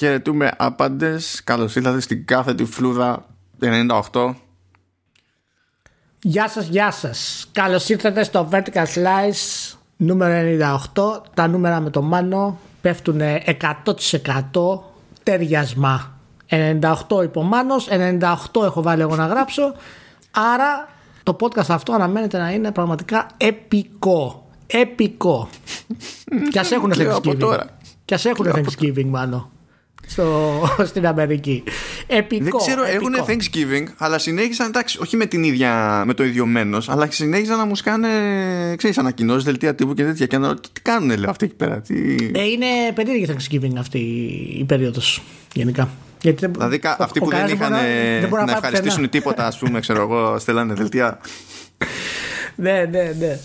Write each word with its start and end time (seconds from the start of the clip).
Χαιρετούμε 0.00 0.50
άπαντες. 0.56 1.40
Καλώς 1.44 1.76
ήρθατε 1.76 2.00
στην 2.00 2.26
κάθετη 2.26 2.64
φλούδα 2.64 3.26
98. 4.12 4.34
Γεια 6.22 6.48
σας, 6.48 6.66
γεια 6.66 6.90
σας. 6.90 7.48
Καλώς 7.52 7.88
ήρθατε 7.88 8.22
στο 8.24 8.48
Vertical 8.52 8.84
Slice 8.94 9.74
νούμερο 9.96 10.32
98. 10.94 11.22
Τα 11.34 11.48
νούμερα 11.48 11.80
με 11.80 11.90
το 11.90 12.02
Μάνο 12.02 12.58
πέφτουν 12.80 13.20
100% 13.20 14.82
ταιριασμά. 15.22 16.18
98 16.48 17.22
υπομάνος, 17.22 17.88
98 17.90 18.62
έχω 18.64 18.82
βάλει 18.82 19.00
εγώ 19.00 19.16
να 19.16 19.26
γράψω. 19.26 19.74
Άρα 20.30 20.88
το 21.22 21.36
podcast 21.40 21.68
αυτό 21.68 21.92
αναμένεται 21.92 22.38
να 22.38 22.50
είναι 22.50 22.72
πραγματικά 22.72 23.26
επικό. 23.36 24.48
Επικό. 24.66 25.48
Κι 26.50 26.58
ας 26.58 26.70
έχουν 26.70 26.92
Λέω 26.96 27.16
από 27.16 27.30
Thanksgiving. 27.30 27.38
τώρα. 27.38 27.78
Κι 28.04 28.14
ας 28.14 28.24
έχουν 28.24 28.46
Thanksgiving 28.54 29.06
μάλλον. 29.06 29.50
Στο, 30.06 30.60
στην 30.90 31.06
Αμερική. 31.06 31.62
Επικό. 32.06 32.44
Δεν 32.44 32.52
ξέρω, 32.56 32.84
επικό. 32.84 33.10
έχουν 33.16 33.26
Thanksgiving, 33.26 33.92
αλλά 33.96 34.18
συνέχισαν, 34.18 34.66
εντάξει, 34.66 34.98
όχι 35.00 35.16
με, 35.16 35.26
την 35.26 35.42
ίδια, 35.42 36.02
με 36.06 36.14
το 36.14 36.24
ίδιο 36.24 36.46
μένος, 36.46 36.88
αλλά 36.88 37.10
συνέχισαν 37.10 37.58
να 37.58 37.64
μου 37.64 37.74
σκάνε, 37.76 38.08
ξέρεις, 38.76 38.98
ανακοινώσεις, 38.98 39.44
δελτία 39.44 39.74
τύπου 39.74 39.94
και 39.94 40.04
τέτοια. 40.04 40.26
Και 40.26 40.38
να 40.38 40.48
ρωτήσω, 40.48 40.72
τι 40.72 40.80
κάνουνε, 40.80 41.16
λέω, 41.16 41.30
αυτοί 41.30 41.44
εκεί 41.44 41.54
πέρα. 41.54 41.80
Τι... 41.80 41.94
Ε, 42.34 42.42
είναι 42.44 42.66
περίεργη 42.94 43.28
Thanksgiving 43.30 43.76
αυτή 43.78 43.98
η 44.58 44.64
περίοδος 44.64 45.22
γενικά. 45.54 45.88
Γιατί 46.22 46.40
δεν- 46.40 46.52
Δηλαδή, 46.52 46.78
κα- 46.78 46.96
ο- 47.00 47.02
αυτοί 47.02 47.18
ο 47.18 47.22
που 47.24 47.30
δεν 47.30 47.38
κανένας 47.38 47.58
είχαν 47.60 47.72
μπορεί 47.72 47.84
ε, 47.86 48.20
δεν 48.20 48.28
μπορεί 48.28 48.40
να 48.40 48.46
πάει 48.46 48.54
ευχαριστήσουν 48.56 48.88
πουθενά. 49.04 49.08
τίποτα, 49.08 49.46
ας 49.46 49.58
πούμε, 49.58 49.80
ξέρω 49.80 50.00
εγώ, 50.00 50.38
στέλνανε 50.38 50.74
δελτία. 50.74 51.18
Ναι, 52.56 52.88
ναι, 52.90 53.12
ναι. 53.18 53.38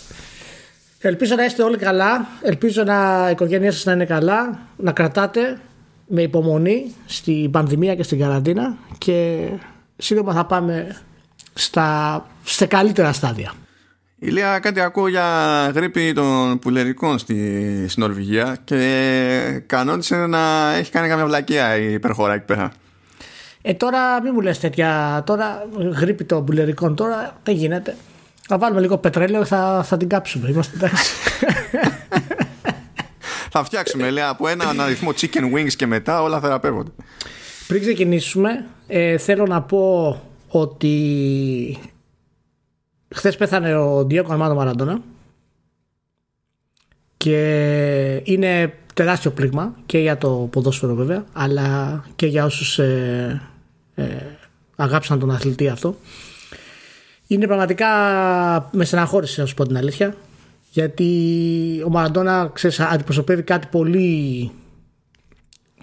Ελπίζω 0.99 1.35
να 1.35 1.46
είστε 1.46 1.63
όλοι 1.63 1.77
καλά. 1.77 2.27
Ελπίζω 2.41 2.84
να 2.84 3.26
η 3.27 3.32
οικογένειά 3.32 3.72
σας 3.72 3.84
να 3.85 3.91
είναι 3.91 4.05
καλά. 4.05 4.60
Να 4.77 4.91
κρατάτε 4.91 5.60
με 6.08 6.22
υπομονή 6.22 6.94
στην 7.05 7.52
πανδημία 7.52 7.95
και 7.95 8.04
στην 8.04 8.20
καραντίνα 8.20 8.77
και 8.98 9.48
σύντομα 9.98 10.34
θα 10.34 10.46
πάμε 10.46 11.02
στα, 11.54 12.26
σε 12.43 12.66
καλύτερα 12.66 13.13
στάδια. 13.13 13.54
Ηλία, 14.20 14.60
κάτι 14.60 14.80
ακούω 14.80 15.07
για 15.07 15.26
γρήπη 15.76 16.13
των 16.13 16.60
πουλερικών 16.60 17.18
στη, 17.18 17.35
στην 17.88 18.04
Νορβηγία 18.04 18.57
και 18.63 19.63
κανόνισε 19.65 20.15
να 20.15 20.74
έχει 20.74 20.91
κάνει 20.91 21.07
καμιά 21.07 21.26
βλακεία 21.26 21.77
η 21.77 21.93
υπερχώρα 21.93 22.34
εκεί 22.34 22.46
πέρα. 22.46 22.71
Ε, 23.62 23.74
τώρα 23.74 24.21
μην 24.21 24.32
μου 24.35 24.41
λες 24.41 24.60
τέτοια. 24.60 25.24
Τώρα 25.26 25.68
γρήπη 25.91 26.24
των 26.24 26.41
μπουλερικών 26.43 26.96
τώρα 26.96 27.37
δεν 27.43 27.55
γίνεται. 27.55 27.96
Θα 28.48 28.58
βάλουμε 28.58 28.82
λίγο 28.82 28.98
πετρέλαιο 28.98 29.41
και 29.41 29.48
θα, 29.48 29.84
θα 29.85 29.98
την 29.98 30.10
κάψουμε. 30.10 30.49
Είμαστε 30.49 30.76
εντάξει. 30.76 31.12
Θα 33.58 33.64
φτιάξουμε, 33.64 34.10
λέει, 34.10 34.24
από 34.24 34.48
έναν 34.48 34.82
αριθμό 34.82 35.12
chicken 35.12 35.54
wings 35.54 35.74
και 35.76 35.88
μετά 35.88 36.22
όλα 36.22 36.40
θεραπεύονται. 36.40 36.92
Πριν 37.68 37.82
ξεκινήσουμε, 37.82 38.66
ε, 38.88 39.18
θέλω 39.18 39.46
να 39.46 39.62
πω 39.62 40.22
ότι 40.48 41.80
χθες 43.16 43.36
πέθανε 43.36 43.76
ο 43.76 44.06
Διέκο 44.06 44.32
Αρμάντο 44.32 44.56
Μαραντόνα 44.56 45.02
και 47.18 48.22
είναι 48.24 48.78
τεράστιο 48.94 49.32
πλήγμα 49.32 49.76
και 49.86 49.98
για 49.98 50.18
το 50.18 50.48
ποδόσφαιρο 50.52 50.96
βέβαια 50.96 51.26
αλλά 51.34 52.04
και 52.16 52.26
για 52.26 52.46
όσους 52.46 52.80
ε, 52.80 53.42
ε, 53.96 54.06
αγάπησαν 54.76 55.20
τον 55.20 55.32
αθλητή 55.32 55.68
αυτό 55.68 55.96
είναι 57.28 57.48
πραγματικά 57.48 57.88
με 58.72 58.86
στεναχώρησε 58.86 59.42
να 59.42 59.48
σου 59.48 59.54
πω 59.54 59.68
την 59.68 59.78
αλήθεια 59.78 60.16
γιατί 60.76 61.81
ο 61.85 61.90
Μαραντόνα 61.90 62.49
ξέρεις, 62.54 62.79
αντιπροσωπεύει 62.79 63.43
κάτι 63.43 63.68
πολύ 63.71 64.51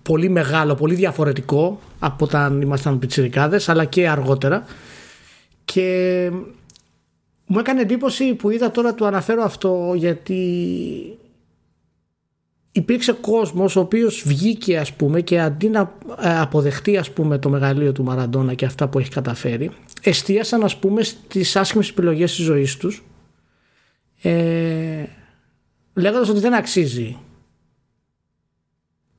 πολύ 0.03 0.29
μεγάλο, 0.29 0.75
πολύ 0.75 0.95
διαφορετικό 0.95 1.81
από 1.99 2.25
όταν 2.25 2.61
ήμασταν 2.61 2.99
πιτσιρικάδες 2.99 3.69
αλλά 3.69 3.85
και 3.85 4.09
αργότερα. 4.09 4.65
Και 5.65 6.31
μου 7.47 7.59
έκανε 7.59 7.81
εντύπωση 7.81 8.35
που 8.35 8.51
είδα 8.51 8.71
τώρα 8.71 8.95
του 8.95 9.07
αναφέρω 9.07 9.43
αυτό 9.43 9.93
γιατί 9.97 10.39
υπήρξε 12.73 13.13
κόσμος 13.13 13.77
ο 13.77 13.81
οποίος 13.81 14.23
βγήκε 14.27 14.79
ας 14.79 14.93
πούμε 14.93 15.21
και 15.21 15.41
αντί 15.41 15.69
να 15.69 15.93
ε, 16.21 16.41
αποδεχτεί 16.41 16.97
ας 16.97 17.11
πούμε 17.11 17.39
το 17.39 17.49
μεγαλείο 17.49 17.93
του 17.93 18.05
Μαραντόνα 18.05 18.55
και 18.55 18.65
αυτά 18.65 18.89
που 18.89 18.99
έχει 18.99 19.11
καταφέρει 19.11 19.71
εστίασαν 20.03 20.65
ας 20.65 20.77
πούμε 20.77 21.03
στις 21.03 21.57
άσχημες 21.57 21.89
επιλογές 21.89 22.35
της 22.35 22.45
ζωής 22.45 22.77
τους 22.77 23.03
ε, 24.23 25.05
λέγοντας 25.95 26.29
ότι 26.29 26.41
δεν 26.41 26.55
αξίζει 26.55 27.17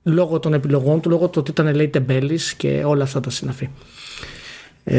λόγω 0.03 0.39
των 0.39 0.53
επιλογών 0.53 1.01
του, 1.01 1.09
λόγω 1.09 1.27
του 1.27 1.37
ότι 1.39 1.51
ήταν 1.51 1.75
λέει 1.75 1.89
τεμπέλης 1.89 2.53
και 2.53 2.83
όλα 2.85 3.03
αυτά 3.03 3.19
τα 3.19 3.29
συναφή. 3.29 3.69
Ε, 4.83 4.93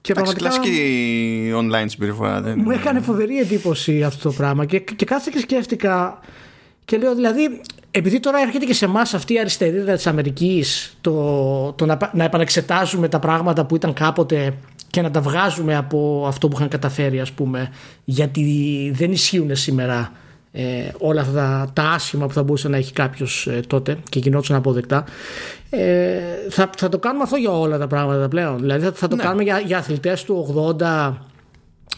και 0.00 0.12
Εντάξει, 0.12 0.12
πραγματικά 0.12 0.48
κλασική 0.48 1.52
online 1.54 1.84
συμπεριφορά. 1.86 2.40
Δεν... 2.40 2.60
μου 2.64 2.70
έκανε 2.70 3.00
φοβερή 3.00 3.38
εντύπωση 3.38 4.02
αυτό 4.02 4.28
το 4.28 4.34
πράγμα 4.34 4.64
και, 4.64 4.78
και 4.78 5.04
κάθισα 5.04 5.30
και 5.30 5.38
σκέφτηκα 5.38 6.20
και 6.84 6.96
λέω 6.96 7.14
δηλαδή 7.14 7.60
επειδή 7.90 8.20
τώρα 8.20 8.38
έρχεται 8.38 8.64
και 8.64 8.74
σε 8.74 8.84
εμάς 8.84 9.14
αυτή 9.14 9.34
η 9.34 9.38
αριστερίδα 9.38 9.94
της 9.94 10.06
Αμερικής 10.06 10.96
το, 11.00 11.72
το 11.72 11.86
να, 11.86 12.10
να 12.12 12.24
επανεξετάζουμε 12.24 13.08
τα 13.08 13.18
πράγματα 13.18 13.66
που 13.66 13.76
ήταν 13.76 13.92
κάποτε 13.92 14.54
και 14.94 15.02
να 15.02 15.10
τα 15.10 15.20
βγάζουμε 15.20 15.76
από 15.76 16.24
αυτό 16.28 16.48
που 16.48 16.56
είχαν 16.56 16.68
καταφέρει 16.68 17.20
ας 17.20 17.32
πούμε 17.32 17.68
γιατί 18.04 18.42
δεν 18.94 19.12
ισχύουν 19.12 19.56
σήμερα 19.56 20.12
ε, 20.52 20.62
όλα 20.98 21.20
αυτά 21.20 21.32
τα, 21.32 21.70
τα 21.72 21.82
άσχημα 21.90 22.26
που 22.26 22.32
θα 22.32 22.42
μπορούσε 22.42 22.68
να 22.68 22.76
έχει 22.76 22.92
κάποιος 22.92 23.48
τότε 23.66 23.96
και 24.08 24.18
γινόταν 24.18 24.56
αποδεκτά. 24.56 25.04
Ε, 25.70 26.18
θα, 26.50 26.70
θα 26.76 26.88
το 26.88 26.98
κάνουμε 26.98 27.22
αυτό 27.22 27.36
για 27.36 27.50
όλα 27.50 27.78
τα 27.78 27.86
πράγματα 27.86 28.28
πλέον. 28.28 28.58
Δηλαδή 28.58 28.84
θα, 28.84 28.92
θα 28.92 29.08
το 29.08 29.16
Ναι. 29.16 29.22
κάνουμε 29.22 29.42
για, 29.42 29.58
για 29.58 29.78
αθλητές 29.78 30.24
του 30.24 30.76
80, 30.80 31.12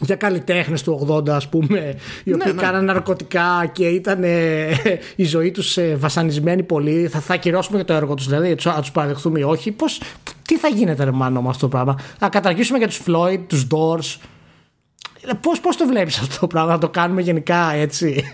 για 0.00 0.16
καλλιτέχνες 0.16 0.82
του 0.82 1.06
80 1.10 1.28
ας 1.28 1.48
πούμε 1.48 1.94
οι 2.24 2.32
οποίοι 2.32 2.52
ναι. 2.54 2.62
κάνανε 2.62 2.84
ναρκωτικά 2.84 3.70
και 3.72 3.86
ήταν 3.88 4.24
ε, 4.24 4.68
η 5.16 5.24
ζωή 5.24 5.50
τους 5.50 5.76
ε, 5.76 5.96
βασανισμένη 5.96 6.62
πολύ. 6.62 7.08
Θα, 7.08 7.20
θα 7.20 7.34
ακυρώσουμε 7.34 7.78
και 7.78 7.84
το 7.84 7.92
έργο 7.92 8.14
τους 8.14 8.26
δηλαδή 8.28 8.56
θα 8.58 8.80
τους 8.80 8.90
παραδεχθούμε 8.90 9.38
ή 9.38 9.42
όχι. 9.42 9.72
Πώς, 9.72 10.00
τι 10.42 10.58
θα 10.58 10.68
γίνεται 10.68 11.04
ρε 11.04 11.10
μάνο 11.10 11.42
με 11.42 11.48
αυτό 11.48 11.60
το 11.60 11.68
πράγμα; 11.68 11.98
Θα 12.18 12.28
καταργήσουμε 12.28 12.78
για 12.78 12.86
τους 12.86 13.00
Floyd, 13.06 13.40
τους 13.46 13.66
Doors. 13.70 14.20
Ε, 15.20 15.32
Πώς, 15.40 15.60
πώς 15.60 15.76
το 15.76 15.86
βλέπεις 15.86 16.18
αυτό 16.18 16.40
το 16.40 16.46
πράγμα 16.46 16.72
να 16.72 16.78
το 16.78 16.88
κάνουμε 16.88 17.22
γενικά 17.22 17.72
έτσι; 17.72 18.24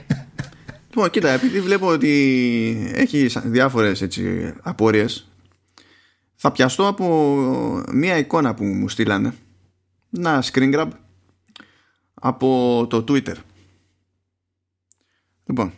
Λοιπόν, 0.94 1.10
κοίτα, 1.10 1.30
επειδή 1.30 1.60
βλέπω 1.60 1.86
ότι 1.86 2.92
έχει 2.94 3.28
διάφορες 3.44 4.02
έτσι, 4.02 4.52
απορίες, 4.62 5.28
θα 6.34 6.52
πιαστώ 6.52 6.86
από 6.86 7.36
μία 7.92 8.18
εικόνα 8.18 8.54
που 8.54 8.64
μου 8.64 8.88
στείλανε, 8.88 9.34
ένα 10.16 10.44
screen 10.52 10.74
grab 10.74 10.88
από 12.24 12.86
το 12.90 13.04
Twitter. 13.08 13.34
Λοιπόν, 15.46 15.72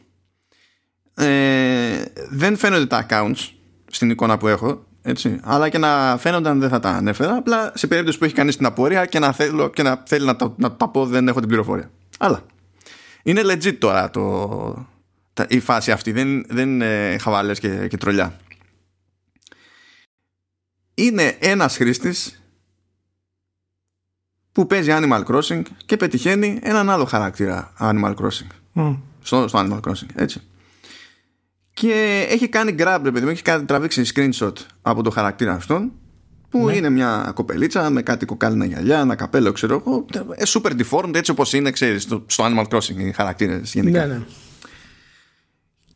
ε, 1.14 2.04
δεν 2.30 2.56
φαίνονται 2.56 2.86
τα 2.86 3.06
accounts 3.08 3.50
στην 3.86 4.10
εικόνα 4.10 4.38
που 4.38 4.48
έχω, 4.48 4.86
έτσι, 5.02 5.40
αλλά 5.42 5.68
και 5.68 5.78
να 5.78 6.16
φαίνονταν 6.18 6.60
δεν 6.60 6.68
θα 6.68 6.80
τα 6.80 6.90
ανέφερα, 6.90 7.36
απλά 7.36 7.72
σε 7.74 7.86
περίπτωση 7.86 8.18
που 8.18 8.24
έχει 8.24 8.34
κανείς 8.34 8.56
την 8.56 8.66
απορία 8.66 9.06
και 9.06 9.18
να, 9.18 9.32
θέλω, 9.32 9.70
και 9.70 9.82
να 9.82 10.02
θέλει 10.06 10.26
να 10.26 10.36
τα, 10.36 10.54
να 10.56 10.72
τα 10.76 10.88
πω 10.88 11.06
δεν 11.06 11.28
έχω 11.28 11.38
την 11.38 11.48
πληροφορία. 11.48 11.90
Αλλά 12.18 12.46
είναι 13.22 13.40
legit 13.44 13.76
τώρα 13.78 14.10
το, 14.10 14.86
τα- 15.32 15.46
η 15.48 15.60
φάση 15.60 15.90
αυτή. 15.92 16.12
Δεν, 16.12 16.44
δεν 16.48 16.68
είναι 16.68 17.16
χαβαλές 17.20 17.58
και, 17.60 17.86
και 17.88 17.96
τρολιά. 17.96 18.36
Είναι 20.94 21.36
ένας 21.40 21.76
χρήστης 21.76 22.43
που 24.54 24.66
παίζει 24.66 24.90
Animal 24.92 25.22
Crossing 25.24 25.62
και 25.86 25.96
πετυχαίνει 25.96 26.58
έναν 26.62 26.90
άλλο 26.90 27.04
χαρακτήρα 27.04 27.72
Animal 27.80 28.14
Crossing. 28.14 28.46
Μμ. 28.72 28.94
Στο, 29.22 29.48
στο 29.48 29.58
Animal 29.58 29.90
Crossing, 29.90 30.08
έτσι. 30.14 30.40
Και 31.74 32.26
έχει 32.30 32.48
κάνει 32.48 32.74
grab, 32.78 33.00
ρε 33.02 33.10
παιδί 33.10 33.24
μου, 33.24 33.30
έχει 33.30 33.42
κάνει, 33.42 33.64
τραβήξει 33.64 34.02
screenshot 34.14 34.52
από 34.82 35.02
το 35.02 35.10
χαρακτήρα 35.10 35.52
αυτόν 35.52 35.92
που 36.48 36.68
είναι 36.68 36.90
μια 36.90 37.32
κοπελίτσα 37.34 37.90
με 37.90 38.02
κάτι 38.02 38.26
κοκάλινα 38.26 38.64
γυαλιά, 38.64 39.00
ένα 39.00 39.14
καπέλο, 39.14 39.52
ξέρω 39.52 39.82
εγώ, 39.86 40.06
ε, 40.34 40.42
super 40.46 40.72
deformed, 40.80 41.14
έτσι 41.14 41.30
όπως 41.30 41.52
είναι, 41.52 41.70
ξέρεις, 41.70 42.02
στο, 42.02 42.24
στο 42.26 42.44
Animal 42.44 42.68
Crossing 42.68 42.96
οι 42.96 43.12
χαρακτήρες 43.12 43.74
γενικά. 43.74 44.06
ναι, 44.06 44.14
ναι. 44.14 44.22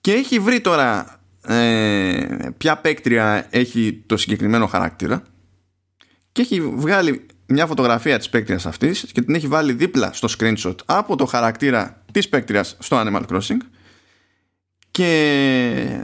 Και 0.01 0.13
έχει 0.13 0.39
βρει 0.39 0.61
τώρα 0.61 1.21
ε, 1.47 2.27
ποια 2.57 2.77
παίκτρια 2.77 3.47
έχει 3.51 4.03
το 4.07 4.17
συγκεκριμένο 4.17 4.67
χαρακτήρα 4.67 5.23
και 6.33 6.43
έχει 6.43 6.61
βγάλει 6.61 7.27
μια 7.49 7.67
φωτογραφία 7.67 8.19
της 8.19 8.29
παίκτριας 8.29 8.67
αυτής 8.67 9.07
και 9.13 9.23
την 9.23 9.35
έχει 9.35 9.47
βάλει 9.47 9.73
δίπλα 9.73 10.13
στο 10.13 10.29
screenshot 10.39 10.75
από 10.85 11.17
το 11.17 11.25
χαρακτήρα 11.27 12.03
της 12.13 12.29
παίκτριας 12.29 12.77
στο 12.79 13.03
Animal 13.05 13.23
Crossing 13.27 13.59
και 14.91 16.01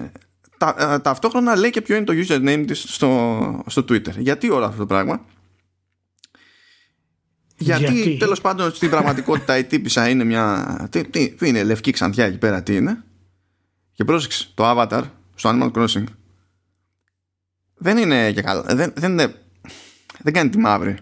τα, 0.59 0.77
ε, 0.79 0.99
ταυτόχρονα 0.99 1.57
λέει 1.57 1.71
και 1.71 1.81
ποιο 1.81 1.97
είναι 1.97 2.05
το 2.05 2.13
username 2.13 2.65
της 2.67 2.85
στο, 2.89 3.65
στο 3.67 3.83
Twitter. 3.83 4.17
Γιατί 4.19 4.51
όλο 4.51 4.65
αυτό 4.65 4.79
το 4.79 4.87
πράγμα; 4.87 5.25
Γιατί, 7.57 7.93
Γιατί; 7.93 8.17
τέλος 8.17 8.41
πάντων 8.41 8.75
στην 8.75 8.91
πραγματικότητα 8.91 9.59
η 9.59 9.65
τύπησα 9.65 10.09
είναι 10.09 10.25
μια. 10.25 10.89
Τι, 10.91 11.05
τι, 11.05 11.31
τι 11.31 11.49
είναι, 11.49 11.63
λευκή 11.63 11.91
ξανθιά 11.91 12.25
εκεί 12.25 12.39
πέρα, 12.39 12.63
τι 12.63 12.77
είναι; 12.77 13.05
Και 13.93 14.05
πρόσεξε, 14.05 14.49
το 14.55 14.71
avatar 14.71 15.03
στο 15.35 15.51
Animal 15.53 15.71
Crossing 15.73 16.05
δεν 17.75 17.97
είναι 17.97 18.33
και 18.33 18.43
καλά. 18.43 18.63
Δεν, 18.63 18.93
δεν, 18.97 19.13
είναι, 19.13 19.35
δεν 20.23 20.33
κάνει 20.33 20.51
τη 20.51 20.59
μαύρη. 20.59 20.97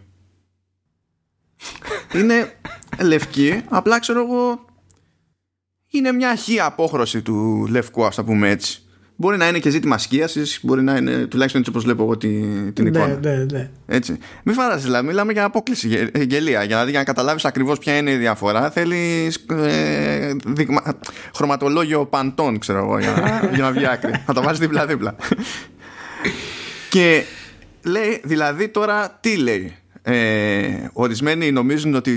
Είναι 2.14 2.52
λευκή, 3.02 3.62
απλά 3.68 3.98
ξέρω 4.00 4.20
εγώ. 4.20 4.64
Είναι 5.90 6.12
μια 6.12 6.34
χή 6.34 6.60
απόχρωση 6.60 7.22
του 7.22 7.66
λευκού, 7.70 8.04
ας 8.04 8.14
το 8.14 8.24
πούμε 8.24 8.50
έτσι. 8.50 8.82
Μπορεί 9.16 9.36
να 9.36 9.48
είναι 9.48 9.58
και 9.58 9.70
ζήτημα 9.70 9.98
σκίασης, 9.98 10.58
μπορεί 10.62 10.82
να 10.82 10.96
είναι 10.96 11.26
τουλάχιστον 11.26 11.60
έτσι 11.60 11.70
όπως 11.72 11.84
βλέπω 11.84 12.02
εγώ 12.02 12.16
την, 12.16 12.72
την 12.72 12.84
Ναι, 12.84 12.90
εικόνα. 12.98 13.18
ναι, 13.22 13.44
ναι. 13.52 13.70
Έτσι. 13.86 14.18
Μην 14.44 14.54
φάρασε, 14.54 14.84
δηλαδή, 14.84 15.06
μιλάμε 15.06 15.32
για 15.32 15.44
απόκληση 15.44 15.88
γε- 15.88 16.16
ε, 16.16 16.22
γελία. 16.22 16.62
Για, 16.62 16.84
για 16.84 16.98
να 16.98 17.04
καταλάβεις 17.04 17.44
ακριβώς 17.44 17.78
ποια 17.78 17.96
είναι 17.96 18.10
η 18.10 18.16
διαφορά, 18.16 18.70
θέλεις 18.70 19.36
ε, 19.50 20.32
δειγμα- 20.46 20.98
χρωματολόγιο 21.34 22.06
παντών, 22.06 22.58
ξέρω 22.58 22.78
εγώ, 22.78 22.98
για, 22.98 23.10
να- 23.12 23.50
για 23.54 23.62
να 23.62 23.72
βγει 23.72 23.86
άκρη. 23.86 24.12
να 24.26 24.34
το 24.34 24.42
βάζεις 24.42 24.58
δίπλα-δίπλα. 24.58 25.16
και 26.90 27.24
λέει, 27.82 28.20
δηλαδή 28.24 28.68
τώρα 28.68 29.18
τι 29.20 29.36
λέει; 29.36 29.76
Ε, 30.02 30.88
ορισμένοι 30.92 31.52
νομίζουν 31.52 31.94
ότι 31.94 32.12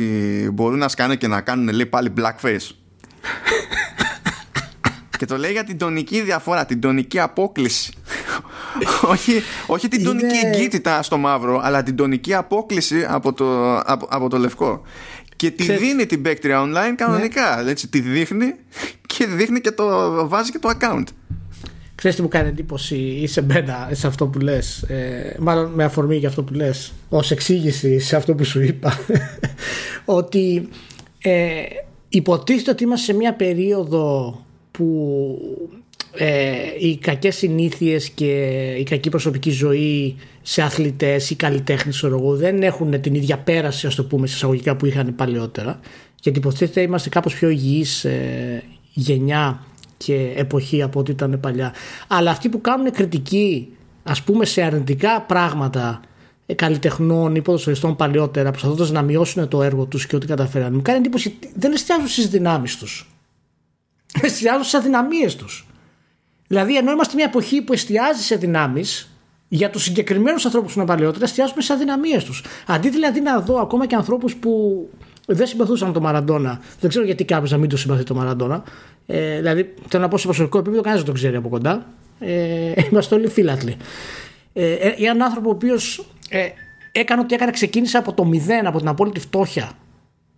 μπορούν 0.54 0.78
να 0.78 0.88
σκάνε 0.88 1.16
και 1.16 1.28
να 1.28 1.42
κάνουν 1.42 1.74
λέει 1.76 1.86
πάλι 1.86 2.14
blackface. 2.18 2.70
Και 5.18 5.26
το 5.26 5.38
λέει 5.38 5.52
για 5.52 5.64
την 5.64 5.78
τονική 5.78 6.22
διαφορά, 6.22 6.66
την 6.66 6.80
τονική 6.80 7.20
απόκληση. 7.20 7.94
όχι, 9.12 9.42
όχι 9.68 9.88
την 9.88 10.00
Είναι- 10.00 10.10
τονική 10.10 10.46
εγκύτητα 10.46 11.04
στο 11.04 11.18
μαύρο, 11.18 11.60
αλλά 11.64 11.84
την 11.84 11.96
τονική 11.96 12.34
απόκληση 12.34 13.06
από 13.10 13.34
το, 13.34 13.78
από, 13.78 14.08
από 14.10 14.30
το 14.30 14.38
λευκό. 14.38 14.82
Και 15.36 15.52
τη 15.52 15.64
Ξέρεις- 15.64 15.82
δίνει 15.82 16.06
την 16.06 16.22
Bacteria 16.26 16.64
Online 16.64 16.94
κανονικά. 16.96 17.68
Έτσι, 17.68 17.88
τη 17.88 18.00
δείχνει 18.00 18.54
και 19.06 19.26
δείχνει 19.26 19.62
και 19.62 19.72
το 19.72 19.88
βάζει 20.28 20.52
και 20.52 20.60
το 20.60 20.70
account. 20.80 21.04
Ξέρεις 22.06 22.24
τι 22.24 22.26
μου 22.30 22.40
κάνει 22.40 22.50
εντύπωση 22.50 23.28
σε 23.28 23.42
μένα, 23.42 23.90
σε 23.92 24.08
αυτό 24.08 24.28
που 24.28 24.40
λες; 24.40 24.82
Ε, 24.82 25.36
Μάλλον 25.40 25.72
με 25.72 25.84
αφορμή 25.84 26.16
για 26.16 26.28
αυτό 26.28 26.44
που 26.44 26.54
λες 26.54 26.94
Ως 27.10 27.32
εξήγηση 27.32 28.00
σε 28.00 28.16
αυτό 28.16 28.36
που 28.36 28.44
σου 28.44 28.62
είπα 28.62 29.00
Ότι 30.20 30.70
ε, 31.22 31.62
υποτίθεται 32.10 32.72
ότι 32.72 32.84
είμαστε 32.84 33.06
σε 33.06 33.18
μια 33.18 33.34
περίοδο 33.34 34.40
που 34.72 35.40
ε, 36.16 36.54
οι 36.80 36.98
κακές 36.98 37.36
συνήθειες 37.36 38.10
και 38.10 38.52
η 38.80 38.84
κακή 38.84 39.10
προσωπική 39.10 39.52
ζωή 39.52 40.16
σε 40.42 40.62
αθλητές 40.62 41.30
ή 41.30 41.36
καλλιτέχνες 41.36 41.96
ξέρω 41.96 42.18
εγώ, 42.18 42.36
δεν 42.36 42.64
έχουν 42.64 43.02
την 43.02 43.16
ίδια 43.16 43.38
πέραση 43.38 43.88
ας 43.88 43.96
το 43.96 44.04
πούμε 44.04 44.28
σε 44.28 44.36
εισαγωγικά 44.36 44.76
που 44.76 44.86
είχαν 44.86 45.16
παλαιότερα. 45.16 45.80
Γιατί 46.22 46.40
υποτίθεται 46.40 46.82
είμαστε 46.82 47.10
κάπως 47.10 47.36
πιο 47.36 47.50
υγιείς 47.50 48.06
ε, 48.06 48.64
γενιά 48.94 49.66
και 50.06 50.34
εποχή 50.36 50.82
από 50.82 51.00
ό,τι 51.00 51.12
ήταν 51.12 51.40
παλιά 51.40 51.74
αλλά 52.08 52.32
αυτοί 52.32 52.50
που 52.50 52.62
κάνουν 52.62 52.92
κριτική 52.92 53.74
ας 54.04 54.22
πούμε 54.22 54.46
σε 54.46 54.62
αρνητικά 54.62 55.22
πράγματα 55.22 56.02
ε, 56.46 56.54
καλλιτεχνών 56.54 57.36
ή 57.36 57.42
ποδοσφαιριστών 57.42 57.96
παλαιότερα 57.96 58.50
προσπαθώντας 58.50 58.92
να 58.92 59.02
μειώσουν 59.02 59.48
το 59.48 59.62
έργο 59.64 59.86
τους 59.86 60.06
και 60.08 60.16
ό,τι 60.16 60.26
καταφέραν 60.26 60.74
μου 60.74 60.82
κάνει 60.82 60.98
εντύπωση 60.98 61.36
ότι 61.38 61.54
δεν 61.56 61.74
εστιάζουν 61.74 62.08
στις 62.08 62.28
δυνάμεις 62.28 62.78
τους 62.78 63.10
εστιάζουν 64.22 64.64
στις 64.64 64.74
αδυναμίες 64.74 65.36
τους. 65.36 65.68
Δηλαδή, 66.48 66.78
ενώ 66.78 66.92
είμαστε 66.92 67.16
μια 67.16 67.26
εποχή 67.26 67.62
που 67.62 67.74
εστιάζει 67.74 68.22
σε 68.22 68.36
δυνάμεις, 68.36 69.10
για 69.48 69.70
τους 69.70 69.84
συγκεκριμένους 69.84 70.46
ανθρώπους 70.46 70.74
που 70.74 70.80
είναι 70.80 70.88
παλαιότερα, 70.88 71.26
εστιάζουμε 71.26 71.62
σε 71.62 71.74
αδυναμίες 71.74 72.24
τους. 72.24 72.44
Αντί 72.68 72.90
δηλαδή 72.90 73.22
να 73.22 73.40
δω 73.40 73.60
ακόμα 73.60 73.86
και 73.88 73.96
ανθρώπους 73.96 74.36
που 74.36 74.52
δεν 75.26 75.48
συμπαθούσαν 75.48 75.94
τον 75.94 76.02
Μαραντόνα. 76.02 76.60
Δεν 76.80 76.90
ξέρω 76.90 77.06
γιατί 77.06 77.26
κάποιος 77.26 77.52
να 77.52 77.58
μην 77.58 77.70
το 77.70 77.78
συμπαθεί 77.78 78.04
τον 78.04 78.18
Μαραντόνα. 78.18 78.64
Ε, 79.06 79.36
δηλαδή, 79.36 79.74
θέλω 79.88 80.04
να 80.04 80.10
πω 80.10 80.18
σε 80.18 80.26
προσωπικό 80.26 80.58
επίπεδο, 80.58 80.82
κανένας 80.82 81.04
δεν 81.04 81.14
τον 81.14 81.22
ξέρει 81.22 81.36
από 81.36 81.50
κοντά. 81.50 81.86
Ε, 82.20 82.72
είμαστε 82.92 83.16
όλοι 83.16 83.28
φίλαθλοι. 83.28 83.78
Ε, 84.54 84.74
ε, 84.74 84.94
έναν 84.98 85.22
άνθρωπο 85.22 85.50
ο 85.50 85.52
οποίος 85.52 86.06
ε, 86.30 86.48
έκανε 86.92 87.22
ό,τι 87.22 87.36
έκανε, 87.36 87.52
ξεκίνησε 87.52 87.98
από 87.98 88.14
το 88.14 88.26
μηδέν, 88.26 88.68
από 88.68 88.78
την 88.78 88.88
απόλυτη 88.88 89.20
φτώχεια 89.20 89.72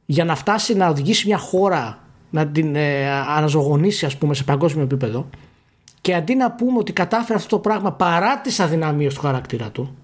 για 0.05 0.25
να 0.25 0.35
φτάσει 0.35 0.75
να 0.75 0.87
οδηγήσει 0.87 1.27
μια 1.27 1.37
χώρα 1.37 1.99
να 2.29 2.47
την 2.47 2.75
ε, 2.75 3.09
αναζωογονήσει 3.09 4.05
ας 4.05 4.17
πούμε 4.17 4.33
σε 4.33 4.43
παγκόσμιο 4.43 4.83
επίπεδο 4.83 5.29
και 6.01 6.15
αντί 6.15 6.35
να 6.35 6.51
πούμε 6.51 6.77
ότι 6.77 6.93
κατάφερε 6.93 7.37
αυτό 7.37 7.55
το 7.55 7.59
πράγμα 7.59 7.91
παρά 7.91 8.41
τις 8.41 8.59
αδυναμίες 8.59 9.13
του 9.13 9.21
χαρακτήρα 9.21 9.69
του 9.69 9.95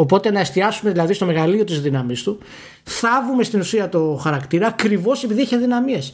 οπότε 0.00 0.30
να 0.30 0.40
εστιάσουμε 0.40 0.90
δηλαδή 0.90 1.12
στο 1.12 1.26
μεγαλείο 1.26 1.64
της 1.64 1.80
δύναμής 1.80 2.22
του 2.22 2.38
θάβουμε 2.82 3.42
στην 3.42 3.60
ουσία 3.60 3.88
το 3.88 4.20
χαρακτήρα 4.22 4.66
ακριβώς 4.66 5.24
επειδή 5.24 5.40
έχει 5.40 5.54
αδυναμίες 5.54 6.12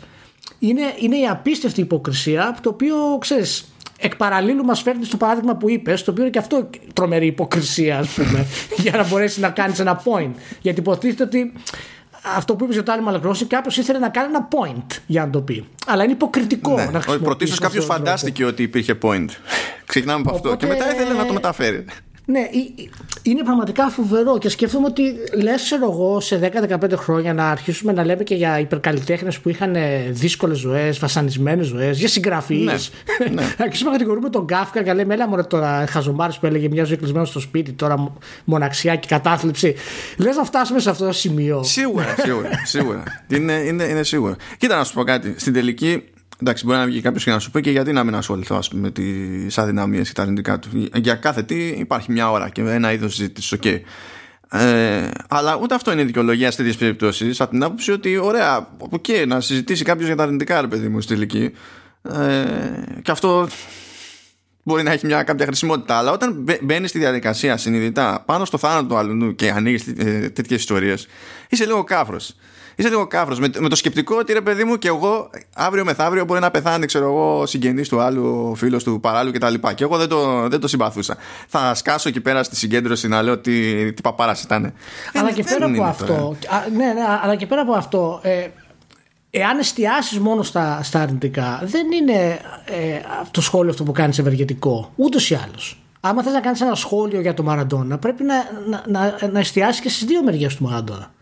είναι, 0.59 0.83
είναι 0.99 1.17
η 1.17 1.27
απίστευτη 1.27 1.81
υποκρισία 1.81 2.57
το 2.63 2.69
οποίο 2.69 2.97
ξέρεις 3.21 3.65
εκ 3.99 4.17
παραλίλου 4.17 4.65
μας 4.65 4.83
φέρνει 4.83 5.05
στο 5.05 5.17
παράδειγμα 5.17 5.57
που 5.57 5.69
είπες 5.71 6.03
το 6.05 6.11
οποίο 6.11 6.23
είναι 6.23 6.33
και 6.33 6.39
αυτό 6.39 6.71
τρομερή 6.93 7.27
υποκρισία 7.27 7.99
ας 7.99 8.09
πούμε 8.09 8.47
για 8.85 8.93
να 8.97 9.09
μπορέσεις 9.09 9.39
να 9.39 9.51
κάνεις 9.51 9.79
ένα 9.79 10.03
point 10.05 10.31
γιατί 10.61 10.81
υποτίθεται 10.81 11.23
ότι 11.23 11.53
αυτό 12.37 12.57
που 12.57 12.65
είπες 12.65 12.75
για 12.75 12.85
το 12.85 12.93
Animal 12.93 13.15
Crossing, 13.27 13.45
κάποιος 13.49 13.77
ήθελε 13.77 13.99
να 13.99 14.09
κάνει 14.09 14.29
ένα 14.35 14.49
point 14.51 14.99
για 15.07 15.25
να 15.25 15.31
το 15.31 15.41
πει. 15.41 15.65
Αλλά 15.87 16.03
είναι 16.05 16.13
υποκριτικό 16.13 16.71
Ναι. 16.71 16.77
να 16.77 16.83
Ότι 16.83 16.93
χρησιμοποιήσει. 16.93 17.25
Πρωτίστω 17.25 17.57
κάποιος 17.63 17.83
αυτόν 17.85 17.97
τον 17.97 18.05
τρόπο. 18.05 18.19
φαντάστηκε 18.19 18.45
ότι 18.45 18.63
υπήρχε 18.63 18.99
point. 19.03 19.27
Ξεκινάμε 19.87 20.21
από 20.21 20.35
αυτό. 20.35 20.49
Οπότε- 20.49 20.67
Και 20.69 20.73
μετά 20.73 20.95
ήθελε 20.95 21.15
να 21.15 21.27
το 21.27 21.33
μεταφέρει. 21.33 21.85
Ναι, 22.27 22.39
ε- 22.39 22.43
ε- 22.83 22.89
είναι 23.23 23.43
πραγματικά 23.43 23.89
φοβερό 23.89 24.39
και 24.39 24.49
σκέφτομαι 24.49 24.87
ότι 24.87 25.03
λες 25.43 25.63
ξέρω 25.63 25.91
εγώ 25.93 26.21
σε 26.21 26.37
10-15 26.39 26.97
χρόνια 26.97 27.35
να 27.35 27.49
αρχίσουμε 27.51 27.93
να 27.93 28.05
λέμε 28.05 28.23
και 28.23 28.35
για 28.35 28.59
υπερκαλλιτέχνες 28.59 29.39
που 29.39 29.49
είχαν 29.49 29.77
δύσκολες 30.11 30.59
ζωές, 30.59 30.99
βασανισμένες 30.99 31.67
ζωές, 31.67 31.99
για 31.99 32.09
συγγραφείς. 32.09 32.91
Ναι, 33.19 33.29
ναι. 33.29 33.43
να 33.43 33.47
αρχίσουμε 33.65 33.91
να 33.91 33.97
κατηγορούμε 33.97 34.29
τον 34.31 34.47
Κάφκα 34.47 34.83
και 34.83 34.93
λέμε 34.93 35.15
έλα 35.15 35.29
μωρέ 35.29 35.43
τώρα 35.43 35.87
χαζομάρες 35.89 36.39
που 36.39 36.47
έλεγε 36.47 36.69
μια 36.69 36.85
ζωή 36.85 36.97
κλεισμένο 36.97 37.25
στο 37.25 37.41
σπίτι, 37.41 37.73
τώρα 37.73 37.99
μο- 37.99 38.17
μοναξιά 38.45 38.97
και 38.97 39.07
κατάθλιψη. 39.09 39.75
Λες 40.17 40.37
να 40.37 40.45
φτάσουμε 40.45 40.79
σε 40.81 40.91
αυτό 40.91 41.07
το 41.07 41.13
σημείο. 41.13 41.63
Σίγουρα, 41.63 42.15
σίγουρα. 42.23 42.49
σίγουρα. 42.65 43.03
είναι, 43.35 43.53
είναι, 43.53 43.85
είναι 43.85 44.03
σίγουρα. 44.03 44.37
Κοίτα 44.59 44.77
να 44.77 44.85
σου 44.85 44.93
πω 44.95 45.03
κάτι. 45.05 45.35
Στην 45.39 45.53
τελική, 45.53 46.05
εντάξει, 46.41 46.65
μπορεί 46.65 46.79
να 46.79 46.85
βγει 46.87 47.01
κάποιος 47.01 47.25
και 47.25 47.31
να 47.31 47.39
σου 47.39 47.51
πει 47.51 47.61
και 47.61 47.71
γιατί 47.71 47.93
να 47.93 48.05
μην 48.05 48.15
ασχοληθώ 48.15 48.57
ας 48.57 48.69
πούμε, 48.69 48.81
με 48.83 48.91
τις 48.91 49.59
αδυναμίες 49.59 50.09
και 50.09 50.15
τα 50.15 50.23
αρνητικά 50.23 50.59
του. 50.59 50.69
Για 50.95 51.15
κάθε 51.15 51.43
τι 51.43 51.67
υπάρχει 51.67 52.13
μια 52.13 52.31
ώρα 52.31 52.49
και 52.49 52.61
ένα 52.61 52.93
είδος 52.93 53.15
συζήτησης. 53.15 53.53
Οκ. 53.53 53.65
Ε, 54.51 55.11
αλλά 55.29 55.59
ούτε 55.63 55.75
αυτό 55.75 55.93
είναι 55.93 56.01
η 56.03 56.05
δικαιολογία 56.05 56.51
σε 56.51 56.57
τέτοιες 56.57 56.73
περιπτώσεις. 56.79 57.41
Από 57.41 57.51
την 57.51 57.63
άποψη 57.63 57.93
ότι, 57.93 58.17
ωραία, 58.17 58.69
οκ, 58.79 59.05
να 59.27 59.41
συζητήσει 59.41 59.85
κάποιος 59.85 60.07
για 60.07 60.17
τα 60.17 60.23
αρνητικά, 60.23 60.61
ρε 60.61 60.67
παιδί 60.67 60.89
μου, 60.89 61.01
στη 61.01 61.15
τελική. 61.15 61.51
Ε, 62.03 62.35
και 63.03 63.11
αυτό 63.11 63.49
μπορεί 64.63 64.83
να 64.83 64.93
έχει 64.93 65.07
μια 65.07 65.23
κάποια 65.23 65.47
χρησιμότητα. 65.47 65.99
Αλλά 65.99 66.11
όταν 66.13 66.33
μπε- 66.33 66.63
μπαίνεις 66.65 66.91
στη 66.91 66.99
διαδικασία 66.99 67.57
συνειδητά 67.57 68.23
πάνω 68.27 68.45
στο 68.45 68.59
θάνατο 68.59 68.87
του 68.87 68.97
αλλού 68.97 69.35
και 69.35 69.51
ανοίγεις 69.51 69.87
ε, 69.87 70.31
τέτοιες 70.35 70.61
ιστορίες, 70.61 71.07
είσαι 71.49 71.65
λίγο 71.65 71.85
κάφρος. 71.85 72.37
Είσαι 72.77 72.89
λίγο 72.89 73.07
κάφρο 73.07 73.37
με, 73.41 73.51
με 73.59 73.69
το 73.69 73.77
σκεπτικό 73.77 74.17
ότι 74.17 74.33
ρε 74.33 74.41
παιδί 74.41 74.65
μου 74.65 74.77
και 74.77 74.89
εγώ 74.89 75.31
αύριο 75.55 75.85
μεθαύριο 75.85 76.25
μπορεί 76.25 76.41
να 76.41 76.51
πεθάνει, 76.51 76.87
ξέρω 76.87 77.05
εγώ, 77.05 77.47
συγγενής 77.47 77.89
του 77.89 78.01
άλλου, 78.01 78.55
φίλος 78.57 78.85
του 78.85 79.01
παράλληλου 79.01 79.39
κτλ. 79.39 79.55
Και 79.75 79.85
εγώ 79.85 79.97
δεν 79.97 80.09
το, 80.09 80.49
δεν 80.49 80.61
το 80.61 80.69
συμπαθούσα. 80.69 81.17
Θα 81.49 81.75
σκάσω 81.75 82.09
εκεί 82.09 82.21
πέρα 82.21 82.43
στη 82.43 82.57
συγκέντρωση 82.57 83.09
να 83.09 83.23
λέω 83.23 83.39
τι, 83.39 83.93
τι 83.93 84.03
παπάρας 84.03 84.43
ήταν. 84.43 84.63
Αλλά 85.15 85.25
Δεν- 85.25 85.35
και 85.35 85.43
δεν 85.43 85.53
πέρα 85.53 85.65
από 85.67 85.75
είναι 85.75 85.89
αυτό. 85.89 86.07
τώρα. 86.07 86.29
α, 86.57 86.69
ναι, 86.77 86.87
ναι, 86.87 87.01
αλλά 87.23 87.35
και 87.37 87.47
πέρα 87.47 87.61
από 87.61 87.73
αυτό. 87.73 88.21
Ε, 88.23 88.47
εάν 89.31 89.59
εστιάσεις 89.59 90.19
μόνο 90.19 90.43
στα, 90.43 90.83
στα 90.83 91.01
αρνητικά, 91.01 91.61
δεν 91.65 91.87
είναι 91.93 92.39
ε, 92.65 93.01
το 93.31 93.41
σχόλιο 93.41 93.71
αυτό 93.71 93.83
που 93.83 93.93
κάνεις 93.93 94.19
ευεργετικό. 94.19 94.93
Ούτως 94.97 95.31
ή 95.31 95.39
άλλως. 95.49 95.79
Άμα 96.01 96.23
θες 96.23 96.33
να 96.33 96.41
κάνεις 96.41 96.61
ένα 96.61 96.75
σχόλιο 96.75 97.21
για 97.21 97.35
το 97.35 97.43
Μαραντόνα, 97.43 97.99
πρέπει 97.99 98.23
να, 98.25 98.35
να, 98.69 98.83
να, 98.89 99.29
να 99.33 99.39
εστιάσεις 99.39 99.81
και 99.81 99.89
στις 99.89 100.05
δύο 100.05 100.23
μεριές 100.23 100.57
του 100.57 100.65
Μαραντόνα. 100.65 101.14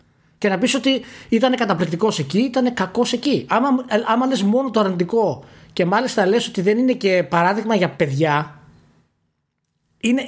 Και 0.43 0.49
να 0.49 0.57
πεις 0.57 0.75
ότι 0.75 1.01
ήταν 1.29 1.55
καταπληκτικός 1.55 2.19
εκεί, 2.19 2.39
ήταν 2.39 2.73
κακός 2.73 3.13
εκεί. 3.13 3.45
Άμα, 3.49 3.67
ε, 3.87 3.95
άμα 4.05 4.25
λες 4.25 4.43
μόνο 4.43 4.69
το 4.71 4.79
αρνητικό 4.79 5.43
και 5.73 5.85
μάλιστα 5.85 6.25
λες 6.25 6.47
ότι 6.47 6.61
δεν 6.61 6.77
είναι 6.77 6.93
και 6.93 7.25
παράδειγμα 7.29 7.75
για 7.75 7.89
παιδιά, 7.89 8.59
είναι, 9.97 10.21
ε, 10.21 10.25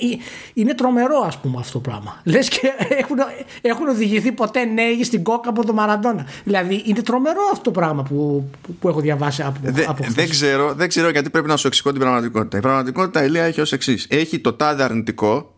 είναι 0.54 0.74
τρομερό 0.74 1.18
ας 1.26 1.38
πούμε 1.40 1.58
αυτό 1.60 1.72
το 1.72 1.80
πράγμα. 1.80 2.22
Λες 2.24 2.50
και 2.50 2.60
έχουν, 2.90 3.18
έχουν 3.62 3.88
οδηγηθεί 3.88 4.32
ποτέ 4.32 4.66
νέοι 4.66 5.04
στην 5.04 5.24
κόκα 5.24 5.50
από 5.50 5.66
τον 5.66 5.76
Μαραντόνα. 5.76 6.28
Δηλαδή 6.44 6.84
είναι 6.86 7.02
τρομερό 7.02 7.42
αυτό 7.52 7.64
το 7.64 7.72
πράγμα 7.72 8.04
που, 8.04 8.50
που, 8.62 8.74
που 8.74 8.88
έχω 8.88 9.00
διαβάσει 9.00 9.42
από, 9.44 9.60
Δε- 9.62 9.86
από 9.88 10.04
χθες. 10.04 10.14
δεν, 10.16 10.30
ξέρω, 10.30 10.74
δεν 10.74 10.88
ξέρω 10.88 11.10
γιατί 11.10 11.30
πρέπει 11.30 11.48
να 11.48 11.58
σου 11.58 11.68
εξηγώ 11.68 11.92
την 11.92 12.00
πραγματικότητα. 12.02 12.58
Η 12.58 12.62
πραγματικότητα, 12.62 13.24
Ηλία, 13.24 13.44
έχει 13.44 13.62
ως 13.62 13.72
εξής. 13.72 14.08
Έχει 14.10 14.40
το 14.40 14.54
τάδε 14.54 14.84
αρνητικό, 14.84 15.56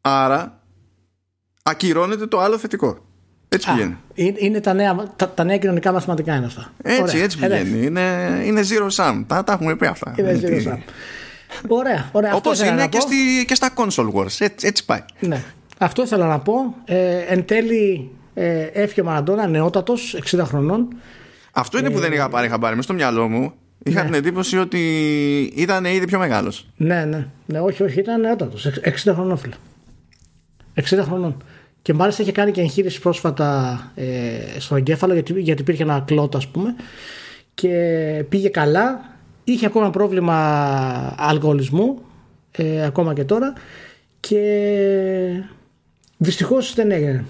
άρα 0.00 0.60
ακυρώνεται 1.62 2.26
το 2.26 2.40
άλλο 2.40 2.58
θετικό. 2.58 3.10
Έτσι 3.52 3.70
Α, 3.70 3.72
πηγαίνει. 3.74 3.96
είναι, 4.14 4.36
είναι 4.38 4.60
τα, 4.60 4.72
νέα, 4.74 5.12
τα, 5.16 5.28
τα 5.30 5.44
νέα 5.44 5.56
κοινωνικά 5.58 5.92
μαθηματικά 5.92 6.34
είναι 6.36 6.46
αυτά. 6.46 6.72
Έτσι, 6.82 7.02
Ωραία. 7.02 7.22
έτσι 7.22 7.38
Εντάξει. 7.42 7.64
πηγαίνει. 7.64 7.86
Είναι, 7.86 8.40
είναι 8.44 8.60
zero 8.60 8.88
sum. 9.04 9.24
Τα, 9.26 9.44
τα 9.44 9.52
έχουμε 9.52 9.76
πει 9.76 9.86
αυτά. 9.86 10.14
Είναι 10.18 10.32
Τι- 10.32 10.46
zero 10.66 10.72
sum. 10.72 10.78
Ωραία, 11.68 12.08
ωραία. 12.12 12.32
Αυτό 12.32 12.48
Όπως 12.48 12.58
ήθελα 12.58 12.72
είναι 12.72 12.80
να 12.80 12.86
και, 12.88 12.98
πω. 12.98 13.02
στη, 13.06 13.44
και 13.46 13.54
στα 13.54 13.70
console 13.74 14.12
wars. 14.20 14.36
Έτσι, 14.38 14.66
έτσι 14.66 14.84
πάει. 14.84 15.00
Ναι. 15.20 15.42
Αυτό 15.78 16.02
ήθελα 16.02 16.26
να 16.26 16.38
πω. 16.38 16.74
Ε, 16.84 17.16
εν 17.28 17.44
τέλει 17.44 18.10
ε, 18.34 18.60
έφυγε 18.62 19.00
ο 19.00 19.04
Μαραντόνα 19.04 19.46
νεότατος, 19.46 20.16
60 20.30 20.40
χρονών. 20.44 20.88
Αυτό 21.52 21.78
είναι 21.78 21.90
που 21.90 21.98
δεν 21.98 22.12
είχα 22.12 22.28
πάρει 22.28 22.48
χαμπάρι. 22.48 22.76
Μες 22.76 22.84
στο 22.84 22.94
μυαλό 22.94 23.28
μου 23.28 23.52
Είχα 23.84 24.00
Ναι. 24.00 24.06
την 24.06 24.14
εντύπωση 24.14 24.58
ότι 24.58 24.78
ήταν 25.54 25.84
ήδη 25.84 26.06
πιο 26.06 26.18
μεγάλος. 26.18 26.68
Ναι, 26.76 27.04
ναι. 27.04 27.26
ναι 27.46 27.60
όχι, 27.60 27.82
όχι, 27.82 28.00
ήταν 28.00 28.20
νεότατος. 28.20 28.66
60 28.66 29.12
χρονών, 29.14 29.36
φίλε. 29.38 29.54
60 30.74 31.02
χρονών. 31.04 31.42
Και 31.82 31.92
μάλιστα 31.94 32.22
είχε 32.22 32.32
κάνει 32.32 32.50
και 32.50 32.60
εγχείρηση 32.60 33.00
πρόσφατα 33.00 33.80
ε, 33.94 34.58
στο 34.58 34.76
εγκέφαλο 34.76 35.12
γιατί, 35.12 35.40
γιατί 35.40 35.62
υπήρχε 35.62 35.82
ένα 35.82 36.02
κλότ, 36.06 36.36
ας 36.36 36.48
πούμε. 36.48 36.74
Και 37.54 38.24
πήγε 38.28 38.48
καλά. 38.48 39.10
Είχε 39.44 39.66
ακόμα 39.66 39.90
πρόβλημα 39.90 40.34
αλκοολισμού, 41.18 41.98
ε, 42.50 42.84
ακόμα 42.84 43.14
και 43.14 43.24
τώρα. 43.24 43.52
Και 44.20 44.40
δυστυχώς 46.16 46.74
δεν 46.74 46.90
έγινε. 46.90 47.24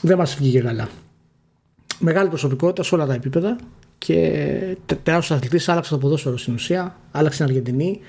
Δεν 0.00 0.16
μας 0.16 0.34
βγήκε 0.36 0.60
καλά. 0.60 0.88
Μεγάλη 1.98 2.28
προσωπικότητα 2.28 2.82
σε 2.82 2.94
όλα 2.94 3.06
τα 3.06 3.14
επίπεδα 3.14 3.56
και 3.98 4.14
τε- 4.86 4.98
τεράστιος 5.02 5.38
αθλητής. 5.38 5.68
Άλλαξε 5.68 5.90
το 5.90 5.98
ποδόσφαιρο 5.98 6.36
στην 6.36 6.54
ουσία, 6.54 6.96
άλλαξε 7.12 7.36
την 7.38 7.46
Αργεντινή. 7.46 8.00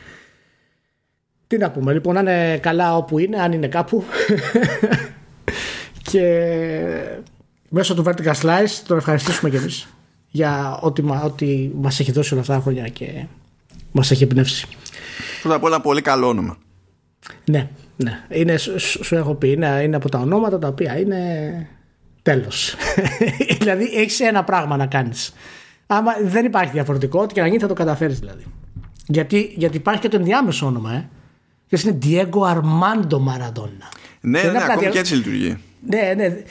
Τι 1.47 1.57
να 1.57 1.71
πούμε, 1.71 1.93
λοιπόν, 1.93 2.13
να 2.13 2.19
είναι 2.19 2.57
καλά 2.57 2.97
όπου 2.97 3.19
είναι, 3.19 3.37
αν 3.41 3.51
είναι 3.51 3.67
κάπου. 3.67 4.03
και 6.11 6.21
μέσω 7.69 7.95
του 7.95 8.03
Vertical 8.05 8.33
Slice 8.41 8.81
τον 8.87 8.97
ευχαριστήσουμε 8.97 9.49
κι 9.49 9.55
εμείς 9.55 9.87
για 10.29 10.77
ό,τι, 10.81 11.01
μα- 11.01 11.21
ό,τι 11.21 11.69
μας 11.75 11.99
έχει 11.99 12.11
δώσει 12.11 12.31
όλα 12.33 12.41
αυτά 12.41 12.55
τα 12.55 12.61
χρόνια 12.61 12.87
και 12.87 13.25
μας 13.91 14.11
έχει 14.11 14.23
εμπνεύσει. 14.23 14.67
Πρώτα 15.41 15.55
απ' 15.57 15.63
όλα 15.63 15.81
πολύ 15.81 16.01
καλό 16.01 16.27
όνομα. 16.27 16.57
Ναι, 17.45 17.69
ναι. 17.95 18.23
Είναι, 18.29 18.57
σου, 18.57 18.79
σου- 18.79 19.03
σου 19.03 19.15
έχω 19.15 19.33
πει, 19.35 19.51
είναι, 19.51 19.81
είναι 19.83 19.95
από 19.95 20.09
τα 20.09 20.19
ονόματα 20.19 20.59
τα 20.59 20.67
οποία 20.67 20.99
είναι 20.99 21.19
τέλος. 22.21 22.75
δηλαδή 23.59 23.83
έχεις 23.95 24.19
ένα 24.19 24.43
πράγμα 24.43 24.77
να 24.77 24.85
κάνεις. 24.85 25.33
Άμα 25.87 26.11
δεν 26.23 26.45
υπάρχει 26.45 26.71
διαφορετικό, 26.71 27.21
ό,τι 27.21 27.33
και 27.33 27.41
να 27.41 27.47
γίνει 27.47 27.59
θα 27.59 27.67
το 27.67 27.73
καταφέρεις 27.73 28.19
δηλαδή. 28.19 28.43
Γιατί, 29.07 29.53
γιατί 29.55 29.77
υπάρχει 29.77 30.01
και 30.01 30.07
το 30.07 30.15
ενδιάμεσο 30.17 30.65
όνομα, 30.65 30.93
ε. 30.93 31.09
Και 31.67 31.79
είναι 31.85 31.97
Diego 32.03 32.39
Armando 32.53 33.15
Maradona. 33.15 33.87
Ναι, 34.21 34.41
Δεν 34.41 34.41
ναι, 34.41 34.47
είναι 34.47 34.57
απλά 34.57 34.63
ακόμη 34.73 34.87
Diego- 34.87 34.91
και 34.91 34.99
έτσι 34.99 35.15
λειτουργεί. 35.15 35.57
Ναι, 35.85 36.13
ναι. 36.15 36.43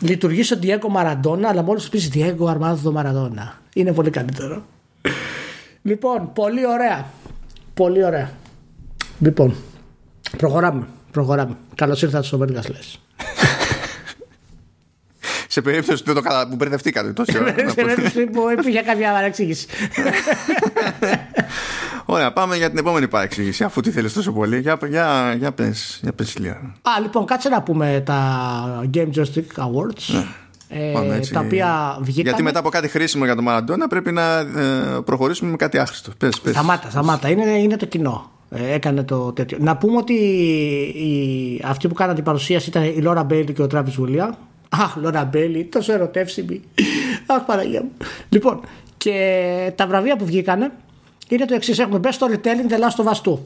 Λειτουργεί 0.00 0.40
ο 0.40 0.58
Diego 0.62 0.96
Maradona, 0.96 1.42
αλλά 1.42 1.62
μόλις 1.62 1.88
πεις 1.88 2.10
Diego 2.14 2.46
Armando 2.46 2.92
Maradona. 2.96 3.52
Είναι 3.74 3.92
πολύ 3.92 4.10
καλύτερο. 4.10 4.64
λοιπόν, 5.82 6.32
πολύ 6.32 6.66
ωραία. 6.66 7.06
Πολύ 7.74 8.04
ωραία. 8.04 8.30
Λοιπόν, 9.18 9.54
προχωράμε. 10.36 10.86
Προχωράμε. 11.10 11.56
Καλώς 11.74 12.02
ήρθατε 12.02 12.26
στο 12.26 12.38
Vertical 12.40 12.70
Slash. 12.70 12.98
Σε 15.48 15.60
περίπτωση 15.60 16.02
που, 16.02 16.12
δεν 16.12 16.22
το 16.22 16.28
κατα... 16.28 16.48
που 16.48 16.56
μπερδευτήκατε 16.56 17.12
τόση 17.12 17.38
ώρα. 17.38 17.54
Σε 17.68 17.74
περίπτωση 17.74 18.26
που 18.26 18.50
υπήρχε 18.58 18.80
κάποια 18.80 19.12
παρεξήγηση. 19.12 19.66
Ωραία, 22.14 22.32
πάμε 22.32 22.56
για 22.56 22.68
την 22.68 22.78
επόμενη 22.78 23.08
παρεξήγηση. 23.08 23.64
Αφού 23.64 23.80
τι 23.80 23.90
θέλεις 23.90 24.12
τόσο 24.12 24.32
πολύ, 24.32 24.60
για, 24.60 24.78
για, 24.88 25.34
για 25.38 25.52
πες, 25.52 25.98
για 26.02 26.12
πες 26.12 26.38
λίγα. 26.38 26.52
Α, 26.82 27.00
λοιπόν, 27.02 27.26
κάτσε 27.26 27.48
να 27.48 27.62
πούμε 27.62 28.02
τα 28.06 28.88
Game 28.94 29.08
Joystick 29.14 29.64
Awards. 29.64 30.24
ε, 30.68 30.92
Πάμε 30.92 31.14
έτσι. 31.14 31.32
τα 31.32 31.40
οποία 31.40 31.96
βγήκαν. 32.00 32.24
Γιατί 32.24 32.42
μετά 32.42 32.58
από 32.58 32.68
κάτι 32.68 32.88
χρήσιμο 32.88 33.24
για 33.24 33.34
τον 33.34 33.44
Μαραντόνα 33.44 33.88
πρέπει 33.88 34.12
να 34.12 34.38
ε, 34.38 34.46
προχωρήσουμε 35.04 35.50
με 35.50 35.56
κάτι 35.56 35.78
άχρηστο. 35.78 36.10
Πες, 36.18 36.40
πες. 36.40 36.52
Σταμάτα, 36.52 36.90
σταμάτα. 36.90 37.28
Είναι, 37.28 37.50
είναι 37.50 37.76
το 37.76 37.86
κοινό. 37.86 38.30
Ε, 38.50 38.74
έκανε 38.74 39.02
το 39.02 39.32
τέτοιο. 39.32 39.58
Να 39.60 39.76
πούμε 39.76 39.96
ότι 39.96 40.12
οι, 40.12 41.62
αυτοί 41.64 41.88
που 41.88 41.94
κάναν 41.94 42.14
την 42.14 42.24
παρουσίαση 42.24 42.68
ήταν 42.68 42.84
η 42.84 43.00
Λόρα 43.00 43.24
Μπέιλι 43.24 43.52
και 43.52 43.62
ο 43.62 43.66
Τράβις 43.66 43.90
Γουίλινγκχαμ. 43.90 44.38
Αχ, 44.68 44.96
Λόρα 44.96 45.24
Μπέιλι, 45.24 45.64
τόσο 45.64 45.92
ερωτεύσιμη. 45.92 46.60
Αχ, 47.26 47.42
Παναγία 47.42 47.82
μου. 47.82 47.90
Λοιπόν, 48.28 48.60
και 48.96 49.72
τα 49.74 49.86
βραβεία 49.86 50.16
που 50.16 50.24
βγήκανε 50.24 50.72
είναι 51.34 51.44
το 51.44 51.54
εξής. 51.54 51.78
Έχουμε 51.78 52.00
Best 52.02 52.18
Storytelling 52.18 52.70
The 52.72 52.78
Last 52.78 53.04
of 53.04 53.12
Us 53.12 53.20
2. 53.22 53.38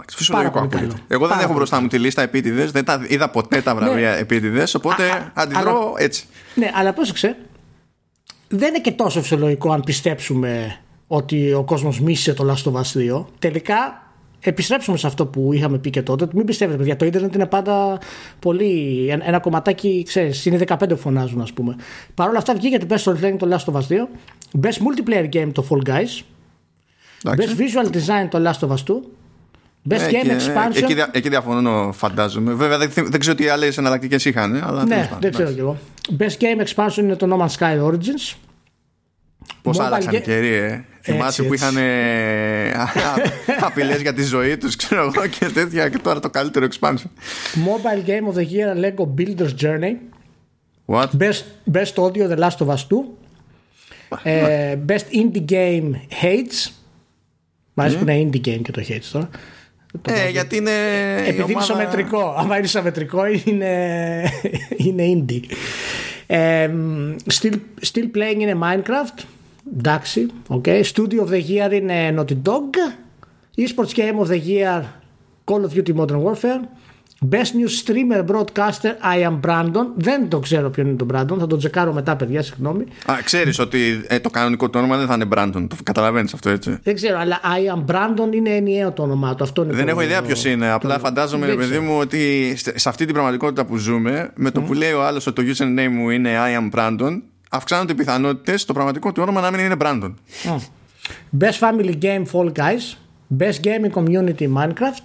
Εντάξει, 0.00 0.16
Φυσιολογικό 0.16 0.52
Πάρα 0.54 0.66
πολύ 0.66 0.66
ακούγεται. 0.66 0.76
καλό. 0.78 0.92
Εγώ 1.08 1.20
δεν 1.20 1.28
Πάρα 1.28 1.34
έχω 1.40 1.46
πολύ 1.46 1.58
μπροστά 1.58 1.80
μου 1.80 1.88
τη 1.88 1.98
λίστα 1.98 2.22
επίτηδες, 2.22 2.70
δεν 2.70 2.84
τα 2.84 3.04
είδα 3.08 3.30
ποτέ 3.30 3.60
τα 3.62 3.74
βραβεία 3.74 4.10
Ναι. 4.10 4.16
επίτηδες, 4.16 4.74
οπότε 4.74 5.10
Α, 5.10 5.14
α, 5.16 5.30
αντιδρώ 5.34 5.60
αλλά- 5.70 5.92
έτσι. 5.96 6.24
Ναι, 6.54 6.70
αλλά 6.74 6.92
πρόσεξε. 6.92 7.36
Δεν 8.48 8.68
είναι 8.68 8.80
και 8.80 8.92
τόσο 8.92 9.20
φυσιολογικό 9.20 9.72
αν 9.72 9.82
πιστέψουμε 9.82 10.78
ότι 11.06 11.52
ο 11.52 11.62
κόσμος 11.64 12.00
μίσησε 12.00 12.34
το 12.34 12.52
Last 12.54 12.72
of 12.72 12.74
Us 12.80 12.92
2. 13.20 13.26
Τελικά 13.38 14.02
επιστρέψουμε 14.40 14.96
σε 14.96 15.06
αυτό 15.06 15.26
που 15.26 15.52
είχαμε 15.52 15.78
πει 15.78 15.90
και 15.90 16.02
τότε. 16.02 16.24
ότι 16.24 16.36
Μην 16.36 16.46
πιστεύετε, 16.46 16.78
παιδιά. 16.78 16.96
Το 16.96 17.04
ίντερνετ 17.04 17.34
είναι 17.34 17.46
πάντα 17.46 17.98
πολύ. 18.38 19.06
Ένα, 19.10 19.26
ένα 19.28 19.38
κομματάκι, 19.40 20.02
ξέρεις, 20.06 20.46
είναι 20.46 20.58
15 20.66 20.88
που 20.88 20.96
φωνάζουν, 20.96 21.40
ας 21.40 21.52
πούμε. 21.52 21.76
Παρ' 22.14 22.28
όλα 22.28 22.38
αυτά 22.38 22.54
βγήκε 22.54 22.78
το 22.78 22.86
Best 22.90 23.02
Storytelling 23.12 23.36
το 23.38 23.48
Last 23.50 23.72
of 23.72 23.76
Us 23.76 23.86
2. 23.88 24.08
Best 24.62 24.68
Multiplayer 24.78 25.28
Game 25.34 25.50
το 25.52 25.66
Fall 25.70 25.88
Guys. 25.88 26.22
Εντάξει. 27.24 27.54
Best 27.56 27.60
Visual 27.60 27.86
Design 27.90 28.28
το 28.30 28.50
Last 28.50 28.68
of 28.68 28.70
Us 28.70 28.84
2. 28.84 28.94
Best 29.90 30.00
Ε, 30.00 30.08
Game 30.10 30.28
εκεί, 30.30 30.46
Expansion. 30.46 30.76
Εκεί, 30.82 30.94
δια- 30.94 31.10
εκεί 31.12 31.28
διαφωνώ, 31.28 31.92
φαντάζομαι. 31.92 32.52
Βέβαια 32.52 32.78
δεν, 32.78 32.90
δεν 32.94 33.20
ξέρω 33.20 33.34
τι 33.36 33.48
άλλες 33.48 33.78
εναλλακτικές 33.78 34.24
είχαν, 34.24 34.54
ε, 34.54 34.60
αλλά 34.64 34.84
τέλος 34.84 34.88
ναι, 34.88 35.06
πάντων, 35.06 35.18
δεν 35.20 35.30
ξέρω 35.32 35.48
εντάξει. 35.48 35.54
κι 35.54 35.60
εγώ. 35.60 35.78
Best 36.18 36.42
Game 36.42 36.66
Expansion 36.66 36.96
είναι 36.96 37.16
το 37.16 37.36
No 37.36 37.44
Man's 37.46 37.56
Sky 37.58 37.84
Origins. 37.92 38.34
Πώς 39.62 39.76
Mobile 39.78 39.82
άλλαξαν 39.82 40.14
οι 40.14 40.18
Ga- 40.18 40.22
καιροί, 40.22 40.46
ε. 40.52 40.84
Θυμάσαι 41.12 41.42
που 41.42 41.52
έτσι. 41.52 41.64
είχαν 41.66 41.76
απειλές 43.60 44.00
για 44.00 44.12
τη 44.14 44.22
ζωή 44.22 44.56
τους, 44.56 44.76
ξέρω 44.76 45.02
εγώ 45.14 45.26
και 45.26 45.46
τέτοια. 45.46 45.88
Και 45.88 45.98
τώρα 45.98 46.20
το 46.20 46.30
καλύτερο 46.30 46.66
expansion. 46.66 47.10
Mobile 47.54 48.08
Game 48.08 48.32
of 48.32 48.36
the 48.38 48.46
Year 48.46 48.84
Lego 48.84 49.06
Builder's 49.18 49.54
Journey. 49.62 49.94
What? 50.86 51.06
Best, 51.18 51.42
best 51.72 51.94
Audio 51.94 52.28
The 52.34 52.38
Last 52.38 52.66
of 52.66 52.68
Us 52.68 52.86
2. 52.88 53.04
Ε, 54.22 54.76
best 54.88 55.14
Indie 55.14 55.44
Game 55.52 55.90
Hades. 56.22 56.70
Μ' 57.74 57.80
αρέσει 57.80 57.96
που 57.98 58.08
είναι 58.10 58.28
Indie 58.32 58.48
Game 58.48 58.60
και 58.62 58.72
το 58.72 58.82
Hades 58.88 59.04
τώρα. 59.12 59.28
Το 60.02 60.12
Ε, 60.12 60.14
βάζω. 60.14 60.28
γιατί 60.28 60.56
είναι. 60.56 60.70
η 60.70 61.28
Επειδή 61.28 61.32
είναι 61.32 61.42
ομάδα- 61.42 61.60
ισομετρικό. 61.60 62.34
Άμα 62.38 62.56
είναι 62.56 62.64
ισομετρικό 62.64 63.26
είναι, 63.44 63.72
είναι 64.76 65.02
indie. 65.26 65.40
Ε, 66.26 66.70
still, 67.40 67.54
still 67.92 68.04
playing 68.16 68.38
είναι 68.38 68.56
Minecraft. 68.62 69.22
Εντάξει. 69.78 70.26
Okay. 70.48 70.82
Studio 70.94 71.20
of 71.24 71.28
the 71.30 71.42
Year 71.48 71.72
είναι 71.72 72.14
Naughty 72.18 72.36
Dog. 72.48 72.74
Esports 73.58 73.94
Game 73.96 74.24
of 74.24 74.28
the 74.30 74.40
Year 74.48 74.82
Call 75.44 75.62
of 75.64 75.72
Duty 75.78 75.94
Modern 76.00 76.22
Warfare. 76.24 76.60
Best 77.30 77.52
New 77.58 77.68
Streamer 77.84 78.24
Broadcaster 78.30 78.92
I 79.16 79.28
am 79.28 79.40
Brandon. 79.46 79.86
Δεν 79.96 80.28
το 80.28 80.38
ξέρω 80.38 80.70
ποιον 80.70 80.86
είναι 80.86 80.96
τον 80.96 81.08
Brandon. 81.12 81.36
Θα 81.38 81.46
τον 81.46 81.58
τσεκάρω 81.58 81.92
μετά, 81.92 82.16
παιδιά, 82.16 82.42
συγγνώμη. 82.42 82.84
Α, 83.10 83.14
ξέρεις 83.24 83.58
ότι 83.58 84.04
ε, 84.06 84.18
το 84.18 84.30
κανονικό 84.30 84.66
του 84.70 84.78
όνομα 84.78 84.96
δεν 84.96 85.06
θα 85.06 85.14
είναι 85.14 85.24
Brandon. 85.34 85.66
Το 85.68 85.76
καταλαβαίνεις 85.82 86.32
αυτό 86.34 86.50
έτσι; 86.50 86.78
Δεν 86.82 86.94
ξέρω, 86.94 87.18
αλλά 87.18 87.40
I 87.42 87.74
am 87.76 87.94
Brandon 87.94 88.34
είναι 88.34 88.50
ενιαίο 88.50 88.92
το 88.92 89.02
όνομά 89.02 89.34
του. 89.34 89.44
Αυτό 89.44 89.62
είναι 89.62 89.72
Δεν 89.72 89.84
το- 89.84 89.90
έχω 89.90 90.00
ιδέα 90.00 90.22
ποιος 90.22 90.44
είναι. 90.44 90.70
Απλά 90.70 90.98
φαντάζομαι, 90.98 91.46
Δεν 91.46 91.54
ρε 91.54 91.60
παιδί 91.60 91.70
ξέρω. 91.70 91.84
μου, 91.84 91.98
ότι 91.98 92.52
στε- 92.56 92.78
σε 92.78 92.88
αυτή 92.88 93.04
την 93.04 93.14
πραγματικότητα 93.14 93.64
που 93.64 93.76
ζούμε, 93.76 94.30
με 94.34 94.50
το 94.50 94.60
που 94.60 94.72
λέει 94.72 94.92
ο 94.92 95.02
άλλος 95.04 95.26
ότι 95.26 95.44
το 95.44 95.52
username 95.64 95.88
μου 95.90 96.10
είναι 96.10 96.30
I 96.36 96.60
am 96.74 96.78
Brandon, 96.78 97.20
αυξάνονται 97.48 97.92
οι 97.92 97.94
πιθανότητε 97.94 98.58
το 98.66 98.72
πραγματικό 98.72 99.12
του 99.12 99.22
όνομα 99.22 99.40
να 99.40 99.50
μην 99.50 99.60
είναι 99.60 99.76
Brandon. 99.78 100.14
Best 101.38 101.58
Family 101.60 101.98
Game 102.02 102.24
Fall 102.32 102.52
Guys. 102.52 102.96
Best 103.38 103.60
Gaming 103.62 103.92
Community 103.92 104.48
Minecraft. 104.56 105.04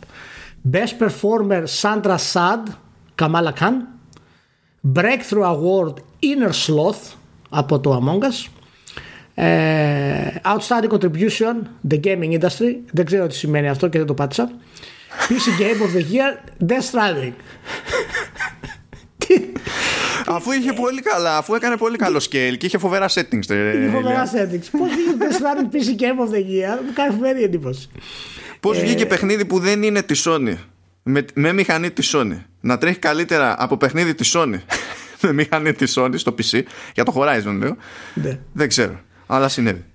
Best 0.71 0.97
Performer 0.99 1.63
Sandra 1.81 2.17
Sad 2.33 2.63
Kamala 3.15 3.53
Khan. 3.59 3.73
Breakthrough 4.93 5.45
Award 5.55 5.93
Inner 6.19 6.53
Sloth 6.65 7.13
από 7.49 7.79
το 7.79 8.01
Among 8.03 8.23
Us. 8.23 8.47
Ε, 9.35 10.27
outstanding 10.43 10.89
Contribution 10.89 11.55
The 11.89 11.99
Gaming 12.03 12.39
Industry. 12.39 12.75
Δεν 12.91 13.05
ξέρω 13.05 13.27
τι 13.27 13.35
σημαίνει 13.35 13.69
αυτό 13.69 13.87
και 13.87 13.97
δεν 13.97 14.07
το 14.07 14.13
πάτησα. 14.13 14.51
PC 15.27 15.61
Game 15.61 15.81
of 15.81 15.91
the 15.97 16.03
Year 16.13 16.31
Death 16.69 16.85
Stranding. 16.91 17.33
Τι- 20.25 20.31
Αφού 20.35 20.51
είχε 20.51 20.73
πολύ 20.73 21.01
καλά, 21.01 21.37
αφού 21.37 21.53
έκανε 21.55 21.77
πολύ 21.77 21.97
καλό 21.97 22.17
scale 22.17 22.55
και 22.57 22.65
είχε 22.65 22.77
φοβερά 22.77 23.07
settings. 23.09 23.49
ε, 23.49 23.89
Φοβερά 23.91 24.23
Ηλία. 24.23 24.29
settings. 24.33 24.67
Πώς 24.71 24.89
βγήκε 24.89 25.17
Death 25.19 25.33
Stranding 25.33 25.75
PC 25.75 26.01
Game 26.01 26.27
of 26.27 26.33
the 26.33 26.37
Year. 26.39 26.79
Μου 26.85 26.93
κάνει 26.93 27.13
φοβερή 27.13 27.43
εντύπωση. 27.43 27.89
Πώς 28.59 28.77
Ε, 28.77 28.81
βγήκε 28.81 29.05
παιχνίδι 29.05 29.45
που 29.45 29.59
δεν 29.59 29.83
είναι 29.83 30.01
τη 30.01 30.21
Sony; 30.25 30.53
Με, 31.03 31.25
με 31.33 31.53
μηχανή 31.53 31.91
τη 31.91 32.09
Sony 32.13 32.37
να 32.61 32.77
τρέχει 32.77 32.99
καλύτερα 32.99 33.55
από 33.59 33.77
παιχνίδι 33.77 34.13
τη 34.15 34.29
Sony 34.33 34.55
με 35.21 35.33
μηχανή 35.33 35.73
τη 35.73 35.93
Sony 35.95 36.13
στο 36.15 36.35
PC 36.37 36.61
για 36.93 37.03
το 37.03 37.13
Horizon 37.17 37.57
λέω 37.59 37.77
Ναι. 38.13 38.39
δεν 38.53 38.67
ξέρω 38.67 38.99
αλλά 39.27 39.47
συνέβη 39.49 39.85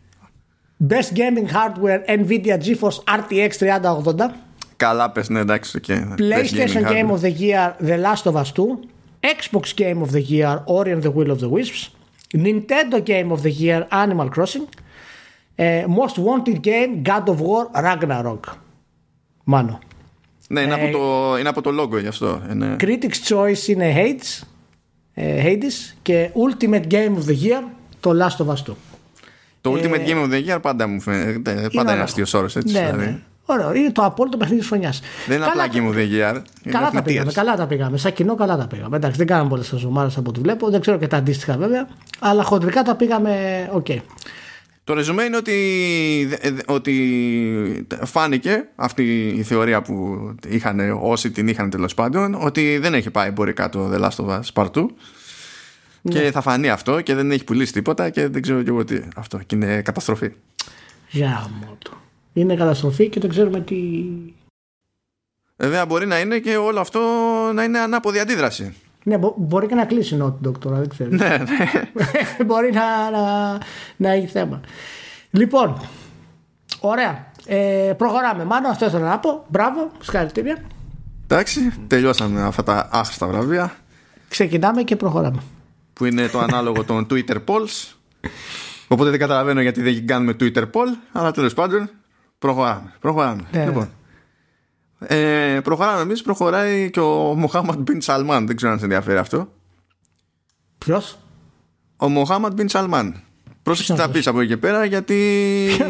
Best 0.88 1.16
Gaming 1.16 1.52
Hardware 1.54 2.18
Nvidia 2.20 2.58
GeForce 2.64 3.18
RTX 3.18 3.48
3080 3.58 4.30
καλά 4.76 5.10
πες 5.10 5.28
ναι 5.28 5.40
εντάξει 5.40 5.80
okay. 5.86 5.98
PlayStation 6.18 6.82
Game 6.82 7.10
of 7.10 7.20
the 7.20 7.32
Year 7.40 7.86
The 7.88 8.02
Last 8.04 8.32
of 8.32 8.34
Us 8.34 8.42
2 8.42 8.42
Xbox 9.22 9.74
Game 9.76 10.02
of 10.02 10.10
the 10.10 10.22
Year 10.30 10.62
Ori 10.64 10.92
and 10.92 11.02
the 11.02 11.12
Will 11.14 11.30
of 11.30 11.40
the 11.40 11.48
Wisps 11.48 11.90
Nintendo 12.34 12.98
Game 13.04 13.30
of 13.32 13.42
the 13.42 13.52
Year 13.62 13.86
Animal 13.90 14.28
Crossing 14.36 14.68
ε, 15.54 15.84
Most 15.84 16.14
Wanted 16.24 16.60
Game 16.64 17.02
God 17.02 17.24
of 17.24 17.36
War 17.36 17.82
Ragnarok 17.84 18.40
Μάνο 19.44 19.78
ναι 20.48 20.60
είναι, 20.60 20.74
Ε, 20.74 20.82
από 20.82 20.98
το, 20.98 21.36
είναι 21.38 21.48
από 21.48 21.62
το 21.62 21.82
logo 21.82 22.00
γι' 22.00 22.06
αυτό 22.06 22.42
είναι... 22.50 22.76
Critics 22.80 23.28
Choice 23.28 23.68
είναι 23.68 23.94
Hades, 23.96 24.46
ε, 25.14 25.44
Hades 25.44 25.94
και 26.02 26.30
Ultimate 26.34 26.86
Game 26.90 27.14
of 27.16 27.28
the 27.28 27.42
Year 27.42 27.62
το 28.00 28.10
Last 28.10 28.44
of 28.44 28.46
Us 28.46 28.70
2 28.70 28.74
Το 29.60 29.72
Ultimate 29.72 30.06
Game 30.06 30.24
of 30.24 30.30
the 30.32 30.48
Year 30.48 30.58
πάντα 30.62 30.86
μου 30.86 31.00
φαίνεται. 31.00 31.52
Πάντα 31.52 31.68
είναι 31.72 31.90
ωραίο. 31.90 32.02
αστείο 32.02 32.24
όρο 32.34 32.44
έτσι. 32.44 32.72
Ναι, 32.72 32.90
δηλαδή. 32.90 33.04
ναι. 33.04 33.18
Ωραίο. 33.50 33.74
Είναι 33.74 33.90
το 33.92 34.04
απόλυτο 34.04 34.36
παιχνίδι 34.36 34.60
της 34.60 34.68
χρονιάς. 34.68 35.00
Δεν 35.26 35.36
είναι 35.36 35.46
απλά 35.46 35.66
Game 35.72 35.92
of 35.92 35.96
the 35.96 35.98
Year. 35.98 36.08
είναι 36.08 36.12
Καλά 36.12 36.42
τα 36.62 36.78
αθλητείας. 36.78 37.04
πήγαμε, 37.04 37.32
καλά 37.32 37.56
τα 37.56 37.66
πήγαμε. 37.66 37.96
Σαν 37.98 38.12
κοινό 38.12 38.34
καλά 38.34 38.56
τα 38.56 38.66
πήγαμε. 38.66 38.96
Εντάξει, 38.96 39.16
δεν 39.16 39.26
κάναμε 39.26 39.48
πολλές 39.48 39.72
ομάδε 39.84 40.10
από 40.16 40.30
ό,τι 40.30 40.40
βλέπω. 40.40 40.70
Δεν 40.70 40.80
ξέρω 40.80 40.98
και 40.98 41.06
τα 41.06 41.16
αντίστοιχα 41.16 41.56
βέβαια. 41.56 41.88
Αλλά 42.18 42.42
χοντρικά 42.42 42.82
τα 42.82 42.94
πήγαμε. 42.96 43.32
Οκ. 43.72 43.86
Το 44.84 44.94
ρεζουμέ 44.94 45.22
είναι 45.22 45.36
ότι, 45.36 45.54
δε- 46.28 46.50
δε- 46.50 46.62
ότι 46.66 47.86
φάνηκε 48.04 48.64
αυτή 48.76 49.28
η 49.28 49.42
θεωρία 49.42 49.82
που 49.82 50.16
είχαν 50.48 50.98
όσοι 51.02 51.30
την 51.30 51.48
είχαν 51.48 51.70
τέλος 51.70 51.94
πάντων 51.94 52.34
ότι 52.44 52.78
δεν 52.78 52.94
έχει 52.94 53.10
πάει 53.10 53.28
εμπορικά 53.28 53.68
το 53.68 53.90
The 53.94 54.00
Last 54.00 54.24
of 54.26 54.28
Us 54.28 54.40
Part 54.64 54.70
2 54.70 54.86
Ναι. 56.02 56.12
και 56.20 56.30
θα 56.32 56.40
φανεί 56.40 56.70
αυτό 56.70 57.00
και 57.00 57.14
δεν 57.14 57.30
έχει 57.30 57.44
πουλήσει 57.44 57.72
τίποτα 57.72 58.10
και 58.10 58.28
δεν 58.28 58.42
ξέρω 58.42 58.62
και 58.62 58.70
εγώ 58.70 58.84
τι 58.84 59.00
αυτό 59.16 59.38
και 59.46 59.54
είναι 59.56 59.82
καταστροφή. 59.82 60.30
Για 61.10 61.50
το. 61.78 61.90
Είναι 62.38 62.54
καταστροφή 62.56 63.08
και 63.08 63.20
δεν 63.20 63.30
ξέρουμε 63.30 63.60
τι. 63.60 63.76
Βέβαια 65.56 65.86
μπορεί 65.86 66.06
να 66.06 66.20
είναι 66.20 66.38
και 66.38 66.56
όλο 66.56 66.80
αυτό 66.80 67.00
να 67.54 67.64
είναι 67.64 67.78
ανάποδη 67.78 68.18
αντίδραση. 68.18 68.74
Ναι, 69.04 69.18
μπο- 69.18 69.34
μπορεί 69.38 69.66
και 69.66 69.74
να 69.74 69.84
κλείσει 69.84 70.14
η 70.14 70.18
Naughty 70.22 70.48
Dog 70.48 70.58
τώρα, 70.58 70.76
δεν 70.78 70.88
ξέρω. 70.88 71.10
ναι, 71.10 71.28
ναι. 71.28 71.44
μπορεί 72.46 72.72
να, 72.72 73.10
να, 73.10 73.52
να 73.96 74.10
έχει 74.10 74.26
θέμα. 74.26 74.60
Λοιπόν, 75.30 75.80
ωραία. 76.80 77.26
Ε, 77.46 77.92
προχωράμε. 77.96 78.44
Μάλλον 78.44 78.70
αυτό 78.70 78.84
ήθελα 78.86 79.08
να 79.08 79.18
πω. 79.18 79.44
Μπράβο, 79.48 79.90
συγχαρητήρια. 80.00 80.62
Εντάξει, 81.24 81.72
τελειώσαμε 81.86 82.42
αυτά 82.42 82.62
τα 82.62 82.88
άχρηστα 82.92 83.26
βραβεία 83.26 83.76
Ξεκινάμε 84.28 84.82
και 84.82 84.96
προχωράμε. 84.96 85.42
που 85.92 86.04
είναι 86.04 86.28
το 86.28 86.38
ανάλογο 86.38 86.84
των 86.84 87.06
Twitter 87.10 87.36
polls. 87.44 87.92
Οπότε 88.88 89.10
δεν 89.10 89.18
καταλαβαίνω 89.18 89.60
γιατί 89.60 89.82
δεν 89.82 90.06
κάνουμε 90.06 90.36
Twitter 90.40 90.62
poll, 90.62 90.88
αλλά 91.12 91.30
τέλος 91.30 91.54
πάντων 91.54 91.90
προχωράμε. 92.38 92.92
προχωράμε. 93.00 93.42
Ναι. 93.52 93.64
Λοιπόν, 93.64 93.90
ε, 94.98 95.60
προχωράμε 95.64 96.00
εμείς, 96.00 96.22
προχωράει 96.22 96.90
και 96.90 97.00
ο 97.00 97.34
Μοχάμαντ 97.34 97.78
Μπιν 97.78 98.00
Σαλμάν. 98.00 98.46
Δεν 98.46 98.56
ξέρω 98.56 98.72
αν 98.72 98.78
σε 98.78 98.84
ενδιαφέρει 98.84 99.18
αυτό. 99.18 99.52
Ποιος; 100.78 101.18
Ο 101.96 102.08
Μοχάμαντ 102.08 102.52
Μπιν 102.52 102.68
Σαλμάν. 102.68 103.22
Πρόσεξε 103.62 103.92
τι 103.92 103.98
θα 103.98 104.04
αυτός; 104.04 104.18
πεις 104.18 104.26
από 104.26 104.40
εκεί 104.40 104.48
και 104.48 104.56
πέρα, 104.56 104.84
γιατί. 104.84 105.16
Ποιο 105.76 105.86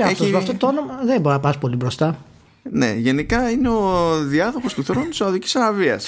είναι 0.00 0.10
αυτός. 0.10 0.30
Με 0.30 0.38
αυτό 0.38 0.54
το 0.54 0.66
όνομα; 0.66 0.94
Δεν 1.04 1.20
μπορεί 1.20 1.34
να 1.34 1.40
πας 1.40 1.58
πολύ 1.58 1.76
μπροστά. 1.76 2.18
Ναι, 2.70 2.92
γενικά 2.92 3.50
είναι 3.50 3.68
ο 3.68 4.14
διάδοχος 4.22 4.74
του 4.74 4.84
θρόνου 4.84 5.08
της 5.08 5.16
Σαουδικής 5.16 5.56
Αραβίας. 5.56 6.06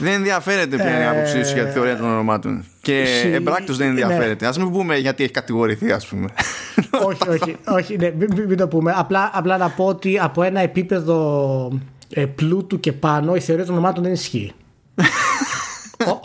Δεν 0.00 0.12
ενδιαφέρεται 0.12 0.76
ποια 0.76 0.90
είναι 0.94 1.02
η 1.04 1.06
άποψή 1.06 1.44
σου 1.44 1.54
για 1.54 1.64
τη 1.66 1.70
θεωρία 1.72 1.96
των 1.96 2.06
ονομάτων. 2.06 2.64
Και 2.80 3.04
Συ- 3.04 3.34
εμπράκτος 3.34 3.76
δεν 3.76 3.92
ναι. 3.92 4.00
ενδιαφέρεται. 4.00 4.46
Α 4.46 4.52
μην 4.58 4.70
πούμε 4.72 4.96
γιατί 4.96 5.22
έχει 5.22 5.32
κατηγορηθεί, 5.32 5.92
ας 5.92 6.06
πούμε. 6.06 6.28
όχι, 7.08 7.28
όχι, 7.28 7.56
όχι 7.66 7.96
ναι, 7.96 8.10
μην, 8.18 8.28
μην- 8.36 8.48
μην 8.48 8.56
το 8.56 8.68
πούμε. 8.68 8.92
Απλά, 8.96 9.30
απλά 9.32 9.56
να 9.56 9.68
πω 9.68 9.84
ότι 9.84 10.18
από 10.18 10.42
ένα 10.42 10.60
επίπεδο 10.60 11.78
ε, 12.14 12.24
πλούτου 12.26 12.80
και 12.80 12.92
πάνω 12.92 13.34
η 13.34 13.40
θεωρία 13.40 13.64
των 13.64 13.74
ονομάτων 13.74 14.02
δεν 14.02 14.12
ισχύει. 14.12 14.52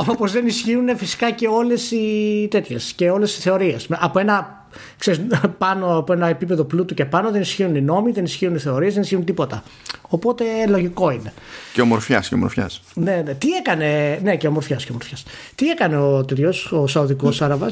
Όπως 0.09 0.31
δεν 0.31 0.47
ισχύουν 0.47 0.97
φυσικά 0.97 1.31
και 1.31 1.47
όλες 1.47 1.91
οι 1.91 2.47
τέτοιες 2.51 2.93
και 2.95 3.09
όλες 3.09 3.37
οι 3.37 3.41
θεωρίες. 3.41 3.87
Από 3.89 4.19
ένα, 4.19 4.64
ξέρεις, 4.97 5.21
πάνω 5.57 5.97
από 5.97 6.13
ένα 6.13 6.27
επίπεδο 6.27 6.63
πλούτου 6.63 6.93
και 6.93 7.05
πάνω 7.05 7.31
δεν 7.31 7.41
ισχύουν 7.41 7.75
οι 7.75 7.81
νόμοι, 7.81 8.11
δεν 8.11 8.23
ισχύουν 8.23 8.55
οι 8.55 8.59
θεωρίες, 8.59 8.93
δεν 8.93 9.01
ισχύουν 9.03 9.25
τίποτα. 9.25 9.63
Οπότε 10.01 10.43
λογικό 10.67 11.09
είναι. 11.09 11.33
και 11.73 11.81
ομορφιάς 11.81 12.27
και 12.27 12.35
ομορφιάς. 12.35 12.81
Ναι, 12.93 13.21
ναι. 13.25 13.33
Τι 13.33 13.51
έκανε. 13.51 14.19
Ναι, 14.23 14.35
και 14.37 14.47
ομορφιάς 14.47 14.83
και 14.85 14.91
ομορφιάς. 14.91 15.23
Τι 15.55 15.69
έκανε 15.69 15.97
ο 15.97 16.25
τέτοιο, 16.25 16.53
ο 16.71 16.87
Σαουδικός 16.87 17.41
Άραβα. 17.41 17.71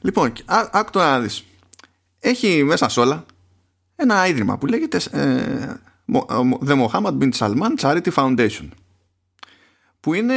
Λοιπόν, 0.00 0.32
α- 0.44 0.68
άκου 0.72 0.90
τώρα 0.90 1.10
να 1.10 1.20
δεις. 1.20 1.44
Έχει 2.20 2.62
μέσα 2.64 2.88
σ' 2.88 2.96
όλα 2.96 3.24
ένα 3.96 4.26
ίδρυμα 4.26 4.58
που 4.58 4.66
λέγεται 4.66 5.00
ε, 5.12 5.74
Μο- 6.04 6.26
ε, 6.30 6.34
The 6.66 6.86
Mohammed 6.86 7.18
bin 7.22 7.30
Salman 7.38 7.80
Charity 7.80 8.08
Foundation 8.14 8.68
που 10.00 10.14
είναι 10.14 10.34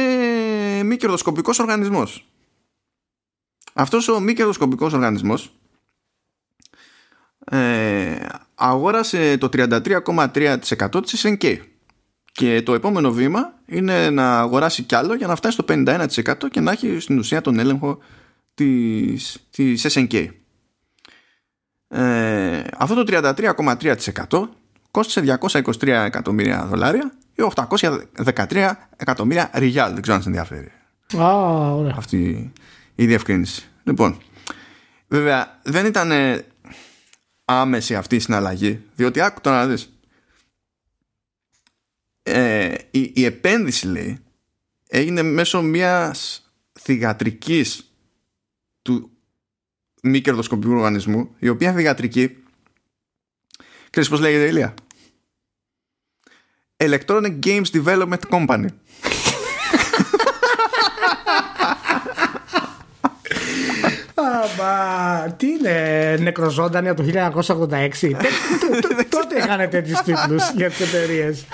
μη 0.84 0.96
κερδοσκοπικός 0.96 1.58
οργανισμός. 1.58 2.26
Αυτός 3.72 4.08
ο 4.08 4.20
μη 4.20 4.32
κερδοσκοπικός 4.32 4.92
οργανισμός 4.92 5.52
ε, 7.50 8.16
αγόρασε 8.54 9.38
το 9.38 9.48
33,3% 9.52 11.02
της 11.02 11.26
SNK 11.26 11.56
και 12.32 12.62
το 12.62 12.74
επόμενο 12.74 13.12
βήμα 13.12 13.52
είναι 13.66 14.10
να 14.10 14.38
αγοράσει 14.38 14.82
κι 14.82 14.94
άλλο 14.94 15.14
για 15.14 15.26
να 15.26 15.36
φτάσει 15.36 15.54
στο 15.54 15.64
51% 15.68 16.34
και 16.50 16.60
να 16.60 16.72
έχει 16.72 17.00
στην 17.00 17.18
ουσία 17.18 17.40
τον 17.40 17.58
έλεγχο 17.58 17.98
της, 18.54 19.46
της 19.50 19.86
SNK. 19.88 20.28
Ε, 21.88 22.62
αυτό 22.78 23.04
το 23.04 23.22
33,3% 24.28 24.48
κόστησε 24.90 25.38
223 25.40 25.86
εκατομμύρια 25.86 26.66
δολάρια 26.66 27.12
ή 27.34 27.42
813 28.24 28.70
εκατομμύρια 28.96 29.50
ριάλ. 29.54 29.92
Δεν 29.92 30.02
ξέρω 30.02 30.16
αν 30.16 30.22
σε 30.22 30.28
ενδιαφέρει 30.28 30.72
Α, 31.16 31.34
ωραία. 31.74 31.94
αυτή 31.96 32.52
η 32.94 33.06
διευκρίνηση. 33.06 33.68
Λοιπόν, 33.82 34.18
βέβαια 35.08 35.60
δεν 35.62 35.86
ήταν 35.86 36.10
ε, 36.10 36.44
άμεση 37.44 37.96
αυτή 37.96 38.16
η 38.16 38.18
συναλλαγή, 38.18 38.82
διότι 38.94 39.20
άκου 39.20 39.40
τώρα 39.40 39.56
να 39.56 39.66
δεις. 39.66 39.98
Ε, 42.22 42.74
η, 42.90 43.12
η 43.14 43.24
επένδυση 43.24 43.86
λέει 43.86 44.18
έγινε 44.88 45.22
μέσω 45.22 45.62
μιας 45.62 46.48
θυγατρικής 46.80 47.92
του 48.82 49.10
μη 50.02 50.20
κερδοσκοπικού 50.20 50.72
οργανισμού, 50.72 51.34
η 51.38 51.48
οποία 51.48 51.72
θυγατρική 51.72 52.42
ξέρεις 53.90 54.08
πώς 54.08 54.20
λέγεται 54.20 54.46
Ηλία; 54.46 54.74
Electronic 56.76 57.38
Games 57.44 57.66
Development 57.72 58.20
Company 58.30 58.66
Αμπα, 64.44 65.32
τι 65.36 65.46
είναι 65.46 66.16
νεκροζώντανη 66.20 66.88
από 66.88 67.02
το 67.02 67.08
1986. 67.08 67.10
Τε- 68.00 68.10
τ- 68.10 68.86
τ- 68.86 69.08
Τότε 69.08 69.38
είχαν 69.38 69.70
τέτοιους 69.70 70.00
τίτλους 70.00 70.50
για 70.56 70.70
τις 70.70 70.80
εταιρείες. 70.80 71.44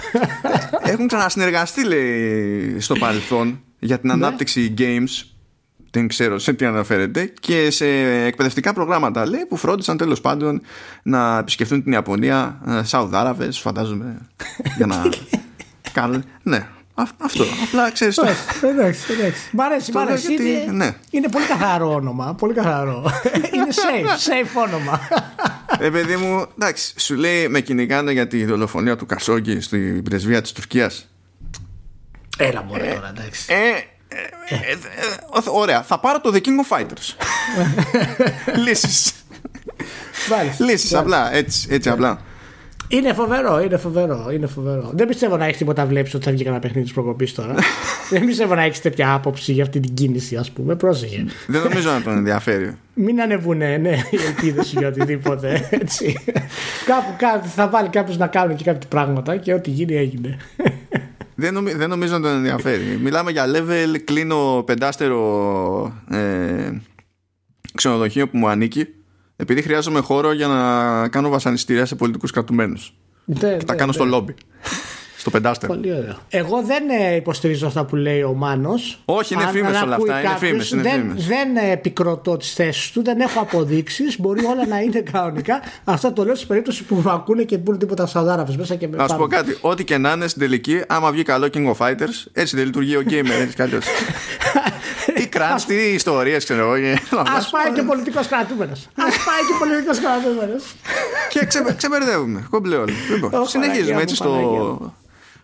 Έχουν 0.83 1.07
ξανασυνεργαστεί 1.07 1.85
λέει 1.87 2.81
στο 2.81 2.94
παρελθόν 2.94 3.61
για 3.79 3.98
την 3.98 4.11
ανάπτυξη 4.11 4.74
games 4.79 5.24
δεν 5.92 6.09
ξέρω 6.09 6.38
σε 6.38 6.53
τι 6.53 6.64
αναφέρεται 6.64 7.33
και 7.40 7.70
σε 7.70 7.87
εκπαιδευτικά 8.26 8.72
προγράμματα 8.72 9.26
λέει 9.29 9.44
που 9.48 9.57
φρόντισαν 9.57 9.96
τέλος 9.96 10.20
πάντων 10.20 10.61
να 11.03 11.38
επισκεφτούν 11.38 11.83
την 11.83 11.92
Ιαπωνία 11.92 12.61
ε, 12.66 12.83
Σαουδάραβες 12.85 13.59
φαντάζομαι 13.59 14.18
για 14.76 14.87
να 14.87 15.03
κάνουν 15.92 16.24
ναι 16.42 16.57
αυ- 16.57 16.79
αυτό 17.18 17.44
απλά 17.68 17.90
ξέρεις 17.90 18.14
το, 18.14 18.26
εντάξει, 18.62 19.12
εντάξει. 19.12 19.40
Μ' 19.52 19.60
αρέσει, 19.60 19.90
μ' 19.90 19.94
Το 19.94 19.98
λέω 20.00 20.08
αρέσει. 20.08 20.26
γιατί- 20.26 20.48
Είναι, 20.48 20.72
ναι. 20.72 20.94
είναι 21.10 21.28
πολύ 21.28 21.44
καθαρό 21.44 21.94
όνομα. 21.94 22.34
Πολύ 22.34 22.54
καθαρό. 22.54 23.10
είναι 23.54 23.66
safe, 23.70 24.06
safe 24.30 24.62
όνομα. 24.68 25.00
ε 25.78 25.90
παιδί 25.90 26.16
μου 26.16 26.46
εντάξει 26.58 26.92
σου 26.96 27.14
λέει 27.14 27.48
με 27.48 27.60
κυνηγάνε 27.60 28.12
για 28.12 28.26
τη 28.26 28.44
δολοφονία 28.44 28.96
του 28.96 29.06
Κασόγκη 29.06 29.60
στην 29.60 30.02
πρεσβεία 30.02 30.42
της 30.42 30.52
Τουρκίας 30.52 31.08
Έλα 32.38 32.62
μωρέ 32.62 32.92
τώρα, 32.94 33.12
εντάξει. 33.16 33.44
Ε, 33.48 33.54
ε, 33.54 34.20
ε, 34.48 34.70
ε, 34.70 34.72
ε, 34.72 35.40
ωραία, 35.50 35.82
θα 35.82 36.00
πάρω 36.00 36.20
το 36.20 36.30
The 36.34 36.38
King 36.38 36.76
of 36.76 36.78
Fighters. 36.78 37.14
Λύσεις. 38.66 39.12
Μάλιστα. 40.30 40.64
Λύσεις, 40.64 40.94
απλά, 40.94 41.34
έτσι, 41.34 41.68
έτσι 41.70 41.88
απλά. 41.88 42.20
Είναι 42.92 43.12
φοβερό, 43.12 43.61
είναι 43.61 43.76
φοβερό, 43.76 44.31
είναι 44.33 44.46
φοβερό. 44.46 44.90
Δεν 44.94 45.09
πιστεύω 45.09 45.37
να 45.37 45.44
έχεις 45.44 45.57
τίποτα 45.57 45.87
βλέπει 45.87 46.16
ότι 46.16 46.24
θα 46.24 46.31
βγει 46.31 46.42
κανένα 46.42 46.62
παιχνίδι 46.62 46.85
της 46.85 46.92
προκοπής 46.92 47.35
τώρα. 47.35 47.55
Δεν 48.11 48.26
πιστεύω 48.26 48.55
να 48.55 48.62
έχεις 48.62 48.81
τέτοια 48.81 49.14
άποψη 49.14 49.53
για 49.53 49.62
αυτή 49.62 49.81
την 49.81 49.94
κίνηση, 49.94 50.37
ας 50.37 50.50
πούμε. 50.50 50.74
Πρόσεχε. 50.76 51.24
Δεν 51.46 51.62
νομίζω 51.62 51.90
να 51.90 52.03
τον 52.03 52.12
ενδιαφέρει. 52.12 52.76
Μην 52.94 53.20
ανεβούνε 53.20 53.76
ναι, 53.76 53.90
οι 54.11 54.18
ελπίδες 54.26 54.66
σου 54.66 54.79
για 54.79 54.88
οτιδήποτε. 54.88 55.68
Έτσι. 55.70 56.16
Κάπου 56.87 57.14
κάτι 57.18 57.48
θα 57.48 57.68
βάλει 57.68 57.88
κάποιος 57.88 58.16
να 58.16 58.26
κάνει 58.26 58.55
και 58.55 58.64
κάποια 58.64 58.88
πράγματα 58.88 59.37
και 59.37 59.53
ό,τι 59.55 59.70
γίνει 59.70 59.96
έγινε. 59.96 60.37
Δεν, 61.35 61.55
νομι- 61.55 61.76
δεν 61.76 61.88
νομίζω 61.88 62.12
να 62.12 62.20
τον 62.20 62.37
ενδιαφέρει. 62.37 62.98
Μιλάμε 63.03 63.31
για 63.31 63.44
level, 63.46 63.98
κλείνω 64.05 64.62
πεντάστερο 64.66 65.22
ε, 66.11 66.70
ξενοδοχείο 67.74 68.29
που 68.29 68.38
μου 68.38 68.48
ανήκει 68.48 68.87
επειδή 69.40 69.62
χρειάζομαι 69.62 70.00
χώρο 70.00 70.33
για 70.33 70.46
να 70.46 71.09
κάνω 71.09 71.29
βασανιστήρια 71.29 71.87
σε 71.87 71.94
πολιτικούς 71.94 72.31
κρατουμένους. 72.31 72.94
Ναι, 73.24 73.57
Και 73.57 73.64
τα 73.64 73.74
κάνω 73.74 73.92
στο 73.92 74.05
λόμπι. 74.05 74.35
Στο 75.20 75.30
πεντάστερο. 75.30 75.74
Πολύ 75.74 75.92
ωραίο. 75.92 76.16
Εγώ 76.28 76.62
δεν 76.62 76.83
ε, 76.90 77.14
υποστηρίζω 77.14 77.66
αυτά 77.66 77.85
που 77.85 77.96
λέει 77.96 78.22
ο 78.22 78.33
Μάνος. 78.33 79.00
Όχι, 79.04 79.35
είναι 79.35 79.46
φήμες 79.46 79.83
όλα 79.83 79.94
αυτά. 79.94 80.20
Είναι 80.20 80.37
φήμες, 80.38 80.70
είναι 80.70 80.83
δεν, 80.83 81.12
δεν 81.16 81.56
επικροτώ 81.56 82.37
τις 82.37 82.52
θέσεις 82.52 82.90
του, 82.90 83.02
δεν 83.02 83.20
έχω 83.20 83.40
αποδείξεις. 83.40 84.20
Μπορεί 84.20 84.44
όλα 84.44 84.66
να 84.66 84.80
είναι 84.80 85.00
κανονικά. 85.00 85.62
Αυτό 85.85 86.12
το 86.12 86.24
λέω 86.24 86.35
σε 86.35 86.46
περίπτωση 86.46 86.85
που 86.85 87.00
με 87.04 87.11
ακούνε 87.12 87.42
και 87.42 87.59
πούνε 87.59 87.78
τίποτα 87.78 88.06
σαουδάραβε 88.06 88.54
μέσα 88.56 88.74
και 88.74 88.88
με 88.88 89.02
Α 89.02 89.16
πω 89.16 89.26
κάτι. 89.26 89.59
Ό,τι 89.61 89.85
και 89.85 89.98
να 89.98 90.12
είναι 90.12 90.28
στην 90.28 90.40
τελική, 90.40 90.83
άμα 90.87 91.11
βγει 91.11 91.22
καλό 91.22 91.48
King 91.54 91.74
of 91.74 91.87
Fighters, 91.87 92.26
έτσι 92.33 92.56
δεν 92.56 92.64
λειτουργεί 92.64 92.96
ο 92.96 93.02
gamer. 93.09 93.40
Έτσι 93.40 93.54
κι 93.54 93.62
τι 95.14 95.28
κράτ, 95.28 95.61
τι 95.61 95.74
ιστορίες, 95.74 96.44
ξέρω 96.44 96.74
εγώ. 96.74 96.92
Α 97.16 97.48
πάει 97.50 97.72
και 97.74 97.83
πολιτικός 97.83 98.26
κρατούμενος. 98.26 98.80
Α 98.80 99.04
πάει 99.04 99.42
και 99.48 99.54
πολιτικός 99.59 99.98
κρατούμενος. 100.00 100.62
Και 101.28 101.46
ξεμπερδεύουμε. 101.76 102.46
Κομπλέ 102.50 102.76
όλοι. 102.76 102.92
Λοιπόν, 103.11 103.46
συνεχίζουμε 103.46 104.02
έτσι 104.02 104.14
στο, 104.14 104.94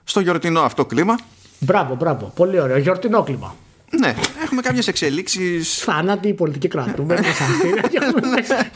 στο 0.09 0.21
γιορτινό 0.21 0.61
αυτό 0.61 0.87
κλίμα. 0.87 1.19
Μπράβο, 1.59 1.95
μπράβο. 1.95 2.33
Πολύ 2.35 2.61
ωραίο. 2.61 2.79
Γιορτινό 2.79 3.23
κλίμα. 3.23 3.57
Ναι, 4.01 4.15
έχουμε 4.43 4.61
κάποιες 4.61 4.89
εξελίξεις. 4.89 5.79
Θάνατοι, 5.79 6.35
πολιτικοί 6.35 6.69
κρατούμενοι. 6.69 7.27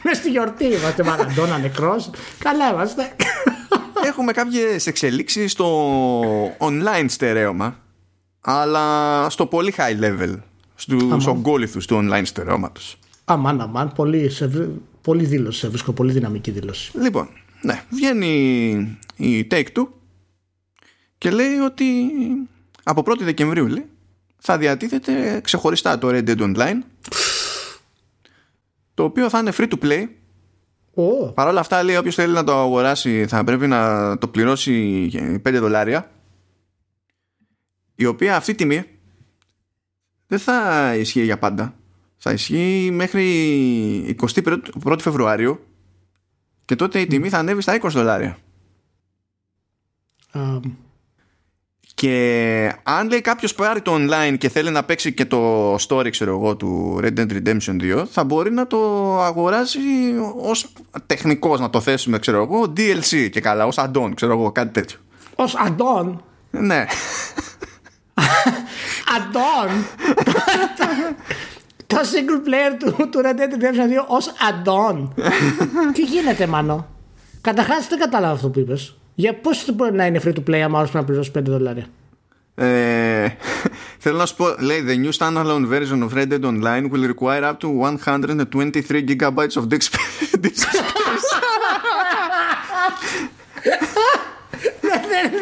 Με 0.02 0.14
στη 0.18 0.30
γιορτή 0.30 0.64
είμαστε. 0.64 1.04
Μαραντόνα, 1.04 1.58
νεκρός. 1.58 2.10
Καλά 2.38 2.70
είμαστε. 2.72 3.12
Έχουμε 4.06 4.32
κάποιες 4.32 4.86
εξελίξεις 4.86 5.52
στο 5.52 5.66
online 6.58 7.04
στερέωμα, 7.06 7.76
αλλά 8.40 9.26
στο 9.30 9.46
πολύ 9.46 9.74
high 9.76 10.04
level 10.04 10.34
στους 10.74 11.26
ογκόληθους 11.26 11.86
του 11.86 11.96
online 12.04 12.22
στερεώματος. 12.24 12.98
Αμάν, 13.24 13.60
αμάν, 13.60 13.92
πολύ, 13.92 14.30
σε, 14.30 14.70
πολύ 15.02 15.24
δήλωση, 15.24 15.68
βρίσκω 15.68 15.92
πολύ 15.92 16.12
δυναμική 16.12 16.50
δήλωση. 16.50 16.98
Λοιπόν, 16.98 17.28
ναι, 17.60 17.82
βγαίνει 17.90 18.98
η 19.16 19.46
Take-Two 19.50 19.86
και 21.20 21.30
λέει 21.30 21.56
ότι 21.56 22.10
από 22.82 23.02
1η 23.06 23.20
Δεκεμβρίου 23.20 23.66
λέει, 23.66 23.88
θα 24.38 24.58
διατίθεται 24.58 25.40
ξεχωριστά 25.40 25.98
το 25.98 26.08
Red 26.08 26.28
Dead 26.28 26.38
Online 26.38 26.78
το 28.94 29.04
οποίο 29.04 29.28
θα 29.28 29.38
είναι 29.38 29.52
free 29.56 29.68
to 29.68 29.78
play 29.82 30.08
oh. 30.94 31.34
Παρ' 31.34 31.48
όλα 31.48 31.60
αυτά 31.60 31.82
λέει 31.82 31.96
όποιος 31.96 32.14
θέλει 32.14 32.32
να 32.32 32.44
το 32.44 32.60
αγοράσει 32.60 33.26
θα 33.26 33.44
πρέπει 33.44 33.66
να 33.66 34.18
το 34.18 34.28
πληρώσει 34.28 35.08
5 35.44 35.52
δολάρια 35.52 36.10
η 37.94 38.06
οποία 38.06 38.36
αυτή 38.36 38.54
τιμή 38.54 38.84
δεν 40.26 40.38
θα 40.38 40.94
ισχύει 40.96 41.24
για 41.24 41.38
πάντα. 41.38 41.74
Θα 42.16 42.32
ισχύει 42.32 42.90
μέχρι 42.92 44.16
21 44.20 44.96
Φεβρουάριου 44.98 45.60
και 46.64 46.76
τότε 46.76 47.00
η 47.00 47.06
τιμή 47.06 47.28
θα 47.28 47.38
ανέβει 47.38 47.60
στα 47.60 47.80
20 47.82 47.88
δολάρια. 47.88 48.38
Και 52.00 52.72
αν 52.82 53.08
λέει 53.08 53.20
κάποιος 53.20 53.54
πάρει 53.54 53.80
το 53.80 53.94
online 53.94 54.34
και 54.38 54.48
θέλει 54.48 54.70
να 54.70 54.84
παίξει 54.84 55.12
και 55.12 55.24
το 55.24 55.74
story 55.74 56.10
ξέρω 56.10 56.30
εγώ, 56.30 56.56
του 56.56 57.00
Red 57.02 57.18
Dead 57.18 57.32
Redemption 57.32 58.00
2 58.00 58.04
θα 58.10 58.24
μπορεί 58.24 58.52
να 58.52 58.66
το 58.66 58.78
αγοράσει 59.20 59.78
ως 60.36 60.72
τεχνικός 61.06 61.60
να 61.60 61.70
το 61.70 61.80
θέσουμε 61.80 62.18
ξέρω 62.18 62.42
εγώ 62.42 62.72
DLC 62.76 63.28
και 63.30 63.40
καλά 63.40 63.66
ως 63.66 63.76
add-on 63.78 64.10
ξέρω 64.14 64.32
εγώ 64.32 64.52
κάτι 64.52 64.72
τέτοιο. 64.72 64.98
Ως 65.34 65.56
add-on? 65.66 66.16
Ναι. 66.50 66.84
Αντών 69.16 69.84
το 71.86 71.96
single 71.96 72.48
player 72.48 72.76
του, 72.78 73.08
του 73.08 73.20
Red 73.24 73.38
Dead 73.38 73.54
Redemption 73.54 74.02
2 74.02 74.06
ως 74.06 74.32
αντών 74.48 75.14
Τι 75.94 76.02
γίνεται 76.02 76.46
μάνο; 76.46 76.86
Καταρχάς 77.40 77.88
δεν 77.88 77.98
κατάλαβα 77.98 78.32
αυτό 78.32 78.48
που 78.48 78.58
είπες. 78.58 78.99
Για 79.14 79.34
πώ 79.34 79.50
μπορεί 79.74 79.92
να 79.92 80.06
είναι 80.06 80.20
free 80.24 80.32
to 80.32 80.42
play 80.50 80.58
άμα 80.58 80.80
πρέπει 80.80 80.96
να 80.96 81.04
πληρώσει 81.04 81.30
5 81.38 81.42
δολάρια 81.42 81.86
ε, 82.54 83.28
θέλω 83.98 84.16
να 84.16 84.26
σου 84.26 84.36
πω, 84.36 84.54
λέει 84.58 84.84
The 84.88 85.06
new 85.06 85.12
standalone 85.18 85.66
version 85.68 86.02
of 86.02 86.12
Red 86.14 86.28
Dead 86.32 86.44
Online 86.44 86.90
will 86.90 87.14
require 87.14 87.44
up 87.44 87.58
to 87.60 87.68
123 87.68 89.04
gigabytes 89.08 89.56
of 89.56 89.68
disk 89.68 89.92
space. 89.92 90.66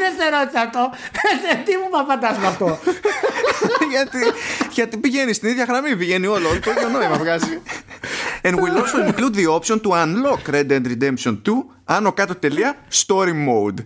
Δεν 0.03 0.13
σε 0.19 0.29
ρώτησα 0.37 0.61
αυτό. 0.61 0.91
Τι 1.65 1.73
μου 1.77 1.89
παπατάς 1.91 2.39
με 2.39 2.47
αυτό. 2.47 2.79
γιατί, 3.95 4.19
γιατί 4.73 4.97
πηγαίνει 4.97 5.33
στην 5.33 5.49
ίδια 5.49 5.65
γραμμή, 5.65 5.97
πηγαίνει 5.97 6.27
όλο. 6.27 6.49
Το 6.65 6.71
ίδιο 6.71 6.89
νόημα 6.89 7.17
βγάζει. 7.17 7.61
And 8.43 8.55
will 8.55 8.77
also 8.81 8.99
include 9.11 9.35
the 9.35 9.47
option 9.57 9.81
to 9.81 9.91
unlock 10.03 10.43
Red 10.55 10.67
Dead 10.71 10.85
Redemption 10.93 11.35
2 11.47 11.51
άνω 11.85 12.13
κάτω 12.13 12.35
τελεία 12.35 12.77
story 12.93 13.33
mode. 13.49 13.81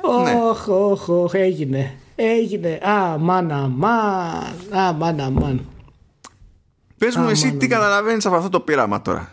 Όχ, 0.00 0.68
όχ, 0.68 1.08
όχ, 1.08 1.34
έγινε. 1.34 1.94
Έγινε. 2.14 2.78
Α, 2.82 3.18
μάνα, 3.18 3.68
μαν. 3.68 4.78
Α, 4.80 4.92
μάνα, 4.92 5.30
μαν. 5.30 5.66
Πες 6.98 7.16
μου 7.16 7.28
εσύ 7.28 7.52
τι 7.52 7.66
καταλαβαίνεις 7.66 8.26
από 8.26 8.36
αυτό 8.36 8.48
το 8.48 8.60
πείραμα 8.60 9.02
τώρα. 9.02 9.30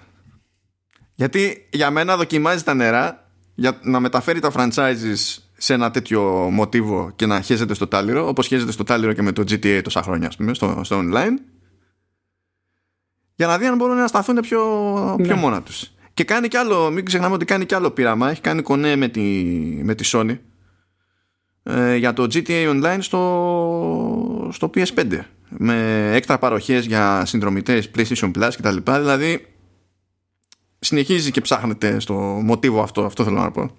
Γιατί 1.18 1.68
για 1.70 1.92
μένα 1.92 2.18
δοκιμάζει 2.18 2.64
τα 2.64 2.74
νερά 2.74 3.32
για 3.56 3.80
να 3.84 4.00
μεταφέρει 4.00 4.40
τα 4.40 4.52
franchises 4.56 5.38
σε 5.58 5.74
ένα 5.74 5.92
τέτοιο 5.92 6.22
μοτίβο 6.52 7.12
και 7.16 7.26
να 7.26 7.42
χέζεται 7.42 7.74
στο 7.74 7.88
τάλιρο, 7.88 8.28
όπως 8.28 8.48
χέζεται 8.48 8.72
στο 8.72 8.84
τάλιρο 8.84 9.14
και 9.14 9.22
με 9.22 9.32
το 9.32 9.42
GTA 9.42 9.80
τόσα 9.84 10.02
χρόνια, 10.02 10.28
ας 10.28 10.36
πούμε, 10.36 10.54
στο, 10.54 10.82
στο 10.84 11.00
online, 11.04 11.34
για 13.36 13.48
να 13.48 13.58
δει 13.58 13.66
αν 13.66 13.76
μπορούν 13.76 13.96
να 13.96 14.08
σταθούν 14.08 14.36
πιο, 14.36 14.62
πιο 15.18 15.36
ναι. 15.36 15.42
μόνα 15.42 15.62
τους. 15.62 15.92
Και 16.14 16.24
κάνει 16.24 16.48
κι 16.48 16.58
άλλο, 16.58 16.92
μην 16.92 17.06
ξεχνάμε 17.06 17.34
ότι 17.34 17.46
κάνει 17.46 17.66
κι 17.66 17.76
άλλο 17.76 17.92
πείραμα, 17.92 18.30
έχει 18.30 18.42
κάνει 18.42 18.62
κονέ 18.62 18.96
με 18.96 19.08
τη, 19.08 19.22
με 19.84 19.96
τη 19.96 20.10
Sony 20.14 20.38
ε, 21.64 21.96
για 21.96 22.14
το 22.14 22.24
GTA 22.24 22.70
Online 22.70 22.98
στο, 23.00 24.50
στο 24.52 24.70
PS5 24.76 25.20
με 25.50 26.10
έξτρα 26.14 26.38
παροχές 26.38 26.86
για 26.86 27.26
συνδρομητές 27.26 27.90
PlayStation 27.96 28.32
Plus 28.32 28.50
κτλ. 28.58 28.92
Δηλαδή 28.92 29.57
συνεχίζει 30.80 31.32
και 31.32 31.42
ψάχνεται 31.42 32.00
στο 32.00 32.14
μοτίβο 32.44 32.82
αυτό, 32.82 33.02
αυτό 33.02 33.24
θέλω 33.24 33.40
να 33.40 33.52
πω. 33.52 33.70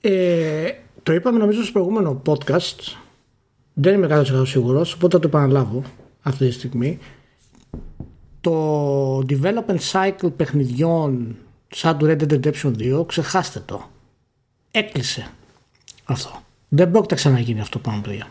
Ε, 0.00 0.70
το 1.02 1.12
είπαμε 1.12 1.38
νομίζω 1.38 1.62
στο 1.62 1.72
προηγούμενο 1.72 2.22
podcast, 2.26 2.96
δεν 3.72 3.94
είμαι 3.94 4.24
100% 4.40 4.46
σίγουρος, 4.46 4.94
οπότε 4.94 5.16
θα 5.16 5.22
το 5.22 5.28
επαναλάβω 5.28 5.82
αυτή 6.22 6.46
τη 6.46 6.52
στιγμή. 6.52 6.98
Το 8.40 9.18
development 9.18 9.78
cycle 9.92 10.32
παιχνιδιών 10.36 11.36
σαν 11.68 11.98
του 11.98 12.06
Red 12.06 12.22
Dead 12.22 12.40
Redemption 12.40 12.72
2, 13.00 13.06
ξεχάστε 13.06 13.62
το. 13.66 13.88
Έκλεισε 14.70 15.30
αυτό. 16.04 16.42
Δεν 16.68 16.90
πρόκειται 16.90 17.14
να 17.14 17.20
ξαναγίνει 17.20 17.60
αυτό 17.60 17.78
πάνω 17.78 18.00
παιδιά 18.00 18.26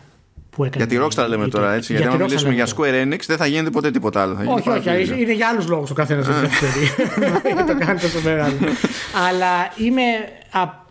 που 0.50 0.64
έκανε. 0.64 0.84
Για 0.84 0.98
τη 0.98 1.06
Rockstar 1.06 1.28
λέμε 1.28 1.48
τώρα 1.48 1.72
έτσι. 1.72 1.92
Γιατί 1.92 2.08
αν 2.08 2.20
μιλήσουμε 2.20 2.54
για 2.54 2.66
Square 2.66 3.04
Enix 3.04 3.18
δεν 3.26 3.36
θα 3.36 3.46
γίνεται 3.46 3.70
ποτέ 3.70 3.90
τίποτα 3.90 4.22
άλλο. 4.22 4.38
όχι, 4.46 4.68
όχι. 4.68 5.20
Είναι 5.20 5.32
για 5.32 5.48
άλλους 5.48 5.68
λόγους 5.68 5.90
ο 5.90 5.94
καθένας 5.94 6.26
σε 6.26 6.32
Δεν 7.42 7.66
το 7.78 7.84
κάνει 7.84 8.00
τόσο 8.00 8.20
μεγάλο. 8.24 8.54
Αλλά 9.28 9.72
είμαι 9.76 10.02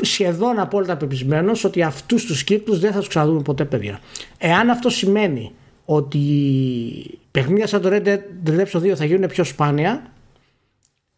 σχεδόν 0.02 0.60
απόλυτα 0.60 0.98
πεπισμένος 0.98 1.64
ότι 1.64 1.84
αυτούς 1.84 2.26
τους 2.26 2.44
κύκλους 2.44 2.80
δεν 2.80 2.92
θα 2.92 3.00
τους 3.00 3.08
ξαναδούμε 3.08 3.42
ποτέ, 3.42 3.66
παιδιά. 3.66 4.00
Εάν 4.38 4.70
αυτό 4.70 4.90
σημαίνει 4.90 5.52
ότι 5.86 6.20
παιχνίδια 7.32 7.68
σαν 7.68 7.82
το 7.82 7.90
Red 7.92 8.08
Dead 8.08 8.20
Redemption 8.50 8.82
2 8.82 8.94
θα 8.96 9.06
γίνουν 9.06 9.30
πιο 9.30 9.44
σπάνια, 9.44 10.12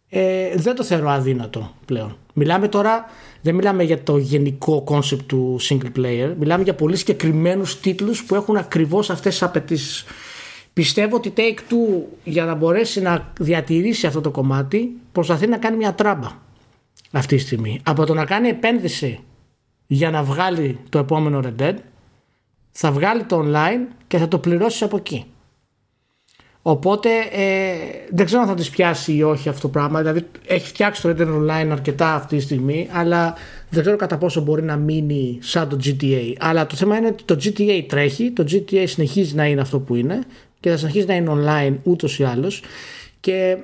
ε, 0.09 0.55
δεν 0.55 0.75
το 0.75 0.83
θεωρώ 0.83 1.09
αδύνατο 1.09 1.75
πλέον. 1.85 2.17
Μιλάμε 2.33 2.67
τώρα, 2.67 3.05
δεν 3.41 3.55
μιλάμε 3.55 3.83
για 3.83 4.03
το 4.03 4.17
γενικό 4.17 4.83
concept 4.87 5.23
του 5.25 5.57
single 5.61 5.97
player, 5.97 6.33
μιλάμε 6.37 6.63
για 6.63 6.75
πολύ 6.75 6.95
συγκεκριμένους 6.95 7.79
τίτλους 7.79 8.23
που 8.23 8.35
έχουν 8.35 8.57
ακριβώς 8.57 9.09
αυτές 9.09 9.31
τις 9.31 9.43
απαιτήσεις. 9.43 10.05
Πιστεύω 10.73 11.15
ότι 11.15 11.33
Take-Two 11.37 12.03
για 12.23 12.45
να 12.45 12.55
μπορέσει 12.55 13.01
να 13.01 13.31
διατηρήσει 13.39 14.07
αυτό 14.07 14.21
το 14.21 14.31
κομμάτι 14.31 14.91
προσπαθεί 15.11 15.47
να 15.47 15.57
κάνει 15.57 15.77
μια 15.77 15.93
τράμπα 15.93 16.31
αυτή 17.11 17.35
τη 17.35 17.41
στιγμή. 17.41 17.79
Από 17.83 18.05
το 18.05 18.13
να 18.13 18.25
κάνει 18.25 18.47
επένδυση 18.47 19.19
για 19.87 20.11
να 20.11 20.23
βγάλει 20.23 20.79
το 20.89 20.99
επόμενο 20.99 21.41
Red 21.43 21.61
Dead 21.61 21.75
θα 22.71 22.91
βγάλει 22.91 23.23
το 23.23 23.45
online 23.45 23.87
και 24.07 24.17
θα 24.17 24.27
το 24.27 24.39
πληρώσει 24.39 24.83
από 24.83 24.97
εκεί. 24.97 25.25
Οπότε 26.61 27.09
ε, 27.31 27.73
δεν 28.11 28.25
ξέρω 28.25 28.41
αν 28.41 28.47
θα 28.47 28.53
τη 28.53 28.69
πιάσει 28.71 29.13
ή 29.13 29.23
όχι 29.23 29.49
αυτό 29.49 29.61
το 29.61 29.67
πράγμα. 29.67 29.99
Δηλαδή 29.99 30.27
έχει 30.47 30.67
φτιάξει 30.67 31.01
το 31.01 31.09
Red 31.09 31.21
Dead 31.21 31.27
Online 31.27 31.69
αρκετά 31.71 32.13
αυτή 32.13 32.35
τη 32.35 32.41
στιγμή, 32.41 32.87
αλλά 32.91 33.33
δεν 33.69 33.81
ξέρω 33.81 33.97
κατά 33.97 34.17
πόσο 34.17 34.41
μπορεί 34.41 34.63
να 34.63 34.75
μείνει 34.75 35.37
σαν 35.41 35.69
το 35.69 35.77
GTA. 35.83 36.33
Αλλά 36.39 36.65
το 36.65 36.75
θέμα 36.75 36.97
είναι 36.97 37.07
ότι 37.07 37.23
το 37.23 37.37
GTA 37.43 37.85
τρέχει, 37.87 38.31
το 38.31 38.45
GTA 38.51 38.83
συνεχίζει 38.85 39.35
να 39.35 39.45
είναι 39.45 39.61
αυτό 39.61 39.79
που 39.79 39.95
είναι 39.95 40.23
και 40.59 40.69
θα 40.69 40.77
συνεχίζει 40.77 41.05
να 41.05 41.15
είναι 41.15 41.31
online 41.35 41.75
ούτως 41.83 42.19
ή 42.19 42.23
άλλως. 42.23 42.63
Και 43.19 43.57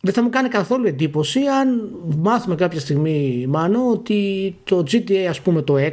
δεν 0.00 0.14
θα 0.14 0.22
μου 0.22 0.30
κάνει 0.30 0.48
καθόλου 0.48 0.86
εντύπωση 0.86 1.40
αν 1.40 1.90
μάθουμε 2.16 2.54
κάποια 2.54 2.80
στιγμή, 2.80 3.46
Μάνο, 3.48 3.90
ότι 3.90 4.54
το 4.64 4.84
GTA, 4.90 5.26
ας 5.28 5.40
πούμε, 5.40 5.62
το 5.62 5.74
6 5.76 5.90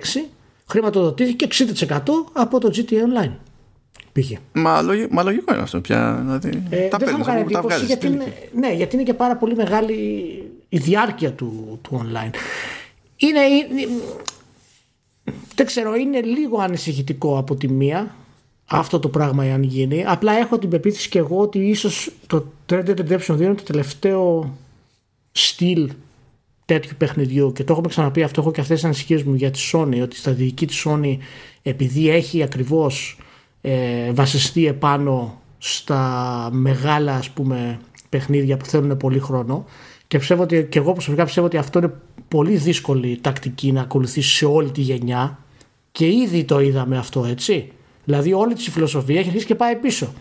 χρηματοδοτήθηκε 0.65 1.47
60% 1.49 1.99
από 2.33 2.59
το 2.59 2.71
GTA 2.73 3.23
Online. 3.23 3.31
Μα, 4.53 4.81
λογικό, 4.81 5.13
μα 5.13 5.23
λογικό 5.23 5.53
είναι 5.53 5.61
αυτό 5.61 5.81
πια. 5.81 6.21
Δηλαδή, 6.21 6.63
ε, 6.69 6.87
τα 6.87 6.97
δεν 6.97 7.07
θα 7.07 7.17
μου 7.17 7.23
κάνει 7.23 7.41
εντύπωση 7.41 7.85
γιατί 7.85 8.07
είναι, 8.07 8.33
ναι, 8.53 8.73
γιατί 8.73 8.95
είναι 8.95 9.03
και 9.03 9.13
πάρα 9.13 9.35
πολύ 9.35 9.55
μεγάλη 9.55 9.93
η 10.69 10.77
διάρκεια 10.77 11.33
του, 11.33 11.79
του 11.81 12.01
online. 12.03 12.33
είναι, 13.15 13.39
είναι, 13.39 13.87
δεν 15.55 15.65
ξέρω, 15.65 15.95
είναι 15.95 16.21
λίγο 16.21 16.59
ανησυχητικό 16.59 17.37
από 17.37 17.55
τη 17.55 17.67
μία 17.67 18.15
αυτό 18.65 18.99
το 18.99 19.09
πράγμα 19.09 19.43
αν 19.43 19.63
γίνει. 19.63 20.03
Απλά 20.05 20.33
έχω 20.33 20.57
την 20.57 20.69
πεποίθηση 20.69 21.09
και 21.09 21.19
εγώ 21.19 21.39
ότι 21.39 21.59
ίσως 21.59 22.11
το 22.27 22.45
Red 22.69 22.85
Dead 22.85 22.99
Redemption 22.99 23.33
2 23.33 23.39
είναι 23.39 23.53
το 23.53 23.63
τελευταίο 23.63 24.55
στυλ 25.31 25.91
τέτοιου 26.65 26.95
παιχνιδιού 26.97 27.51
και 27.51 27.63
το 27.63 27.71
έχουμε 27.71 27.87
ξαναπεί 27.87 28.23
αυτό 28.23 28.41
έχω 28.41 28.51
και 28.51 28.61
αυτές 28.61 28.75
τις 28.75 28.85
ανησυχίες 28.85 29.23
μου 29.23 29.33
για 29.33 29.51
τη 29.51 29.59
Sony 29.73 30.01
ότι 30.01 30.15
η 30.15 30.19
στρατηγική 30.19 30.65
της 30.65 30.85
Sony 30.87 31.17
επειδή 31.61 32.09
έχει 32.09 32.43
ακριβώς 32.43 33.17
ε, 33.61 34.11
βασιστεί 34.11 34.67
επάνω 34.67 35.41
στα 35.57 36.49
μεγάλα 36.51 37.15
ας 37.15 37.29
πούμε 37.29 37.79
παιχνίδια 38.09 38.57
που 38.57 38.65
θέλουν 38.65 38.97
πολύ 38.97 39.19
χρόνο 39.19 39.65
και, 40.07 40.17
πιστεύω 40.17 40.43
ότι, 40.43 40.67
και 40.69 40.79
εγώ 40.79 40.93
προσωπικά 40.93 41.23
πιστεύω 41.23 41.45
ότι 41.47 41.57
αυτό 41.57 41.79
είναι 41.79 41.93
πολύ 42.27 42.55
δύσκολη 42.55 43.17
τακτική 43.21 43.71
να 43.71 43.81
ακολουθήσει 43.81 44.35
σε 44.35 44.45
όλη 44.45 44.71
τη 44.71 44.81
γενιά 44.81 45.39
και 45.91 46.07
ήδη 46.07 46.43
το 46.43 46.59
είδαμε 46.59 46.97
αυτό 46.97 47.25
έτσι 47.25 47.71
δηλαδή 48.03 48.33
όλη 48.33 48.53
τη 48.53 48.71
φιλοσοφία 48.71 49.19
έχει 49.19 49.27
αρχίσει 49.27 49.45
και 49.45 49.55
πάει 49.55 49.75
πίσω 49.75 50.13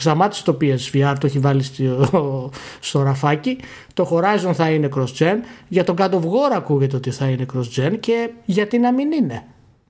Σταμάτησε 0.00 0.44
το 0.44 0.56
PSVR, 0.60 1.14
το 1.20 1.26
έχει 1.26 1.38
βάλει 1.38 1.62
στο, 1.62 2.10
στο 2.80 3.02
ραφάκι. 3.02 3.58
Το 3.94 4.08
Horizon 4.12 4.52
θα 4.54 4.70
είναι 4.70 4.88
cross-gen. 4.94 5.36
Για 5.68 5.84
τον 5.84 5.96
God 5.98 6.10
of 6.10 6.20
War 6.20 6.52
ακούγεται 6.54 6.96
ότι 6.96 7.10
θα 7.10 7.28
είναι 7.28 7.46
cross-gen 7.54 7.96
και 8.00 8.30
γιατί 8.44 8.78
να 8.78 8.92
μην 8.92 9.12
είναι 9.12 9.44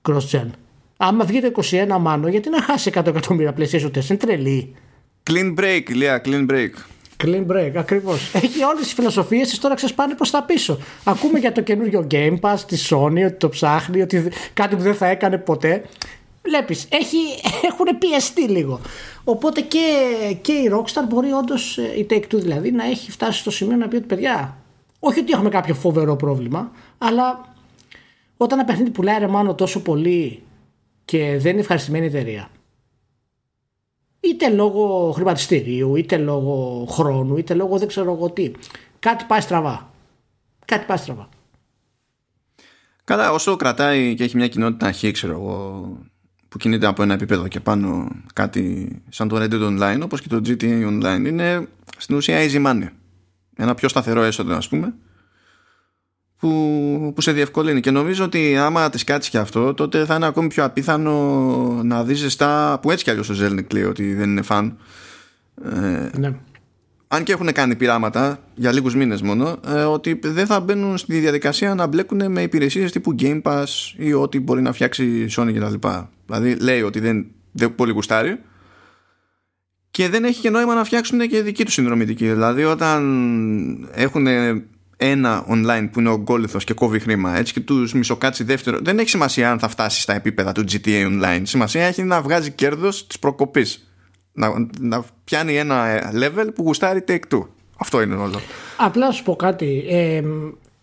cross-gen. 0.09 0.47
Άμα 1.01 1.25
βγει 1.25 1.41
το 1.41 1.51
21 1.71 1.97
μάνο, 1.99 2.27
γιατί 2.27 2.49
να 2.49 2.61
χάσει 2.61 2.91
100 2.93 3.07
εκατομμύρια 3.07 3.53
PlayStation 3.57 3.91
4, 3.97 4.09
είναι 4.09 4.17
τρελή. 4.17 4.75
Clean 5.29 5.59
break, 5.59 5.83
Λία, 5.89 6.21
clean 6.25 6.45
break. 6.49 6.69
Clean 7.23 7.45
break, 7.47 7.71
ακριβώς. 7.75 8.33
Έχει 8.33 8.63
όλες 8.63 8.83
τις 8.83 8.93
φιλοσοφίες 8.93 9.49
της 9.49 9.59
τώρα 9.59 9.75
ξεσπάνε 9.75 10.15
προς 10.15 10.31
τα 10.31 10.43
πίσω. 10.43 10.79
Ακούμε 11.03 11.39
για 11.39 11.51
το 11.51 11.61
καινούριο 11.61 12.07
Game 12.11 12.39
Pass 12.39 12.57
τη 12.67 12.77
Sony 12.89 13.25
ότι 13.25 13.33
το 13.37 13.49
ψάχνει, 13.49 14.01
ότι 14.01 14.31
κάτι 14.53 14.75
που 14.75 14.81
δεν 14.81 14.95
θα 14.95 15.07
έκανε 15.07 15.37
ποτέ. 15.37 15.83
Βλέπεις, 16.43 16.87
έχουν 17.69 17.97
πιεστεί 17.99 18.41
λίγο. 18.41 18.81
Οπότε 19.23 19.61
και, 19.61 19.79
και 20.41 20.51
η 20.51 20.71
Rockstar 20.73 21.03
μπορεί 21.09 21.31
όντως, 21.31 21.77
η 21.77 22.05
Take 22.09 22.33
Two 22.33 22.39
δηλαδή, 22.39 22.71
να 22.71 22.85
έχει 22.85 23.11
φτάσει 23.11 23.39
στο 23.39 23.51
σημείο 23.51 23.77
να 23.77 23.87
πει 23.87 23.95
ότι 23.95 24.05
παιδιά, 24.05 24.57
όχι 24.99 25.19
ότι 25.19 25.31
έχουμε 25.31 25.49
κάποιο 25.49 25.73
φοβερό 25.73 26.15
πρόβλημα, 26.15 26.71
αλλά 26.97 27.53
όταν 28.37 28.59
ένα 28.59 28.67
παιχνίδι 28.67 28.89
πουλάει 28.89 29.19
ρε 29.19 29.27
μάνο 29.27 29.55
τόσο 29.55 29.81
πολύ 29.81 30.43
και 31.09 31.37
δεν 31.39 31.51
είναι 31.51 31.59
ευχαριστημένη 31.59 32.05
εταιρεία, 32.05 32.49
είτε 34.19 34.49
λόγω 34.49 35.11
χρηματιστηρίου, 35.11 35.95
είτε 35.95 36.17
λόγω 36.17 36.85
χρόνου, 36.89 37.37
είτε 37.37 37.53
λόγω 37.53 37.77
δεν 37.77 37.87
ξέρω 37.87 38.13
εγώ 38.13 38.29
τι, 38.29 38.51
κάτι 38.99 39.25
πάει 39.27 39.41
στραβά. 39.41 39.91
Κάτι 40.65 40.85
πάει 40.85 40.97
στραβά. 40.97 41.29
Καλά, 43.03 43.31
όσο 43.31 43.55
κρατάει 43.55 44.15
και 44.15 44.23
έχει 44.23 44.35
μια 44.35 44.47
κοινότητα 44.47 44.85
αρχή, 44.85 45.11
ξέρω 45.11 45.33
εγώ, 45.33 45.97
που 46.49 46.57
κινείται 46.57 46.85
από 46.85 47.03
ένα 47.03 47.13
επίπεδο 47.13 47.47
και 47.47 47.59
πάνω 47.59 48.07
κάτι 48.33 48.95
σαν 49.09 49.27
το 49.27 49.35
Reddit 49.39 49.61
Online 49.67 49.99
όπως 50.03 50.21
και 50.21 50.27
το 50.27 50.41
GTA 50.45 50.87
Online 50.87 51.23
είναι 51.25 51.67
στην 51.97 52.15
ουσία 52.15 52.37
easy 52.39 52.65
money 52.65 52.87
ένα 53.55 53.75
πιο 53.75 53.89
σταθερό 53.89 54.21
έσοδο 54.21 54.55
ας 54.55 54.67
πούμε 54.67 54.93
που, 56.39 57.11
που 57.15 57.21
σε 57.21 57.31
διευκολύνει 57.31 57.79
και 57.79 57.91
νομίζω 57.91 58.23
ότι 58.23 58.57
άμα 58.57 58.89
της 58.89 59.03
κάτσεις 59.03 59.31
και 59.31 59.37
αυτό 59.37 59.73
τότε 59.73 60.05
θα 60.05 60.15
είναι 60.15 60.25
ακόμη 60.25 60.47
πιο 60.47 60.63
απίθανο 60.63 61.13
να 61.83 62.03
δεις 62.03 62.19
ζεστά 62.19 62.79
που 62.81 62.91
έτσι 62.91 63.03
κι 63.03 63.09
αλλιώς 63.09 63.29
ο 63.29 63.35
Zelnik 63.39 63.73
λέει 63.73 63.83
ότι 63.83 64.13
δεν 64.13 64.29
είναι 64.29 64.41
φαν 64.41 64.77
ε, 65.65 66.17
ναι. 66.17 66.33
αν 67.07 67.23
και 67.23 67.31
έχουν 67.31 67.51
κάνει 67.51 67.75
πειράματα 67.75 68.39
για 68.55 68.71
λίγους 68.71 68.95
μήνες 68.95 69.21
μόνο 69.21 69.59
ε, 69.67 69.81
ότι 69.81 70.19
δεν 70.23 70.45
θα 70.45 70.59
μπαίνουν 70.59 70.97
στη 70.97 71.19
διαδικασία 71.19 71.75
να 71.75 71.87
μπλέκουν 71.87 72.31
με 72.31 72.41
υπηρεσίες 72.41 72.91
τύπου 72.91 73.15
Game 73.19 73.41
Pass 73.41 73.65
ή 73.97 74.13
ό,τι 74.13 74.39
μπορεί 74.39 74.61
να 74.61 74.73
φτιάξει 74.73 75.05
η 75.05 75.29
Sony 75.37 75.53
κτλ. 75.55 75.87
Δηλαδή 76.25 76.55
λέει 76.55 76.81
ότι 76.81 76.99
δεν, 76.99 77.25
δεν 77.51 77.75
πολύ 77.75 77.91
γουστάρει 77.91 78.39
και 79.91 80.09
δεν 80.09 80.23
έχει 80.23 80.41
και 80.41 80.49
νόημα 80.49 80.73
να 80.73 80.83
φτιάξουν 80.83 81.19
και 81.19 81.41
δική 81.41 81.65
του 81.65 81.71
συνδρομητική. 81.71 82.27
Δηλαδή 82.27 82.63
όταν 82.63 83.89
έχουν 83.93 84.27
ένα 85.01 85.45
online 85.49 85.89
που 85.91 85.99
είναι 85.99 86.09
ο 86.09 86.17
γκόλιθος 86.17 86.63
και 86.63 86.73
κόβει 86.73 86.99
χρήμα 86.99 87.37
έτσι 87.37 87.53
και 87.53 87.59
τους 87.59 87.93
μισοκάτσει 87.93 88.43
δεύτερο 88.43 88.77
δεν 88.81 88.99
έχει 88.99 89.09
σημασία 89.09 89.51
αν 89.51 89.59
θα 89.59 89.67
φτάσει 89.67 90.01
στα 90.01 90.13
επίπεδα 90.13 90.51
του 90.51 90.63
GTA 90.71 91.05
Online. 91.07 91.41
Σημασία 91.43 91.85
έχει 91.85 92.03
να 92.03 92.21
βγάζει 92.21 92.51
κέρδος 92.51 93.07
της 93.07 93.19
προκοπής. 93.19 93.93
Να, 94.33 94.67
να 94.79 95.03
πιάνει 95.23 95.57
ένα 95.57 95.85
level 96.13 96.47
που 96.55 96.63
γουστάρει 96.63 97.03
take 97.07 97.33
two. 97.33 97.47
Αυτό 97.77 98.01
είναι 98.01 98.15
όλο. 98.15 98.39
Απλά 98.77 99.11
σου 99.11 99.23
πω 99.23 99.35
κάτι 99.35 99.85
ε, 99.89 100.23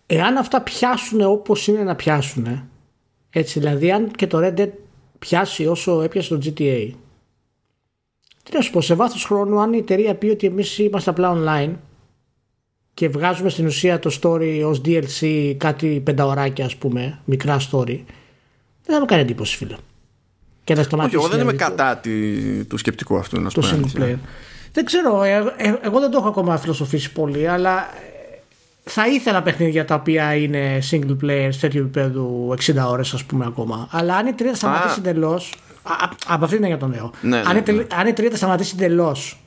εάν 0.05 0.37
αυτά 0.37 0.61
πιάσουν 0.61 1.21
όπως 1.21 1.67
είναι 1.67 1.83
να 1.83 1.95
πιάσουν 1.95 2.69
έτσι 3.29 3.59
δηλαδή 3.59 3.91
αν 3.91 4.11
και 4.11 4.27
το 4.27 4.39
Red 4.41 4.59
Dead 4.59 4.69
πιάσει 5.19 5.67
όσο 5.67 6.01
έπιασε 6.01 6.37
το 6.37 6.41
GTA. 6.45 6.91
Τι 8.43 8.55
να 8.55 8.61
σου 8.61 8.71
πω, 8.71 8.81
σε 8.81 8.93
βάθος 8.93 9.25
χρόνου 9.25 9.59
αν 9.59 9.73
η 9.73 9.77
εταιρεία 9.77 10.15
πει 10.15 10.27
ότι 10.27 10.47
εμείς 10.47 10.77
είμαστε 10.77 11.09
απλά 11.09 11.33
online 11.35 11.73
και 12.97 13.09
βγάζουμε 13.09 13.49
στην 13.49 13.65
ουσία 13.65 13.99
το 13.99 14.19
story 14.21 14.61
ως 14.65 14.81
DLC 14.85 15.53
κάτι 15.57 16.01
πενταωράκια 16.03 16.65
ας 16.65 16.75
πούμε, 16.75 17.19
μικρά 17.25 17.59
story, 17.59 17.99
δεν 18.83 18.95
θα 18.95 18.99
μου 18.99 19.05
κάνει 19.05 19.21
εντύπωση 19.21 19.57
φίλε. 19.57 19.75
Και 20.63 20.73
να 20.73 20.81
Όχι, 20.81 21.15
εγώ 21.15 21.27
δεν 21.27 21.39
είμαι 21.39 21.53
κατά 21.53 22.01
του 22.67 22.77
σκεπτικού 22.77 23.17
αυτού. 23.17 23.41
Να 23.41 23.51
το 23.51 23.69
single 23.71 24.01
player. 24.01 24.17
Δεν 24.71 24.85
ξέρω, 24.85 25.23
ε, 25.23 25.53
ε, 25.57 25.73
εγώ 25.81 25.99
δεν 25.99 26.11
το 26.11 26.17
έχω 26.17 26.27
ακόμα 26.27 26.57
φιλοσοφήσει 26.57 27.11
πολύ, 27.11 27.47
αλλά 27.47 27.89
θα 28.83 29.07
ήθελα 29.07 29.41
παιχνίδια 29.41 29.85
τα 29.85 29.95
οποία 29.95 30.35
είναι 30.35 30.79
single 30.91 31.17
player 31.23 31.47
σε 31.49 31.59
τέτοιο 31.59 31.81
επίπεδο 31.81 32.55
60 32.65 32.87
ώρες, 32.87 33.13
ας 33.13 33.23
πούμε, 33.23 33.45
ακόμα. 33.45 33.87
Αλλά 33.91 34.15
αν 34.15 34.27
η 34.27 34.33
τρία 34.33 34.55
σταματήσει 34.55 34.95
εντελώς. 34.99 35.53
Από 36.27 36.43
αυτή 36.43 36.55
είναι 36.55 36.67
για 36.67 36.77
τον 36.77 36.89
νέο. 36.89 37.11
Ναι, 37.21 37.37
αν, 37.37 37.63
ναι, 37.65 37.71
ναι. 37.71 37.85
αν 37.95 38.07
η 38.07 38.13
τρία 38.13 38.35
σταματήσει 38.35 38.75
εντελώς 38.75 39.39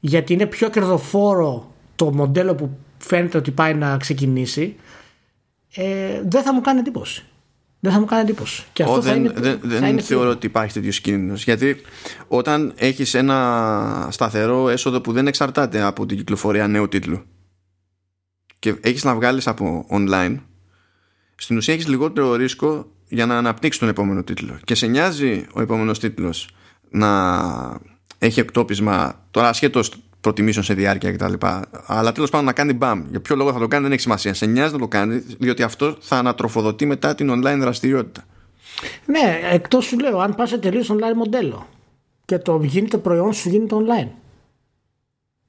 γιατί 0.00 0.32
είναι 0.32 0.46
πιο 0.46 0.68
κερδοφόρο 0.68 1.74
το 1.96 2.12
μοντέλο 2.12 2.54
που 2.54 2.78
φαίνεται 2.98 3.38
ότι 3.38 3.50
πάει 3.50 3.74
να 3.74 3.96
ξεκινήσει, 3.96 4.76
ε, 5.74 6.22
δεν 6.24 6.42
θα 6.42 6.54
μου 6.54 6.60
κάνει 6.60 6.78
εντύπωση. 6.78 7.24
Δεν 7.80 7.92
θα 7.92 8.00
μου 8.00 8.04
κάνει 8.04 8.22
εντύπωση. 8.22 8.64
Και 8.72 8.82
αυτό 8.82 9.00
δεν, 9.00 9.12
θα 9.12 9.18
είναι, 9.18 9.32
δεν, 9.36 9.58
δεν 9.62 9.80
θα 9.80 9.88
είναι 9.88 10.00
θεωρώ 10.00 10.30
ότι 10.30 10.46
υπάρχει 10.46 10.72
τέτοιος 10.72 11.00
κίνδυνος. 11.00 11.44
Γιατί 11.44 11.76
όταν 12.28 12.72
έχεις 12.76 13.14
ένα 13.14 14.08
σταθερό 14.10 14.68
έσοδο 14.68 15.00
που 15.00 15.12
δεν 15.12 15.26
εξαρτάται 15.26 15.82
από 15.82 16.06
την 16.06 16.16
κυκλοφορία 16.16 16.66
νέου 16.66 16.88
τίτλου 16.88 17.22
και 18.58 18.74
έχεις 18.80 19.04
να 19.04 19.14
βγάλεις 19.14 19.46
από 19.46 19.86
online 19.90 20.36
στην 21.34 21.56
ουσία 21.56 21.74
έχεις 21.74 21.88
λιγότερο 21.88 22.34
ρίσκο 22.34 22.90
για 23.08 23.26
να 23.26 23.36
αναπτύξεις 23.38 23.80
τον 23.80 23.88
επόμενο 23.88 24.22
τίτλο 24.22 24.58
και 24.64 24.74
σε 24.74 24.86
νοιάζει 24.86 25.46
ο 25.52 25.60
επόμενος 25.60 25.98
τίτλος 25.98 26.48
να 26.90 27.80
έχει 28.18 28.40
εκτόπισμα 28.40 29.24
τώρα 29.30 29.48
ασχέτως 29.48 29.92
προτιμήσεων 30.20 30.64
σε 30.64 30.74
διάρκεια 30.74 31.12
κτλ. 31.12 31.32
Αλλά 31.86 32.12
τέλος 32.12 32.30
πάντων 32.30 32.46
να 32.46 32.52
κάνει 32.52 32.72
μπαμ. 32.72 33.04
Για 33.10 33.20
ποιο 33.20 33.36
λόγο 33.36 33.52
θα 33.52 33.58
το 33.58 33.68
κάνει 33.68 33.82
δεν 33.82 33.92
έχει 33.92 34.00
σημασία. 34.00 34.34
Σε 34.34 34.46
νοιάζει 34.46 34.72
να 34.72 34.78
το 34.78 34.88
κάνει, 34.88 35.22
διότι 35.38 35.62
αυτό 35.62 35.96
θα 36.00 36.16
ανατροφοδοτεί 36.16 36.86
μετά 36.86 37.14
την 37.14 37.30
online 37.30 37.58
δραστηριότητα. 37.58 38.24
Ναι, 39.06 39.40
εκτός 39.52 39.84
σου 39.84 39.98
λέω, 39.98 40.18
αν 40.18 40.34
πας 40.34 40.48
σε 40.48 40.58
τελείως 40.58 40.90
online 40.90 41.16
μοντέλο 41.16 41.66
και 42.24 42.38
το 42.38 42.60
γίνεται 42.62 42.98
προϊόν 42.98 43.32
σου 43.32 43.48
γίνεται 43.48 43.76
online. 43.78 44.08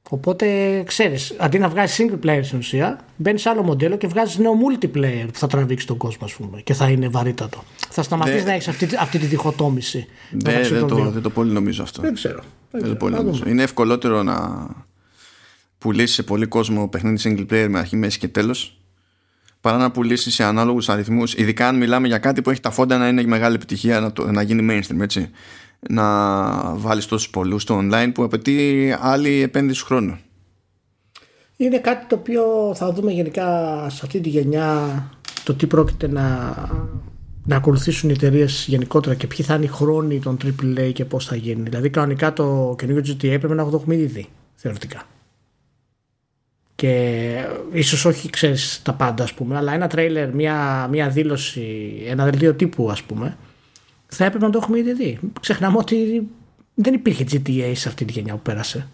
Οπότε 0.09 0.83
ξέρεις, 0.85 1.35
αντί 1.37 1.59
να 1.59 1.69
βγάζεις 1.69 1.97
single 1.99 2.25
player 2.25 2.39
στην 2.43 2.57
ουσία, 2.57 2.99
μπαίνεις 3.15 3.41
σε 3.41 3.49
άλλο 3.49 3.63
μοντέλο 3.63 3.97
και 3.97 4.07
βγάζεις 4.07 4.37
νέο 4.37 4.53
multiplayer 4.53 5.25
που 5.31 5.39
θα 5.39 5.47
τραβήξει 5.47 5.87
τον 5.87 5.97
κόσμο, 5.97 6.25
ας 6.25 6.33
πούμε, 6.33 6.61
και 6.61 6.73
θα 6.73 6.89
είναι 6.89 7.07
βαρύτατο. 7.07 7.63
Θα 7.89 8.03
σταματήσεις 8.03 8.45
να 8.45 8.51
έχεις 8.51 8.67
αυτή, 8.67 8.89
αυτή 8.99 9.19
τη 9.19 9.25
διχοτόμηση. 9.25 10.07
Δεν, 10.31 10.63
δεν, 10.63 10.87
το, 10.87 10.95
δεν 10.95 11.21
το 11.21 11.29
πολύ 11.29 11.51
νομίζω 11.51 11.83
αυτό. 11.83 12.01
Δεν 12.01 12.13
ξέρω. 12.13 12.39
Δεν, 12.71 12.89
το 12.89 12.95
πολύ 12.95 13.15
νομίζω. 13.15 13.43
Είναι 13.47 13.63
ευκολότερο 13.63 14.23
να 14.23 14.67
πουλήσεις 15.77 16.15
σε 16.15 16.23
πολύ 16.23 16.45
κόσμο 16.45 16.87
παιχνίδι 16.87 17.17
single 17.23 17.53
player 17.53 17.67
με 17.69 17.79
αρχή, 17.79 17.95
μέση 17.95 18.19
και 18.19 18.27
τέλος, 18.27 18.79
παρά 19.61 19.77
να 19.77 19.91
πουλήσεις 19.91 20.33
σε 20.33 20.43
ανάλογους 20.43 20.89
αριθμούς, 20.89 21.33
ειδικά 21.33 21.67
αν 21.67 21.77
μιλάμε 21.77 22.07
για 22.07 22.17
κάτι 22.17 22.41
που 22.41 22.49
έχει 22.49 22.59
τα 22.59 22.71
φόντα 22.71 22.97
να 22.97 23.07
είναι 23.07 23.23
μεγάλη 23.23 23.55
επιτυχία 23.55 23.99
να, 23.99 24.11
το, 24.11 24.31
να 24.31 24.41
γίνει 24.41 24.67
mainstream, 24.69 24.99
έτσι 24.99 25.29
να 25.89 26.75
βάλεις 26.75 27.05
τόσους 27.05 27.29
πολλούς 27.29 27.61
στο 27.61 27.79
online 27.81 28.11
που 28.13 28.23
απαιτεί 28.23 28.95
άλλη 28.99 29.41
επένδυση 29.41 29.83
χρόνου. 29.83 30.17
Είναι 31.57 31.77
κάτι 31.77 32.05
το 32.05 32.15
οποίο 32.15 32.73
θα 32.75 32.91
δούμε 32.91 33.11
γενικά 33.11 33.45
σε 33.89 34.01
αυτή 34.03 34.19
τη 34.19 34.29
γενιά 34.29 35.03
το 35.43 35.53
τι 35.53 35.67
πρόκειται 35.67 36.07
να, 36.07 36.53
να 37.47 37.55
ακολουθήσουν 37.55 38.09
οι 38.09 38.13
εταιρείες 38.13 38.65
γενικότερα 38.67 39.15
και 39.15 39.27
ποιοι 39.27 39.45
θα 39.45 39.55
είναι 39.55 39.65
οι 39.65 39.67
χρόνοι 39.67 40.19
των 40.19 40.37
AAA 40.43 40.91
και 40.93 41.05
πώς 41.05 41.25
θα 41.25 41.35
γίνει. 41.35 41.61
Δηλαδή 41.61 41.89
κανονικά 41.89 42.33
το 42.33 42.75
καινούργιο 42.77 43.13
GTA 43.13 43.37
πρέπει 43.39 43.53
να 43.53 43.69
το 43.69 43.75
έχουμε 43.75 43.95
ήδη 43.95 44.05
δει, 44.05 44.27
θεωρητικά. 44.55 45.03
Και 46.75 47.45
ίσως 47.71 48.05
όχι 48.05 48.29
ξέρεις 48.29 48.81
τα 48.83 48.93
πάντα 48.93 49.23
ας 49.23 49.33
πούμε, 49.33 49.57
αλλά 49.57 49.73
ένα 49.73 49.87
τρέιλερ, 49.87 50.33
μια, 50.33 50.87
μια 50.91 51.09
δήλωση, 51.09 51.93
ένα 52.07 52.23
δελτίο 52.23 52.53
τύπου 52.53 52.91
ας 52.91 53.03
πούμε, 53.03 53.37
θα 54.07 54.25
έπρεπε 54.25 54.45
να 54.45 54.51
το 54.51 54.59
έχουμε 54.63 54.77
ήδη 54.77 54.93
δει. 54.93 55.19
Ξεχνάμε 55.39 55.77
ότι 55.77 56.27
δεν 56.73 56.93
υπήρχε 56.93 57.25
GTA 57.31 57.71
σε 57.75 57.87
αυτή 57.87 58.05
τη 58.05 58.11
γενιά 58.11 58.33
που 58.33 58.41
πέρασε 58.41 58.87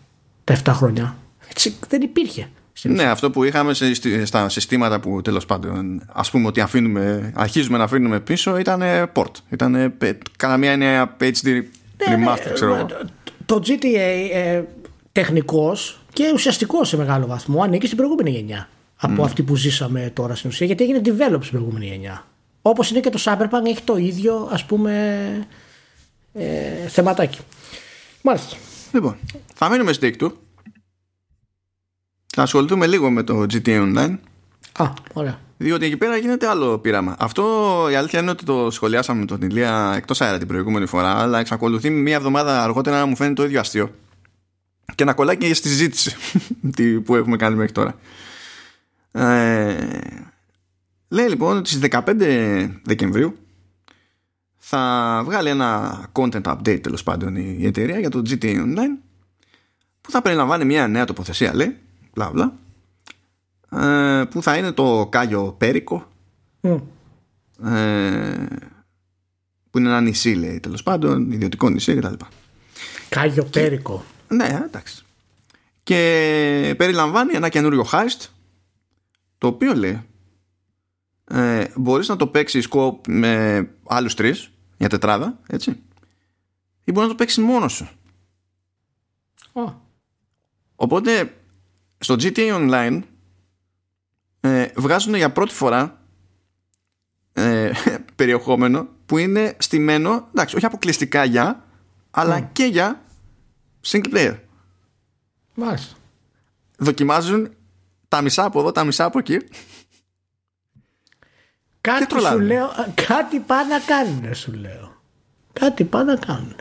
τα 0.44 0.56
7 0.63 0.72
χρόνια. 0.74 1.16
Έτσι, 1.50 1.76
δεν 1.88 2.02
υπήρχε. 2.02 2.48
Ναι, 2.82 3.04
αυτό 3.04 3.32
που 3.32 3.44
είχαμε 3.44 3.74
σε, 3.74 3.94
στα 4.26 4.50
συστήματα 4.50 5.00
που 5.00 5.22
τέλος 5.22 5.46
πάντων 5.46 6.04
ας 6.14 6.30
πούμε 6.32 6.48
ότι 6.48 6.62
αφήνουμε, 6.62 7.32
αρχίζουμε 7.36 7.78
να 7.78 7.84
αφήνουμε 7.84 8.20
πίσω 8.20 8.58
ήταν 8.58 8.82
port. 9.14 9.32
Ήταν 9.50 9.94
κανένα 10.38 10.78
μία 10.78 11.18
HD 11.20 11.44
ναι, 11.46 11.62
remaster, 12.08 12.46
ναι, 12.46 12.54
ξέρω 12.54 12.88
Το 13.46 13.62
GTA 13.66 14.30
ε, 14.34 14.64
τεχνικός 15.12 16.00
και 16.14 16.32
ουσιαστικός 16.34 16.88
σε 16.88 16.98
μεγάλο 16.98 17.26
βαθμό 17.26 17.64
ανήκει 17.64 17.86
στην 17.86 17.98
προηγούμενη 17.98 18.30
γενιά 18.30 18.68
από 18.98 19.24
αυτή 19.24 19.44
που 19.44 19.56
ζήσαμε 19.56 20.12
τώρα 20.14 20.36
στην 20.36 20.50
ουσία 20.50 20.66
γιατί 20.66 20.84
έγινε 20.84 21.02
develop 21.06 21.38
στην 21.40 21.52
προηγούμενη 21.52 21.86
γενιά. 21.86 22.26
Όπως 22.62 22.92
είναι 22.92 23.00
και 23.00 23.10
το 23.10 23.20
Cyberpunk 23.24 23.66
έχει 23.68 23.82
το 23.84 23.98
ίδιο 23.98 24.50
ας 24.52 24.66
πούμε 24.66 25.48
ε, 26.34 26.88
θεματάκι. 26.88 27.40
Μάλιστα. 28.22 28.56
Λοιπόν, 28.94 29.16
θα 29.54 29.70
μείνουμε 29.70 29.94
στη 29.94 30.16
του. 30.16 30.38
Θα 32.36 32.41
ασχοληθούμε 32.41 32.88
λίγο 32.88 33.10
με 33.10 33.24
το 33.24 33.39
GTA 33.39 33.65
Online. 33.65 34.17
Α, 34.78 34.93
ωραία. 35.13 35.39
Διότι 35.58 35.86
εκεί 35.86 35.98
πέρα 35.98 36.17
γίνεται 36.17 36.48
άλλο 36.48 36.80
πείραμα. 36.80 37.15
Αυτό 37.19 37.43
η 37.91 37.96
αλήθεια 37.96 38.19
είναι 38.19 38.30
ότι 38.32 38.46
το 38.46 38.72
σχολιάσαμε 38.72 39.19
με 39.19 39.26
τον 39.26 39.41
Ηλία 39.41 39.93
εκτός 39.96 40.22
αέρα 40.22 40.38
την 40.38 40.48
προηγούμενη 40.48 40.86
φορά, 40.86 41.17
αλλά 41.17 41.39
εξακολουθεί 41.39 41.89
μία 41.89 42.15
εβδομάδα 42.15 42.63
αργότερα 42.63 43.00
να 43.00 43.06
μου 43.06 43.15
φαίνεται 43.15 43.36
το 43.36 43.43
ίδιο 43.43 43.60
αστείο. 43.60 43.96
Και 44.96 45.04
να 45.04 45.13
κολλάει 45.13 45.38
και 45.38 45.54
στη 45.54 45.67
συζήτηση 45.67 46.15
που 47.06 47.15
έχουμε 47.15 47.36
κάνει 47.38 47.56
μέχρι 47.56 47.72
τώρα. 47.72 47.96
Ε, 49.12 50.00
λέει 51.08 51.28
λοιπόν 51.28 51.58
ότι 51.58 51.69
στις 51.69 51.89
15 51.91 52.69
Δεκεμβρίου 52.84 53.36
θα 54.58 55.22
βγάλει 55.26 55.50
ένα 55.50 56.02
content 56.13 56.41
update 56.41 56.80
τέλος 56.82 57.04
πάντων 57.04 57.36
η 57.36 57.65
εταιρεία 57.65 58.00
για 58.00 58.10
το 58.10 58.22
GTA 58.30 58.56
Online 58.56 58.98
που 60.02 60.12
θα 60.12 60.22
περιλαμβάνει 60.22 60.65
μια 60.65 60.88
νέα 60.88 61.06
τοποθεσία 61.06 61.56
λέει 61.56 61.78
μπλα 62.13 62.32
μπλα 62.32 62.54
ε, 63.82 64.26
που 64.26 64.41
θα 64.41 64.58
είναι 64.58 64.71
το 64.71 65.08
Κάγιο 65.12 65.56
Πέρικο 65.58 66.08
mm. 66.62 66.82
ε, 67.63 68.45
που 69.69 69.80
είναι 69.80 69.88
ένα 69.88 70.02
νησί 70.02 70.34
λέει 70.34 70.60
τέλος 70.60 70.84
πάντων 70.84 71.32
ιδιωτικό 71.32 71.69
νησί 71.69 71.95
κτλ. 71.95 72.13
Κάγιο 73.10 73.43
Πέρικο 73.43 74.04
ναι 74.28 74.62
εντάξει 74.65 75.04
και 75.84 76.73
περιλαμβάνει 76.78 77.34
ένα 77.34 77.49
καινούριο 77.49 77.86
heist 77.91 78.28
το 79.38 79.47
οποίο 79.47 79.73
λέει 79.73 80.02
ε, 81.28 81.65
μπορείς 81.76 82.08
να 82.08 82.15
το 82.15 82.28
παίξεις 82.28 82.67
κοπ 82.67 83.08
με 83.08 83.67
άλλους 83.88 84.13
τρεις 84.13 84.52
για 84.78 84.89
τετράδα 84.89 85.39
έτσι 85.47 85.82
ή 86.84 86.91
μπορείς 86.91 87.10
να 87.10 87.15
το 87.15 87.15
παίξεις 87.15 87.43
μόνος 87.43 87.73
σου 87.73 87.89
oh. 89.54 89.73
οπότε 90.76 91.34
στο 92.04 92.16
GTA 92.20 92.70
Online 92.70 93.02
ε, 94.39 94.68
βγάζουν 94.76 95.16
για 95.16 95.32
πρώτη 95.32 95.54
φορά 95.54 96.02
ε, 97.34 97.72
περιεχόμενο 98.16 98.88
που 99.06 99.18
είναι 99.18 99.56
στημένο 99.60 100.28
εντάξει 100.30 100.56
όχι 100.56 100.66
αποκλειστικά 100.66 101.24
για 101.24 101.66
αλλά 102.12 102.39
και 102.39 102.63
για 102.63 103.02
single 103.86 104.13
player 104.13 104.36
Μάλιστα. 105.54 105.96
δοκιμάζουν 106.78 107.56
τα 108.08 108.22
μισά 108.22 108.44
από 108.44 108.60
εδώ, 108.60 108.72
τα 108.72 108.84
μισά 108.84 109.06
από 109.06 109.20
εκεί. 109.20 109.38
Κάτι 111.82 112.20
σου 112.20 112.39
λέω, 112.39 112.70
κάτι 113.08 113.39
πάνε 113.39 113.74
να 113.74 113.80
κάνουν, 113.80 114.36
σου 114.36 114.54
λέω. 114.54 115.02
Κάτι 115.54 115.84
πάνε 115.84 116.13
να 116.13 116.20
κάνουν. 116.20 116.56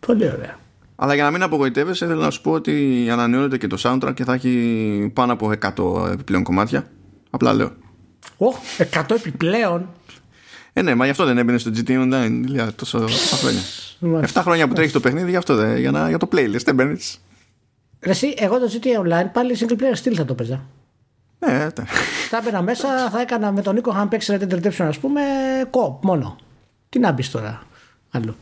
Πολύ 0.00 0.30
ωραία. 0.30 0.58
Αλλά 0.96 1.14
για 1.14 1.24
να 1.24 1.30
μην 1.30 1.42
απογοητεύεσαι, 1.42 2.06
θέλω 2.06 2.20
να 2.20 2.30
σου 2.30 2.40
πω 2.40 2.50
ότι 2.50 3.06
ανανεώνεται 3.10 3.58
και 3.58 3.66
το 3.66 3.76
soundtrack 3.82 4.14
και 4.14 4.24
θα 4.24 4.34
έχει 4.34 5.10
πάνω 5.14 5.32
από 5.32 5.52
100 6.04 6.10
επιπλέον 6.12 6.42
κομμάτια. 6.42 6.86
Απλά 7.30 7.52
λέω. 7.54 7.72
Οχ, 8.36 8.56
100 8.92 9.02
επιπλέον. 9.10 9.88
Ε, 10.72 10.82
ναι, 10.82 10.94
μα 10.94 11.04
γι' 11.04 11.10
αυτό 11.10 11.24
δεν 11.24 11.38
έμπαινε 11.38 11.58
στο 11.58 11.70
GT 11.74 11.88
Online 11.88 12.68
τόσο, 12.76 12.98
τόσο 12.98 13.36
χρόνια. 13.36 13.60
7 14.32 14.40
χρόνια 14.42 14.68
που 14.68 14.74
τρέχει 14.74 14.92
το 14.92 15.00
παιχνίδι, 15.00 15.30
γι' 15.30 15.36
αυτό 15.36 15.54
δεν, 15.54 15.76
για, 15.78 15.90
να, 15.90 16.08
για 16.08 16.18
το 16.18 16.28
playlist 16.32 16.64
δεν 16.64 16.74
μπαίνεις. 16.74 17.20
Εσύ, 17.98 18.34
εγώ 18.36 18.58
το 18.58 18.70
GTA 18.72 19.06
Online 19.06 19.30
πάλι 19.32 19.56
single 19.60 19.82
player 19.82 19.92
στυλ 19.92 20.14
θα 20.16 20.24
το 20.24 20.34
παίζα. 20.34 20.66
Ναι, 21.38 21.52
ναι. 21.52 21.84
Θα 22.28 22.36
έμπαινα 22.36 22.62
μέσα, 22.62 23.10
θα 23.10 23.20
έκανα 23.20 23.52
με 23.52 23.62
τον 23.62 23.74
Νίκο, 23.74 23.90
αν 23.90 24.08
παίξει 24.08 24.36
Red 24.40 24.52
Dead 24.52 24.54
Redemption, 24.54 24.84
ας 24.84 24.98
πούμε, 24.98 25.20
κοπ 25.70 26.04
μόνο. 26.04 26.36
Τι 26.88 26.98
να 26.98 27.12
μπεις 27.12 27.30
τώρα 27.30 27.62
αλλού. 28.10 28.36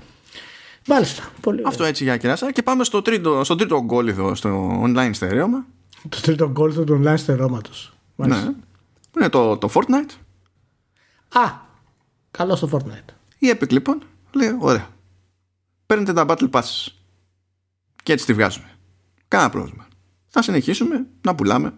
Μάλιστα. 0.86 1.32
Πολύ 1.40 1.62
Αυτό 1.66 1.84
έτσι 1.84 2.04
για 2.04 2.16
κεράσα. 2.16 2.52
Και 2.52 2.62
πάμε 2.62 2.84
στο 2.84 3.02
τρίτο, 3.02 3.44
στο 3.44 3.56
τρίτο 3.56 3.82
γκόλιδο 3.82 4.34
στο 4.34 4.82
online 4.82 5.10
στερεώμα. 5.12 5.66
Το 6.08 6.20
τρίτο 6.20 6.50
γκόλιδο 6.50 6.84
του 6.84 7.02
online 7.04 7.18
στερεώματος. 7.18 7.92
Ναι. 8.16 8.54
Είναι 9.16 9.28
το, 9.28 9.56
το 9.56 9.70
Fortnite. 9.74 10.10
Α, 11.28 11.52
καλό 12.30 12.56
στο 12.56 12.68
Fortnite. 12.72 13.12
Η 13.38 13.50
Epic 13.54 13.70
λοιπόν 13.70 14.02
λέει: 14.32 14.56
Ωραία. 14.58 14.88
Παίρνετε 15.86 16.12
τα 16.12 16.24
Battle 16.28 16.50
Passes. 16.50 16.86
Και 18.02 18.12
έτσι 18.12 18.26
τη 18.26 18.32
βγάζουμε. 18.32 18.70
Κάνα 19.28 19.50
πρόβλημα. 19.50 19.86
Θα 20.28 20.42
συνεχίσουμε 20.42 21.06
να 21.20 21.34
πουλάμε 21.34 21.74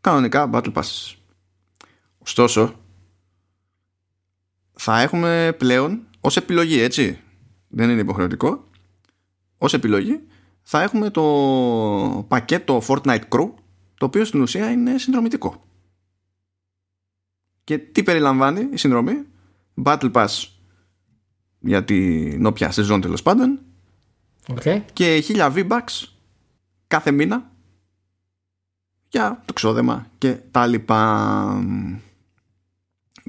κανονικά 0.00 0.50
Battle 0.52 0.72
Passes. 0.72 1.14
Ωστόσο, 2.18 2.74
θα 4.72 5.00
έχουμε 5.00 5.54
πλέον 5.58 6.00
ως 6.20 6.36
επιλογή, 6.36 6.80
έτσι, 6.80 7.20
δεν 7.74 7.90
είναι 7.90 8.00
υποχρεωτικό, 8.00 8.64
ως 9.58 9.74
επιλογή 9.74 10.20
θα 10.62 10.82
έχουμε 10.82 11.10
το 11.10 12.24
πακέτο 12.28 12.82
Fortnite 12.86 13.28
Crew, 13.28 13.50
το 13.94 14.06
οποίο 14.06 14.24
στην 14.24 14.40
ουσία 14.40 14.70
είναι 14.70 14.98
συνδρομητικό. 14.98 15.64
Και 17.64 17.78
τι 17.78 18.02
περιλαμβάνει 18.02 18.68
η 18.72 18.76
συνδρομή, 18.76 19.26
Battle 19.84 20.12
Pass 20.12 20.46
για 21.58 21.84
την 21.84 22.46
όποια 22.46 22.70
σεζόν 22.70 23.00
τέλος 23.00 23.22
πάντων 23.22 23.60
okay. 24.46 24.80
και 24.92 25.24
1000 25.28 25.52
V-Bucks 25.54 26.08
κάθε 26.86 27.10
μήνα 27.10 27.50
για 29.08 29.42
το 29.44 29.52
ξόδεμα 29.52 30.06
και 30.18 30.38
τα 30.50 30.66
λοιπά. 30.66 31.64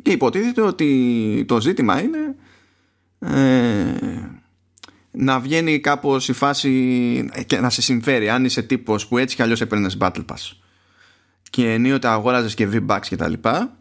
Και 0.01 0.11
υποτίθεται 0.11 0.61
ότι 0.61 1.45
το 1.47 1.61
ζήτημα 1.61 2.01
είναι 2.01 2.35
ε, 3.19 4.34
να 5.17 5.39
βγαίνει 5.39 5.79
κάπως 5.79 6.27
η 6.27 6.33
φάση 6.33 7.29
και 7.45 7.59
να 7.59 7.69
σε 7.69 7.81
συμφέρει 7.81 8.29
αν 8.29 8.45
είσαι 8.45 8.61
τύπος 8.61 9.07
που 9.07 9.17
έτσι 9.17 9.35
κι 9.35 9.41
αλλιώς 9.41 9.61
έπαιρνες 9.61 9.97
Battle 9.99 10.25
Pass. 10.25 10.51
Και 11.49 11.73
ενίοτε 11.73 12.07
αγόραζες 12.07 12.53
και 12.53 12.69
V-Bucks 12.71 13.05
και 13.07 13.15
τα 13.15 13.27
λοιπά 13.27 13.77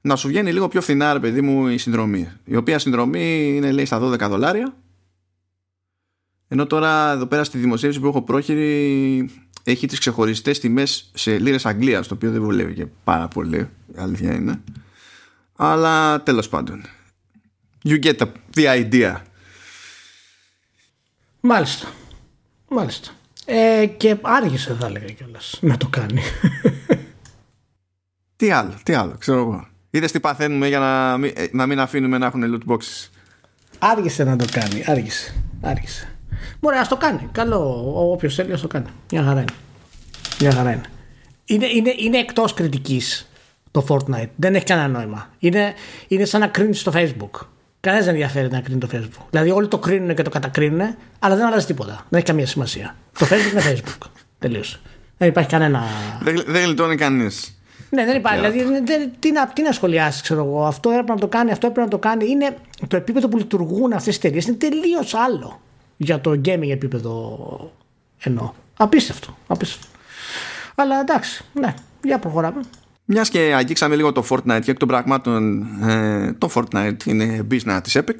να 0.00 0.16
σου 0.16 0.28
βγαίνει 0.28 0.52
λίγο 0.52 0.68
πιο 0.68 0.80
φθηνά 0.80 1.12
ρε 1.12 1.20
παιδί 1.20 1.40
μου 1.40 1.66
η 1.66 1.78
συνδρομή. 1.78 2.28
Η 2.44 2.56
οποία 2.56 2.78
συνδρομή 2.78 3.56
είναι 3.56 3.72
λέει 3.72 3.84
στα 3.84 4.00
12 4.00 4.18
δολάρια. 4.28 4.76
Ενώ 6.48 6.66
τώρα 6.66 7.12
εδώ 7.12 7.26
πέρα 7.26 7.44
στη 7.44 7.58
δημοσίευση 7.58 8.00
που 8.00 8.06
έχω 8.06 8.22
πρόχειρη 8.22 9.30
έχει 9.64 9.86
τις 9.86 9.98
ξεχωριστές 9.98 10.58
τιμές 10.58 11.10
σε 11.14 11.38
λίρες 11.38 11.66
Αγγλίας 11.66 12.08
το 12.08 12.14
οποίο 12.14 12.30
δεν 12.30 12.42
βολεύει 12.42 12.74
και 12.74 12.86
πάρα 13.04 13.28
πολύ 13.28 13.68
αλήθεια 13.96 14.34
είναι. 14.34 14.60
Αλλά 15.56 16.22
τέλος 16.22 16.48
πάντων. 16.48 16.82
You 17.84 18.02
get 18.02 18.16
the, 18.54 18.64
idea 18.64 19.16
Μάλιστα 21.42 21.88
Μάλιστα 22.68 23.10
ε, 23.44 23.86
και 23.96 24.16
άργησε 24.22 24.76
θα 24.80 24.86
έλεγα 24.86 25.06
κιόλας 25.06 25.58
να 25.60 25.76
το 25.76 25.88
κάνει 25.88 26.22
Τι 28.36 28.50
άλλο, 28.50 28.74
τι 28.82 28.94
άλλο, 28.94 29.14
ξέρω 29.18 29.38
εγώ 29.38 29.66
Είδες 29.90 30.12
τι 30.12 30.20
παθαίνουμε 30.20 30.68
για 30.68 30.78
να 30.78 31.16
μην, 31.16 31.32
ε, 31.36 31.46
να 31.52 31.66
μην 31.66 31.80
αφήνουμε 31.80 32.18
να 32.18 32.26
έχουν 32.26 32.42
loot 32.44 32.72
boxes 32.72 33.08
Άργησε 33.78 34.24
να 34.24 34.36
το 34.36 34.44
κάνει, 34.52 34.84
άργησε, 34.86 35.34
άργησε 35.60 36.12
Μπορεί 36.60 36.76
να 36.76 36.86
το 36.86 36.96
κάνει. 36.96 37.28
Καλό. 37.32 37.82
Όποιος 38.12 38.34
θέλει, 38.34 38.50
να 38.50 38.58
το 38.58 38.66
κάνει. 38.66 38.86
Μια 39.12 39.22
χαρά 39.22 39.40
είναι. 39.40 39.52
Μια 40.40 40.52
χαρά 40.52 40.72
είναι. 40.72 40.82
Είναι, 41.44 41.66
είναι, 41.66 41.94
είναι 41.96 42.18
εκτός 42.18 42.54
κριτικής 42.54 43.30
το 43.70 43.86
Fortnite. 43.88 44.28
Δεν 44.36 44.54
έχει 44.54 44.64
κανένα 44.64 44.88
νόημα. 44.88 45.30
Είναι, 45.38 45.74
είναι 46.08 46.24
σαν 46.24 46.40
να 46.40 46.46
κρίνεις 46.46 46.80
στο 46.80 46.92
Facebook. 46.94 47.46
Κανένας 47.82 48.06
δεν 48.06 48.14
ενδιαφέρει 48.14 48.50
να 48.50 48.60
κρίνει 48.60 48.78
το 48.78 48.88
Facebook. 48.92 49.24
Δηλαδή, 49.30 49.50
όλοι 49.50 49.68
το 49.68 49.78
κρίνουν 49.78 50.14
και 50.14 50.22
το 50.22 50.30
κατακρίνουν, 50.30 50.96
αλλά 51.18 51.36
δεν 51.36 51.46
αλλάζει 51.46 51.66
τίποτα. 51.66 52.06
Δεν 52.08 52.18
έχει 52.18 52.24
καμία 52.24 52.46
σημασία. 52.46 52.96
Το 53.18 53.26
Facebook 53.26 53.52
είναι 53.52 53.62
Facebook. 53.64 54.06
Τελείωσε. 54.38 54.80
Δεν 55.18 55.28
υπάρχει 55.28 55.50
κανένα. 55.50 55.82
Δεν, 56.20 56.42
δεν 56.46 56.64
γλιτώνει 56.64 56.96
κανείς. 56.96 57.56
Ναι, 57.90 58.04
δεν 58.04 58.16
υπάρχει. 58.16 58.50
Δηλαδή, 58.50 58.82
δεν, 58.84 59.10
τι, 59.18 59.32
να, 59.32 59.46
τι 59.48 59.62
να 59.62 59.72
σχολιάσεις, 59.72 60.22
ξέρω 60.22 60.44
εγώ. 60.44 60.66
Αυτό 60.66 60.90
έπρεπε 60.90 61.12
να 61.12 61.18
το 61.18 61.28
κάνει, 61.28 61.50
αυτό 61.50 61.66
έπρεπε 61.66 61.84
να 61.84 61.90
το 61.90 61.98
κάνει. 61.98 62.28
Είναι 62.28 62.56
το 62.88 62.96
επίπεδο 62.96 63.28
που 63.28 63.36
λειτουργούν 63.36 63.92
αυτές 63.92 64.18
τι 64.18 64.26
εταιρείες 64.26 64.46
είναι 64.46 64.56
τελείως 64.56 65.14
άλλο 65.14 65.60
για 65.96 66.20
το 66.20 66.30
gaming 66.30 66.70
επίπεδο 66.70 67.72
εννοώ. 68.18 68.52
Απίστευτο, 68.76 69.36
απίστευτο. 69.46 69.86
Αλλά 70.74 71.00
εντάξει, 71.00 71.44
ναι, 71.52 71.74
για 72.02 72.18
προχωράμε. 72.18 72.60
Μιας 73.04 73.28
και 73.28 73.54
αγγίξαμε 73.54 73.96
λίγο 73.96 74.12
το 74.12 74.26
Fortnite 74.28 74.60
και 74.62 74.70
εκ 74.70 74.76
των 74.76 74.88
πραγμάτων 74.88 75.62
ε, 75.82 76.32
το 76.32 76.50
Fortnite 76.54 77.04
είναι 77.04 77.46
business 77.50 77.80
της 77.82 77.96
Epic. 77.96 78.16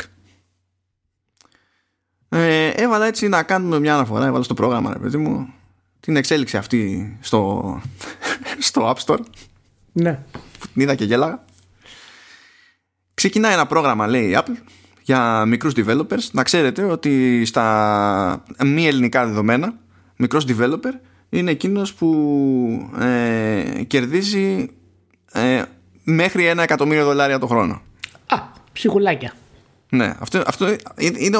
Ε, 2.28 2.68
έβαλα 2.68 3.06
έτσι 3.06 3.28
να 3.28 3.42
κάνουμε 3.42 3.80
μια 3.80 3.94
αναφορά, 3.94 4.26
έβαλα 4.26 4.44
στο 4.44 4.54
πρόγραμμα 4.54 4.92
ρε 4.92 4.98
παιδί 4.98 5.16
μου 5.16 5.54
την 6.00 6.16
εξέλιξη 6.16 6.56
αυτή 6.56 7.16
στο, 7.20 7.80
στο 8.58 8.94
App 8.94 9.04
Store. 9.04 9.20
Ναι. 9.92 10.24
Που 10.58 10.66
την 10.72 10.82
είδα 10.82 10.94
και 10.94 11.04
γέλαγα. 11.04 11.44
Ξεκινάει 13.14 13.52
ένα 13.52 13.66
πρόγραμμα, 13.66 14.06
λέει 14.06 14.28
η 14.30 14.36
Apple, 14.36 14.56
για 15.02 15.44
μικρούς 15.44 15.72
developers. 15.76 16.30
Να 16.32 16.42
ξέρετε 16.42 16.82
ότι 16.82 17.44
στα 17.44 18.44
μη 18.64 18.86
ελληνικά 18.86 19.26
δεδομένα, 19.26 19.74
μικρός 20.16 20.44
developer 20.48 20.92
είναι 21.32 21.50
εκείνος 21.50 21.94
που 21.94 22.90
ε, 23.00 23.82
κερδίζει 23.86 24.70
ε, 25.32 25.62
μέχρι 26.04 26.46
ένα 26.46 26.62
εκατομμύριο 26.62 27.04
δολάρια 27.04 27.38
το 27.38 27.46
χρόνο. 27.46 27.82
Α, 28.26 28.36
ψυχουλάκια. 28.72 29.32
Ναι, 29.88 30.14
αυτό, 30.18 30.42
αυτό 30.46 30.76
είναι, 30.96 31.38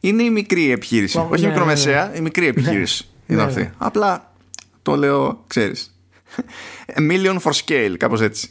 είναι 0.00 0.22
η 0.22 0.30
μικρή 0.30 0.70
επιχείρηση. 0.70 1.18
Όχι 1.30 1.42
η 1.42 1.46
ναι, 1.46 1.52
μικρομεσαία, 1.52 2.04
ναι, 2.04 2.10
ναι. 2.10 2.18
η 2.18 2.20
μικρή 2.20 2.46
επιχείρηση 2.46 3.08
είναι 3.26 3.42
αυτή. 3.42 3.70
Απλά 3.78 4.32
το 4.82 4.96
λέω, 4.96 5.44
ξέρεις. 5.46 6.00
A 6.94 7.00
million 7.10 7.38
for 7.38 7.52
scale, 7.52 7.94
κάπως 7.98 8.20
έτσι. 8.20 8.48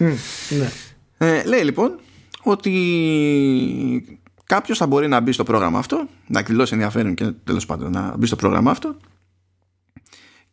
ναι. 0.50 0.72
ε, 1.18 1.44
λέει 1.44 1.62
λοιπόν 1.64 2.00
ότι 2.44 4.20
κάποιος 4.46 4.78
θα 4.78 4.88
μπορεί 4.88 5.08
να 5.08 5.20
μπει 5.20 5.32
στο 5.32 5.44
πρόγραμμα 5.44 5.80
αυτό, 5.80 6.08
να 6.28 6.40
εκδηλώσει 6.40 6.74
ενδιαφέρον 6.74 7.14
και 7.14 7.32
τέλος 7.44 7.66
πάντων 7.66 7.92
να 7.92 8.14
μπει 8.18 8.26
στο 8.26 8.36
πρόγραμμα 8.36 8.72
αυτό 8.72 8.96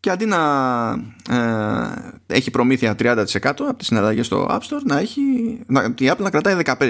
και 0.03 0.11
αντί 0.11 0.27
να 0.27 0.39
ε, 1.31 2.35
έχει 2.35 2.51
προμήθεια 2.51 2.95
30% 2.99 3.25
από 3.43 3.75
τις 3.75 3.87
συναλλαγές 3.87 4.27
στο 4.27 4.47
App 4.51 4.59
Store 4.59 4.83
να 4.85 4.99
έχει, 4.99 5.21
να, 5.67 5.95
η 5.99 6.11
Apple 6.11 6.19
να 6.19 6.31
κρατάει 6.31 6.57
15% 6.65 6.85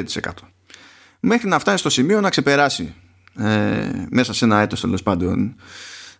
μέχρι 1.20 1.48
να 1.48 1.58
φτάσει 1.58 1.76
στο 1.76 1.90
σημείο 1.90 2.20
να 2.20 2.30
ξεπεράσει 2.30 2.94
ε, 3.38 4.06
μέσα 4.10 4.34
σε 4.34 4.44
ένα 4.44 4.60
έτος 4.60 4.80
τέλος 4.80 5.02
πάντων 5.02 5.54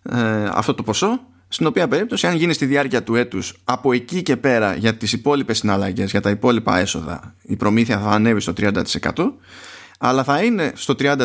ε, 0.03 0.49
αυτό 0.51 0.73
το 0.73 0.83
ποσό 0.83 1.19
στην 1.47 1.65
οποία 1.65 1.87
περίπτωση 1.87 2.27
αν 2.27 2.35
γίνει 2.35 2.53
στη 2.53 2.65
διάρκεια 2.65 3.03
του 3.03 3.15
έτους 3.15 3.61
από 3.63 3.93
εκεί 3.93 4.21
και 4.21 4.37
πέρα 4.37 4.75
για 4.75 4.95
τις 4.95 5.13
υπόλοιπες 5.13 5.57
συναλλαγές 5.57 6.11
για 6.11 6.21
τα 6.21 6.29
υπόλοιπα 6.29 6.79
έσοδα 6.79 7.35
η 7.41 7.55
προμήθεια 7.55 7.99
θα 7.99 8.09
ανέβει 8.09 8.39
στο 8.39 8.53
30% 8.57 8.81
αλλά 9.97 10.23
θα 10.23 10.43
είναι 10.43 10.71
στο 10.75 10.95
30% 10.99 11.17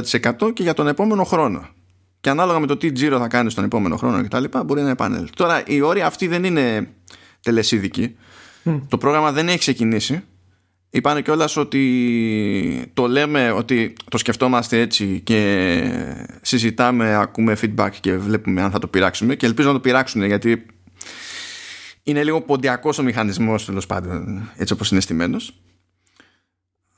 και 0.52 0.62
για 0.62 0.74
τον 0.74 0.88
επόμενο 0.88 1.24
χρόνο 1.24 1.68
και 2.20 2.30
ανάλογα 2.30 2.58
με 2.58 2.66
το 2.66 2.76
τι 2.76 2.92
τζίρο 2.92 3.18
θα 3.18 3.28
κάνεις 3.28 3.52
στον 3.52 3.64
επόμενο 3.64 3.96
χρόνο 3.96 4.22
και 4.22 4.28
τα 4.28 4.40
λοιπά 4.40 4.64
μπορεί 4.64 4.82
να 4.82 4.90
επανέλθει. 4.90 5.30
Τώρα 5.36 5.62
η 5.66 5.80
όρια 5.80 6.06
αυτή 6.06 6.26
δεν 6.26 6.44
είναι 6.44 6.88
τελεσίδικη 7.40 8.16
το 8.88 8.98
πρόγραμμα 8.98 9.32
δεν 9.32 9.48
έχει 9.48 9.58
ξεκινήσει. 9.58 10.24
Είπανε 10.90 11.22
κιόλας 11.22 11.56
ότι 11.56 12.90
το 12.94 13.06
λέμε 13.06 13.50
ότι 13.50 13.92
το 14.10 14.18
σκεφτόμαστε 14.18 14.80
έτσι 14.80 15.20
και 15.24 15.80
συζητάμε, 16.42 17.14
ακούμε 17.14 17.56
feedback 17.60 17.90
και 18.00 18.16
βλέπουμε 18.16 18.62
αν 18.62 18.70
θα 18.70 18.78
το 18.78 18.86
πειράξουμε. 18.86 19.34
Και 19.34 19.46
ελπίζω 19.46 19.68
να 19.68 19.74
το 19.74 19.80
πειράξουν 19.80 20.24
γιατί 20.24 20.66
είναι 22.02 22.24
λίγο 22.24 22.40
ποντιακός 22.40 22.98
ο 22.98 23.02
μηχανισμός 23.02 23.64
τέλος 23.64 23.86
πάντων 23.86 24.50
έτσι 24.56 24.72
όπως 24.72 24.90
είναι 24.90 25.00
στημένος 25.00 25.60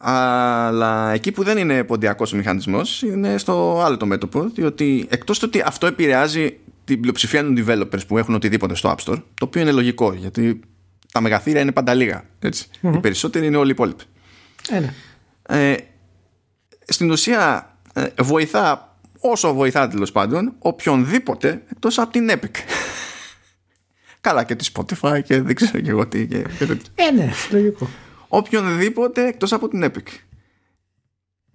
αλλά 0.02 1.12
εκεί 1.12 1.32
που 1.32 1.42
δεν 1.42 1.58
είναι 1.58 1.84
ποντιακός 1.84 2.32
ο 2.32 2.36
μηχανισμός 2.36 3.02
είναι 3.02 3.38
στο 3.38 3.82
άλλο 3.84 3.96
το 3.96 4.06
μέτωπο 4.06 4.44
διότι 4.54 5.06
εκτός 5.10 5.38
του 5.38 5.44
ότι 5.48 5.62
αυτό 5.66 5.86
επηρεάζει 5.86 6.58
την 6.84 7.00
πλειοψηφία 7.00 7.42
των 7.42 7.64
developers 7.66 8.06
που 8.06 8.18
έχουν 8.18 8.34
οτιδήποτε 8.34 8.74
στο 8.74 8.94
App 8.96 9.04
Store 9.04 9.22
το 9.34 9.44
οποίο 9.44 9.60
είναι 9.60 9.72
λογικό 9.72 10.12
γιατί 10.12 10.60
τα 11.12 11.20
μεγαθύρια 11.20 11.60
είναι 11.60 11.72
πάντα 11.72 11.94
λίγα. 11.94 12.24
Οι 12.80 12.98
περισσότεροι 13.00 13.46
είναι 13.46 13.56
όλοι 13.56 13.68
οι 13.68 13.72
υπόλοιποι. 13.72 14.04
Ε, 15.42 15.74
στην 16.84 17.10
ουσία 17.10 17.74
ε, 17.92 18.06
βοηθά 18.22 18.96
όσο 19.18 19.54
βοηθά 19.54 19.88
τέλος 19.88 20.12
πάντων 20.12 20.52
οποιονδήποτε 20.58 21.62
εκτός 21.70 21.98
από 21.98 22.12
την 22.12 22.30
Epic. 22.30 22.56
Καλά 24.20 24.44
και 24.44 24.54
τη 24.54 24.70
Spotify 24.74 25.20
και 25.24 25.42
δεν 25.42 25.54
ξέρω 25.54 25.80
και 25.80 25.90
εγώ 25.90 26.06
τι. 26.06 26.26
Και, 26.26 26.44
ε, 26.94 27.10
ναι, 27.10 27.30
λογικό. 27.50 27.88
Οποιονδήποτε 28.32 29.26
εκτός 29.26 29.52
από 29.52 29.68
την 29.68 29.84
Epic. 29.84 30.08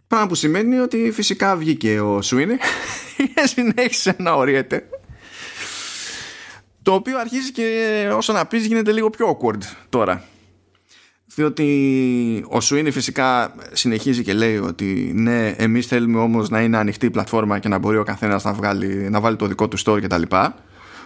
Πράγμα 0.07 0.27
που 0.27 0.35
σημαίνει 0.35 0.79
ότι 0.79 1.11
φυσικά 1.13 1.55
βγήκε 1.55 1.99
ο 1.99 2.21
Σουίνι 2.21 2.55
και 3.35 3.47
συνέχισε 3.47 4.15
να 4.19 4.33
οριέται 4.33 4.89
το 6.85 6.93
οποίο 6.93 7.19
αρχίζει 7.19 7.51
και 7.51 8.09
όσο 8.13 8.33
να 8.33 8.45
πεις 8.45 8.65
γίνεται 8.65 8.91
λίγο 8.91 9.09
πιο 9.09 9.37
awkward 9.37 9.61
τώρα. 9.89 10.23
Διότι 11.25 12.45
ο 12.47 12.61
Σουίνι 12.61 12.91
φυσικά 12.91 13.55
συνεχίζει 13.71 14.23
και 14.23 14.33
λέει 14.33 14.57
ότι 14.57 15.11
ναι, 15.15 15.47
εμείς 15.49 15.87
θέλουμε 15.87 16.19
όμως 16.19 16.49
να 16.49 16.61
είναι 16.61 16.77
ανοιχτή 16.77 17.05
η 17.05 17.09
πλατφόρμα 17.09 17.59
και 17.59 17.67
να 17.67 17.77
μπορεί 17.77 17.97
ο 17.97 18.03
καθένας 18.03 18.43
να, 18.43 18.53
βγάλει, 18.53 19.09
να 19.09 19.19
βάλει 19.19 19.35
το 19.35 19.45
δικό 19.45 19.67
του 19.67 19.79
store 19.79 19.99
κτλ. 20.01 20.21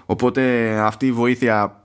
Οπότε 0.05 0.69
αυτή 0.79 1.05
η 1.05 1.11
βοήθεια 1.11 1.83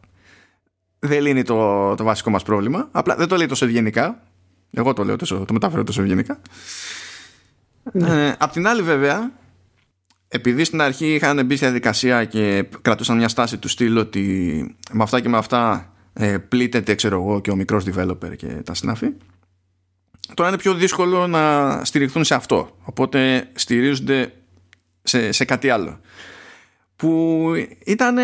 δεν 1.07 1.23
λύνει 1.23 1.43
το, 1.43 1.95
το 1.95 2.05
βασικό 2.05 2.31
μας 2.31 2.43
πρόβλημα. 2.43 2.89
Απλά 2.93 3.17
δεν 3.17 3.29
το 3.29 3.37
λέει 3.37 3.47
τόσο 3.47 3.65
ευγενικά. 3.65 4.23
Εγώ 4.71 4.93
το 4.93 5.05
λέω 5.05 5.17
τόσο, 5.17 5.45
το 5.47 5.53
μεταφέρω 5.53 5.85
τόσο 5.85 6.03
ευγενικά. 6.03 6.41
Ναι. 7.93 8.27
Ε, 8.27 8.35
απ' 8.39 8.53
την 8.53 8.67
άλλη 8.67 8.83
βέβαια 8.83 9.33
επειδή 10.35 10.65
στην 10.65 10.81
αρχή 10.81 11.15
είχαν 11.15 11.47
μπει 11.47 11.57
στη 11.57 11.65
διαδικασία 11.65 12.25
και 12.25 12.67
κρατούσαν 12.83 13.17
μια 13.17 13.29
στάση 13.29 13.59
του 13.59 13.69
στυλ 13.69 13.97
ότι 13.97 14.77
με 14.93 15.03
αυτά 15.03 15.21
και 15.21 15.29
με 15.29 15.37
αυτά 15.37 15.93
ε, 16.13 16.39
πλήττεται 16.39 16.95
ξέρω 16.95 17.21
εγώ 17.21 17.41
και 17.41 17.51
ο 17.51 17.57
μικρός 17.57 17.85
developer 17.85 18.37
και 18.37 18.47
τα 18.47 18.75
συνάφη 18.75 19.07
τώρα 20.35 20.49
είναι 20.49 20.59
πιο 20.59 20.75
δύσκολο 20.75 21.27
να 21.27 21.85
στηριχθούν 21.85 22.25
σε 22.25 22.35
αυτό 22.35 22.77
οπότε 22.83 23.49
στηρίζονται 23.55 24.33
σε, 25.03 25.33
σε 25.33 25.45
κάτι 25.45 25.71
άλλο 25.71 26.01
που 26.97 27.51
ήταν 27.85 28.17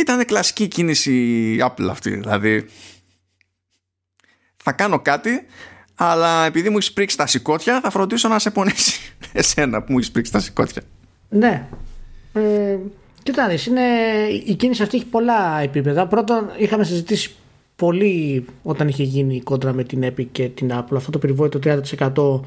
ήταν 0.00 0.24
κλασική 0.24 0.68
κίνηση 0.68 1.56
Apple 1.60 1.88
αυτή 1.90 2.10
δηλαδή 2.16 2.66
θα 4.56 4.72
κάνω 4.72 5.00
κάτι 5.00 5.46
αλλά 6.02 6.44
επειδή 6.44 6.68
μου 6.68 6.76
έχεις 6.76 6.92
πρίξει 6.92 7.16
τα 7.16 7.26
σηκώτια 7.26 7.80
θα 7.80 7.90
φροντίσω 7.90 8.28
να 8.28 8.38
σε 8.38 8.50
πονέσει 8.50 9.14
εσένα 9.32 9.82
που 9.82 9.92
μου 9.92 9.98
έχεις 9.98 10.10
πρίξει 10.10 10.32
τα 10.32 10.40
σηκώτια. 10.40 10.82
Ναι. 11.28 11.66
Ε, 12.32 12.76
κοιτάξτε, 13.22 13.70
είναι, 13.70 13.82
η 14.46 14.54
κίνηση 14.54 14.82
αυτή 14.82 14.96
έχει 14.96 15.06
πολλά 15.06 15.60
επίπεδα. 15.60 16.06
Πρώτον, 16.06 16.50
είχαμε 16.58 16.84
συζητήσει 16.84 17.34
πολύ 17.76 18.44
όταν 18.62 18.88
είχε 18.88 19.02
γίνει 19.02 19.36
η 19.36 19.40
κόντρα 19.40 19.72
με 19.72 19.84
την 19.84 20.04
Epic 20.04 20.26
και 20.32 20.48
την 20.48 20.70
Apple. 20.72 20.96
Αυτό 20.96 21.10
το 21.10 21.18
περιβόητο 21.18 21.58
30% 21.64 22.40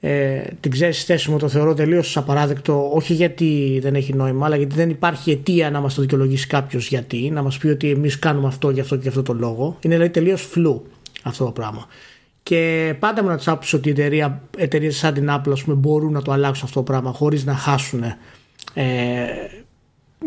ε, 0.00 0.40
την 0.60 0.70
ξέρεις 0.70 1.04
θέση 1.04 1.30
μου 1.30 1.38
το 1.38 1.48
θεωρώ 1.48 1.74
τελείως 1.74 2.16
απαράδεκτο. 2.16 2.90
Όχι 2.94 3.14
γιατί 3.14 3.78
δεν 3.82 3.94
έχει 3.94 4.14
νόημα, 4.14 4.46
αλλά 4.46 4.56
γιατί 4.56 4.74
δεν 4.74 4.90
υπάρχει 4.90 5.30
αιτία 5.30 5.70
να 5.70 5.80
μας 5.80 5.94
το 5.94 6.00
δικαιολογήσει 6.00 6.46
κάποιος 6.46 6.88
γιατί, 6.88 7.30
να 7.30 7.42
μας 7.42 7.58
πει 7.58 7.66
ότι 7.68 7.90
εμείς 7.90 8.18
κάνουμε 8.18 8.46
αυτό 8.46 8.70
για 8.70 8.82
αυτό 8.82 8.96
και 8.96 9.08
αυτό 9.08 9.22
το 9.22 9.32
λόγο. 9.32 9.76
Είναι 9.80 9.94
δηλαδή 9.94 10.12
τελείως 10.12 10.42
φλού 10.42 10.86
αυτό 11.22 11.44
το 11.44 11.50
πράγμα. 11.50 11.86
Και 12.42 12.94
πάντα 12.98 13.22
μου 13.22 13.28
να 13.28 13.38
του 13.38 13.50
άκουσα 13.50 13.78
ότι 13.78 13.88
οι 13.88 14.24
εταιρείες 14.56 14.96
σαν 14.96 15.14
την 15.14 15.28
Apple 15.30 15.52
πούμε, 15.64 15.76
μπορούν 15.76 16.12
να 16.12 16.22
το 16.22 16.32
αλλάξουν 16.32 16.64
αυτό 16.64 16.78
το 16.78 16.84
πράγμα 16.84 17.12
χωρίς 17.12 17.44
να 17.44 17.54
χάσουν 17.54 18.02
ε, 18.74 19.24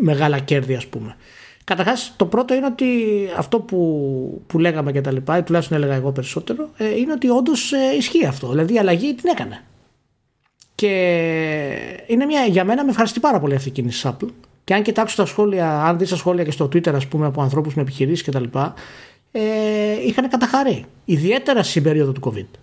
μεγάλα 0.00 0.38
κέρδη, 0.38 0.74
ας 0.74 0.86
πούμε. 0.86 1.16
Καταρχάς, 1.64 2.12
το 2.16 2.26
πρώτο 2.26 2.54
είναι 2.54 2.66
ότι 2.66 2.86
αυτό 3.36 3.60
που, 3.60 4.42
που 4.46 4.58
λέγαμε 4.58 4.92
και 4.92 5.00
τα 5.00 5.12
λοιπά, 5.12 5.38
ή 5.38 5.42
τουλάχιστον 5.42 5.76
έλεγα 5.76 5.94
εγώ 5.94 6.12
περισσότερο, 6.12 6.68
ε, 6.76 6.98
είναι 6.98 7.12
ότι 7.12 7.28
όντως 7.28 7.72
ε, 7.72 7.96
ισχύει 7.96 8.26
αυτό. 8.26 8.48
Δηλαδή 8.48 8.74
η 8.74 8.78
αλλαγή 8.78 9.14
την 9.14 9.30
έκανε. 9.32 9.62
Και 10.74 10.88
είναι 12.06 12.24
μια, 12.24 12.44
για 12.44 12.64
μένα 12.64 12.84
με 12.84 12.90
ευχαριστεί 12.90 13.20
πάρα 13.20 13.40
πολύ 13.40 13.54
αυτή 13.54 13.68
η 13.68 13.72
κίνηση 13.72 14.02
τη 14.02 14.08
Apple. 14.12 14.28
Και 14.64 14.74
αν 14.74 14.82
κοιτάξω 14.82 15.16
τα 15.16 15.26
σχόλια, 15.26 15.82
αν 15.82 15.98
δεις 15.98 16.08
τα 16.08 16.16
σχόλια 16.16 16.44
και 16.44 16.50
στο 16.50 16.64
Twitter, 16.64 16.94
ας 16.94 17.06
πούμε, 17.06 17.26
από 17.26 17.42
ανθρώπους 17.42 17.74
με 17.74 17.82
επιχειρήσεις 17.82 18.26
κτλ., 18.26 18.44
ε, 19.32 19.40
είχαν 20.06 20.28
καταχαρεί. 20.28 20.84
Ιδιαίτερα 21.04 21.62
στην 21.62 21.82
περίοδο 21.82 22.12
του 22.12 22.20
COVID. 22.24 22.58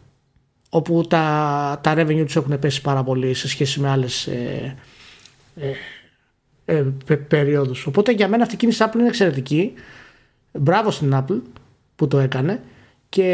Όπου 0.69 1.03
τα, 1.07 1.79
τα 1.83 1.93
revenue 1.97 2.23
τους 2.25 2.35
έχουν 2.35 2.59
πέσει 2.59 2.81
πάρα 2.81 3.03
πολύ 3.03 3.33
σε 3.33 3.47
σχέση 3.47 3.79
με 3.79 3.89
άλλες 3.89 4.27
ε, 4.27 4.75
ε, 5.55 5.71
ε 7.07 7.15
περίοδους. 7.15 7.85
Οπότε 7.85 8.11
για 8.11 8.27
μένα 8.27 8.43
αυτή 8.43 8.55
η 8.55 8.57
κίνηση 8.57 8.83
Apple 8.85 8.95
είναι 8.99 9.07
εξαιρετική. 9.07 9.73
Μπράβο 10.51 10.91
στην 10.91 11.15
Apple 11.15 11.41
που 11.95 12.07
το 12.07 12.19
έκανε 12.19 12.61
και 13.09 13.29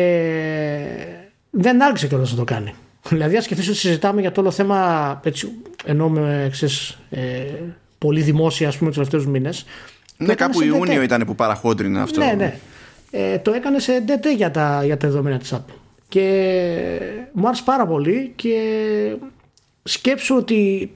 δεν 1.49 1.83
άργησε 1.83 2.07
κιόλας 2.07 2.31
να 2.31 2.37
το 2.37 2.43
κάνει. 2.43 2.73
Δηλαδή, 3.09 3.37
ας 3.37 3.43
σκεφτείς 3.43 3.67
ότι 3.67 3.77
συζητάμε 3.77 4.21
για 4.21 4.31
το 4.31 4.41
όλο 4.41 4.51
θέμα, 4.51 5.19
έτσι, 5.23 5.51
ενώ 5.85 6.09
με 6.09 6.51
ε, 7.09 7.21
πολύ 7.97 8.21
δημόσια, 8.21 8.67
ας 8.67 8.77
πούμε, 8.77 8.89
τους 8.89 8.97
τελευταίους 8.97 9.27
μήνες. 9.27 9.65
Ναι, 10.17 10.35
κάπου 10.35 10.61
Ιούνιο 10.61 11.01
ήταν 11.01 11.25
που 11.25 11.35
παραχόντρινε 11.35 12.01
αυτό. 12.01 12.19
Ναι, 12.19 12.33
ναι 12.37 12.59
ε, 13.17 13.37
το 13.37 13.51
έκανε 13.51 13.79
σε 13.79 14.03
DT 14.07 14.35
για 14.35 14.51
τα, 14.51 14.81
για 14.85 14.97
τα 14.97 15.07
δεδομένα 15.07 15.37
της 15.37 15.53
Apple. 15.53 15.73
Και 16.07 16.99
μου 17.31 17.47
άρεσε 17.47 17.63
πάρα 17.65 17.87
πολύ 17.87 18.33
και 18.35 18.59
σκέψω 19.83 20.35
ότι 20.35 20.91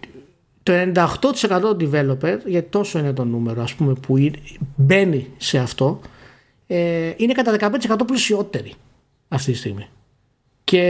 το 0.64 0.74
98% 0.74 1.60
των 1.62 1.78
developer, 1.80 2.38
γιατί 2.45 2.70
τόσο 2.70 2.99
είναι 2.99 3.14
το 3.14 3.26
νούμερο 3.26 3.62
ας 3.62 3.74
πούμε 3.74 3.93
που 3.93 4.32
μπαίνει 4.76 5.28
σε 5.38 5.57
αυτό, 5.57 5.99
ε, 6.68 7.14
είναι 7.18 7.34
κατά 7.34 7.72
15% 7.97 7.97
πλουσιότεροι 8.07 8.74
αυτή 9.28 9.51
τη 9.51 9.57
στιγμή. 9.57 9.88
Και 10.64 10.82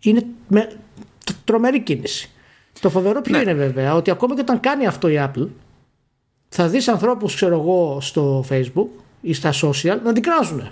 είναι 0.00 0.26
με, 0.48 0.72
τρομερή 1.44 1.80
κίνηση. 1.80 2.30
Το 2.80 2.90
φοβερό 2.90 3.20
ποιο 3.20 3.36
ναι. 3.36 3.42
είναι 3.42 3.54
βέβαια, 3.54 3.94
ότι 3.94 4.10
ακόμα 4.10 4.34
και 4.34 4.40
όταν 4.40 4.60
κάνει 4.60 4.86
αυτό 4.86 5.08
η 5.08 5.16
Apple, 5.18 5.48
θα 6.48 6.68
δεις 6.68 6.88
ανθρώπους 6.88 7.34
ξέρω 7.34 7.54
εγώ 7.60 7.98
στο 8.00 8.44
facebook 8.48 8.88
ή 9.20 9.32
στα 9.32 9.52
social 9.62 9.98
να 10.04 10.12
την 10.12 10.22
κράζουν 10.22 10.68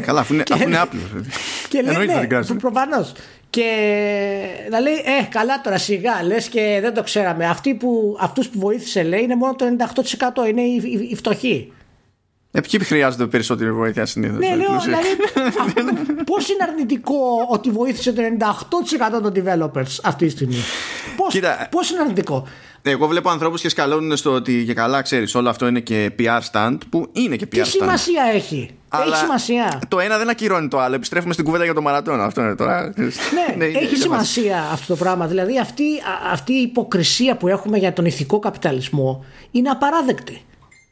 Καλά, 0.00 0.20
αφού 0.20 0.34
είναι, 0.34 0.42
αφού 0.52 0.62
είναι 0.62 0.82
Apple. 0.82 1.24
και 1.68 1.82
λέει, 1.82 2.06
ναι, 2.06 2.56
προφανώς. 2.60 3.12
Και 3.54 4.68
να 4.70 4.80
λέει, 4.80 4.94
Ε, 4.94 5.24
καλά 5.30 5.60
τώρα 5.60 5.78
σιγά, 5.78 6.22
λες 6.22 6.48
και 6.48 6.78
δεν 6.82 6.94
το 6.94 7.02
ξέραμε. 7.02 7.46
Αυτοί 7.46 7.74
που, 7.74 8.16
αυτούς 8.20 8.48
που 8.48 8.58
βοήθησε, 8.58 9.02
λέει, 9.02 9.22
είναι 9.22 9.36
μόνο 9.36 9.54
το 9.54 9.64
98%. 9.64 10.48
Είναι 10.48 10.60
οι, 10.60 10.80
οι, 10.84 11.08
οι 11.10 11.14
φτωχοί. 11.14 11.72
Ε, 12.50 12.60
ποιοι 12.60 12.80
χρειάζονται 12.80 13.26
περισσότερη 13.26 13.72
βοήθεια 13.72 14.06
συνήθως. 14.06 14.38
Ναι, 14.38 14.56
λέω, 14.56 14.80
δηλαδή, 14.80 15.08
πώς 16.30 16.48
είναι 16.48 16.62
αρνητικό 16.68 17.46
ότι 17.48 17.70
βοήθησε 17.70 18.12
το 18.12 18.22
98% 19.16 19.22
των 19.22 19.32
developers 19.36 19.98
αυτή 20.02 20.24
τη 20.24 20.30
στιγμή; 20.30 20.56
Πώς 21.70 21.90
είναι 21.90 22.00
αρνητικό; 22.00 22.46
Εγώ 22.86 23.06
βλέπω 23.06 23.30
ανθρώπους 23.30 23.60
και 23.60 23.68
σκαλώνουν 23.68 24.16
στο 24.16 24.32
ότι 24.32 24.64
και 24.64 24.74
καλά 24.74 25.02
ξέρεις, 25.02 25.34
όλο 25.34 25.48
αυτό 25.48 25.66
είναι 25.66 25.80
και 25.80 26.10
PR 26.18 26.40
stand 26.52 26.78
που 26.90 27.08
είναι 27.12 27.36
και 27.36 27.46
PR 27.52 27.56
stand. 27.56 27.62
Τι 27.62 27.68
σημασία 27.68 28.22
έχει; 28.34 28.70
Αλλά 28.88 29.04
έχει 29.04 29.16
σημασία. 29.16 29.80
Το 29.88 30.00
ένα 30.00 30.18
δεν 30.18 30.28
ακυρώνει 30.28 30.68
το 30.68 30.78
άλλο. 30.78 30.94
Επιστρέφουμε 30.94 31.32
στην 31.32 31.44
κουβέντα 31.44 31.64
για 31.64 31.74
το 31.74 31.82
μαρατόνο. 31.82 32.22
Αυτό 32.22 32.40
είναι 32.40 32.54
τώρα. 32.54 32.92
Ναι, 32.96 33.06
ναι 33.58 33.64
έχει 33.64 33.96
σημασία 33.96 34.68
αυτό 34.72 34.86
το 34.86 34.96
πράγμα. 34.96 35.26
Δηλαδή 35.26 35.58
αυτή, 35.58 35.84
αυτή 36.32 36.52
η 36.52 36.60
υποκρισία 36.60 37.36
που 37.36 37.48
έχουμε 37.48 37.78
για 37.78 37.92
τον 37.92 38.04
ηθικό 38.04 38.38
καπιταλισμό 38.38 39.24
είναι 39.50 39.68
απαράδεκτη. 39.68 40.42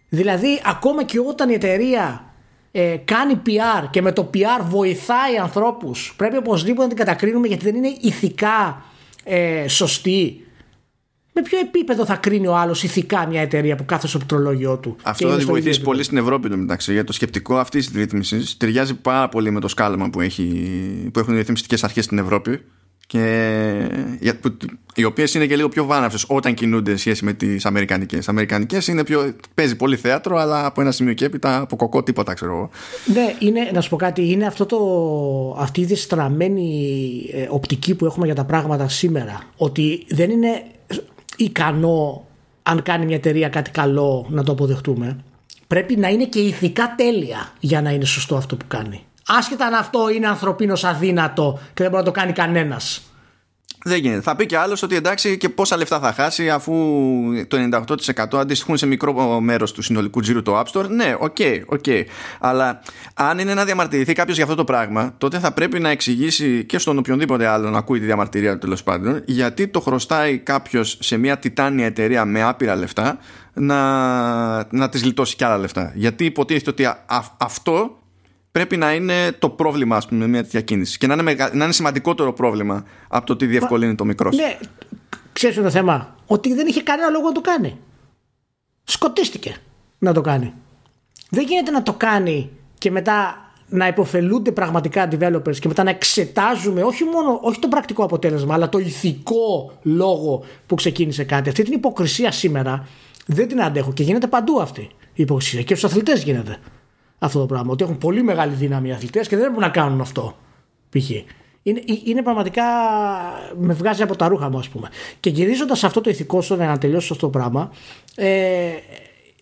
Δηλαδή 0.08 0.62
ακόμα 0.64 1.02
και 1.02 1.18
όταν 1.18 1.50
η 1.50 1.54
εταιρεία 1.54 2.24
ε, 2.72 2.96
κάνει 3.04 3.42
PR 3.46 3.88
και 3.90 4.02
με 4.02 4.12
το 4.12 4.30
PR 4.34 4.64
βοηθάει 4.68 5.36
ανθρώπους 5.42 6.14
πρέπει 6.16 6.36
οπωσδήποτε 6.36 6.82
να 6.82 6.88
την 6.88 6.96
κατακρίνουμε 6.96 7.46
γιατί 7.46 7.64
δεν 7.64 7.74
είναι 7.74 7.96
ηθικά 8.00 8.84
ε, 9.24 9.68
σωστή 9.68 10.46
με 11.32 11.42
ποιο 11.42 11.58
επίπεδο 11.58 12.04
θα 12.04 12.16
κρίνει 12.16 12.46
ο 12.46 12.56
άλλος 12.56 12.82
ηθικά 12.82 13.26
μια 13.26 13.40
εταιρεία 13.40 13.76
που 13.76 13.84
κάθεται 13.84 14.08
στο 14.08 14.18
πληκτρολόγιο 14.18 14.76
του. 14.76 14.96
Αυτό 15.02 15.30
θα 15.30 15.36
τη 15.36 15.44
βοηθήσει 15.44 15.80
πολύ 15.80 16.02
στην 16.02 16.16
Ευρώπη 16.16 16.56
μεταξύ. 16.56 16.92
Γιατί 16.92 17.06
το 17.06 17.12
σκεπτικό 17.12 17.56
αυτής 17.56 17.86
της 17.86 17.96
ρύθμισης 17.96 18.56
ταιριάζει 18.56 18.94
πάρα 18.94 19.28
πολύ 19.28 19.50
με 19.50 19.60
το 19.60 19.68
σκάλαμα 19.68 20.10
που, 20.10 20.20
έχει, 20.20 20.44
που 21.12 21.18
έχουν 21.18 21.34
οι 21.34 21.36
ρυθμιστικέ 21.36 21.76
αρχές 21.82 22.04
στην 22.04 22.18
Ευρώπη. 22.18 22.60
Και, 23.06 23.88
οι 24.94 25.04
οποίες 25.04 25.34
είναι 25.34 25.46
και 25.46 25.56
λίγο 25.56 25.68
πιο 25.68 25.84
βάναυσες 25.84 26.24
όταν 26.28 26.54
κινούνται 26.54 26.96
σχέση 26.96 27.24
με 27.24 27.32
τις 27.32 27.66
Αμερικανικές. 27.66 28.26
Οι 28.26 28.30
Αμερικανικέ 28.30 28.78
παίζει 29.54 29.76
πολύ 29.76 29.96
θέατρο, 29.96 30.36
αλλά 30.36 30.66
από 30.66 30.80
ένα 30.80 30.90
σημείο 30.90 31.12
και 31.12 31.24
έπειτα 31.24 31.60
από 31.60 31.76
κοκό 31.76 32.02
τίποτα, 32.02 32.34
ξέρω 32.34 32.52
εγώ. 32.52 32.70
Ναι, 33.06 33.34
είναι, 33.38 33.70
να 33.72 33.80
σου 33.80 33.88
πω 33.88 33.96
κάτι, 33.96 34.30
είναι 34.30 34.46
αυτό 34.46 34.66
το, 34.66 34.78
αυτή 35.58 35.80
η 35.80 35.84
διστραμμένη 35.84 36.90
ε, 37.32 37.46
οπτική 37.50 37.94
που 37.94 38.04
έχουμε 38.04 38.26
για 38.26 38.34
τα 38.34 38.44
πράγματα 38.44 38.88
σήμερα. 38.88 39.42
Ότι 39.56 40.04
δεν 40.08 40.30
είναι 40.30 40.62
ικανό 41.36 42.26
αν 42.62 42.82
κάνει 42.82 43.06
μια 43.06 43.16
εταιρεία 43.16 43.48
κάτι 43.48 43.70
καλό 43.70 44.26
να 44.28 44.44
το 44.44 44.52
αποδεχτούμε. 44.52 45.16
Πρέπει 45.66 45.96
να 45.96 46.08
είναι 46.08 46.24
και 46.24 46.40
ηθικά 46.40 46.94
τέλεια 46.96 47.52
για 47.60 47.82
να 47.82 47.90
είναι 47.90 48.04
σωστό 48.04 48.36
αυτό 48.36 48.56
που 48.56 48.64
κάνει. 48.68 49.04
Άσχετα 49.26 49.66
αν 49.66 49.74
αυτό 49.74 50.08
είναι 50.08 50.28
ανθρωπίνω 50.28 50.76
αδύνατο 50.82 51.58
και 51.74 51.82
δεν 51.82 51.90
μπορεί 51.90 52.04
να 52.04 52.12
το 52.12 52.20
κάνει 52.20 52.32
κανένας. 52.32 53.02
Δεν 53.84 53.98
γίνεται. 53.98 54.20
Θα 54.20 54.36
πει 54.36 54.46
και 54.46 54.56
άλλος 54.56 54.82
ότι 54.82 54.96
εντάξει 54.96 55.36
και 55.36 55.48
πόσα 55.48 55.76
λεφτά 55.76 56.00
θα 56.00 56.12
χάσει 56.12 56.50
αφού 56.50 56.74
το 57.48 57.56
98% 58.32 58.38
αντιστοιχούν 58.38 58.76
σε 58.76 58.86
μικρό 58.86 59.40
μέρος 59.40 59.72
του 59.72 59.82
συνολικού 59.82 60.20
τζίρου 60.20 60.42
του 60.42 60.52
App 60.52 60.64
Store. 60.72 60.88
Ναι, 60.88 61.16
OK, 61.18 61.36
okay, 61.38 61.62
OK. 61.66 61.80
Okay. 61.86 62.02
Αλλά 62.40 62.82
αν 63.14 63.38
είναι 63.38 63.54
να 63.54 63.64
διαμαρτυρηθεί 63.64 64.12
κάποιος 64.12 64.36
για 64.36 64.44
αυτό 64.44 64.56
το 64.56 64.64
πράγμα, 64.64 65.14
τότε 65.18 65.38
θα 65.38 65.52
πρέπει 65.52 65.80
να 65.80 65.88
εξηγήσει 65.88 66.64
και 66.64 66.78
στον 66.78 66.98
οποιονδήποτε 66.98 67.46
άλλο 67.46 67.70
να 67.70 67.78
ακούει 67.78 67.98
τη 67.98 68.04
διαμαρτυρία 68.04 68.52
του 68.52 68.58
τέλος 68.58 68.82
πάντων, 68.82 69.22
γιατί 69.26 69.68
το 69.68 69.80
χρωστάει 69.80 70.38
κάποιος 70.38 70.98
σε 71.00 71.16
μια 71.16 71.38
τιτάνια 71.38 71.86
εταιρεία 71.86 72.24
με 72.24 72.42
άπειρα 72.42 72.76
λεφτά 72.76 73.18
να, 73.52 74.74
να 74.74 74.88
της 74.88 75.04
γλιτώσει 75.04 75.36
κι 75.36 75.44
άλλα 75.44 75.58
λεφτά. 75.58 75.92
Γιατί 75.94 76.24
υποτίθεται 76.24 76.70
ότι 76.70 76.96
αυτό 77.36 78.01
πρέπει 78.52 78.76
να 78.76 78.94
είναι 78.94 79.32
το 79.38 79.48
πρόβλημα 79.50 79.96
ας 79.96 80.06
πούμε, 80.06 80.20
με 80.20 80.26
μια 80.26 80.42
τέτοια 80.42 80.60
κίνηση 80.60 80.98
και 80.98 81.06
να 81.06 81.14
είναι, 81.14 81.34
να 81.52 81.64
είναι 81.64 81.72
σημαντικότερο 81.72 82.32
πρόβλημα 82.32 82.84
από 83.08 83.26
το 83.26 83.36
το 83.36 83.40
ότι 83.40 83.46
διευκολύνει 83.46 83.94
τους 83.94 84.04
μικρούς. 84.04 84.36
Ναι, 84.36 84.58
ξέρεις 85.32 85.56
το 85.56 85.70
θέμα. 85.70 86.16
Ότι 86.26 86.54
δεν 86.54 86.66
είχε 86.66 86.82
κανένα 86.82 87.08
λόγο 87.08 87.26
να 87.26 87.32
το 87.32 87.40
κάνει. 87.40 87.78
Σκοτίστηκε 88.84 89.56
να 89.98 90.12
το 90.12 90.20
κάνει. 90.20 90.52
Δεν 91.30 91.44
γίνεται 91.44 91.70
να 91.70 91.82
το 91.82 91.92
κάνει 91.92 92.50
και 92.78 92.90
μετά 92.90 93.36
να 93.68 93.86
υποφελούνται 93.86 94.52
πραγματικά 94.52 95.08
developers 95.12 95.56
και 95.58 95.68
μετά 95.68 95.82
να 95.82 95.90
εξετάζουμε 95.90 96.82
όχι 96.82 97.04
μόνο 97.04 97.38
όχι 97.42 97.58
το 97.58 97.68
πρακτικό 97.68 98.04
αποτέλεσμα 98.04 98.54
αλλά 98.54 98.68
το 98.68 98.78
ηθικό 98.78 99.72
λόγο 99.82 100.44
που 100.66 100.74
ξεκίνησε 100.74 101.24
κάτι. 101.24 101.48
Αυτή 101.48 101.62
την 101.62 101.72
υποκρισία 101.72 102.32
σήμερα 102.32 102.88
δεν 103.26 103.48
την 103.48 103.62
αντέχω 103.62 103.92
και 103.92 104.02
γίνεται 104.02 104.26
παντού 104.26 104.60
αυτή 104.60 104.80
η 105.12 105.22
υποκρισία 105.22 105.62
και 105.62 105.74
στους 105.74 105.90
αθλητές 105.90 106.22
γίνεται 106.22 106.58
αυτό 107.24 107.38
το 107.38 107.46
πράγμα. 107.46 107.72
Ότι 107.72 107.84
έχουν 107.84 107.98
πολύ 107.98 108.22
μεγάλη 108.22 108.54
δύναμη 108.54 108.88
οι 108.88 108.92
αθλητές 108.92 109.28
και 109.28 109.36
δεν 109.36 109.46
μπορούν 109.46 109.60
να 109.60 109.68
κάνουν 109.68 110.00
αυτό. 110.00 110.36
Π.χ. 110.90 111.10
Είναι, 111.62 111.78
ε, 111.78 111.94
είναι 112.04 112.22
πραγματικά. 112.22 112.62
με 113.58 113.72
βγάζει 113.72 114.02
από 114.02 114.16
τα 114.16 114.28
ρούχα 114.28 114.50
μου, 114.50 114.58
ας 114.58 114.68
πούμε. 114.68 114.88
Και 115.20 115.30
γυρίζοντας 115.30 115.84
αυτό 115.84 116.00
το 116.00 116.10
ηθικό 116.10 116.42
στο 116.42 116.56
να 116.56 116.78
τελειώσω 116.78 117.12
αυτό 117.12 117.26
το 117.26 117.38
πράγμα, 117.38 117.70
ε, 118.14 118.70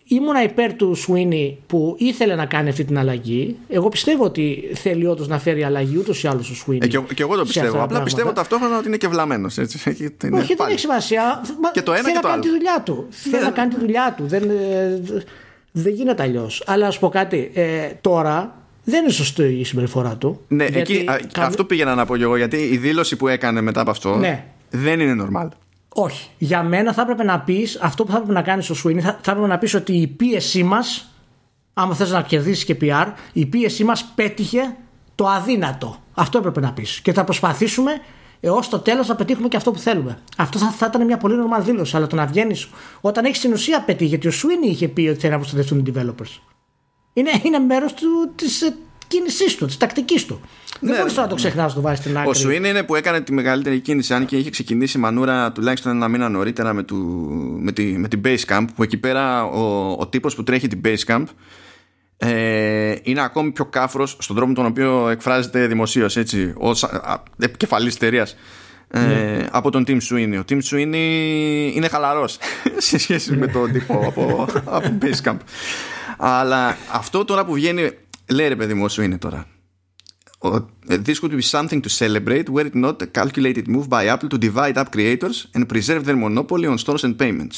ήμουνα 0.03 0.43
υπέρ 0.43 0.73
του 0.73 0.95
Σουίνι 0.95 1.57
που 1.67 1.95
ήθελε 1.97 2.35
να 2.35 2.45
κάνει 2.45 2.69
αυτή 2.69 2.83
την 2.83 2.97
αλλαγή. 2.97 3.55
Εγώ 3.69 3.89
πιστεύω 3.89 4.23
ότι 4.23 4.71
θέλει 4.73 5.05
όντως 5.05 5.27
να 5.27 5.39
φέρει 5.39 5.63
αλλαγή 5.63 5.97
ούτως 5.97 6.23
ή 6.23 6.27
άλλως 6.27 6.49
ο 6.49 6.55
Σουίνι. 6.55 6.79
Ε, 6.83 6.87
και, 6.87 6.99
και, 7.13 7.23
εγώ 7.23 7.35
το 7.35 7.43
πιστεύω. 7.43 7.83
Απλά 7.83 8.03
πιστεύω 8.03 8.31
ταυτόχρονα 8.31 8.77
ότι 8.77 8.87
είναι 8.87 8.97
και 8.97 9.07
βλαμμένος. 9.07 9.57
Όχι, 9.57 10.55
δεν 10.55 10.69
έχει 10.69 10.79
σημασία. 10.79 11.41
Και 11.73 11.81
το 11.81 11.91
ένα 11.93 12.01
θέλει 12.01 12.15
και 12.15 12.21
το 12.21 12.27
να 12.27 12.33
κάνει 12.33 12.43
τη 12.43 12.49
δουλειά 12.49 12.81
του. 12.85 13.07
Θέλει 13.09 13.43
να 13.43 13.51
κάνει 13.51 13.73
τη 13.73 13.79
δουλειά 13.79 14.13
του. 14.17 14.27
Δεν, 14.27 14.49
ε, 14.49 15.23
δεν 15.71 15.93
γίνεται 15.93 16.23
αλλιώς. 16.23 16.63
Αλλά 16.65 16.87
ας 16.87 16.99
πω 16.99 17.09
κάτι. 17.09 17.51
Ε, 17.53 17.87
τώρα 18.01 18.55
δεν 18.83 19.03
είναι 19.03 19.11
σωστή 19.11 19.43
η 19.43 19.63
συμπεριφορά 19.63 20.15
του. 20.15 20.41
Ναι, 20.47 20.65
εκεί, 20.65 21.05
αυτό 21.37 21.65
πήγαινα 21.65 21.95
να 21.95 22.05
πω 22.05 22.17
και 22.17 22.23
εγώ. 22.23 22.37
Γιατί 22.37 22.57
η 22.57 22.77
δήλωση 22.77 23.15
που 23.15 23.27
έκανε 23.27 23.61
μετά 23.61 23.81
από 23.81 23.89
αυτό 23.89 24.15
ναι. 24.15 24.45
δεν 24.69 24.99
είναι 24.99 25.25
normal. 25.25 25.47
Όχι. 25.89 26.29
Για 26.37 26.63
μένα 26.63 26.93
θα 26.93 27.01
έπρεπε 27.01 27.23
να 27.23 27.39
πεις 27.39 27.79
αυτό 27.81 28.03
που 28.03 28.11
θα 28.11 28.17
έπρεπε 28.17 28.33
να 28.33 28.41
κάνεις 28.41 28.65
στο 28.65 28.75
Sweeney. 28.83 28.99
Θα, 28.99 29.19
θα 29.21 29.31
έπρεπε 29.31 29.47
να 29.47 29.57
πεις 29.57 29.73
ότι 29.73 29.93
η 29.93 30.07
πίεσή 30.07 30.63
μας, 30.63 31.13
άμα 31.73 31.95
θες 31.95 32.11
να 32.11 32.21
κερδίσεις 32.21 32.65
και 32.65 32.77
PR, 32.81 33.05
η 33.33 33.45
πίεσή 33.45 33.83
μας 33.83 34.11
πέτυχε 34.15 34.75
το 35.15 35.27
αδύνατο. 35.27 35.95
Αυτό 36.13 36.37
έπρεπε 36.37 36.59
να 36.59 36.73
πεις. 36.73 36.99
Και 36.99 37.13
θα 37.13 37.23
προσπαθήσουμε 37.23 37.91
έως 38.41 38.69
το 38.69 38.79
τέλος 38.79 39.07
να 39.07 39.15
πετύχουμε 39.15 39.47
και 39.47 39.57
αυτό 39.57 39.71
που 39.71 39.79
θέλουμε. 39.79 40.19
Αυτό 40.37 40.59
θα, 40.59 40.71
θα 40.71 40.85
ήταν 40.85 41.05
μια 41.05 41.17
πολύ 41.17 41.35
normal 41.35 41.63
δήλωση. 41.63 41.95
Αλλά 41.95 42.07
το 42.07 42.15
να 42.15 42.25
βγαίνεις 42.25 42.69
όταν 43.01 43.25
έχεις 43.25 43.39
την 43.39 43.53
ουσία 43.53 43.81
πετύχει, 43.81 44.09
γιατί 44.09 44.27
ο 44.27 44.31
Σουίνι 44.31 44.67
είχε 44.67 44.87
πει 44.87 45.07
ότι 45.07 45.19
θέλει 45.19 45.31
να 45.31 45.37
προστατευτούν 45.37 45.79
οι 45.79 45.93
developers. 45.93 46.39
Είναι, 47.13 47.31
είναι 47.43 47.59
μέρος 47.59 47.93
της 48.35 48.61
ε, 48.61 48.75
κίνησής 49.07 49.55
του, 49.55 49.65
της 49.65 49.77
τακτικής 49.77 50.25
του. 50.25 50.41
Ναι, 50.79 50.93
δεν 50.93 51.01
μπορεί 51.01 51.13
να 51.15 51.27
το 51.27 51.35
ξεχνάς 51.35 51.69
να 51.69 51.75
το 51.75 51.81
βάζεις 51.81 51.99
στην 51.99 52.17
άκρη. 52.17 52.29
Ο 52.29 52.33
Σουίνι 52.33 52.69
είναι 52.69 52.83
που 52.83 52.95
έκανε 52.95 53.21
τη 53.21 53.33
μεγαλύτερη 53.33 53.79
κίνηση, 53.79 54.13
αν 54.13 54.25
και 54.25 54.37
είχε 54.37 54.49
ξεκινήσει 54.49 54.97
η 54.97 55.01
μανούρα 55.01 55.51
τουλάχιστον 55.51 55.91
ένα 55.91 56.07
μήνα 56.07 56.29
νωρίτερα 56.29 56.73
με, 56.73 56.83
του, 56.83 56.95
με, 57.59 57.71
τη, 57.71 57.83
με 57.83 58.07
την 58.07 58.21
Basecamp, 58.25 58.65
που 58.75 58.83
εκεί 58.83 58.97
πέρα 58.97 59.43
ο, 59.45 59.91
ο 59.99 60.07
τύπος 60.07 60.35
που 60.35 60.43
τρέχει 60.43 60.67
την 60.67 60.81
Basecamp 60.85 61.23
ε, 62.23 62.95
είναι 63.03 63.21
ακόμη 63.21 63.51
πιο 63.51 63.65
κάφρος 63.65 64.17
στον 64.19 64.35
τρόπο 64.35 64.53
τον 64.53 64.65
οποίο 64.65 65.09
εκφράζεται 65.09 65.67
δημοσίως 65.67 66.17
έτσι, 66.17 66.53
ως 66.57 66.85
επικεφαλής 67.37 67.95
εταιρείας. 67.95 68.35
Ε, 68.87 68.99
ναι. 68.99 69.47
από 69.51 69.71
τον 69.71 69.83
Tim 69.87 69.97
Sweeney. 70.09 70.39
Ο 70.39 70.43
Tim 70.49 70.59
Sweeney 70.71 71.71
είναι 71.73 71.87
χαλαρός 71.87 72.37
σε 72.77 72.97
σχέση 72.97 73.35
με 73.35 73.47
τον 73.47 73.71
τύπο 73.71 74.03
από, 74.07 74.47
από 74.65 74.97
Basecamp. 75.01 75.37
Αλλά 76.17 76.77
αυτό 76.91 77.25
τώρα 77.25 77.45
που 77.45 77.53
βγαίνει 77.53 77.89
λέει 78.29 78.47
ρε 78.47 78.55
παιδί 78.55 78.73
μου 78.73 78.83
όσο 78.83 79.01
είναι 79.01 79.17
τώρα. 79.17 79.45
This 80.87 81.21
would 81.21 81.31
be 81.31 81.45
something 81.59 81.81
to 81.81 81.89
celebrate 82.01 82.49
were 82.49 82.65
it 82.65 82.75
not 82.75 82.95
a 83.01 83.07
calculated 83.19 83.67
move 83.67 83.87
by 83.89 84.03
Apple 84.13 84.29
to 84.33 84.37
divide 84.47 84.77
up 84.81 84.89
creators 84.95 85.37
and 85.55 85.63
preserve 85.73 86.03
their 86.07 86.19
monopoly 86.25 86.67
on 86.71 86.77
stores 86.77 87.03
and 87.07 87.15
payments 87.23 87.57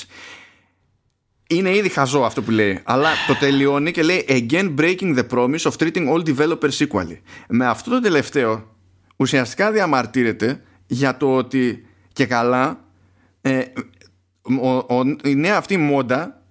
είναι 1.56 1.76
ήδη 1.76 1.90
χαζό 1.90 2.20
αυτό 2.20 2.42
που 2.42 2.52
λέει. 2.52 2.80
Αλλά 2.84 3.10
το 3.28 3.36
τελειώνει 3.36 3.92
και 3.92 4.04
λέει 4.04 4.26
Again 4.28 4.76
breaking 4.80 5.18
the 5.18 5.24
promise 5.34 5.62
of 5.62 5.72
treating 5.78 6.08
all 6.10 6.24
developers 6.36 6.88
equally. 6.88 7.18
Με 7.48 7.66
αυτό 7.66 7.90
το 7.92 8.00
τελευταίο 8.00 8.76
ουσιαστικά 9.16 9.72
διαμαρτύρεται 9.72 10.62
για 10.88 11.18
το 11.18 11.36
ότι 11.36 11.86
και 12.14 12.26
καλά 12.26 12.86
ε, 13.42 13.60
ο, 14.62 14.68
ο, 14.78 15.02
η 15.24 15.36
νέα 15.36 15.58
αυτή 15.58 15.78
μόντα 15.78 16.42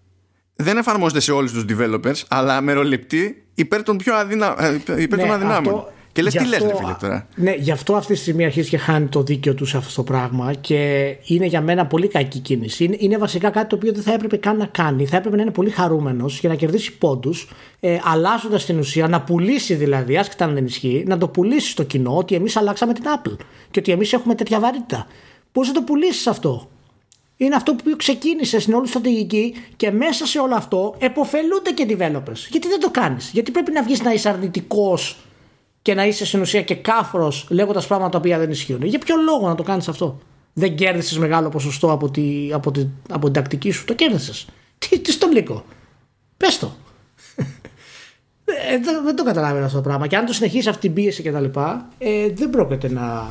δεν 0.55 0.77
εφαρμόζεται 0.77 1.21
σε 1.21 1.33
όλους 1.33 1.53
τους 1.53 1.65
developers 1.69 2.23
αλλά 2.29 2.61
μεροληπτεί 2.61 3.45
υπέρ 3.55 3.83
των 3.83 3.97
πιο 3.97 4.15
αδυνα, 4.15 4.57
ε, 4.59 5.03
υπέρ 5.03 5.19
ναι, 5.19 5.25
των 5.25 5.35
αδυνάμων. 5.35 5.85
Και 6.13 6.23
λες, 6.23 6.35
τι 6.35 6.47
λες, 6.47 6.59
φίλε 6.59 6.95
τώρα. 7.01 7.27
Ναι, 7.35 7.55
γι' 7.59 7.71
αυτό 7.71 7.95
αυτή 7.95 8.13
τη 8.13 8.19
στιγμή 8.19 8.45
αρχίζει 8.45 8.69
και 8.69 8.77
χάνει 8.77 9.07
το 9.07 9.23
δίκαιο 9.23 9.55
του 9.55 9.65
σε 9.65 9.77
αυτό 9.77 9.95
το 9.95 10.03
πράγμα 10.03 10.55
και 10.55 11.07
είναι 11.25 11.47
για 11.47 11.61
μένα 11.61 11.87
πολύ 11.87 12.09
κακή 12.09 12.39
κίνηση. 12.39 12.85
Είναι, 12.85 12.97
είναι 12.99 13.19
βασικά 13.19 13.51
κάτι 13.51 13.69
το 13.69 13.77
οποίο 13.77 13.93
δεν 13.93 14.03
θα 14.03 14.13
έπρεπε 14.13 14.37
καν 14.37 14.57
να 14.57 14.67
κάνει. 14.67 15.07
Θα 15.07 15.17
έπρεπε 15.17 15.37
να 15.37 15.43
είναι 15.43 15.51
πολύ 15.51 15.71
χαρούμενος 15.71 16.41
για 16.41 16.49
να 16.49 16.55
κερδίσει 16.55 16.99
πόντους, 16.99 17.51
ε, 17.81 17.99
αλλάζοντας 18.05 18.65
την 18.65 18.79
ουσία, 18.79 19.09
να 19.09 19.23
πουλήσει 19.23 19.75
δηλαδή, 19.75 20.17
άσχετα 20.17 20.45
αν 20.45 20.55
δεν 20.55 20.65
ισχύει, 20.65 21.05
να 21.07 21.19
το 21.19 21.29
πουλήσει 21.29 21.71
στο 21.71 21.83
κοινό 21.83 22.17
ότι 22.17 22.35
εμείς 22.35 22.57
αλλάξαμε 22.57 22.93
την 22.93 23.05
Apple 23.05 23.37
και 23.71 23.79
ότι 23.79 23.93
εμείς 23.93 24.13
έχουμε 24.13 24.35
τέτοια 24.35 24.61
βαρύτητα. 24.61 25.07
Πώς 25.53 25.67
θα 25.67 25.73
το 25.73 25.83
πουλήσεις 25.83 26.27
αυτό, 26.27 26.69
Είναι 27.37 27.55
αυτό 27.55 27.75
που 27.75 27.97
ξεκίνησε 27.97 28.61
στην 28.61 28.75
όλη 28.75 28.89
στρατηγική 28.89 29.55
και 29.77 29.91
μέσα 29.91 30.27
σε 30.27 30.39
όλο 30.39 30.55
αυτό 30.55 30.95
εποφελούνται 30.99 31.71
και 31.71 31.87
developers. 31.89 32.47
Γιατί 32.51 32.69
δεν 32.69 32.81
το 32.81 32.91
κάνεις, 32.91 33.31
Γιατί 33.33 33.51
πρέπει 33.51 33.73
να 33.73 33.83
βγεις 33.83 34.03
να 34.03 34.13
είσαι 34.13 34.29
αρνητικός 34.29 35.17
και 35.83 35.95
να 35.95 36.07
είσαι 36.07 36.27
στην 36.27 36.41
ουσία 36.41 36.63
και 36.63 36.75
κάφρος 36.75 37.47
λέγοντας 37.51 37.87
πράγματα 37.87 38.11
τα 38.11 38.19
οποία 38.19 38.39
δεν 38.39 38.51
ισχύουν. 38.51 38.83
Για 38.83 38.99
ποιο 38.99 39.15
λόγο 39.17 39.49
να 39.49 39.55
το 39.55 39.63
κάνεις 39.63 39.89
αυτό; 39.89 40.19
Δεν 40.53 40.77
κέρδισες 40.77 41.19
μεγάλο 41.19 41.49
ποσοστό 41.49 41.93
από, 41.93 42.11
τη, 42.11 42.51
από, 42.53 42.71
τη, 42.71 42.87
από 43.11 43.25
την 43.25 43.33
τακτική 43.33 43.71
σου; 43.71 43.85
Το 43.85 43.95
κέρδισες. 43.95 44.47
Τι, 44.79 44.99
τι 44.99 45.13
στο 45.13 45.27
λύκο. 45.27 45.65
Πες 46.37 46.59
το. 46.59 46.73
Ε, 48.45 48.79
δεν, 48.79 49.05
δεν 49.05 49.17
το 49.17 49.25
καταλαβαίνω 49.25 49.65
αυτό 49.65 49.77
το 49.77 49.83
πράγμα. 49.83 50.07
Και 50.07 50.17
αν 50.17 50.27
το 50.27 50.33
συνεχίσεις 50.33 50.67
αυτή 50.67 50.81
την 50.81 50.93
πίεση 50.93 51.23
κτλ., 51.23 51.45
ε, 51.99 52.29
δεν 52.35 52.51
πρόκειται 52.51 52.91
να, 52.91 53.29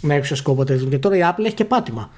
να 0.00 0.14
έχεις 0.14 0.38
σκόπο 0.38 0.64
τέτοιο. 0.64 0.88
Και 0.88 0.98
τώρα 0.98 1.16
η 1.16 1.20
Apple 1.22 1.44
έχει 1.44 1.54
και 1.54 1.64
πάτημα. 1.64 2.10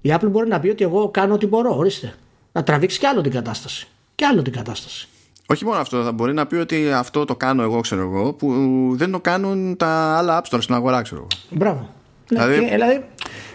Η 0.00 0.14
Apple 0.14 0.28
μπορεί 0.30 0.48
να 0.48 0.60
πει 0.60 0.68
ότι 0.68 0.84
εγώ 0.84 1.08
κάνω 1.08 1.34
ό,τι 1.34 1.46
μπορώ, 1.46 1.76
ορίστε. 1.76 2.14
Να 2.52 2.62
τραβήξεις 2.62 2.98
κι 2.98 3.06
άλλο 3.06 3.20
την 3.20 3.32
κατάσταση. 3.32 3.86
Κι 4.14 4.24
άλλο 4.24 4.42
την 4.42 4.52
κατάσταση. 4.52 5.08
Όχι 5.46 5.64
μόνο 5.64 5.78
αυτό, 5.78 6.02
θα 6.02 6.12
μπορεί 6.12 6.32
να 6.32 6.46
πει 6.46 6.56
ότι 6.56 6.92
αυτό 6.92 7.24
το 7.24 7.36
κάνω 7.36 7.62
εγώ, 7.62 7.80
ξέρω 7.80 8.00
εγώ, 8.02 8.32
που 8.32 8.48
δεν 8.94 9.10
το 9.10 9.20
κάνουν 9.20 9.76
τα 9.76 10.16
άλλα 10.16 10.42
app 10.42 10.48
stores 10.48 10.62
στην 10.62 10.74
αγορά, 10.74 11.02
ξέρω 11.02 11.20
εγώ. 11.20 11.28
Μπράβο. 11.50 11.94
Δηλαδή, 12.28 12.60
ναι, 12.60 12.70
δηλαδή, 12.70 13.04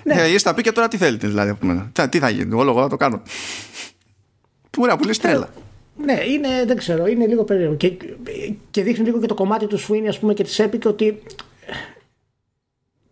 ναι. 0.03 0.13
Ε, 0.13 0.38
θα 0.38 0.53
πει 0.53 0.61
και 0.61 0.71
τώρα 0.71 0.88
τι 0.88 0.97
θέλετε, 0.97 1.27
δηλαδή 1.27 1.49
από 1.49 1.65
μένα. 1.65 1.91
Τι 2.09 2.19
θα 2.19 2.29
γίνει, 2.29 2.53
όλο 2.53 2.69
εγώ 2.69 2.81
θα 2.81 2.89
το 2.89 2.97
κάνω. 2.97 3.21
Μπορεί 4.77 4.89
να 4.89 4.97
πουλήσει 4.97 5.21
τρέλα. 5.21 5.49
Ναι, 6.03 6.13
είναι, 6.13 6.47
δεν 6.65 6.77
ξέρω, 6.77 7.07
είναι 7.07 7.27
λίγο 7.27 7.43
περίεργο. 7.43 7.75
Και, 7.75 7.91
και 8.71 8.83
δείχνει 8.83 9.05
λίγο 9.05 9.19
και 9.19 9.27
το 9.27 9.33
κομμάτι 9.33 9.67
του 9.67 9.79
Sweeney, 9.79 10.07
ας 10.07 10.19
πούμε, 10.19 10.33
και 10.33 10.43
της 10.43 10.61
Epic 10.61 10.81
ότι 10.85 11.21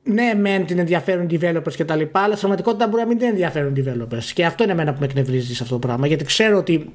ναι, 0.03 0.33
μεν 0.33 0.65
την 0.65 0.79
ενδιαφέρουν 0.79 1.29
οι 1.29 1.39
developers 1.41 1.73
και 1.75 1.85
τα 1.85 1.95
λοιπά, 1.95 2.19
αλλά 2.19 2.35
στην 2.35 2.39
πραγματικότητα 2.39 2.87
μπορεί 2.87 3.01
να 3.01 3.07
μην 3.07 3.17
την 3.17 3.27
ενδιαφέρουν 3.27 3.75
οι 3.75 3.83
developers. 3.85 4.23
Και 4.33 4.45
αυτό 4.45 4.63
είναι 4.63 4.71
εμένα 4.71 4.93
που 4.93 4.99
με 4.99 5.05
εκνευρίζει 5.05 5.55
σε 5.55 5.63
αυτό 5.63 5.75
το 5.75 5.87
πράγμα. 5.87 6.07
Γιατί 6.07 6.23
ξέρω 6.23 6.57
ότι 6.57 6.91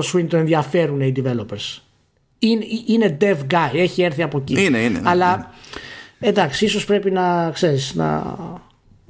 το 0.00 0.10
Swing 0.12 0.26
το 0.28 0.36
ενδιαφέρουν 0.36 1.00
οι 1.00 1.12
developers. 1.16 1.80
Είναι, 2.38 2.64
είναι 2.86 3.16
dev 3.20 3.36
guy, 3.50 3.74
έχει 3.74 4.02
έρθει 4.02 4.22
από 4.22 4.38
εκεί. 4.38 4.64
Είναι, 4.64 4.78
είναι. 4.78 4.98
Ναι, 4.98 5.08
αλλά 5.08 5.34
είναι. 5.34 5.46
εντάξει, 6.30 6.64
ίσως 6.64 6.84
πρέπει 6.84 7.10
να 7.10 7.50
ξέρεις 7.50 7.94
να, 7.94 8.36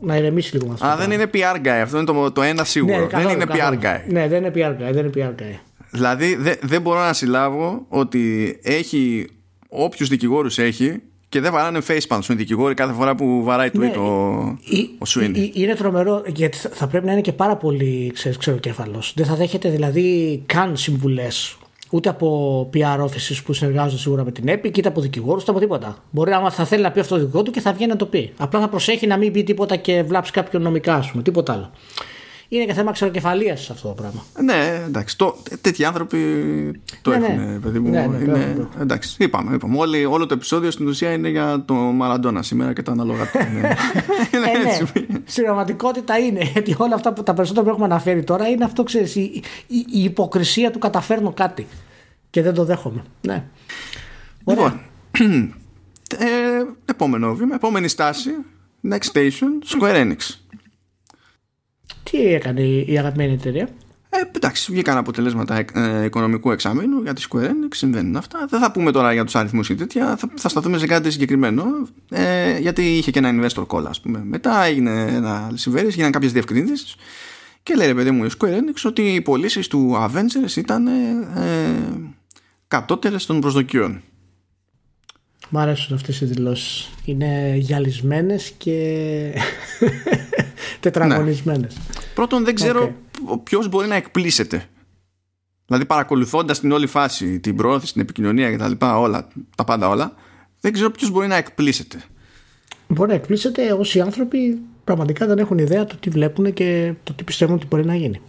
να 0.01 0.17
ηρεμήσει 0.17 0.53
λίγο 0.53 0.67
με 0.67 0.73
αυτό. 0.73 0.87
Α, 0.87 0.97
δεν 0.97 1.11
είναι 1.11 1.31
PR 1.33 1.67
guy, 1.67 1.81
αυτό 1.83 1.97
είναι 1.97 2.07
το, 2.07 2.33
το 2.33 2.43
ένα 2.43 2.65
σίγουρο. 2.65 3.09
Ναι, 3.13 3.23
δεν 3.23 3.29
είναι 3.29 3.45
PR 3.49 3.73
guy. 3.73 4.01
Ναι, 4.09 4.29
δεν 4.29 4.45
είναι 4.45 4.53
PR 4.55 4.71
guy. 4.71 4.93
Δεν 4.93 5.05
είναι 5.05 5.11
PR 5.15 5.43
guy. 5.43 5.59
Δηλαδή 5.91 6.39
δεν 6.63 6.83
μπορώ 6.83 7.01
να 7.01 7.13
συλλάβω 7.13 7.87
ότι 7.89 8.59
έχει 8.63 9.29
όποιους 9.69 10.09
δικηγόρους 10.09 10.59
έχει 10.59 11.03
και 11.37 11.43
δεν 11.43 11.53
βαράνε 11.53 11.81
facepalm 11.89 12.19
στον 12.21 12.37
δικηγόροι 12.37 12.75
κάθε 12.75 12.93
φορά 12.93 13.15
που 13.15 13.43
βαράει 13.45 13.71
tweet 13.73 13.79
ναι, 13.79 13.87
ο, 13.87 14.59
ο 14.99 15.21
Είναι 15.53 15.75
τρομερό 15.75 16.23
γιατί 16.27 16.59
θα 16.73 16.87
πρέπει 16.87 17.07
να 17.07 17.13
είναι 17.13 17.21
και 17.21 17.33
πάρα 17.33 17.57
πολύ 17.57 18.13
ξεροκέφαλος. 18.39 19.13
Δεν 19.17 19.27
θα 19.27 19.35
δέχεται 19.35 19.69
δηλαδή 19.69 20.43
καν 20.47 20.77
συμβουλές 20.77 21.57
ούτε 21.91 22.09
από 22.09 22.71
PR 22.75 23.01
offices 23.05 23.43
που 23.45 23.53
συνεργάζονται 23.53 24.01
σίγουρα 24.01 24.25
με 24.25 24.33
την 24.33 24.45
Epic, 24.49 24.79
είτε 24.79 24.89
από 24.89 25.01
δικηγόρους, 25.01 25.43
είτε 25.43 25.51
από 25.51 25.61
τίποτα. 25.61 25.97
Μπορεί 26.11 26.33
άμα 26.33 26.51
θα 26.51 26.65
θέλει 26.65 26.83
να 26.83 26.91
πει 26.91 27.01
αυτό 27.01 27.17
το 27.17 27.25
δικό 27.25 27.43
του 27.43 27.51
και 27.51 27.61
θα 27.61 27.73
βγαίνει 27.73 27.91
να 27.91 27.97
το 27.97 28.07
πει. 28.07 28.33
Απλά 28.37 28.61
θα 28.61 28.69
προσέχει 28.69 29.07
να 29.07 29.17
μην 29.17 29.33
πει 29.33 29.45
τίποτα 29.45 29.77
και 29.77 30.03
βλάψει 30.03 30.33
κάποιον 30.33 30.63
νομικά, 30.63 30.95
ας 30.95 31.11
πούμε, 31.11 31.23
τίποτα 31.23 31.53
άλλο 31.53 31.71
είναι 32.49 32.65
και 32.65 32.73
θέμα 32.73 32.93
ξεροκεφαλία 32.93 33.57
σε 33.57 33.73
αυτό 33.73 33.89
το 33.89 33.95
πράγμα. 33.95 34.25
Ναι, 34.43 34.83
εντάξει. 34.87 35.19
Το, 35.19 35.37
τέτοιοι 35.61 35.85
άνθρωποι 35.85 36.19
το 37.03 37.11
ναι, 37.11 37.19
ναι. 37.19 37.27
έχουν, 37.27 37.53
ναι. 37.53 37.59
παιδί 37.59 37.79
μου. 37.79 37.91
Ναι, 37.91 38.07
ναι, 38.07 38.17
είναι, 38.17 38.69
εντάξει, 38.81 39.17
είπαμε. 39.19 39.55
είπαμε. 39.55 39.79
Όλη, 39.79 40.05
όλο 40.05 40.27
το 40.27 40.35
επεισόδιο 40.35 40.71
στην 40.71 40.87
ουσία 40.87 41.13
είναι 41.13 41.29
για 41.29 41.63
το 41.67 41.75
Μαραντόνα 41.75 42.43
σήμερα 42.43 42.73
και 42.73 42.83
τα 42.83 42.93
ανάλογα 42.93 43.31
του. 43.31 43.39
ναι. 43.53 43.69
ε, 44.31 44.99
ναι. 45.09 45.19
Στην 45.25 45.45
πραγματικότητα 45.45 46.19
είναι. 46.19 46.43
Γιατί 46.53 46.75
όλα 46.79 46.95
αυτά 46.95 47.13
που 47.13 47.23
τα 47.23 47.35
περισσότερα 47.35 47.65
που 47.65 47.71
έχουμε 47.71 47.87
αναφέρει 47.87 48.25
τώρα 48.25 48.49
είναι 48.49 48.65
αυτό, 48.65 48.83
ξέρεις, 48.83 49.15
η, 49.15 49.43
η, 49.67 49.85
η, 49.93 50.03
υποκρισία 50.05 50.71
του 50.71 50.79
καταφέρνω 50.79 51.33
κάτι. 51.33 51.67
Και 52.31 52.43
δεν 52.43 52.55
το 52.55 52.65
δέχομαι. 52.65 53.03
Ναι. 53.21 53.45
Λοιπόν, 54.47 54.81
ε, 56.19 56.27
επόμενο 56.85 57.35
βήμα, 57.35 57.55
επόμενη 57.55 57.89
στάση. 57.89 58.31
Next 58.91 59.13
station, 59.13 59.81
Square 59.81 59.95
Enix. 59.95 60.46
Τι 62.11 62.19
έκανε 62.19 62.61
η 62.63 62.99
αγαπημένη 62.99 63.33
εταιρεία; 63.33 63.69
Ε, 64.09 64.17
εντάξει, 64.37 64.73
βγήκαν 64.73 64.97
αποτελέσματα 64.97 65.65
ε, 65.75 66.05
οικονομικού 66.05 66.51
εξάμεινου 66.51 67.03
για 67.03 67.13
τη 67.13 67.23
Square 67.31 67.45
Enix, 67.45 67.69
συμβαίνουν 67.71 68.17
αυτά. 68.17 68.47
Δεν 68.51 68.61
θα 68.61 68.73
πούμε 68.73 68.93
τώρα 68.93 69.13
για 69.13 69.25
τους 69.25 69.35
αριθμούς 69.35 69.69
ή 69.69 69.75
τέτοια, 69.75 70.17
θα, 70.17 70.31
θα 70.35 70.49
σταθούμε 70.49 70.79
σε 70.79 70.87
κάτι 70.87 71.11
συγκεκριμένο. 71.11 71.65
Ε, 72.11 72.59
γιατί 72.59 72.97
είχε 72.97 73.11
και 73.11 73.19
ένα 73.19 73.31
investor 73.33 73.67
call, 73.67 73.85
ας 73.89 74.01
πούμε. 74.01 74.23
Μετά 74.25 74.65
έγινε 74.65 75.03
ένα 75.03 75.51
συμβέρει, 75.55 75.87
έγιναν 75.87 76.11
κάποιες 76.11 76.33
διευκρινήσεις. 76.33 76.97
Και 77.63 77.75
λέει 77.75 77.87
ρε 77.87 77.95
παιδί 77.95 78.11
μου 78.11 78.25
η 78.25 78.31
Square 78.39 78.47
Enix 78.47 78.83
ότι 78.85 79.03
οι 79.03 79.21
πωλήσεις 79.21 79.69
του 79.69 79.97
Avengers 79.97 80.57
ήταν 80.57 80.87
ε, 80.87 80.93
κατώτερες 82.69 83.27
των 83.27 83.41
προσδοκιών. 83.41 84.03
Μ' 85.49 85.59
αρέσουν 85.59 85.97
αυτές 85.97 86.21
οι 86.21 86.25
δηλώσεις. 86.25 86.91
Είναι 87.05 87.55
γυαλισμένες 87.57 88.53
και 88.59 89.33
τετραγωνισμένες. 90.81 91.75
Ναι. 91.75 92.05
Πρώτον, 92.15 92.45
δεν 92.45 92.55
ξέρω 92.55 92.95
okay. 93.29 93.41
ποιος 93.43 93.69
μπορεί 93.69 93.89
να 93.89 93.95
εκπλήσεται. 93.95 94.65
Δηλαδή, 95.67 95.85
παρακολουθώντας 95.85 96.61
την 96.61 96.73
όλη 96.73 96.87
φάση, 96.87 97.41
την 97.41 97.57
προώθηση, 97.57 97.93
την 97.93 98.03
επικοινωνία 98.03 98.57
κτλ., 98.57 98.73
όλα, 98.81 99.29
τα 99.57 99.65
πάντα 99.65 99.89
όλα, 99.89 100.15
δεν 100.61 100.73
ξέρω 100.73 100.91
ποιος 100.91 101.11
μπορεί 101.11 101.27
να 101.27 101.37
εκπλήσεται. 101.37 102.03
Μπορεί 102.89 103.09
να 103.09 103.15
εκπλήσεται 103.15 103.73
όσοι 103.73 104.01
άνθρωποι 104.01 104.59
πραγματικά 104.85 105.27
δεν 105.27 105.39
έχουν 105.39 105.59
ιδέα 105.59 105.85
το 105.85 105.97
τι 105.97 106.11
βλέπουν 106.11 106.53
και 106.53 106.93
το 107.05 107.13
τι 107.13 107.25
πιστεύουν 107.25 107.55
ότι 107.55 107.67
μπορεί 107.67 107.85
να 107.85 107.95
γίνει. 107.95 108.21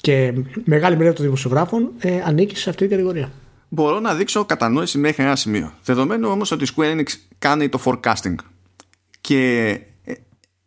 Και 0.00 0.34
μεγάλη 0.64 0.96
μερίδα 0.96 1.14
των 1.14 1.24
δημοσιογράφων 1.24 1.90
ε, 1.98 2.22
ανήκει 2.24 2.56
σε 2.56 2.68
αυτή 2.70 2.82
την 2.82 2.90
κατηγορία. 2.90 3.32
Μπορώ 3.68 4.00
να 4.00 4.14
δείξω 4.14 4.44
κατανόηση 4.44 4.98
μέχρι 4.98 5.24
ένα 5.24 5.36
σημείο. 5.36 5.72
Δεδομένου 5.84 6.28
όμως 6.28 6.50
ότι 6.50 6.64
η 6.64 6.66
Square 6.76 6.96
Enix 6.96 7.06
κάνει 7.38 7.68
το 7.68 7.80
forecasting 7.84 8.34
και 9.20 9.68
ε, 10.04 10.12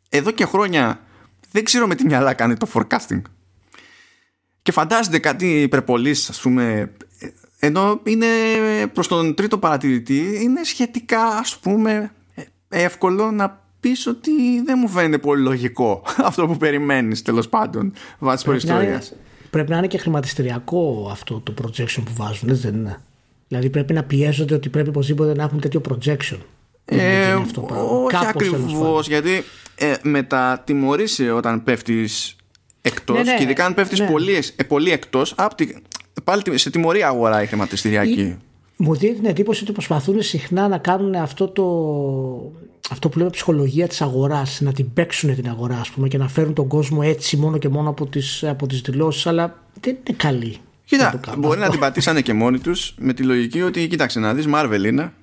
εδώ 0.10 0.32
και 0.32 0.46
χρόνια 0.46 1.00
δεν 1.58 1.66
ξέρω 1.66 1.88
με 1.88 1.96
τι 1.96 2.06
μυαλά 2.06 2.34
κάνει 2.34 2.56
το 2.56 2.68
forecasting. 2.74 3.22
Και 4.62 4.72
φαντάζεται 4.72 5.20
κάτι 5.20 5.62
υπερπολής 5.62 6.30
ας 6.30 6.40
πούμε 6.40 6.92
ενώ 7.60 8.00
είναι 8.04 8.28
προς 8.94 9.08
τον 9.08 9.36
τρίτο 9.36 9.58
παρατηρητή 9.58 10.40
είναι 10.42 10.64
σχετικά 10.64 11.26
ας 11.26 11.58
πούμε 11.58 12.12
εύκολο 12.70 13.32
να 13.32 13.64
πεις 13.80 14.08
ότι 14.08 14.32
δεν 14.66 14.78
μου 14.82 14.88
φαίνεται 14.88 15.18
πολύ 15.18 15.42
λογικό 15.42 16.04
αυτό 16.30 16.48
που 16.48 16.58
περιμένεις 16.58 17.22
τέλος 17.22 17.50
πάντων 17.50 17.94
βάσει 18.20 18.44
προϊστορίας. 18.44 19.14
Πρέπει 19.50 19.70
να 19.70 19.78
είναι 19.78 19.88
και 19.88 19.98
χρηματιστηριακό 19.98 21.08
αυτό 21.12 21.40
το 21.40 21.54
projection 21.62 22.04
που 22.06 22.14
βάζουν, 22.16 22.50
δεν 22.56 22.74
είναι. 22.74 23.02
Δηλαδή 23.48 23.70
πρέπει 23.70 23.94
να 23.94 24.04
πιέζονται 24.04 24.54
ότι 24.54 24.70
πρέπει 24.70 24.90
οπωσδήποτε 24.90 25.34
να 25.34 25.44
έχουν 25.44 25.60
τέτοιο 25.60 25.82
projection. 25.90 26.38
Ε, 26.90 27.34
όχι 28.04 28.26
ακριβώς, 28.28 29.08
γιατί 29.08 29.44
ε, 29.76 29.94
μετατιμωρείσαι 30.02 31.32
όταν 31.32 31.64
πέφτεις 31.64 32.36
εκτός 32.82 33.18
ναι, 33.18 33.24
ναι, 33.24 33.38
και 33.38 33.44
ειδικά 33.44 33.66
αν 33.66 33.74
πέφτεις 33.74 34.00
ναι. 34.00 34.10
πολύ, 34.10 34.44
ε, 34.56 34.64
πολύ 34.64 34.92
εκτός, 34.92 35.36
πάλι 36.24 36.58
σε 36.58 36.70
τιμωρία 36.70 37.08
αγορά 37.08 37.42
η 37.42 37.46
χρηματιστηριακή. 37.46 38.38
Μου 38.78 38.96
δίνει 38.96 39.14
την 39.14 39.26
εντύπωση 39.26 39.64
ότι 39.64 39.72
προσπαθούν 39.72 40.22
συχνά 40.22 40.68
να 40.68 40.78
κάνουν 40.78 41.16
αυτό 41.16 41.48
το 41.48 41.64
αυτό 42.90 43.10
που 43.10 43.18
λέμε 43.18 43.30
ψυχολογία 43.30 43.88
της 43.88 44.02
αγοράς 44.02 44.62
να 44.62 44.72
την 44.72 44.94
παίξουν 44.94 45.36
την 45.36 45.50
αγορά 45.50 45.78
ας 45.80 45.90
πούμε, 45.90 46.08
και 46.08 46.18
να 46.18 46.28
φέρουν 46.28 46.54
τον 46.54 46.68
κόσμο 46.68 47.00
έτσι 47.04 47.38
μόνο 47.38 47.58
και 47.58 47.70
μόνο 47.70 47.90
από 47.90 48.06
τις, 48.06 48.44
από 48.44 48.68
τις 48.68 48.82
δηλώσεις 48.82 49.28
αλλά 49.28 49.64
δεν 49.80 49.98
είναι 50.08 50.18
καλή 50.18 50.58
Κοίτα, 50.86 51.20
μπορεί 51.38 51.60
να 51.60 51.70
την 51.70 51.80
πατήσανε 51.80 52.22
και 52.22 52.34
μόνοι 52.34 52.60
τους 52.60 52.96
με 52.98 53.14
τη 53.14 53.24
λογική 53.24 53.62
ότι 53.62 53.88
κοίταξε 53.88 54.20
να 54.20 54.34
δεις 54.34 54.46
Marvel 54.54 54.84
είναι 54.86 55.14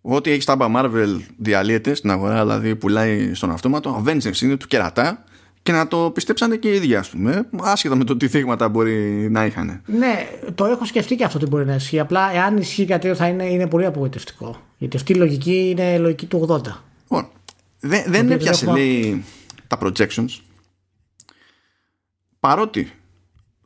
Ό,τι 0.00 0.30
έχει 0.30 0.44
τάμπα 0.44 0.66
Marvel 0.76 1.20
διαλύεται 1.36 1.94
στην 1.94 2.10
αγορά, 2.10 2.40
δηλαδή 2.40 2.76
πουλάει 2.76 3.34
στον 3.34 3.50
αυτόματο. 3.50 4.04
Avengers 4.04 4.40
είναι 4.40 4.56
του 4.56 4.66
κερατά 4.66 5.24
και 5.62 5.72
να 5.72 5.88
το 5.88 6.10
πιστέψανε 6.10 6.56
και 6.56 6.68
οι 6.68 6.74
ίδιοι, 6.74 6.94
ας 6.94 7.08
πούμε, 7.08 7.48
άσχετα 7.60 7.96
με 7.96 8.04
το 8.04 8.16
τι 8.16 8.28
θύματα 8.28 8.68
μπορεί 8.68 9.28
να 9.30 9.46
είχαν. 9.46 9.82
Ναι, 9.86 10.28
το 10.54 10.64
έχω 10.64 10.84
σκεφτεί 10.84 11.16
και 11.16 11.24
αυτό 11.24 11.38
ότι 11.38 11.46
μπορεί 11.46 11.64
να 11.64 11.74
ισχύει. 11.74 11.98
Απλά, 11.98 12.34
εάν 12.34 12.56
ισχύει 12.56 12.84
κάτι 12.84 13.14
θα 13.14 13.26
είναι, 13.26 13.44
είναι 13.44 13.66
πολύ 13.66 13.86
απογοητευτικό. 13.86 14.60
Γιατί 14.78 14.96
αυτή 14.96 15.12
η 15.12 15.14
λογική 15.14 15.68
είναι 15.70 15.98
λογική 15.98 16.26
του 16.26 16.46
80. 16.48 16.60
Λοιπόν, 17.02 17.28
δεν, 17.80 18.04
δεν 18.06 18.30
έπιασε, 18.30 18.64
έχουμε... 18.64 18.80
λέει, 18.80 19.24
τα 19.66 19.78
projections. 19.82 20.40
Παρότι, 22.40 22.92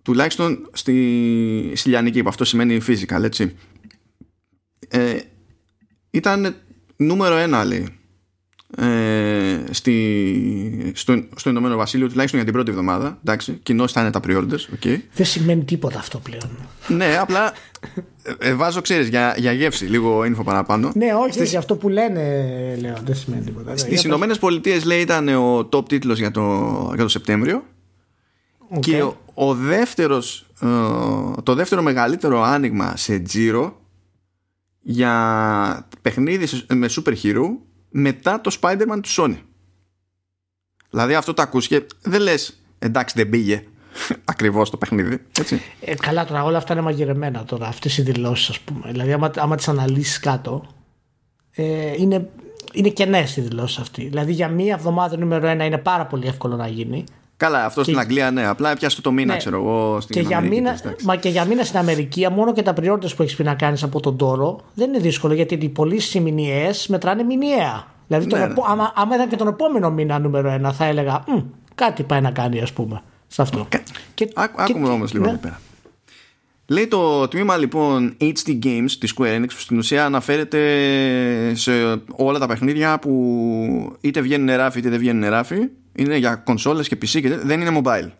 τουλάχιστον 0.02 0.68
στη, 0.72 1.72
στη 1.74 1.88
Λιανική, 1.88 2.22
που 2.22 2.28
αυτό 2.28 2.44
σημαίνει 2.44 2.80
physical, 2.86 3.22
έτσι. 3.22 3.56
Ε, 4.88 5.18
ήταν 6.12 6.54
νούμερο 6.96 7.36
ένα 7.36 7.64
λέει 7.64 7.88
ε, 8.76 9.60
στη, 9.70 10.92
στο, 10.94 11.24
στο 11.36 11.50
Ηνωμένο 11.50 11.76
Βασίλειο 11.76 12.08
τουλάχιστον 12.08 12.40
για 12.40 12.44
την 12.44 12.52
πρώτη 12.52 12.70
εβδομάδα 12.70 13.18
εντάξει, 13.20 13.60
κοινώς 13.62 13.92
θα 13.92 14.00
είναι 14.00 14.10
τα 14.10 14.20
pre-orders 14.26 14.84
okay. 14.84 14.98
δεν 15.14 15.26
σημαίνει 15.26 15.64
τίποτα 15.64 15.98
αυτό 15.98 16.18
πλέον. 16.18 16.50
Ναι 16.88 17.16
απλά 17.20 17.52
ε, 18.22 18.48
ε, 18.48 18.54
βάζω 18.54 18.80
ξέρεις 18.80 19.08
για, 19.08 19.34
για 19.38 19.52
γεύση 19.52 19.84
λίγο 19.84 20.20
info 20.20 20.44
παραπάνω. 20.44 20.92
Ναι 20.94 21.14
όχι 21.14 21.32
Στις... 21.32 21.54
αυτό 21.54 21.76
που 21.76 21.88
λένε 21.88 22.22
λέω 22.80 22.96
δεν 23.04 23.14
σημαίνει 23.14 23.44
τίποτα. 23.44 23.76
Στις 23.76 24.04
Ηνωμένες 24.04 24.38
Πολιτείες 24.38 24.84
λέει 24.84 25.00
ήταν 25.00 25.28
ο 25.28 25.68
top 25.72 25.88
τίτλος 25.88 26.18
για 26.18 26.30
το, 26.30 26.42
για 26.94 27.02
το 27.02 27.08
Σεπτέμβριο. 27.08 27.64
Και 28.80 29.02
ο, 29.02 29.16
ο 29.34 29.54
δεύτερος, 29.54 30.46
ε, 30.60 30.66
το 31.42 31.54
δεύτερο 31.54 31.82
μεγαλύτερο 31.82 32.42
άνοιγμα 32.42 32.96
σε 32.96 33.18
τζίρο 33.18 33.81
για 34.82 35.88
παιχνίδι 36.02 36.46
με 36.74 36.88
super 36.90 37.14
hero 37.22 37.44
μετά 37.90 38.40
το 38.40 38.56
Spider-Man 38.60 39.00
του 39.02 39.08
Sony. 39.16 39.36
Δηλαδή 40.90 41.14
αυτό 41.14 41.34
το 41.34 41.42
ακούς 41.42 41.66
και 41.66 41.86
δεν 42.02 42.20
λες 42.20 42.62
εντάξει 42.78 43.14
δεν 43.16 43.28
πήγε 43.28 43.64
ακριβώς 44.24 44.70
το 44.70 44.76
παιχνίδι. 44.76 45.18
Έτσι. 45.38 45.62
Ε, 45.80 45.94
καλά 45.94 46.24
τώρα 46.24 46.44
όλα 46.44 46.56
αυτά 46.56 46.72
είναι 46.72 46.82
μαγειρεμένα 46.82 47.44
τώρα 47.44 47.66
αυτές 47.66 47.98
οι 47.98 48.02
δηλώσεις 48.02 48.48
ας 48.48 48.60
πούμε. 48.60 48.90
Δηλαδή 48.90 49.12
άμα, 49.12 49.30
άμα 49.36 49.56
τις 49.56 49.68
αναλύσεις 49.68 50.18
κάτω 50.18 50.66
ε, 51.54 51.92
είναι, 51.96 52.30
είναι 52.72 52.88
κενές 52.88 53.36
οι 53.36 53.40
δηλώσεις 53.40 53.78
αυτοί. 53.78 54.04
Δηλαδή 54.08 54.32
για 54.32 54.48
μία 54.48 54.74
εβδομάδα 54.74 55.18
νούμερο 55.18 55.46
ένα 55.46 55.64
είναι 55.64 55.78
πάρα 55.78 56.06
πολύ 56.06 56.26
εύκολο 56.26 56.56
να 56.56 56.66
γίνει. 56.66 57.04
Καλά, 57.42 57.64
αυτό 57.64 57.80
και... 57.80 57.86
στην 57.86 57.98
Αγγλία, 57.98 58.30
ναι. 58.30 58.46
Απλά 58.46 58.74
πιάσε 58.74 59.00
το 59.00 59.12
μήνα, 59.12 59.32
ναι. 59.32 59.38
ξέρω 59.38 59.56
εγώ. 59.56 60.00
Στην 60.00 60.14
και 60.14 60.20
για 60.20 60.40
μήνα, 60.40 60.78
μα 61.02 61.16
και 61.16 61.28
για 61.28 61.44
μήνα 61.44 61.64
στην 61.64 61.78
Αμερική, 61.78 62.28
μόνο 62.32 62.52
και 62.52 62.62
τα 62.62 62.72
πριόρτε 62.72 63.08
που 63.16 63.22
έχεις 63.22 63.36
πει 63.36 63.42
να 63.42 63.54
κάνεις 63.54 63.82
από 63.82 64.00
τον 64.00 64.16
τόρο 64.16 64.60
δεν 64.74 64.88
είναι 64.88 64.98
δύσκολο 64.98 65.34
γιατί 65.34 65.54
οι 65.54 65.68
πωλήσει 65.68 66.20
μηνιαίε 66.20 66.70
μετράνε 66.88 67.22
μηνιαία. 67.22 67.86
Δηλαδή, 68.06 68.26
ναι, 68.26 68.38
ναι. 68.38 68.54
άμα, 68.66 68.92
άμα 68.96 69.14
ήταν 69.14 69.28
και 69.28 69.36
τον 69.36 69.46
επόμενο 69.46 69.90
μήνα 69.90 70.18
νούμερο 70.18 70.50
ένα, 70.50 70.72
θα 70.72 70.84
έλεγα 70.84 71.24
κάτι 71.74 72.02
πάει 72.02 72.20
να 72.20 72.30
κάνει, 72.30 72.60
ας 72.60 72.72
πούμε, 72.72 73.02
σε 73.26 73.42
αυτό. 73.42 73.68
Και, 74.14 74.28
άκουμε 74.56 74.88
όμως 74.88 75.12
λίγο 75.12 75.24
ναι. 75.24 75.30
εδώ 75.30 75.40
πέρα. 75.40 75.60
Λέει 76.66 76.86
το 76.86 77.28
τμήμα 77.28 77.56
λοιπόν 77.56 78.16
HD 78.20 78.64
Games 78.64 78.90
της 78.98 79.14
Square 79.16 79.36
Enix 79.36 79.48
που 79.48 79.58
στην 79.58 79.78
ουσία 79.78 80.04
αναφέρεται 80.04 80.60
σε 81.54 81.72
όλα 82.16 82.38
τα 82.38 82.46
παιχνίδια 82.46 82.98
που 82.98 83.96
είτε 84.00 84.20
βγαίνουν 84.20 84.56
ράφι 84.56 84.78
είτε 84.78 84.88
δεν 84.88 84.98
βγαίνουν 84.98 85.30
ράφι 85.30 85.68
είναι 85.94 86.16
για 86.16 86.34
κονσόλες 86.34 86.88
και 86.88 86.96
PC 87.02 87.20
και 87.20 87.36
δεν 87.36 87.60
είναι 87.60 87.80
mobile 87.84 88.10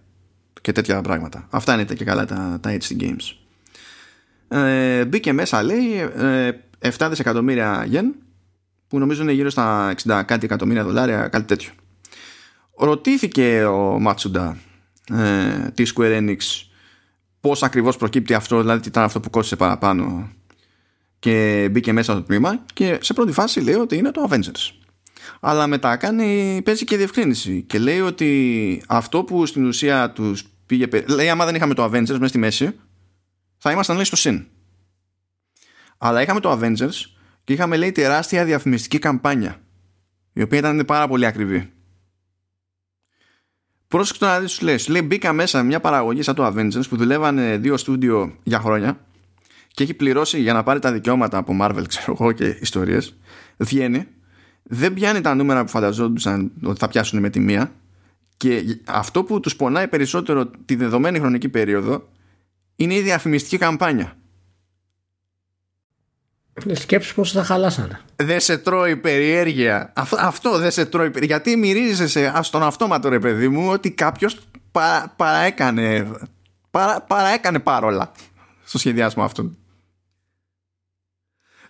και 0.60 0.72
τέτοια 0.72 1.00
πράγματα. 1.00 1.46
Αυτά 1.50 1.74
είναι 1.74 1.84
και 1.84 2.04
καλά 2.04 2.24
τα, 2.24 2.58
τα 2.60 2.76
HD 2.78 3.02
games. 3.02 3.36
Ε, 4.48 5.04
μπήκε 5.04 5.32
μέσα 5.32 5.62
λέει 5.62 5.98
ε, 6.16 6.50
7 6.98 7.06
δισεκατομμύρια 7.08 7.84
γεν 7.88 8.14
που 8.88 8.98
νομίζω 8.98 9.22
είναι 9.22 9.32
γύρω 9.32 9.50
στα 9.50 9.94
60 10.04 10.22
κάτι 10.26 10.44
εκατομμύρια 10.44 10.84
δολάρια 10.84 11.28
κάτι 11.28 11.44
τέτοιο. 11.44 11.72
Ρωτήθηκε 12.76 13.64
ο 13.64 13.98
Μάτσουντα 14.00 14.56
ε, 15.12 15.70
της 15.74 15.94
Square 15.96 16.18
Enix 16.18 16.36
πώς 17.40 17.62
ακριβώς 17.62 17.96
προκύπτει 17.96 18.34
αυτό 18.34 18.60
δηλαδή 18.60 18.80
τι 18.80 18.88
ήταν 18.88 19.02
αυτό 19.02 19.20
που 19.20 19.30
κόστησε 19.30 19.56
παραπάνω 19.56 20.30
και 21.18 21.68
μπήκε 21.70 21.92
μέσα 21.92 22.12
στο 22.12 22.22
τμήμα 22.22 22.64
και 22.74 22.98
σε 23.00 23.12
πρώτη 23.12 23.32
φάση 23.32 23.60
λέει 23.60 23.74
ότι 23.74 23.96
είναι 23.96 24.10
το 24.10 24.28
Avengers 24.30 24.81
αλλά 25.40 25.66
μετά 25.66 25.96
κάνει, 25.96 26.60
παίζει 26.64 26.84
και 26.84 26.96
διευκρίνηση 26.96 27.62
και 27.62 27.78
λέει 27.78 28.00
ότι 28.00 28.82
αυτό 28.88 29.24
που 29.24 29.46
στην 29.46 29.66
ουσία 29.66 30.10
τους 30.10 30.44
πήγε 30.66 30.86
λέει 31.06 31.28
άμα 31.28 31.44
δεν 31.44 31.54
είχαμε 31.54 31.74
το 31.74 31.84
Avengers 31.84 32.06
μέσα 32.06 32.26
στη 32.26 32.38
μέση 32.38 32.70
θα 33.58 33.70
ήμασταν 33.70 33.96
λέει 33.96 34.04
στο 34.04 34.16
συν. 34.16 34.46
Αλλά 35.98 36.22
είχαμε 36.22 36.40
το 36.40 36.52
Avengers 36.52 37.06
και 37.44 37.52
είχαμε 37.52 37.76
λέει 37.76 37.92
τεράστια 37.92 38.44
διαφημιστική 38.44 38.98
καμπάνια 38.98 39.60
η 40.32 40.42
οποία 40.42 40.58
ήταν 40.58 40.84
πάρα 40.86 41.08
πολύ 41.08 41.26
ακριβή. 41.26 41.72
Πρόσεξε 43.88 44.20
το 44.20 44.26
να 44.26 44.40
δεις 44.40 44.52
σου 44.52 44.64
λέει, 44.64 44.76
σου 44.76 44.92
λέει 44.92 45.02
μπήκα 45.04 45.32
μέσα 45.32 45.62
μια 45.62 45.80
παραγωγή 45.80 46.22
σαν 46.22 46.34
το 46.34 46.46
Avengers 46.46 46.88
που 46.88 46.96
δουλεύανε 46.96 47.56
δύο 47.56 47.76
στούντιο 47.76 48.38
για 48.42 48.58
χρόνια 48.58 48.98
και 49.68 49.82
έχει 49.82 49.94
πληρώσει 49.94 50.40
για 50.40 50.52
να 50.52 50.62
πάρει 50.62 50.78
τα 50.78 50.92
δικαιώματα 50.92 51.38
από 51.38 51.56
Marvel 51.60 51.84
ξέρω 51.88 52.16
εγώ 52.20 52.32
και 52.32 52.58
ιστορίες 52.60 53.16
βγαίνει 53.56 54.06
δεν 54.62 54.94
πιάνει 54.94 55.20
τα 55.20 55.34
νούμερα 55.34 55.64
που 55.64 55.70
φανταζόντουσαν 55.70 56.52
ότι 56.62 56.78
θα 56.78 56.88
πιάσουν 56.88 57.20
με 57.20 57.30
τη 57.30 57.40
μία 57.40 57.72
και 58.36 58.78
αυτό 58.84 59.24
που 59.24 59.40
τους 59.40 59.56
πονάει 59.56 59.88
περισσότερο 59.88 60.50
τη 60.64 60.74
δεδομένη 60.74 61.18
χρονική 61.18 61.48
περίοδο 61.48 62.08
είναι 62.76 62.94
η 62.94 63.00
διαφημιστική 63.00 63.58
καμπάνια. 63.58 64.16
Σκέψου 66.72 67.14
πώς 67.14 67.32
θα 67.32 67.44
χαλάσανε. 67.44 68.00
Δεν 68.16 68.40
σε 68.40 68.58
τρώει 68.58 68.96
περιέργεια. 68.96 69.92
Αυτό, 69.96 70.16
αυτό 70.20 70.58
δεν 70.58 70.70
σε 70.70 70.86
τρώει 70.86 71.10
περιέργεια. 71.10 71.36
Γιατί 71.36 71.60
μυρίζεσαι 71.60 72.32
στον 72.40 72.62
αυτόματο 72.62 73.08
ρε 73.08 73.18
παιδί 73.18 73.48
μου 73.48 73.68
ότι 73.70 73.90
κάποιος 73.90 74.38
παρά, 74.72 75.12
παραέκανε, 75.16 76.10
παρά, 76.70 77.00
παραέκανε 77.00 77.58
παρόλα 77.58 78.12
στο 78.64 78.78
σχεδιάσμα 78.78 79.24
αυτού. 79.24 79.56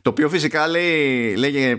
Το 0.02 0.10
οποίο 0.10 0.28
φυσικά 0.28 0.66
λέει, 0.66 1.34
λέγε 1.36 1.78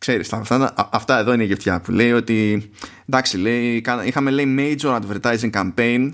Ξέρεις, 0.00 0.32
αυτά, 0.32 0.74
αυτά 0.92 1.18
εδώ 1.18 1.32
είναι 1.32 1.42
η 1.42 1.46
γευτιά 1.46 1.80
που 1.80 1.90
λέει 1.90 2.12
ότι 2.12 2.70
εντάξει, 3.08 3.38
λέει, 3.38 3.84
είχαμε 4.04 4.30
λέει 4.30 4.56
major 4.58 5.00
advertising 5.00 5.50
campaign 5.50 6.12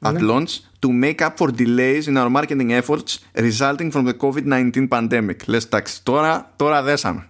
at 0.00 0.12
ναι. 0.12 0.20
launch 0.20 0.48
to 0.78 0.88
make 1.02 1.18
up 1.18 1.30
for 1.36 1.48
delays 1.48 2.06
in 2.06 2.16
our 2.16 2.30
marketing 2.36 2.70
efforts 2.82 3.18
resulting 3.34 3.90
from 3.90 4.06
the 4.06 4.12
COVID-19 4.16 4.88
pandemic. 4.88 5.36
Λες, 5.46 5.64
εντάξει, 5.64 6.04
τώρα, 6.04 6.52
τώρα 6.56 6.82
δέσαμε. 6.82 7.28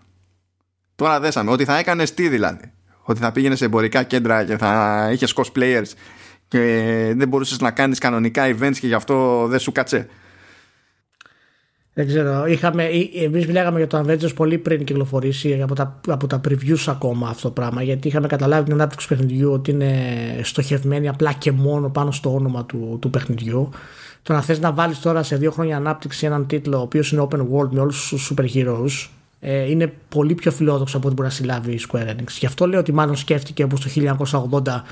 Τώρα 0.95 1.21
δέσαμε. 1.21 1.51
Ότι 1.51 1.65
θα 1.65 1.79
έκανες 1.79 2.15
τι 2.15 2.29
δηλαδή; 2.29 2.73
Ότι 3.03 3.21
θα 3.21 3.33
πήγαινες 3.33 3.59
σε 3.59 3.65
εμπορικά 3.65 4.03
κέντρα 4.03 4.45
και 4.45 4.57
θα 4.57 5.09
είχες 5.13 5.35
cosplayers 5.37 5.93
και 6.49 6.59
δεν 7.17 7.29
μπορούσες 7.29 7.61
να 7.61 7.71
κάνεις 7.71 7.99
κανονικά 7.99 8.47
events 8.47 8.77
και 8.81 8.87
γι' 8.87 8.95
αυτό 8.95 9.47
δεν 9.47 9.59
σου 9.59 9.73
κάτσε. 9.73 10.09
Δεν 11.95 12.07
ξέρω. 12.07 12.47
Είχαμε, 12.47 12.89
εμείς 13.25 13.47
μιλάγαμε 13.47 13.79
για 13.79 13.87
το 13.87 13.99
Avengers 13.99 14.35
πολύ 14.35 14.59
πριν 14.59 14.85
κυκλοφορήσει 14.85 15.63
από 15.63 15.75
τα, 15.75 16.01
από 16.09 16.27
τα 16.27 16.41
previews 16.49 16.85
ακόμα 16.87 17.29
αυτό 17.29 17.49
το 17.49 17.55
πράγμα 17.55 17.83
γιατί 17.83 18.09
είχαμε 18.09 18.27
καταλάβει 18.27 18.65
την 18.65 18.73
ανάπτυξη 18.73 19.09
του 19.09 19.15
παιχνιδιού 19.15 19.53
ότι 19.53 19.71
είναι 19.71 19.93
στοχευμένη 20.43 21.09
απλά 21.09 21.33
και 21.33 21.53
μόνο 21.53 21.89
πάνω 21.89 22.11
στο 22.11 22.35
όνομα 22.35 22.65
του, 22.65 22.99
του 23.01 23.11
παιχνιδιού. 23.11 23.71
Το 24.23 24.33
να 24.33 24.41
θες 24.41 24.61
να 24.61 24.73
βάλεις 24.73 25.01
τώρα 25.01 25.23
σε 25.23 25.37
δύο 25.37 25.51
χρόνια 25.51 25.77
ανάπτυξη 25.77 26.27
έναν 26.27 26.47
τίτλο 26.47 26.79
ο 26.79 26.81
οποίος 26.81 27.13
είναι 27.13 27.27
open 27.31 27.39
world 27.39 27.69
με 27.71 27.81
όλους 27.81 28.09
τους 28.09 28.33
super 28.35 28.47
heroes 28.55 29.09
ε, 29.41 29.71
είναι 29.71 29.93
πολύ 30.09 30.35
πιο 30.35 30.51
φιλόδοξο 30.51 30.97
από 30.97 31.07
ό,τι 31.07 31.17
μπορεί 31.17 31.29
να 31.29 31.35
συλλάβει 31.35 31.73
η 31.73 31.81
Square 31.89 32.09
Enix. 32.09 32.29
Γι' 32.39 32.47
αυτό 32.47 32.67
λέω 32.67 32.79
ότι 32.79 32.93
μάλλον 32.93 33.17
σκέφτηκε 33.17 33.63
όπως 33.63 33.81
το 33.81 34.17
1980 34.65 34.83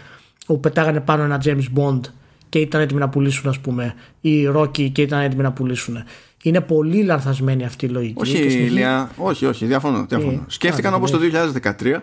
όπου 0.46 0.60
πετάγανε 0.60 1.00
πάνω 1.00 1.22
ένα 1.22 1.42
James 1.44 1.64
Bond 1.76 2.00
και 2.48 2.58
ήταν 2.58 2.80
έτοιμοι 2.80 3.00
να 3.00 3.08
πουλήσουν 3.08 3.50
ας 3.50 3.58
πούμε 3.58 3.94
ή 4.20 4.48
Rocky 4.54 4.90
και 4.92 5.02
ήταν 5.02 5.20
έτοιμοι 5.20 5.42
να 5.42 5.52
πουλήσουν 5.52 5.96
είναι 6.42 6.60
πολύ 6.60 7.02
λανθασμένη 7.02 7.64
αυτή 7.64 7.86
η 7.86 7.88
λογική. 7.88 8.20
Όχι, 8.20 8.38
Ηλία, 8.38 9.10
όχι, 9.16 9.46
όχι, 9.46 9.66
διαφωνώ. 9.66 10.06
διαφωνώ. 10.08 10.32
Ε, 10.32 10.44
Σκέφτηκαν 10.46 10.94
όπως 10.94 11.10
το 11.10 11.18
2013. 11.62 12.00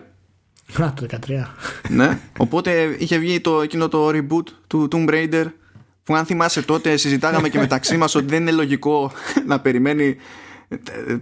Α, 0.82 0.92
το 0.92 1.06
2013. 1.10 1.16
ναι, 1.88 2.18
οπότε 2.38 2.96
είχε 2.98 3.18
βγει 3.18 3.40
το, 3.40 3.60
εκείνο 3.60 3.88
το 3.88 4.08
reboot 4.08 4.44
του 4.66 4.88
Tomb 4.92 5.08
Raider 5.08 5.44
που 6.02 6.14
αν 6.14 6.24
θυμάσαι 6.24 6.62
τότε 6.62 6.96
συζητάγαμε 6.96 7.48
και 7.48 7.58
μεταξύ 7.58 7.96
μας 7.96 8.14
ότι 8.14 8.26
δεν 8.26 8.40
είναι 8.40 8.50
λογικό 8.50 9.12
να 9.46 9.60
περιμένει 9.60 10.16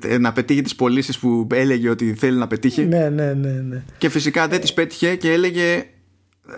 ε, 0.02 0.18
να 0.18 0.32
πετύχει 0.32 0.62
τις 0.62 0.74
πωλήσεις 0.74 1.18
που 1.18 1.46
έλεγε 1.52 1.88
ότι 1.88 2.14
θέλει 2.14 2.38
να 2.38 2.46
πετύχει. 2.46 2.84
Ναι, 2.84 3.08
ναι, 3.08 3.32
ναι. 3.32 3.50
ναι. 3.50 3.82
Και 3.98 4.08
φυσικά 4.08 4.48
δεν 4.48 4.60
τις 4.60 4.72
πέτυχε 4.72 5.16
και 5.16 5.32
έλεγε 5.32 5.84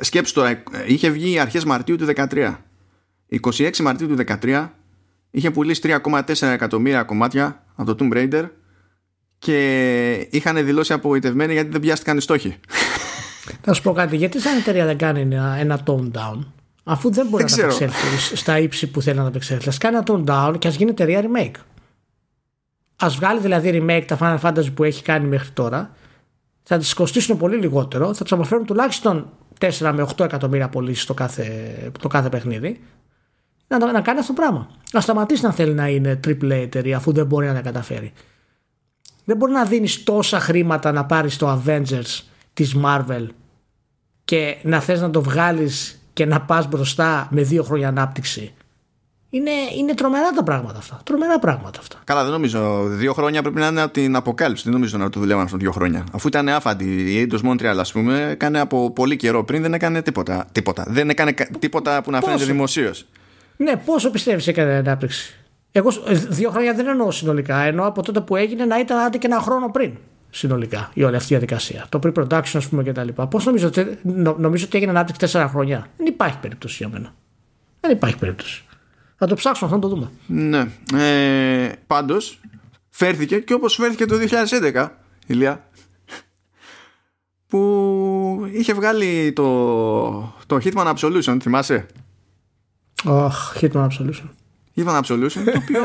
σκέψου 0.01 0.35
τώρα, 0.35 0.63
είχε 0.87 1.11
βγει 1.11 1.39
αρχές 1.39 1.65
Μαρτίου 1.65 1.97
του 1.97 2.07
2013. 2.15 2.55
26 3.41 3.77
Μαρτίου 3.77 4.09
του 4.09 4.17
2013 4.43 4.69
είχε 5.31 5.51
πουλήσει 5.51 5.99
3,4 6.05 6.43
εκατομμύρια 6.43 7.03
κομμάτια 7.03 7.65
από 7.75 7.95
το 7.95 8.05
Tomb 8.05 8.17
Raider 8.17 8.49
και 9.39 10.29
είχαν 10.31 10.65
δηλώσει 10.65 10.93
απογοητευμένοι 10.93 11.53
γιατί 11.53 11.71
δεν 11.71 11.81
πιάστηκαν 11.81 12.17
οι 12.17 12.21
στόχοι. 12.21 12.57
Θα 13.65 13.73
σου 13.73 13.83
πω 13.83 13.93
κάτι, 13.93 14.17
γιατί 14.17 14.41
σαν 14.41 14.59
εταιρεία 14.59 14.87
δεν 14.87 14.99
κάνει 14.99 15.21
ένα, 15.21 15.57
ένα 15.59 15.83
tone 15.87 16.11
down 16.11 16.39
αφού 16.85 17.11
δεν 17.11 17.27
μπορεί 17.27 17.45
δεν 17.45 17.59
να 17.59 17.65
απεξέλθεις 17.65 18.41
στα 18.41 18.59
ύψη 18.59 18.87
που 18.91 19.03
θέλει 19.03 19.19
να 19.19 19.27
απεξέλθεις. 19.27 19.75
Α 19.75 19.79
κάνει 19.79 19.97
ένα 19.97 20.05
tone 20.07 20.25
down 20.31 20.59
και 20.59 20.69
ας 20.69 20.75
γίνει 20.75 20.91
εταιρεία 20.91 21.23
remake. 21.23 21.55
Α 22.97 23.09
βγάλει 23.09 23.41
δηλαδή 23.41 23.71
remake 23.75 24.05
τα 24.07 24.19
Final 24.21 24.49
Fantasy 24.49 24.75
που 24.75 24.85
έχει 24.85 25.03
κάνει 25.03 25.27
μέχρι 25.27 25.51
τώρα, 25.51 25.95
θα 26.63 26.79
τις 26.79 26.95
κοστίσουν 26.95 27.37
πολύ 27.37 27.57
λιγότερο, 27.57 28.15
θα 28.15 28.25
του 28.25 28.35
αποφέρουν 28.35 28.67
τουλάχιστον 28.67 29.31
4 29.61 29.93
με 29.95 30.07
8 30.17 30.25
εκατομμύρια 30.25 30.69
πωλήσεις 30.69 31.05
το 31.05 31.15
κάθε, 31.15 31.75
το 32.01 32.09
κάθε 32.09 32.29
παιχνίδι 32.29 32.81
να, 33.79 33.93
να 33.93 34.01
κάνει 34.01 34.19
αυτό 34.19 34.33
το 34.33 34.41
πράγμα. 34.41 34.69
Να 34.93 35.01
σταματήσει 35.01 35.45
να 35.45 35.53
θέλει 35.53 35.75
να 35.75 35.89
είναι 35.89 36.21
AAA 36.27 36.51
εταιρεία 36.51 36.97
αφού 36.97 37.13
δεν 37.13 37.27
μπορεί 37.27 37.47
να 37.47 37.55
τα 37.55 37.61
καταφέρει. 37.61 38.13
Δεν 39.25 39.37
μπορεί 39.37 39.53
να 39.53 39.65
δίνεις 39.65 40.05
τόσα 40.05 40.41
χρήματα 40.41 40.93
να 40.93 41.05
πάρεις 41.05 41.37
το 41.37 41.63
Avengers 41.65 42.23
της 42.53 42.77
Marvel 42.85 43.27
και 44.25 44.57
να 44.63 44.81
θες 44.81 45.01
να 45.01 45.11
το 45.11 45.23
βγάλεις 45.23 46.03
και 46.13 46.27
να 46.27 46.41
πας 46.41 46.69
μπροστά 46.69 47.29
με 47.31 47.43
δύο 47.43 47.63
χρόνια 47.63 47.89
ανάπτυξη. 47.89 48.55
Είναι, 49.31 49.51
είναι 49.79 49.95
τρομερά 49.95 50.31
τα 50.31 50.43
πράγματα 50.43 50.79
αυτά. 50.79 51.01
Τρομερά 51.05 51.39
πράγματα 51.39 51.79
αυτά. 51.81 52.01
Καλά, 52.05 52.23
δεν 52.23 52.33
νομίζω. 52.33 52.87
Δύο 52.87 53.13
χρόνια 53.13 53.43
πρέπει 53.43 53.59
να 53.59 53.67
είναι 53.67 53.81
από 53.81 53.93
την 53.93 54.17
αποκάλυψη. 54.17 54.63
Δεν 54.63 54.73
νομίζω 54.73 54.99
να 54.99 55.11
το 55.11 55.21
δουλεύαν 55.21 55.45
αυτό 55.45 55.57
δύο 55.57 55.73
χρόνια. 55.73 56.05
Αφού 56.13 56.29
ήταν 56.29 56.49
άφαντη. 56.49 56.85
Η 56.85 57.29
Eidos 57.31 57.51
Montreal, 57.51 57.77
ας 57.79 57.93
πούμε, 57.93 58.31
έκανε 58.31 58.61
από 58.61 58.91
πολύ 58.91 59.17
καιρό 59.17 59.45
πριν 59.45 59.63
δεν 59.63 59.75
έκανε 59.75 60.03
τίποτα. 60.03 60.47
τίποτα. 60.53 60.85
Δεν 60.89 61.11
έκανε 61.11 61.35
τίποτα 61.59 62.03
που 62.03 62.11
να 62.11 62.21
φαίνεται 62.21 62.45
δημοσίως. 62.45 63.07
Ναι, 63.61 63.77
πόσο 63.77 64.11
πιστεύεις 64.11 64.47
έκανε 64.47 64.73
ανάπτυξη; 64.73 65.35
Εγώ 65.73 65.93
ε, 66.07 66.15
δύο 66.15 66.51
χρόνια 66.51 66.75
δεν 66.75 66.87
εννοώ 66.87 67.11
συνολικά. 67.11 67.61
Εννοώ 67.61 67.87
από 67.87 68.03
τότε 68.03 68.21
που 68.21 68.37
έγινε 68.37 68.65
να 68.65 68.79
ήταν 68.79 68.99
άντε 68.99 69.19
και 69.19 69.27
ένα 69.27 69.41
χρόνο 69.41 69.71
πριν 69.71 69.93
συνολικά 70.31 70.91
η 70.95 71.03
όλη 71.03 71.17
αυτή 71.17 71.35
η 71.35 71.37
διαδικασία. 71.37 71.87
Το 71.89 71.99
pre-production, 72.03 72.53
ας 72.55 72.69
πούμε, 72.69 72.83
κτλ. 72.83 73.09
Πώς 73.31 73.45
νομίζω, 73.45 73.67
ότι, 73.67 73.99
νομίζω 74.39 74.65
ότι 74.65 74.77
έγινε 74.77 74.91
ανάπτυξη 74.91 75.21
τέσσερα 75.21 75.49
χρόνια; 75.49 75.87
Δεν 75.97 76.07
υπάρχει 76.07 76.39
περίπτωση 76.39 76.77
για 76.79 76.89
μένα. 76.89 77.15
Δεν 77.81 77.91
υπάρχει 77.91 78.19
περίπτωση. 78.19 78.65
Θα 79.17 79.27
το 79.27 79.35
ψάξουμε 79.35 79.71
αυτό 79.73 79.87
να 79.87 79.95
το 79.95 79.97
δούμε. 79.97 80.11
Ναι. 80.27 80.67
Ε, 81.03 81.73
πάντως 81.87 82.41
φέρθηκε 82.89 83.39
και 83.39 83.55
όπως 83.55 83.75
φέρθηκε 83.75 84.07
το 84.07 84.17
2011 84.75 84.89
Ηλία 85.27 85.65
που 87.47 88.49
είχε 88.53 88.73
βγάλει 88.73 89.33
το, 89.33 89.45
το 90.47 90.59
Hitman 90.65 90.95
Absolution 90.95 91.37
θυμάσαι; 91.41 91.87
Oh, 93.05 93.31
Hitman 93.61 93.87
Absolution 93.89 94.29
Hitman 94.77 95.01
Absolution 95.01 95.43
το 95.45 95.53
οποίο 95.57 95.83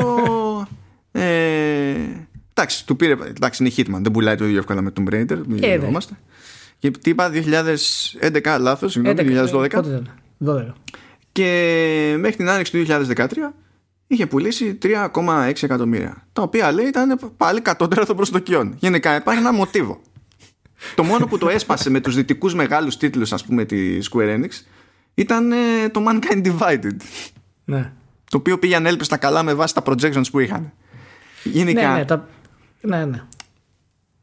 ε, 1.12 1.94
εντάξει, 2.54 2.86
του 2.86 2.96
πήρε, 2.96 3.12
εντάξει 3.12 3.62
είναι 3.62 3.72
Hitman 3.76 4.02
δεν 4.02 4.12
πουλάει 4.12 4.36
το 4.36 4.44
ίδιο 4.44 4.58
εύκολα 4.58 4.82
με 4.82 4.92
Tomb 4.96 5.12
Raider 5.12 5.40
μην 5.46 5.64
ε, 5.64 5.80
και 6.78 6.90
τι 6.90 7.10
είπα 7.10 7.30
2011 7.32 8.56
λάθος 8.60 8.92
συγγνώμη 8.92 9.46
2012 9.52 9.68
12. 10.46 10.72
και 11.32 12.16
μέχρι 12.18 12.36
την 12.36 12.48
άνοιξη 12.48 12.72
του 12.72 12.84
2013 13.16 13.26
είχε 14.06 14.26
πουλήσει 14.26 14.78
3,6 14.82 15.52
εκατομμύρια. 15.60 16.26
Τα 16.32 16.42
οποία 16.42 16.72
λέει 16.72 16.86
ήταν 16.86 17.18
πάλι 17.36 17.60
κατώτερα 17.60 18.06
των 18.06 18.16
προσδοκιών. 18.16 18.74
Γενικά 18.78 19.16
υπάρχει 19.16 19.40
ένα 19.40 19.52
μοτίβο. 19.52 20.00
το 20.94 21.04
μόνο 21.04 21.26
που 21.26 21.38
το 21.38 21.48
έσπασε 21.48 21.90
με 21.90 22.00
τους 22.00 22.14
δυτικούς 22.14 22.54
μεγάλους 22.54 22.96
τίτλους 22.96 23.32
ας 23.32 23.44
πούμε 23.44 23.64
της 23.64 24.10
Square 24.12 24.38
Enix 24.38 24.50
ήταν 25.16 25.52
ε, 25.52 25.88
το 25.92 26.04
Mankind 26.08 26.46
Divided. 26.46 26.96
Ναι. 27.64 27.92
Το 28.30 28.36
οποίο 28.36 28.58
πήγαν 28.58 28.86
έλπιστα 28.86 29.16
καλά 29.16 29.42
με 29.42 29.54
βάση 29.54 29.74
τα 29.74 29.82
projections 29.86 30.30
που 30.30 30.38
είχαν. 30.38 30.72
Γενικά, 31.44 31.90
ναι, 31.90 31.96
ναι, 31.96 32.04
τα... 32.04 32.28
ναι, 32.80 33.04
ναι. 33.04 33.22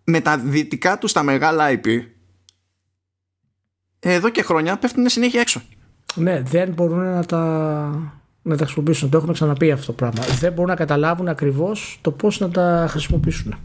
με 0.04 0.22
τα 0.22 0.38
δυτικά 0.38 0.98
τους 0.98 1.10
στα 1.10 1.24
μεγάλα 1.24 1.66
IP 1.70 2.04
εδώ 4.06 4.30
και 4.30 4.44
χρόνια 4.44 4.78
πέφτουν 4.78 5.10
συνέχεια 5.10 5.42
έξω. 5.42 5.62
Ναι, 6.16 6.42
δεν 6.42 6.70
μπορούν 6.70 7.00
να 7.00 7.26
τα, 7.26 7.42
να 8.42 8.58
τα 8.58 8.64
χρησιμοποιήσουν. 8.64 9.10
Το 9.10 9.18
έχουμε 9.18 9.34
ξαναπεί 9.34 9.72
αυτό 9.72 9.86
το 9.86 9.94
πράγμα. 9.94 10.24
Δεν 10.40 10.52
μπορούν 10.52 10.70
να 10.70 10.76
καταλάβουν 10.76 11.28
ακριβώς 11.28 12.00
το 12.02 12.12
πώς 12.12 12.40
να 12.40 12.50
τα 12.50 12.86
χρησιμοποιήσουν. 12.90 13.56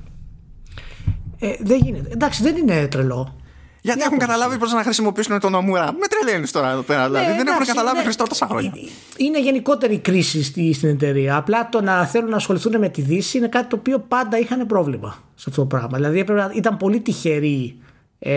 Ε, 1.38 1.52
δεν 1.60 1.80
γίνεται. 1.82 2.10
Εντάξει, 2.12 2.42
δεν 2.42 2.56
είναι 2.56 2.86
τρελό. 2.86 3.36
Γιατί 3.80 4.02
έχουν 4.02 4.18
καταλάβει 4.18 4.58
πώς 4.58 4.72
να 4.72 4.82
χρησιμοποιήσουν 4.82 5.40
τον 5.40 5.54
Ομούρα. 5.54 5.92
Με 5.92 6.06
τρελαίνεις 6.06 6.50
τώρα 6.50 6.70
εδώ 6.70 6.82
πέρα. 6.82 7.06
Δηλαδή. 7.06 7.26
Ναι, 7.26 7.36
δεν 7.36 7.46
έχουν 7.46 7.66
καταλάβει 7.66 7.96
ναι. 7.96 8.02
Χριστό 8.02 8.24
τόσα 8.24 8.46
χρόνια. 8.46 8.72
Είναι 9.16 9.40
γενικότερη 9.40 9.98
κρίση 9.98 10.42
στην 10.72 10.88
εταιρεία. 10.88 11.36
Απλά 11.36 11.68
το 11.68 11.80
να 11.80 12.06
θέλουν 12.06 12.30
να 12.30 12.36
ασχοληθούν 12.36 12.78
με 12.78 12.88
τη 12.88 13.00
Δύση 13.02 13.38
είναι 13.38 13.48
κάτι 13.48 13.68
το 13.68 13.76
οποίο 13.76 13.98
πάντα 13.98 14.38
είχαν 14.38 14.66
πρόβλημα 14.66 15.22
σε 15.34 15.44
αυτό 15.48 15.60
το 15.60 15.66
πράγμα. 15.66 15.98
Δηλαδή 15.98 16.24
ήταν 16.54 16.76
πολύ 16.76 17.00
τυχεροί 17.00 17.78
ε, 18.18 18.32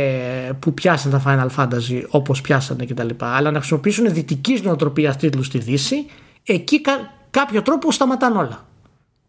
που 0.60 0.74
πιάσαν 0.74 1.12
τα 1.12 1.24
Final 1.26 1.56
Fantasy 1.56 2.04
όπως 2.10 2.42
πιάσανε 2.42 2.86
κτλ. 2.86 3.10
Αλλά 3.20 3.52
να 3.52 3.58
χρησιμοποιήσουν 3.58 4.14
δυτικής 4.14 4.62
νοοτροπίας 4.62 5.18
τίτλους 5.18 5.46
στη 5.46 5.58
Δύση, 5.58 6.06
εκεί 6.44 6.82
κα, 6.82 7.14
κάποιο 7.30 7.62
τρόπο 7.62 7.92
σταματάνε 7.92 8.38
όλα. 8.38 8.66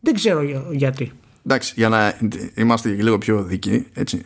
Δεν 0.00 0.14
ξέρω 0.14 0.42
γιατί. 0.70 1.12
Εντάξει, 1.46 1.72
για 1.76 1.88
να 1.88 2.14
είμαστε 2.54 2.88
λίγο 2.88 3.18
πιο 3.18 3.42
δικοί, 3.42 3.86
έτσι. 3.94 4.22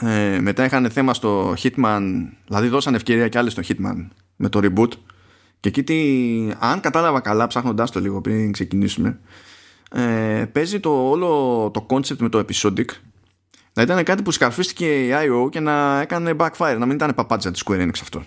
Ε, 0.00 0.38
μετά 0.40 0.64
είχαν 0.64 0.90
θέμα 0.90 1.14
στο 1.14 1.54
Hitman, 1.62 2.02
δηλαδή 2.46 2.68
δώσαν 2.68 2.94
ευκαιρία 2.94 3.28
και 3.28 3.38
άλλοι 3.38 3.50
στο 3.50 3.62
Hitman 3.68 4.06
με 4.36 4.48
το 4.48 4.60
reboot. 4.62 4.90
Και 5.60 5.68
εκεί 5.68 5.82
τι, 5.82 5.96
αν 6.58 6.80
κατάλαβα 6.80 7.20
καλά 7.20 7.46
ψάχνοντάς 7.46 7.90
το 7.90 8.00
λίγο 8.00 8.20
πριν 8.20 8.52
ξεκινήσουμε, 8.52 9.18
ε, 9.90 10.44
παίζει 10.52 10.80
το 10.80 11.08
όλο 11.08 11.70
το 11.72 11.86
concept 11.90 12.16
με 12.16 12.28
το 12.28 12.44
episodic 12.48 12.88
να 13.74 13.82
ήταν 13.82 14.04
κάτι 14.04 14.22
που 14.22 14.30
σκαρφίστηκε 14.30 15.06
η 15.06 15.10
IO 15.12 15.50
και 15.50 15.60
να 15.60 16.00
έκανε 16.00 16.34
backfire, 16.38 16.76
να 16.78 16.86
μην 16.86 16.94
ήταν 16.94 17.14
παπάτσα 17.14 17.50
της 17.50 17.62
Square 17.66 17.80
Enix 17.80 17.98
αυτό. 18.02 18.22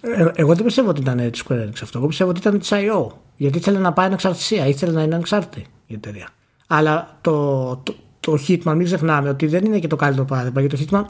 Ε, 0.00 0.26
εγώ 0.34 0.54
δεν 0.54 0.64
πιστεύω 0.64 0.88
ότι 0.88 1.00
ήταν 1.00 1.30
της 1.30 1.44
Square 1.44 1.64
Enix 1.64 1.78
αυτό. 1.82 1.98
Εγώ 1.98 2.06
πιστεύω 2.06 2.30
ότι 2.30 2.38
ήταν 2.38 2.58
της 2.58 2.68
IO. 2.72 3.06
Γιατί 3.36 3.58
ήθελε 3.58 3.78
να 3.78 3.92
πάει 3.92 4.06
ανεξαρτησία, 4.06 4.66
ήθελε 4.66 4.92
να 4.92 5.02
είναι 5.02 5.14
ανεξάρτητη 5.14 5.66
η 5.86 5.94
εταιρεία. 5.94 6.28
Αλλά 6.66 7.18
το, 7.20 7.76
το, 7.76 7.94
το 8.28 8.38
Hitman, 8.48 8.74
μην 8.74 8.84
ξεχνάμε 8.84 9.28
ότι 9.28 9.46
δεν 9.46 9.64
είναι 9.64 9.78
και 9.78 9.86
το 9.86 9.96
καλύτερο 9.96 10.24
παράδειγμα. 10.24 10.60
Γιατί 10.60 10.84
το 10.84 10.84
Hitman 10.90 11.04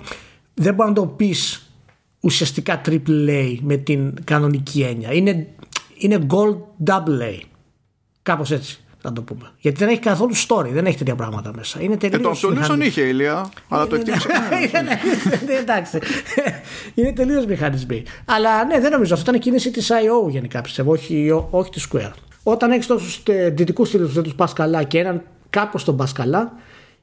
δεν 0.54 0.74
μπορεί 0.74 0.88
να 0.88 0.94
το 0.94 1.06
πεις 1.06 1.70
ουσιαστικά 2.20 2.80
AAA 2.88 3.56
με 3.60 3.76
την 3.76 4.14
κανονική 4.24 4.82
έννοια. 4.82 5.12
Είναι, 5.12 5.46
είναι 5.98 6.26
gold 6.30 6.56
double 6.90 7.20
A. 7.20 7.40
Κάπως 8.22 8.50
έτσι 8.50 8.80
να 9.02 9.12
το 9.12 9.22
πούμε. 9.22 9.50
Γιατί 9.58 9.78
δεν 9.78 9.88
έχει 9.88 9.98
καθόλου 9.98 10.36
story, 10.36 10.68
δεν 10.72 10.86
έχει 10.86 10.96
τέτοια 10.98 11.14
πράγματα 11.14 11.52
μέσα. 11.56 11.82
Είναι 11.82 11.96
τελείως. 11.96 12.42
Ε, 12.42 12.46
το 12.46 12.56
Absolution 12.58 12.80
είχε 12.80 13.00
ηλία, 13.00 13.50
αλλά 13.68 13.86
το 13.86 13.94
εκτίμησε. 13.94 14.28
Ναι, 15.46 15.52
εντάξει. 15.52 15.98
Είναι 16.94 17.12
τελείως 17.12 17.46
μηχανισμοί. 17.46 18.02
Αλλά 18.24 18.64
ναι, 18.64 18.80
δεν 18.80 18.90
νομίζω. 18.90 19.14
Αυτό 19.14 19.30
ήταν 19.30 19.40
κίνηση 19.40 19.70
της 19.70 19.90
IO 19.90 20.30
γενικά 20.30 20.60
πιστεύω, 20.60 20.92
όχι, 20.92 21.30
όχι 21.50 21.70
της 21.70 21.88
Square. 21.92 22.12
Όταν 22.42 22.70
έχεις 22.70 22.86
τόσους 22.86 23.22
δυτικούς 23.52 23.90
τίτλου 23.90 24.06
δεν 24.06 24.22
τους 24.22 24.34
πας 24.34 24.52
καλά 24.52 24.82
και 24.82 24.98
έναν 24.98 25.22
κάπως 25.50 25.84
τον 25.84 25.96
πας 25.96 26.12
καλά, 26.12 26.52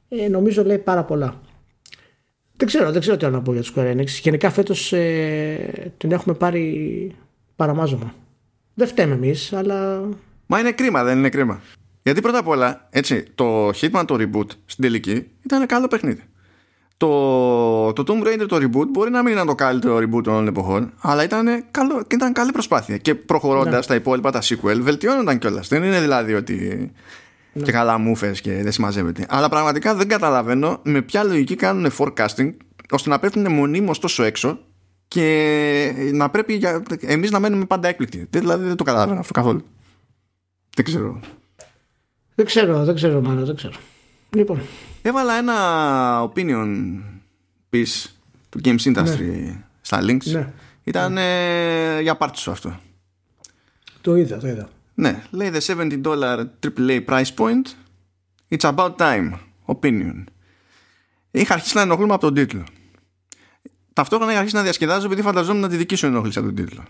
ε, 0.08 0.28
νομίζω 0.28 0.64
λέει 0.64 0.78
πάρα 0.78 1.04
πολλά. 1.04 1.40
Δεν 2.56 2.66
ξέρω, 2.68 2.92
δεν 2.92 3.00
ξέρω 3.00 3.16
τι 3.16 3.26
άλλο 3.26 3.36
να 3.36 3.42
πω 3.42 3.52
για 3.52 3.62
τη 3.62 3.70
Square 3.74 3.96
Enix. 3.96 4.06
Γενικά 4.06 4.50
φέτος 4.50 4.92
ε, 4.92 5.92
την 5.96 6.12
έχουμε 6.12 6.34
πάρει 6.34 7.14
παραμάζωμα. 7.56 8.14
Δεν 8.74 8.86
φταίμε 8.86 9.14
εμείς, 9.14 9.52
αλλά. 9.52 10.08
Μα 10.46 10.60
είναι 10.60 10.72
κρίμα, 10.72 11.04
δεν 11.04 11.18
είναι 11.18 11.28
κρίμα. 11.28 11.60
Γιατί 12.02 12.20
πρώτα 12.20 12.38
απ' 12.38 12.48
όλα, 12.48 12.88
έτσι, 12.90 13.24
το 13.34 13.68
Hitman 13.68 14.02
το 14.06 14.14
reboot 14.18 14.46
στην 14.64 14.84
τελική 14.84 15.26
ήταν 15.44 15.66
καλό 15.66 15.88
παιχνίδι. 15.88 16.22
Το, 16.96 17.92
το 17.92 18.04
Tomb 18.06 18.26
Raider 18.26 18.46
το 18.48 18.56
reboot 18.56 18.86
μπορεί 18.88 19.10
να 19.10 19.22
μην 19.22 19.32
ήταν 19.32 19.46
το 19.46 19.54
καλύτερο 19.54 19.96
reboot 19.96 20.22
των 20.22 20.32
όλων 20.32 20.46
εποχών, 20.46 20.92
αλλά 21.00 21.24
ήταν, 21.24 21.64
καλό, 21.70 22.02
ήταν 22.10 22.32
καλή 22.32 22.52
προσπάθεια. 22.52 22.96
Και 22.96 23.14
προχωρώντας 23.14 23.72
ναι. 23.72 23.86
τα 23.86 23.94
υπόλοιπα 23.94 24.30
τα 24.30 24.42
sequel, 24.42 24.78
βελτιώνονταν 24.80 25.38
κιόλας. 25.38 25.68
Δεν 25.68 25.82
είναι 25.82 26.00
δηλαδή 26.00 26.34
ότι. 26.34 26.90
Ναι. 27.56 27.62
και 27.62 27.72
καλά 27.72 27.98
μούφε 27.98 28.30
και 28.30 28.62
δεν 28.62 28.72
συμμαζεύεται. 28.72 29.26
Αλλά 29.28 29.48
πραγματικά 29.48 29.94
δεν 29.94 30.08
καταλαβαίνω 30.08 30.80
με 30.82 31.02
ποια 31.02 31.24
λογική 31.24 31.54
κάνουν 31.54 31.90
forecasting 31.98 32.52
ώστε 32.90 33.08
να 33.08 33.18
πέφτουν 33.18 33.52
μονίμως 33.52 33.98
τόσο 33.98 34.22
έξω 34.22 34.58
και 35.08 36.10
να 36.12 36.30
πρέπει 36.30 36.60
εμείς 37.00 37.30
να 37.30 37.38
μένουμε 37.38 37.64
πάντα 37.64 37.88
έκπληκτοι. 37.88 38.26
Δηλαδή 38.30 38.66
δεν 38.66 38.76
το 38.76 38.84
καταλαβαίνω 38.84 39.20
αυτό 39.20 39.32
καθόλου. 39.32 39.64
Δεν 40.76 40.84
ξέρω. 40.84 41.20
Δεν 42.34 42.46
ξέρω, 42.46 42.84
δεν 42.84 42.94
ξέρω 42.94 43.20
μάλλον, 43.20 43.44
δεν 43.44 43.56
ξέρω. 43.56 43.74
Λοιπόν. 44.30 44.60
Έβαλα 45.02 45.34
ένα 45.34 45.54
opinion 46.22 46.66
piece 47.70 48.10
του 48.48 48.60
Games 48.64 48.80
Industry 48.84 49.18
ναι. 49.18 49.64
στα 49.80 50.00
links. 50.02 50.24
Ναι. 50.24 50.52
Ήταν 50.84 51.12
ναι. 51.12 51.98
για 52.02 52.16
πάρτι 52.16 52.38
σου 52.38 52.50
αυτό. 52.50 52.80
Το 54.00 54.16
είδα, 54.16 54.38
το 54.38 54.48
είδα. 54.48 54.68
Ναι, 54.98 55.22
λέει 55.30 55.50
the 55.54 55.60
70 55.60 56.02
dollar 56.02 56.44
AAA 56.66 57.04
price 57.04 57.34
point. 57.36 57.64
It's 58.48 58.74
about 58.74 58.96
time. 58.96 59.32
Opinion. 59.66 60.24
Είχα 61.30 61.54
αρχίσει 61.54 61.76
να 61.76 61.80
ενοχλούμε 61.80 62.12
από 62.12 62.22
τον 62.22 62.34
τίτλο. 62.34 62.64
Ταυτόχρονα 63.92 64.30
είχα 64.30 64.40
αρχίσει 64.40 64.56
να 64.56 64.62
διασκεδάζω 64.62 65.06
επειδή 65.06 65.22
φανταζόμουν 65.22 65.60
να 65.60 65.68
τη 65.68 65.76
δική 65.76 65.94
σου 65.94 66.06
ενόχληση 66.06 66.38
από 66.38 66.46
τον 66.46 66.56
τίτλο. 66.56 66.84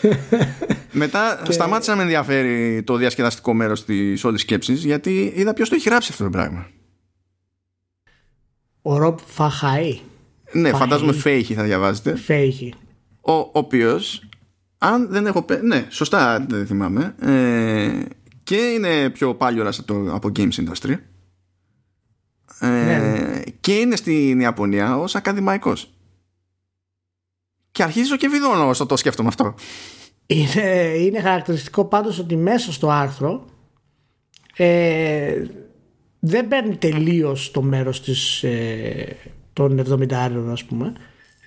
Μετά 0.92 1.40
και... 1.44 1.52
σταμάτησα 1.52 1.90
να 1.90 1.96
με 1.96 2.02
ενδιαφέρει 2.02 2.82
το 2.82 2.96
διασκεδαστικό 2.96 3.54
μέρος 3.54 3.84
της 3.84 4.24
όλης 4.24 4.40
σκέψης 4.40 4.84
γιατί 4.84 5.32
είδα 5.36 5.52
ποιος 5.54 5.68
το 5.68 5.74
έχει 5.74 5.88
γράψει 5.88 6.08
αυτό 6.12 6.24
το 6.24 6.30
πράγμα. 6.30 6.66
Ο 8.82 8.96
Ρομπ 8.96 9.18
Φαχαή. 9.26 10.00
Ναι, 10.52 10.68
Φαχαή. 10.68 10.80
φαντάζομαι 10.80 11.12
Φέιχη 11.12 11.54
θα 11.54 11.62
διαβάζετε. 11.62 12.16
Φέιχη. 12.16 12.74
Ο, 13.20 13.32
ο 13.32 13.50
οποίος, 13.52 14.28
αν 14.84 15.08
δεν 15.10 15.26
έχω 15.26 15.44
ναι, 15.62 15.86
σωστά 15.88 16.46
δεν 16.48 16.66
θυμάμαι, 16.66 17.14
ε, 17.20 18.02
και 18.42 18.56
είναι 18.56 19.10
πιο 19.10 19.34
πάλιορας 19.34 19.78
από, 19.78 20.06
από 20.10 20.30
Games 20.36 20.52
Industry 20.52 20.96
ε, 22.60 22.66
ναι. 22.66 23.42
και 23.60 23.72
είναι 23.72 23.96
στην 23.96 24.40
Ιαπωνία 24.40 24.98
ως 24.98 25.14
ακαδημαϊκός. 25.14 25.90
Και 27.70 27.82
αρχίζω 27.82 28.16
και 28.16 28.28
βιδώνω 28.28 28.68
όσο 28.68 28.86
το 28.86 28.96
σκέφτομαι 28.96 29.28
αυτό. 29.28 29.54
Είναι, 30.26 30.94
είναι 30.98 31.20
χαρακτηριστικό 31.20 31.84
πάντως 31.84 32.18
ότι 32.18 32.36
μέσα 32.36 32.72
στο 32.72 32.90
άρθρο 32.90 33.44
ε, 34.56 35.44
δεν 36.18 36.48
παίρνει 36.48 36.76
τελείως 36.76 37.50
το 37.50 37.62
μέρος 37.62 38.02
της, 38.02 38.42
ε, 38.42 39.16
των 39.52 39.84
70 40.10 40.12
ας 40.50 40.64
πούμε 40.64 40.92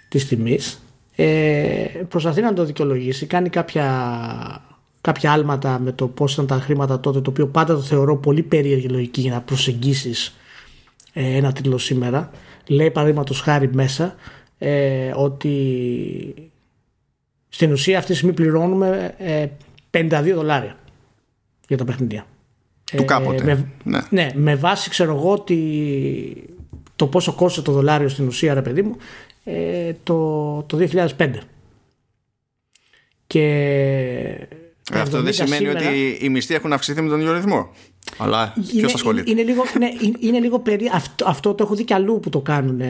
της 0.10 0.28
τιμής 0.28 0.85
ε, 1.16 1.86
προσπαθεί 2.08 2.42
να 2.42 2.54
το 2.54 2.66
δικαιολογήσει 2.66 3.26
κάνει 3.26 3.50
κάποια, 3.50 4.62
κάποια 5.02 5.32
άλματα 5.32 5.80
με 5.80 5.92
το 5.92 6.08
πώς 6.08 6.34
ήταν 6.34 6.48
τα 6.48 6.60
χρήματα 6.60 7.00
τότε 7.00 7.22
το 7.22 7.30
οποίο 7.30 7.48
πάντα 7.48 7.74
το 7.76 7.82
θεωρώ 7.82 8.18
πολύ 8.18 8.44
περίεργη 8.44 8.88
λογική 8.88 9.22
για 9.22 9.32
να 9.32 9.42
προσεγγίσεις 9.42 10.36
ε, 11.14 11.36
ένα 11.36 11.52
τίτλο 11.52 11.78
σήμερα 11.78 12.32
λέει 12.68 12.92
παραδείγματος 12.92 13.42
χάρη 13.42 13.70
μέσα 13.74 14.16
ε, 14.58 15.12
ότι 15.16 16.52
στην 17.50 17.72
ουσία 17.72 17.98
αυτή 17.98 18.12
τη 18.12 18.18
στιγμή 18.18 18.36
πληρώνουμε 18.36 19.14
ε, 19.18 19.48
52 19.92 20.32
δολάρια 20.36 20.78
για 21.68 21.78
τα 21.78 21.86
παιχνίδια. 21.86 22.26
Του 22.84 23.02
ε, 23.02 23.06
κάποτε. 23.06 23.44
Με, 23.44 23.68
ναι. 23.84 24.00
ναι. 24.10 24.30
με 24.36 24.56
βάση 24.56 24.90
ξέρω 24.90 25.16
εγώ 25.16 25.32
ότι 25.32 26.56
το 26.96 27.08
πόσο 27.08 27.34
κόστησε 27.34 27.66
το 27.66 27.72
δολάριο 27.72 28.10
στην 28.10 28.28
ουσία 28.28 28.54
ρε 28.54 28.62
παιδί 28.62 28.82
μου 28.82 28.96
ε, 29.48 29.94
το, 30.04 30.62
το 30.62 30.78
2005. 30.78 31.32
Και 33.28 33.40
Και 34.82 34.98
ε, 34.98 35.00
αυτό 35.00 35.22
δεν 35.22 35.34
σημαίνει 35.34 35.56
σήμερα... 35.56 35.90
ότι 35.90 36.18
οι 36.22 36.30
μισθοί 36.30 36.54
έχουν 36.54 36.74
αυξηθεί 36.74 37.02
με 37.02 37.10
τον 37.10 37.20
ίδιο 37.20 37.34
ρυθμό. 37.34 37.70
Αλλά 38.18 38.54
ποιος 38.68 38.94
ασχολείται; 38.94 39.32
Είναι, 39.32 39.42
λίγο, 39.44 39.64
ναι, 39.80 39.88
είναι 40.20 40.40
λίγο 40.40 40.60
περί... 40.60 40.90
αυτό, 40.94 41.26
αυτό 41.28 41.54
το 41.54 41.64
έχω 41.64 41.76
δει 41.76 41.84
κι 41.84 41.94
αλλού 41.94 42.20
που 42.20 42.30
το 42.30 42.40
κάνουν. 42.40 42.82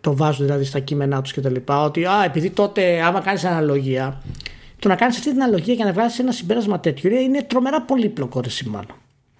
Το 0.00 0.16
βάζουν 0.16 0.46
δηλαδή 0.46 0.64
στα 0.64 0.78
κείμενά 0.78 1.22
τους 1.22 1.32
κτλ. 1.32 1.54
Ότι 1.66 2.04
α, 2.04 2.24
επειδή 2.24 2.50
τότε, 2.50 3.02
άμα 3.02 3.20
κάνεις 3.20 3.44
αναλογία, 3.44 4.22
το 4.78 4.88
να 4.88 4.94
κάνεις 4.94 5.16
αυτή 5.16 5.30
την 5.30 5.42
αναλογία 5.42 5.74
για 5.74 5.84
να 5.84 5.92
βγάλει 5.92 6.10
ένα 6.18 6.32
συμπέρασμα 6.32 6.80
τέτοιο 6.80 7.10
είναι 7.10 7.42
τρομερά 7.42 7.82
πολύπλοκο 7.82 8.40
ρε 8.40 8.48
μάλλον. 8.70 8.94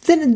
Δεν, 0.04 0.18
δεν, 0.18 0.34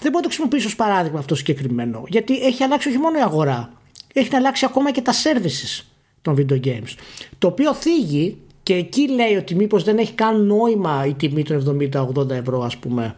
δεν 0.00 0.10
μπορώ 0.10 0.14
να 0.14 0.20
το 0.20 0.28
χρησιμοποιήσω 0.28 0.66
ως 0.66 0.76
παράδειγμα 0.76 1.18
αυτό 1.18 1.34
συγκεκριμένο. 1.34 2.04
Γιατί 2.08 2.42
έχει 2.42 2.62
αλλάξει 2.62 2.88
όχι 2.88 2.98
μόνο 2.98 3.18
η 3.18 3.22
αγορά, 3.22 3.72
έχει 4.12 4.36
αλλάξει 4.36 4.64
ακόμα 4.64 4.92
και 4.92 5.00
τα 5.00 5.12
services 5.12 5.84
των 6.22 6.36
video 6.38 6.66
games. 6.66 6.94
Το 7.38 7.46
οποίο 7.46 7.74
θίγει 7.74 8.36
και 8.62 8.74
εκεί 8.74 9.08
λέει 9.08 9.34
ότι 9.34 9.54
μήπως 9.54 9.84
δεν 9.84 9.98
έχει 9.98 10.12
καν 10.12 10.46
νόημα 10.46 11.06
η 11.06 11.14
τιμή 11.14 11.42
των 11.42 11.90
70-80 12.16 12.30
ευρώ, 12.30 12.62
ας 12.62 12.76
πούμε. 12.76 13.16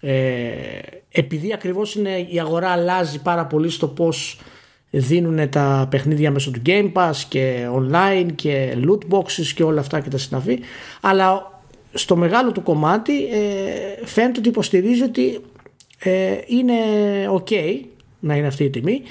Ε, 0.00 0.50
επειδή 1.10 1.52
ακριβώς 1.52 1.94
η 2.30 2.40
αγορά 2.40 2.68
αλλάζει 2.68 3.22
πάρα 3.22 3.46
πολύ 3.46 3.70
στο 3.70 3.88
πώς 3.88 4.40
δίνουν 4.90 5.48
τα 5.48 5.86
παιχνίδια 5.90 6.30
μέσω 6.30 6.50
του 6.50 6.62
Game 6.66 6.92
Pass 6.92 7.14
και 7.28 7.68
online 7.74 8.26
και 8.34 8.76
loot 8.86 9.14
boxes 9.14 9.46
και 9.54 9.62
όλα 9.62 9.80
αυτά 9.80 10.00
και 10.00 10.08
τα 10.08 10.18
συναφή 10.18 10.58
αλλά 11.00 11.60
στο 11.92 12.16
μεγάλο 12.16 12.52
του 12.52 12.62
κομμάτι 12.62 13.24
ε, 13.24 14.06
φαίνεται 14.06 14.38
ότι 14.38 14.48
υποστηρίζει 14.48 15.02
ότι 15.02 15.40
ε, 15.98 16.38
είναι 16.46 16.74
ok 17.38 17.80
να 18.18 18.36
είναι 18.36 18.46
αυτή 18.46 18.64
η 18.64 18.70
τιμή 18.70 19.02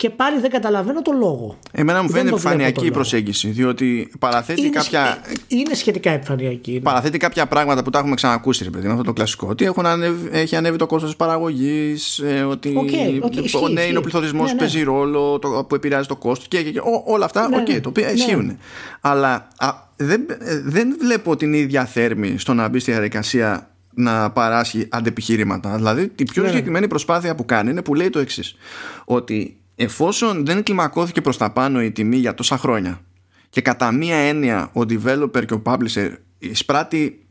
και 0.00 0.10
πάλι 0.10 0.40
δεν 0.40 0.50
καταλαβαίνω 0.50 1.02
το 1.02 1.12
λόγο. 1.12 1.58
Εμένα 1.72 2.02
μου 2.02 2.10
φαίνεται 2.10 2.28
επιφανειακή 2.28 2.86
η 2.86 2.90
προσέγγιση, 2.90 3.48
διότι 3.48 4.10
παραθέτει 4.18 4.60
είναι 4.60 4.70
κάποια. 4.70 5.18
Είναι 5.48 5.74
σχετικά 5.74 6.10
επιφανειακή. 6.10 6.72
Ναι. 6.72 6.80
Παραθέτει 6.80 7.18
κάποια 7.18 7.46
πράγματα 7.46 7.82
που 7.82 7.90
τα 7.90 7.98
έχουμε 7.98 8.14
ξανακούσει, 8.14 8.64
ρε 8.64 8.70
παιδί, 8.70 8.88
αυτό 8.88 9.02
το 9.02 9.12
κλασικό. 9.12 9.46
Ότι 9.50 9.64
έχουν 9.64 9.86
ανέβει, 9.86 10.28
έχει 10.32 10.56
ανέβει 10.56 10.76
το 10.76 10.86
κόστος 10.86 11.08
της 11.08 11.18
παραγωγής, 11.18 12.18
ε, 12.18 12.42
ότι 12.42 12.74
okay, 12.76 13.24
okay, 13.24 13.70
ναι, 13.72 13.82
είναι 13.82 13.98
ο 13.98 14.00
πληθωρισμός 14.00 14.42
ναι, 14.44 14.48
που 14.48 14.54
ναι. 14.54 14.60
παίζει 14.60 14.82
ρόλο, 14.82 15.38
το, 15.38 15.64
που 15.68 15.74
επηρεάζει 15.74 16.08
το 16.08 16.16
κόστος 16.16 16.48
και, 16.48 16.62
και, 16.62 16.70
και 16.70 16.80
όλα 17.04 17.24
αυτά, 17.24 17.48
ναι, 17.48 17.62
okay, 17.62 17.72
ναι. 17.72 17.80
το 17.80 17.88
οποίο 17.88 18.04
ναι. 18.04 18.10
ισχύουν. 18.10 18.58
Αλλά 19.00 19.48
α, 19.56 19.72
δεν, 19.96 20.26
δεν 20.64 20.96
βλέπω 21.00 21.36
την 21.36 21.52
ίδια 21.52 21.84
θέρμη 21.84 22.38
στο 22.38 22.54
να 22.54 22.68
μπει 22.68 22.78
στη 22.78 22.90
διαδικασία 22.90 23.70
να 23.94 24.30
παράσχει 24.30 24.86
αντεπιχείρηματα. 24.90 25.76
Δηλαδή, 25.76 26.12
η 26.16 26.24
πιο 26.24 26.46
συγκεκριμένη 26.46 26.88
προσπάθεια 26.88 27.34
που 27.34 27.44
κάνει 27.44 27.70
είναι 27.70 27.82
που 27.82 27.94
λέει 27.94 28.10
το 28.10 28.18
εξής. 28.18 28.56
Ότι 29.04 29.59
εφόσον 29.82 30.46
δεν 30.46 30.62
κλιμακώθηκε 30.62 31.20
προς 31.20 31.36
τα 31.36 31.52
πάνω 31.52 31.82
η 31.82 31.90
τιμή 31.90 32.16
για 32.16 32.34
τόσα 32.34 32.58
χρόνια 32.58 33.00
και 33.48 33.60
κατά 33.60 33.92
μία 33.92 34.16
έννοια 34.16 34.70
ο 34.72 34.80
developer 34.80 35.46
και 35.46 35.54
ο 35.54 35.62
publisher 35.64 36.12
εισπράττει 36.38 37.26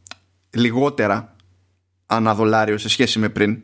λιγότερα 0.50 1.36
ανά 2.06 2.36
δολάριο 2.36 2.78
σε 2.78 2.90
σχέση 2.90 3.20
με 3.20 3.30
πριν 3.30 3.62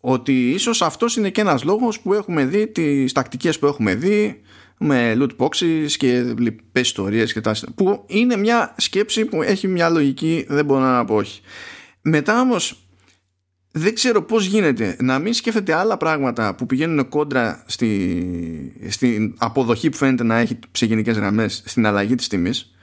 ότι 0.00 0.50
ίσως 0.50 0.82
αυτός 0.82 1.16
είναι 1.16 1.30
και 1.30 1.40
ένας 1.40 1.64
λόγος 1.64 2.00
που 2.00 2.12
έχουμε 2.12 2.44
δει 2.44 2.66
τις 2.68 3.12
τακτικές 3.12 3.58
που 3.58 3.66
έχουμε 3.66 3.94
δει 3.94 4.40
με 4.78 5.16
loot 5.18 5.36
boxes 5.36 5.90
και 5.96 6.22
λοιπές 6.22 6.86
ιστορίες 6.86 7.32
και 7.32 7.40
τα 7.40 7.56
που 7.74 8.04
είναι 8.06 8.36
μια 8.36 8.74
σκέψη 8.76 9.24
που 9.24 9.42
έχει 9.42 9.68
μια 9.68 9.88
λογική 9.88 10.46
δεν 10.48 10.64
μπορώ 10.64 10.80
να 10.80 11.04
πω 11.04 11.14
όχι. 11.14 11.40
Μετά 12.02 12.40
όμως 12.40 12.87
δεν 13.70 13.94
ξέρω 13.94 14.22
πώς 14.22 14.46
γίνεται 14.46 14.96
να 15.00 15.18
μην 15.18 15.32
σκέφτεται 15.32 15.74
άλλα 15.74 15.96
πράγματα 15.96 16.54
που 16.54 16.66
πηγαίνουν 16.66 17.08
κόντρα 17.08 17.62
στη, 17.66 18.88
στην 18.88 19.34
αποδοχή 19.38 19.90
που 19.90 19.96
φαίνεται 19.96 20.24
να 20.24 20.36
έχει 20.36 20.58
σε 20.72 20.86
γενικές 20.86 21.16
γραμμές 21.16 21.62
στην 21.66 21.86
αλλαγή 21.86 22.14
της 22.14 22.28
τιμής 22.28 22.74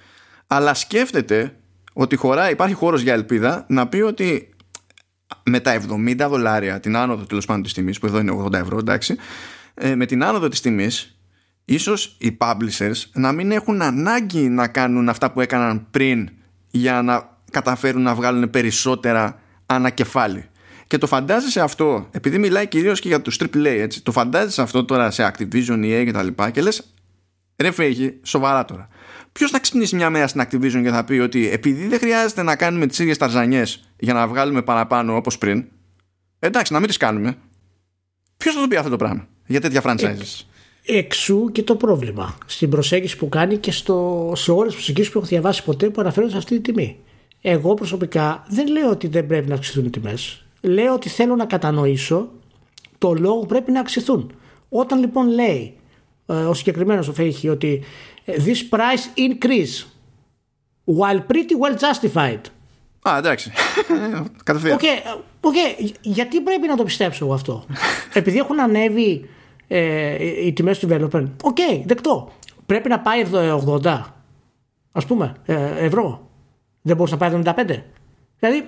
αλλά 0.48 0.74
σκέφτεται 0.74 1.56
ότι 1.94 2.16
χωρά, 2.16 2.50
υπάρχει 2.50 2.74
χώρος 2.74 3.02
για 3.02 3.14
ελπίδα 3.14 3.66
να 3.70 3.88
πει 3.88 4.02
ότι 4.02 4.50
με 5.44 5.60
τα 5.60 5.82
70 5.90 6.16
δολάρια 6.30 6.80
την 6.80 6.96
άνοδο 6.96 7.26
τέλος 7.26 7.46
πάντων 7.46 7.64
της 7.64 7.74
τιμής 7.74 8.00
που 8.00 8.06
εδώ 8.06 8.20
είναι 8.20 8.44
80 8.46 8.54
ευρώ 8.54 8.78
εντάξει 8.78 9.16
ε, 9.74 9.96
με 9.96 10.06
την 10.06 10.24
άνοδο 10.24 10.48
της 10.48 10.62
τιμής 10.62 11.20
ίσως 11.66 12.16
οι 12.20 12.38
publishers 12.40 13.04
να 13.14 13.32
μην 13.32 13.52
έχουν 13.52 13.82
ανάγκη 13.82 14.50
να 14.50 14.68
κάνουν 14.68 15.10
αυτά 15.10 15.32
που 15.32 15.42
έκαναν 15.42 15.88
πριν 15.92 16.30
για 16.72 17.02
να 17.02 17.40
καταφέρουν 17.52 18.02
να 18.02 18.16
βγάλουν 18.16 18.50
περισσότερα 18.50 19.40
ανακεφάλι 19.66 20.50
και 20.88 20.98
το 20.98 21.08
φαντάζεσαι 21.08 21.62
αυτό, 21.62 22.08
επειδή 22.12 22.38
μιλάει 22.38 22.68
κυρίως 22.68 23.00
και 23.00 23.08
για 23.08 23.22
τους 23.22 23.40
AAA, 23.40 23.66
έτσι, 23.66 24.04
το 24.04 24.12
φαντάζεσαι 24.12 24.62
αυτό 24.62 24.86
τώρα 24.86 25.12
σε 25.12 25.34
Activision, 25.34 25.80
EA 25.84 26.04
και 26.06 26.12
τα 26.12 26.24
λοιπά 26.24 26.50
και 26.50 26.62
λες, 26.62 26.84
ρε 27.58 27.72
φέγει, 27.72 28.20
σοβαρά 28.24 28.66
τώρα. 28.66 28.88
Ποιος 29.32 29.52
θα 29.52 29.60
ξυπνήσει 29.60 29.96
μια 29.96 30.10
μέρα 30.10 30.28
στην 30.28 30.42
Activision 30.42 30.82
και 30.84 30.90
θα 30.90 31.04
πει 31.04 31.14
ότι 31.14 31.50
επειδή 31.50 31.88
δεν 31.88 32.00
χρειάζεται 32.00 32.44
να 32.44 32.56
κάνουμε 32.56 32.88
τις 32.88 33.00
ίδιες 33.00 33.18
ταρζανιές 33.18 33.90
για 34.00 34.14
να 34.14 34.28
βγάλουμε 34.28 34.62
παραπάνω 34.62 35.16
όπως 35.16 35.38
πριν, 35.38 35.66
εντάξει, 36.40 36.74
να 36.74 36.80
μην 36.80 36.88
τις 36.88 36.98
κάνουμε. 36.98 37.38
Ποιος 38.38 38.56
θα 38.56 38.62
το 38.62 38.68
πει 38.68 38.76
αυτό 38.76 38.90
το 38.90 38.98
πράγμα 38.98 39.28
για 39.46 39.62
τέτοια 39.62 39.82
franchises; 39.86 40.46
εξού 40.86 41.52
και 41.52 41.64
το 41.64 41.76
πρόβλημα 41.76 42.38
στην 42.46 42.70
προσέγγιση 42.70 43.18
που 43.18 43.30
κάνει 43.30 43.58
και 43.58 43.72
στο, 43.72 44.32
σε 44.36 44.52
όλες 44.52 44.66
τις 44.66 44.76
προσεγγίσεις 44.76 45.12
που 45.12 45.18
έχω 45.18 45.28
διαβάσει 45.28 45.64
ποτέ 45.64 45.90
που 45.90 46.02
αναφέρονται 46.02 46.32
σε 46.32 46.38
αυτή 46.38 46.56
τη 46.56 46.72
τιμή. 46.72 47.00
Εγώ 47.42 47.74
προσωπικά 47.74 48.46
δεν 48.50 48.68
λέω 48.68 48.90
ότι 48.90 49.08
δεν 49.08 49.28
πρέπει 49.28 49.48
να 49.48 49.54
αυξηθούν 49.54 49.86
οι 49.86 49.90
τιμές 49.90 50.45
λέω 50.66 50.93
ότι 50.93 51.09
θέλω 51.09 51.36
να 51.36 51.45
κατανοήσω 51.45 52.30
το 52.97 53.13
λόγο 53.13 53.39
που 53.39 53.45
πρέπει 53.45 53.72
να 53.72 53.80
αυξηθούν. 53.80 54.36
Όταν 54.70 54.99
λοιπόν 54.99 55.28
λέει 55.28 55.78
ε, 56.26 56.34
ο 56.34 56.53
συγκεκριμένος 56.53 57.07
ο 57.07 57.13
Φέχη 57.13 57.49
ότι 57.49 57.84
ε, 58.26 58.34
this 58.45 58.76
price 58.76 59.20
increase 59.20 59.86
while 60.97 61.20
pretty 61.20 61.55
well 61.61 61.76
justified. 61.78 62.39
Α, 63.09 63.18
εντάξει. 63.18 63.51
Κατευθείαν. 64.43 64.78
Okay, 64.82 65.18
okay. 65.41 65.91
Γιατί 66.01 66.41
πρέπει 66.41 66.68
να 66.68 66.76
το 66.76 66.84
πιστέψω 66.84 67.26
εγώ 67.26 67.34
αυτό; 67.34 67.66
Επειδή 68.13 68.38
έχουν 68.38 68.59
ανέβει 68.59 69.30
ε, 69.68 70.45
οι 70.45 70.53
τιμές 70.53 70.80
του 70.80 70.88
developer. 70.91 71.26
OK, 71.43 71.58
okay, 71.57 71.82
δεκτό. 71.86 72.32
Πρέπει 72.66 72.89
να 72.89 72.99
πάει 72.99 73.26
80. 73.66 74.01
Ας 74.91 75.06
πούμε, 75.07 75.34
ε, 75.45 75.86
ευρώ. 75.86 76.30
Δεν 76.82 76.95
μπορούσε 76.95 77.16
να 77.16 77.30
πάει 77.30 77.41
75. 77.43 77.82
Δηλαδή, 78.39 78.66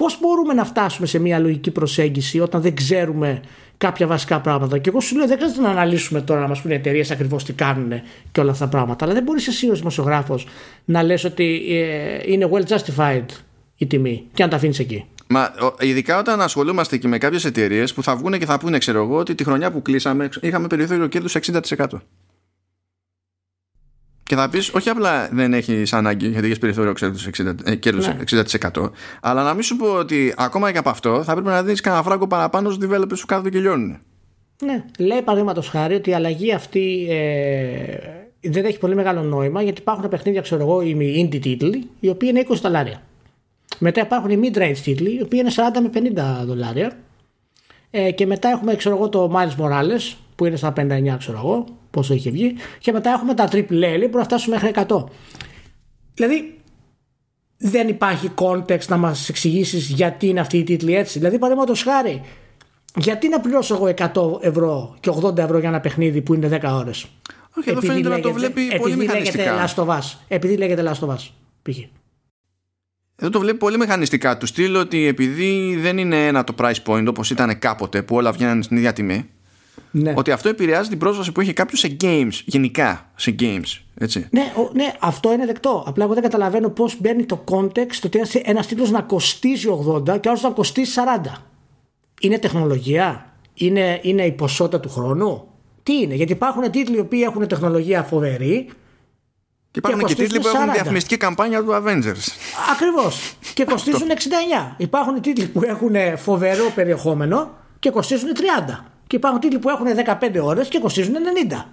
Πώς 0.00 0.18
μπορούμε 0.20 0.54
να 0.54 0.64
φτάσουμε 0.64 1.06
σε 1.06 1.18
μια 1.18 1.38
λογική 1.38 1.70
προσέγγιση 1.70 2.40
όταν 2.40 2.60
δεν 2.60 2.74
ξέρουμε 2.74 3.40
κάποια 3.78 4.06
βασικά 4.06 4.40
πράγματα; 4.40 4.78
Και 4.78 4.88
εγώ 4.88 5.00
σου 5.00 5.16
λέω 5.16 5.26
δεν 5.26 5.36
χρειάζεται 5.36 5.60
να 5.60 5.68
αναλύσουμε 5.68 6.20
τώρα 6.20 6.40
να 6.40 6.48
μας 6.48 6.60
πούνε 6.60 6.74
εταιρείες 6.74 7.10
ακριβώς 7.10 7.44
τι 7.44 7.52
κάνουν 7.52 7.92
και 8.32 8.40
όλα 8.40 8.50
αυτά 8.50 8.64
τα 8.64 8.70
πράγματα. 8.70 9.04
Αλλά 9.04 9.14
δεν 9.14 9.22
μπορεί 9.22 9.42
εσύ 9.48 9.70
ως 9.70 9.78
δημοσιογράφος 9.78 10.46
να 10.84 11.02
λες 11.02 11.24
ότι 11.24 11.62
ε, 11.68 12.32
είναι 12.32 12.48
well 12.52 12.74
justified 12.74 13.26
η 13.76 13.86
τιμή 13.86 14.24
και 14.34 14.42
να 14.42 14.48
τα 14.48 14.56
αφήνεις 14.56 14.78
εκεί. 14.78 15.04
Μα 15.26 15.54
ειδικά 15.80 16.18
όταν 16.18 16.40
ασχολούμαστε 16.40 16.96
και 16.96 17.08
με 17.08 17.18
κάποιες 17.18 17.44
εταιρείες 17.44 17.94
που 17.94 18.02
θα 18.02 18.16
βγουν 18.16 18.38
και 18.38 18.46
θα 18.46 18.58
πούνε, 18.58 18.78
ξέρω 18.78 19.02
εγώ, 19.02 19.16
ότι 19.16 19.34
τη 19.34 19.44
χρονιά 19.44 19.70
που 19.70 19.82
κλείσαμε 19.82 20.28
είχαμε 20.40 20.66
περιθώριο 20.66 21.06
κέρδου 21.06 21.28
60%. 21.76 21.86
Και 24.30 24.36
θα 24.36 24.48
πεις, 24.48 24.74
όχι 24.74 24.88
απλά 24.88 25.28
δεν 25.32 25.54
έχει 25.54 25.82
ανάγκη 25.90 26.28
γιατί 26.28 26.50
έχει 26.50 26.58
περιθώριο 26.58 26.92
κέρδους 26.92 27.28
60%, 28.72 28.90
αλλά 29.20 29.42
να 29.42 29.54
μην 29.54 29.62
σου 29.62 29.76
πω 29.76 29.86
ότι 29.86 30.34
ακόμα 30.36 30.72
και 30.72 30.78
από 30.78 30.88
αυτό 30.88 31.22
θα 31.24 31.32
πρέπει 31.32 31.48
να 31.48 31.62
δίνεις 31.62 31.80
κανένα 31.80 32.02
φράγκο 32.02 32.26
παραπάνω 32.26 32.70
στους 32.70 32.88
developers 32.88 33.18
που 33.20 33.26
κάθονται 33.26 33.50
και 33.50 33.58
λιώνουν. 33.58 33.98
Ναι. 34.64 34.84
Λέει 34.98 35.22
παραδείγματος 35.22 35.68
χάρη 35.68 35.94
ότι 35.94 36.10
η 36.10 36.14
αλλαγή 36.14 36.52
αυτή 36.52 37.06
ε, 37.10 38.50
δεν 38.50 38.64
έχει 38.64 38.78
πολύ 38.78 38.94
μεγάλο 38.94 39.22
νόημα 39.22 39.62
γιατί 39.62 39.80
υπάρχουν 39.80 40.08
παιχνίδια, 40.08 40.40
ξέρω 40.40 40.62
εγώ, 40.62 40.80
οι 40.80 41.28
indie 41.32 41.40
τίτλοι, 41.40 41.88
οι 42.00 42.08
οποίοι 42.08 42.28
είναι 42.32 42.46
20 42.48 42.54
δολάρια. 42.62 43.02
Μετά 43.78 44.00
υπάρχουν 44.00 44.30
οι 44.30 44.40
mid-range 44.42 44.78
τίτλοι, 44.84 45.16
οι 45.16 45.22
οποίοι 45.22 45.40
είναι 45.42 45.52
40 45.56 46.00
με 46.02 46.12
50 46.42 46.44
δολάρια. 46.46 46.96
Ε, 47.90 48.10
και 48.10 48.26
μετά 48.26 48.48
έχουμε, 48.48 48.74
ξέρω 48.74 48.96
εγώ, 48.96 49.08
το 49.08 49.32
Miles 49.34 49.64
Morales, 49.64 50.16
που 50.36 50.44
είναι 50.44 50.56
στα 50.56 50.72
59, 50.76 51.16
ξέρω 51.18 51.38
εγώ, 51.38 51.64
πόσο 51.90 52.14
είχε 52.14 52.30
βγει. 52.30 52.54
Και 52.78 52.92
μετά 52.92 53.10
έχουμε 53.10 53.34
τα 53.34 53.48
triple 53.50 54.04
A, 54.04 54.08
που 54.10 54.16
να 54.16 54.24
φτάσουμε 54.24 54.58
μέχρι 54.60 54.84
100. 54.88 55.04
Δηλαδή, 56.14 56.60
δεν 57.58 57.88
υπάρχει 57.88 58.30
context 58.34 58.86
να 58.88 58.96
μας 58.96 59.28
εξηγήσεις 59.28 59.88
γιατί 59.88 60.26
είναι 60.26 60.40
αυτή 60.40 60.58
η 60.58 60.64
τίτλη 60.64 60.94
έτσι. 60.94 61.18
Δηλαδή, 61.18 61.38
παραδείγματος 61.38 61.82
χάρη, 61.82 62.22
γιατί 62.96 63.28
να 63.28 63.40
πληρώσω 63.40 63.74
εγώ 63.74 63.86
100 64.38 64.44
ευρώ 64.44 64.96
και 65.00 65.10
80 65.10 65.36
ευρώ 65.36 65.58
για 65.58 65.68
ένα 65.68 65.80
παιχνίδι 65.80 66.22
που 66.22 66.34
είναι 66.34 66.60
10 66.62 66.72
ώρες; 66.72 67.06
Όχι, 67.58 67.70
εδώ 67.70 67.80
φαίνεται 67.80 68.08
να 68.08 68.20
το 68.20 68.32
βλέπει 68.32 68.76
πολύ 68.78 68.96
μηχανιστικά. 68.96 69.66
Λέγεται 69.66 70.02
επειδή 70.28 70.56
λέγεται 70.56 70.82
Last 70.86 71.06
of 71.06 71.08
Us, 71.08 71.28
π.χ. 71.62 71.78
Εδώ 73.16 73.30
το 73.30 73.40
βλέπει 73.40 73.58
πολύ 73.58 73.78
μηχανιστικά 73.78 74.36
του 74.36 74.46
στυλ 74.46 74.76
ότι 74.76 75.06
επειδή 75.06 75.76
δεν 75.80 75.98
είναι 75.98 76.26
ένα 76.26 76.44
το 76.44 76.54
price 76.58 76.82
point 76.86 77.04
όπως 77.08 77.30
ήταν 77.30 77.58
κάποτε 77.58 78.02
που 78.02 78.16
όλα 78.16 78.32
βγαίνουν 78.32 78.62
στην 78.62 78.76
ίδια 78.76 78.92
τιμή 78.92 79.30
ναι. 79.90 80.12
Ότι 80.16 80.30
αυτό 80.30 80.48
επηρεάζει 80.48 80.88
την 80.88 80.98
πρόσβαση 80.98 81.32
που 81.32 81.40
έχει 81.40 81.52
κάποιος 81.52 81.80
σε 81.80 81.96
games, 82.00 82.32
γενικά 82.44 83.10
σε 83.16 83.34
games. 83.38 83.80
Έτσι. 83.94 84.28
Ναι, 84.30 84.52
ο, 84.56 84.70
ναι, 84.72 84.92
αυτό 85.00 85.32
είναι 85.32 85.46
δεκτό. 85.46 85.84
Απλά 85.86 86.04
εγώ 86.04 86.14
δεν 86.14 86.22
καταλαβαίνω 86.22 86.68
πώς 86.68 87.00
μπαίνει 87.00 87.24
το 87.24 87.44
context 87.50 88.04
ότι 88.04 88.20
ένας 88.42 88.66
τίτλος 88.66 88.90
να 88.90 89.02
κοστίζει 89.02 89.68
80 89.86 90.20
και 90.20 90.28
άλλος 90.28 90.42
να 90.42 90.50
κοστίζει 90.50 90.92
40. 91.26 91.32
Είναι 92.20 92.38
τεχνολογία, 92.38 93.34
είναι, 93.54 94.00
είναι 94.02 94.22
η 94.22 94.32
ποσότητα 94.32 94.80
του 94.80 94.88
χρόνου; 94.88 95.48
Τι 95.82 96.00
είναι, 96.00 96.14
γιατί 96.14 96.32
υπάρχουν 96.32 96.70
τίτλοι 96.70 96.96
οι 96.96 97.00
οποίοι 97.00 97.20
έχουν 97.24 97.48
τεχνολογία 97.48 98.02
φοβερή 98.02 98.68
Και 99.70 99.78
υπάρχουν 99.78 100.04
και, 100.04 100.14
τίτλοι 100.14 100.40
που 100.40 100.48
έχουν 100.48 100.72
διαφημιστική 100.72 101.16
καμπάνια 101.16 101.64
του 101.64 101.72
Avengers. 101.72 102.28
Ακριβώς. 102.72 103.34
και 103.54 103.64
κοστίζουν 103.70 104.08
69. 104.70 104.74
Υπάρχουν 104.76 105.20
τίτλοι 105.20 105.46
που 105.46 105.62
έχουν 105.64 105.94
φοβερό 106.16 106.72
περιεχόμενο 106.74 107.50
και 107.78 107.90
κοστίζουν 107.90 108.28
30. 108.68 108.89
Και 109.10 109.16
υπάρχουν 109.16 109.40
τίτλοι 109.40 109.58
που 109.58 109.68
έχουν 109.68 109.86
15 110.20 110.40
ώρες 110.42 110.68
και 110.68 110.78
κοστίζουν 110.78 111.14
90. 111.50 111.64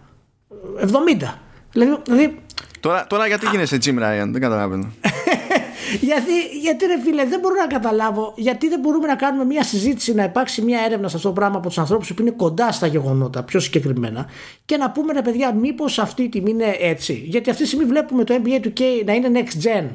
70. 0.82 1.34
Δηλαδή, 1.72 2.02
δηλαδή 2.06 2.42
Τώρα, 2.80 3.08
τώρα 3.08 3.28
γιατί 3.28 3.48
γίνεσαι 3.48 3.78
Jim 3.86 4.00
Ryan, 4.00 4.30
δεν 4.32 4.42
καταλαβαίνω. 4.42 4.84
γιατί, 6.10 6.32
γιατί 6.62 6.86
ρε 6.86 7.02
φίλε, 7.02 7.26
δεν 7.26 7.40
μπορώ 7.40 7.56
να 7.56 7.68
καταλάβω 7.68 8.34
γιατί 8.36 8.70
δεν 8.70 8.80
μπορούμε 8.80 9.08
να 9.08 9.16
κάνουμε 9.16 9.46
μια 9.46 9.64
συζήτηση, 9.64 10.14
να 10.14 10.24
υπάρξει 10.24 10.62
μια 10.62 10.80
έρευνα 10.86 11.08
σε 11.08 11.16
αυτό 11.16 11.28
το 11.28 11.34
πράγμα 11.34 11.58
από 11.58 11.68
τους 11.68 11.78
ανθρώπους 11.78 12.14
που 12.14 12.22
είναι 12.22 12.32
κοντά 12.32 12.72
στα 12.72 12.88
γεγονότα, 12.88 13.44
πιο 13.44 13.60
συγκεκριμένα, 13.60 14.30
και 14.66 14.78
να 14.78 14.92
πούμε 14.92 15.14
ρε 15.14 15.22
παιδιά, 15.22 15.54
μήπως 15.54 16.00
αυτή 16.00 16.24
η 16.24 16.30
τιμή 16.30 16.50
είναι 16.50 16.76
έτσι. 16.80 17.14
Γιατί 17.14 17.50
αυτή 17.50 17.62
τη 17.62 17.68
στιγμή 17.68 17.86
βλέπουμε 17.86 18.24
το 18.24 18.42
NBA 18.44 18.60
του 18.62 18.74
K 18.78 18.82
να 19.06 19.14
είναι 19.14 19.30
next 19.34 19.68
gen, 19.68 19.86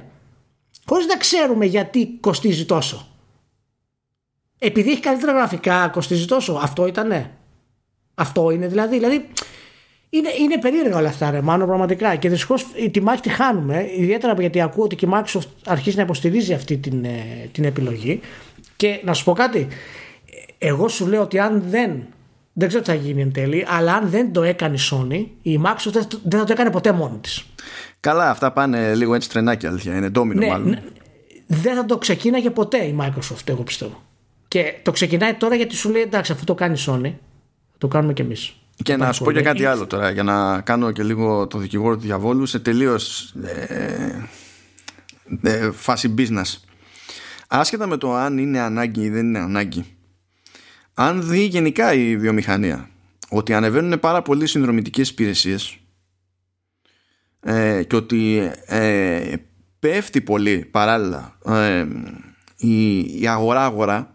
χωρίς 0.86 1.06
να 1.06 1.16
ξέρουμε 1.16 1.64
γιατί 1.64 2.18
κοστίζει 2.20 2.64
τόσο. 2.64 3.11
Επειδή 4.64 4.90
έχει 4.90 5.00
καλύτερα 5.00 5.32
γραφικά, 5.32 5.88
κοστίζει 5.88 6.24
τόσο. 6.24 6.52
Αυτό 6.62 6.86
ήτανε. 6.86 7.30
Αυτό 8.14 8.50
είναι 8.50 8.66
δηλαδή. 8.66 8.96
Δηλαδή, 8.96 9.28
είναι, 10.10 10.28
είναι 10.40 10.58
περίεργα 10.58 10.96
όλα 10.96 11.08
αυτά, 11.08 11.30
ρε 11.30 11.40
Μάνο, 11.40 11.66
πραγματικά. 11.66 12.14
Και 12.14 12.28
δυστυχώς 12.28 12.66
τη 12.90 13.00
μάχη 13.00 13.20
τη 13.20 13.28
χάνουμε. 13.28 13.86
Ιδιαίτερα 13.96 14.34
γιατί 14.38 14.60
ακούω 14.60 14.84
ότι 14.84 14.96
και 14.96 15.06
η 15.06 15.08
Microsoft 15.12 15.48
αρχίζει 15.64 15.96
να 15.96 16.02
υποστηρίζει 16.02 16.52
αυτή 16.52 16.76
την, 16.76 17.04
ε, 17.04 17.48
την 17.52 17.64
επιλογή. 17.64 18.20
Και 18.76 19.00
να 19.04 19.14
σου 19.14 19.24
πω 19.24 19.32
κάτι. 19.32 19.68
Εγώ 20.58 20.88
σου 20.88 21.06
λέω 21.06 21.22
ότι 21.22 21.38
αν 21.38 21.62
δεν. 21.68 22.02
Δεν 22.52 22.68
ξέρω 22.68 22.82
τι 22.82 22.90
θα 22.90 22.96
γίνει 22.96 23.22
εν 23.22 23.32
τέλει, 23.32 23.66
αλλά 23.68 23.94
αν 23.94 24.08
δεν 24.08 24.32
το 24.32 24.42
έκανε 24.42 24.76
η 24.76 24.80
Sony, 24.90 25.26
η 25.42 25.60
Microsoft 25.64 26.06
δεν 26.22 26.38
θα 26.38 26.44
το 26.44 26.52
έκανε 26.52 26.70
ποτέ 26.70 26.92
μόνη 26.92 27.18
της. 27.18 27.44
Καλά, 28.00 28.30
αυτά 28.30 28.52
πάνε 28.52 28.94
λίγο 28.94 29.14
έτσι 29.14 29.28
τρενάκι 29.30 29.66
αλήθεια. 29.66 29.96
Είναι 29.96 30.08
ντόμινο 30.08 30.40
ναι, 30.40 30.46
μάλλον. 30.46 30.68
Ναι, 30.68 30.82
δεν 31.46 31.74
θα 31.74 31.84
το 31.84 31.98
ξεκίναγε 31.98 32.50
ποτέ 32.50 32.84
η 32.84 32.96
Microsoft, 33.00 33.48
εγώ 33.48 33.62
πιστεύω. 33.62 34.02
Και 34.52 34.74
το 34.82 34.90
ξεκινάει 34.90 35.34
τώρα 35.34 35.54
γιατί 35.54 35.74
σου 35.76 35.90
λέει 35.90 36.02
εντάξει, 36.02 36.32
αφού 36.32 36.44
το 36.44 36.54
κάνει 36.54 36.78
η 36.78 36.84
Sony, 36.86 37.12
το 37.78 37.88
κάνουμε 37.88 38.12
κι 38.12 38.22
εμείς. 38.22 38.56
Και 38.82 38.96
να 38.96 39.12
σου 39.12 39.24
πω 39.24 39.32
και 39.32 39.42
κάτι 39.42 39.64
άλλο 39.64 39.86
τώρα 39.86 40.10
για 40.10 40.22
να 40.22 40.60
κάνω 40.60 40.90
και 40.90 41.02
λίγο 41.02 41.46
το 41.46 41.58
δικηγόρο 41.58 41.94
του 41.94 42.00
διαβόλου 42.00 42.46
σε 42.46 42.58
τελείως 42.58 43.34
ε, 43.44 44.28
ε, 45.42 45.70
φάση 45.70 46.14
business. 46.18 46.54
Άσχετα 47.48 47.86
με 47.86 47.96
το 47.96 48.14
αν 48.14 48.38
είναι 48.38 48.60
ανάγκη 48.60 49.00
ή 49.00 49.10
δεν 49.10 49.26
είναι 49.26 49.38
ανάγκη. 49.38 49.84
Αν 50.94 51.28
δει 51.28 51.44
γενικά 51.44 51.94
η 51.94 52.16
βιομηχανία 52.16 52.88
ότι 53.28 53.54
ανεβαίνουν 53.54 54.00
πάρα 54.00 54.22
πολλοί 54.22 54.46
συνδρομητικές 54.46 55.08
υπηρεσίες 55.08 55.78
ε, 57.40 57.82
και 57.82 57.96
ότι 57.96 58.50
ε, 58.66 59.34
πέφτει 59.78 60.20
πολύ 60.20 60.68
παράλληλα 60.70 61.38
ε, 61.46 61.86
η, 62.56 62.98
η 63.20 63.28
αγορά-αγορά 63.28 64.12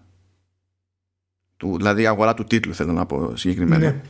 του, 1.57 1.77
δηλαδή 1.77 2.01
η 2.01 2.07
αγορά 2.07 2.33
του 2.33 2.43
τίτλου 2.43 2.73
θέλω 2.73 2.91
να 2.91 3.05
πω 3.05 3.35
συγκεκριμένα 3.35 3.79
ναι 3.79 4.01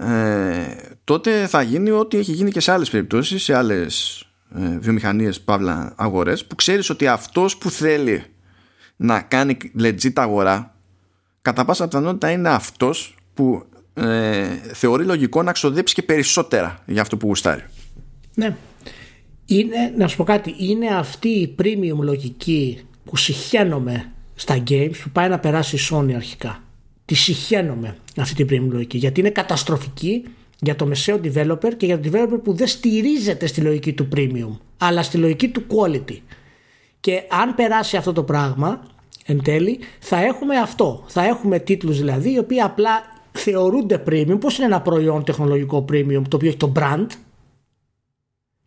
ε, 0.00 0.76
τότε 1.04 1.46
θα 1.46 1.62
γίνει 1.62 1.90
ό,τι 1.90 2.18
έχει 2.18 2.32
γίνει 2.32 2.50
και 2.50 2.60
σε 2.60 2.72
άλλες 2.72 2.90
περιπτώσεις 2.90 3.42
σε 3.42 3.56
άλλες 3.56 4.24
ε, 4.54 4.78
βιομηχανίες 4.78 5.40
παύλα 5.40 5.92
αγορές 5.96 6.46
που 6.46 6.54
ξέρεις 6.54 6.90
ότι 6.90 7.06
αυτός 7.06 7.56
που 7.56 7.70
θέλει 7.70 8.24
να 8.96 9.20
κάνει 9.20 9.56
legit 9.80 10.12
αγορά 10.14 10.74
κατά 11.42 11.64
πάσα 11.64 11.88
πιθανότητα 11.88 12.30
είναι 12.30 12.48
αυτός 12.48 13.16
που 13.34 13.64
ε, 13.94 14.46
θεωρεί 14.72 15.04
λογικό 15.04 15.42
να 15.42 15.52
ξοδέψει 15.52 15.94
και 15.94 16.02
περισσότερα 16.02 16.82
για 16.86 17.02
αυτό 17.02 17.16
που 17.16 17.26
γουστάρει. 17.26 17.64
Ναι. 18.34 18.56
Είναι, 19.44 19.94
να 19.96 20.08
σου 20.08 20.16
πω 20.16 20.24
κάτι, 20.24 20.54
είναι 20.58 20.86
αυτή 20.86 21.28
η 21.28 21.54
premium 21.62 21.98
λογική 22.00 22.80
που 23.04 23.16
συχαίνομαι 23.16 24.12
στα 24.40 24.62
games 24.68 24.94
που 25.02 25.10
πάει 25.12 25.28
να 25.28 25.38
περάσει 25.38 25.76
η 25.76 25.78
Sony 25.90 26.12
αρχικά. 26.14 26.62
Τη 27.04 27.14
συχαίνομαι 27.14 27.96
αυτή 28.16 28.44
την 28.44 28.46
premium 28.46 28.72
λογική 28.72 28.98
γιατί 28.98 29.20
είναι 29.20 29.30
καταστροφική 29.30 30.24
για 30.60 30.76
το 30.76 30.86
μεσαίο 30.86 31.20
developer 31.24 31.74
και 31.76 31.86
για 31.86 32.00
το 32.00 32.10
developer 32.12 32.40
που 32.42 32.52
δεν 32.54 32.66
στηρίζεται 32.66 33.46
στη 33.46 33.60
λογική 33.60 33.92
του 33.92 34.08
premium 34.16 34.58
αλλά 34.78 35.02
στη 35.02 35.16
λογική 35.16 35.48
του 35.48 35.62
quality. 35.68 36.18
Και 37.00 37.22
αν 37.30 37.54
περάσει 37.54 37.96
αυτό 37.96 38.12
το 38.12 38.22
πράγμα 38.22 38.82
εν 39.26 39.42
τέλει 39.42 39.78
θα 39.98 40.24
έχουμε 40.24 40.56
αυτό. 40.56 41.04
Θα 41.06 41.24
έχουμε 41.24 41.58
τίτλους 41.58 41.98
δηλαδή 41.98 42.32
οι 42.32 42.38
οποίοι 42.38 42.60
απλά 42.60 43.02
θεωρούνται 43.32 44.02
premium 44.06 44.40
πως 44.40 44.56
είναι 44.56 44.66
ένα 44.66 44.80
προϊόν 44.80 45.24
τεχνολογικό 45.24 45.84
premium 45.92 46.22
το 46.28 46.36
οποίο 46.36 46.48
έχει 46.48 46.56
το 46.56 46.72
brand. 46.76 47.06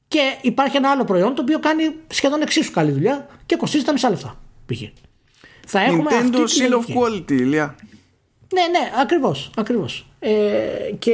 Και 0.07 0.37
υπάρχει 0.41 0.77
ένα 0.77 0.91
άλλο 0.91 1.03
προϊόν 1.03 1.35
το 1.35 1.41
οποίο 1.41 1.59
κάνει 1.59 1.83
σχεδόν 2.07 2.41
εξίσου 2.41 2.71
καλή 2.71 2.91
δουλειά 2.91 3.27
και 3.45 3.55
κοστίζει 3.55 3.83
τα 3.83 3.91
μισά 3.91 4.09
λεφτά 4.09 4.37
π.χ. 4.65 4.81
Θα 5.67 5.81
έχουμε 5.81 6.09
Nintendo 6.09 6.41
αυτή 6.43 6.61
Seal 6.61 6.73
of 6.73 6.97
Quality, 6.97 7.31
Ηλία. 7.31 7.75
Ναι, 8.53 8.61
ναι, 8.61 8.91
ακριβώς. 9.01 9.51
Ακριβώς. 9.57 10.07
Ε, 10.19 10.31
και 10.99 11.13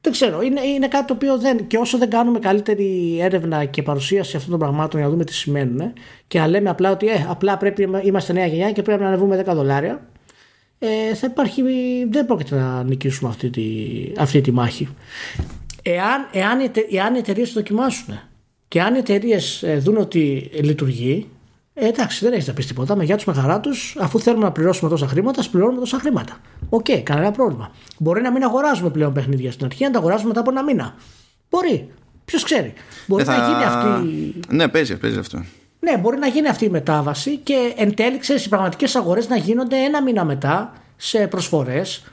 δεν 0.00 0.12
ξέρω, 0.12 0.42
είναι, 0.42 0.60
είναι 0.60 0.88
κάτι 0.88 1.06
το 1.06 1.12
οποίο 1.12 1.38
δεν. 1.38 1.66
και 1.66 1.76
όσο 1.76 1.98
δεν 1.98 2.10
κάνουμε 2.10 2.38
καλύτερη 2.38 3.18
έρευνα 3.20 3.64
και 3.64 3.82
παρουσίαση 3.82 4.36
αυτών 4.36 4.50
των 4.50 4.58
πραγμάτων 4.58 4.98
για 4.98 5.08
να 5.08 5.14
δούμε 5.14 5.24
τι 5.24 5.34
σημαίνουν 5.34 5.80
ε, 5.80 5.92
και 6.26 6.38
να 6.38 6.46
λέμε 6.46 6.70
απλά 6.70 6.90
ότι 6.90 7.06
ε, 7.06 7.26
απλά 7.28 7.56
πρέπει, 7.56 7.88
είμαστε 8.02 8.32
νέα 8.32 8.46
γενιά 8.46 8.72
και 8.72 8.82
πρέπει 8.82 9.02
να 9.02 9.08
ανεβούμε 9.08 9.44
10 9.46 9.54
δολάρια, 9.54 10.06
ε, 10.78 11.14
θα 11.14 11.26
υπάρχει, 11.30 11.62
δεν 12.10 12.26
πρόκειται 12.26 12.56
να 12.56 12.82
νικήσουμε 12.82 13.30
αυτή 13.30 13.50
τη, 13.50 13.64
αυτή 14.18 14.40
τη 14.40 14.52
μάχη. 14.52 14.88
Εάν, 15.82 16.28
εάν, 16.32 16.70
εάν 16.90 17.14
οι 17.14 17.18
εταιρείες 17.18 17.52
το 17.52 17.60
δοκιμάσουν 17.60 18.20
και 18.68 18.82
αν 18.82 18.94
οι 18.94 18.98
εταιρείες 18.98 19.62
ε, 19.62 19.76
δουν 19.76 19.96
ότι 19.96 20.50
λειτουργεί, 20.62 21.28
ε, 21.74 21.86
εντάξει, 21.86 22.24
δεν 22.24 22.32
έχεις 22.32 22.46
να 22.46 22.52
πεις 22.52 22.66
τίποτα. 22.66 22.96
Με 22.96 23.04
γεια 23.04 23.16
τους, 23.16 23.24
με 23.24 23.32
χαρά 23.32 23.60
τους, 23.60 23.96
αφού 24.00 24.20
θέλουμε 24.20 24.44
να 24.44 24.52
πληρώσουμε 24.52 24.90
τόσα 24.90 25.06
χρήματα, 25.06 25.44
πληρώνουμε 25.50 25.80
τόσα 25.80 25.98
χρήματα. 25.98 26.38
OK, 26.68 26.84
okay, 26.88 27.00
κανένα 27.02 27.30
πρόβλημα. 27.30 27.70
Μπορεί 27.98 28.22
να 28.22 28.32
μην 28.32 28.42
αγοράζουμε 28.44 28.90
πλέον 28.90 29.12
παιχνίδια 29.12 29.52
στην 29.52 29.66
αρχή, 29.66 29.84
να 29.84 29.90
τα 29.90 29.98
αγοράζουμε 29.98 30.28
μετά 30.28 30.40
από 30.40 30.50
ένα 30.50 30.62
μήνα. 30.62 30.94
Μπορεί. 31.50 31.90
Ποιος 32.24 32.42
ξέρει. 32.42 32.72
Μπορεί 33.06 33.24
θα... 33.24 33.36
να 33.36 33.46
γίνει 33.46 33.64
αυτή. 33.64 34.34
Ναι, 34.48 34.68
παίζει, 34.68 34.96
παίζει 34.96 35.18
αυτό. 35.18 35.44
Ναι, 35.80 35.98
μπορεί 35.98 36.18
να 36.18 36.26
γίνει 36.26 36.48
αυτή 36.48 36.64
η 36.64 36.68
μετάβαση 36.68 37.36
και 37.36 37.72
εν 37.76 37.94
τέλει, 37.94 38.18
ξέρεις, 38.18 38.44
οι 38.44 38.48
πραγματικές 38.48 38.96
αγορές 38.96 39.28
να 39.28 39.36
γίνονται 39.36 39.76
ένα 39.76 40.02
μήνα 40.02 40.24
μετά 40.24 40.72
σε 40.96 41.26
προσφορές. 41.26 42.04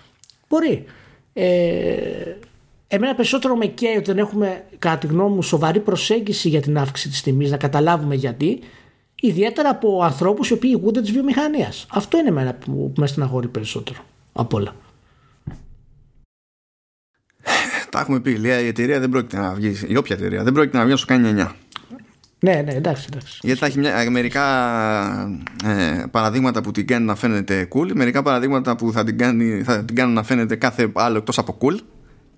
Μπορεί. 0.50 0.86
Ε, 1.34 1.46
εμένα 2.88 3.16
περισσότερο 3.16 3.56
με 3.56 3.66
καίει 3.66 3.96
ότι 3.96 4.06
δεν 4.06 4.18
έχουμε, 4.18 4.64
κατά 4.80 4.98
τη 4.98 5.08
γνώμη 5.08 5.36
μου, 5.36 5.42
σοβαρή 5.42 5.80
προσέγγιση 5.80 6.50
για 6.50 6.62
την 6.62 6.78
αύξηση 6.78 7.10
της 7.10 7.22
τιμής, 7.22 7.52
να 7.52 7.58
καταλάβουμε 7.58 8.16
γιατί 8.16 8.60
Ιδιαίτερα 9.22 9.70
από 9.70 10.04
ανθρώπους 10.04 10.50
οι 10.50 10.54
οποίοι 10.54 10.72
ηγούνται 10.74 11.02
της 11.02 11.12
βιομηχανίας. 11.12 11.86
Αυτό 11.92 12.18
είναι 12.18 12.28
εμένα 12.28 12.54
που 12.54 12.94
με 12.98 13.08
στεναχωρεί 13.08 13.48
περισσότερο 13.48 14.00
από 14.34 14.58
όλα. 14.58 14.76
Τα 17.90 18.00
έχουμε 18.00 18.20
πει. 18.20 18.38
Λέει, 18.38 18.64
η 18.64 18.68
εταιρεία 18.68 19.00
δεν 19.00 19.10
πρόκειται 19.10 19.38
να 19.38 19.54
βγει. 19.54 19.76
Η 19.88 19.98
όποια 19.98 20.16
εταιρεία 20.16 20.44
δεν 20.44 20.54
πρόκειται 20.54 20.78
να 20.78 20.84
βγει 20.84 20.92
να 20.92 20.98
σου 20.98 21.06
κάνει 21.06 21.34
9. 21.42 21.52
Ναι, 22.42 22.62
ναι, 22.66 22.72
εντάξει, 22.72 23.08
εντάξει. 23.12 23.40
Γιατί 23.42 23.60
θα 23.60 23.66
έχει 23.66 23.80
μια, 23.80 24.12
μερικά 24.12 24.44
ε, 25.66 26.04
παραδείγματα 26.12 26.62
που 26.62 26.72
την 26.72 26.88
κάνει 26.88 27.06
να 27.06 27.16
φαίνεται 27.16 27.68
cool, 27.74 27.92
μερικά 27.94 28.22
παραδείγματα 28.22 28.76
που 28.76 28.92
θα 28.92 29.04
την, 29.04 29.18
κάνει, 29.18 29.64
θα 29.64 29.86
την 29.86 29.96
κάνουν 29.96 30.14
να 30.14 30.24
φαίνεται 30.24 30.56
κάθε 30.56 30.92
άλλο 30.94 31.18
εκτός 31.18 31.38
από 31.38 31.58
cool. 31.62 31.78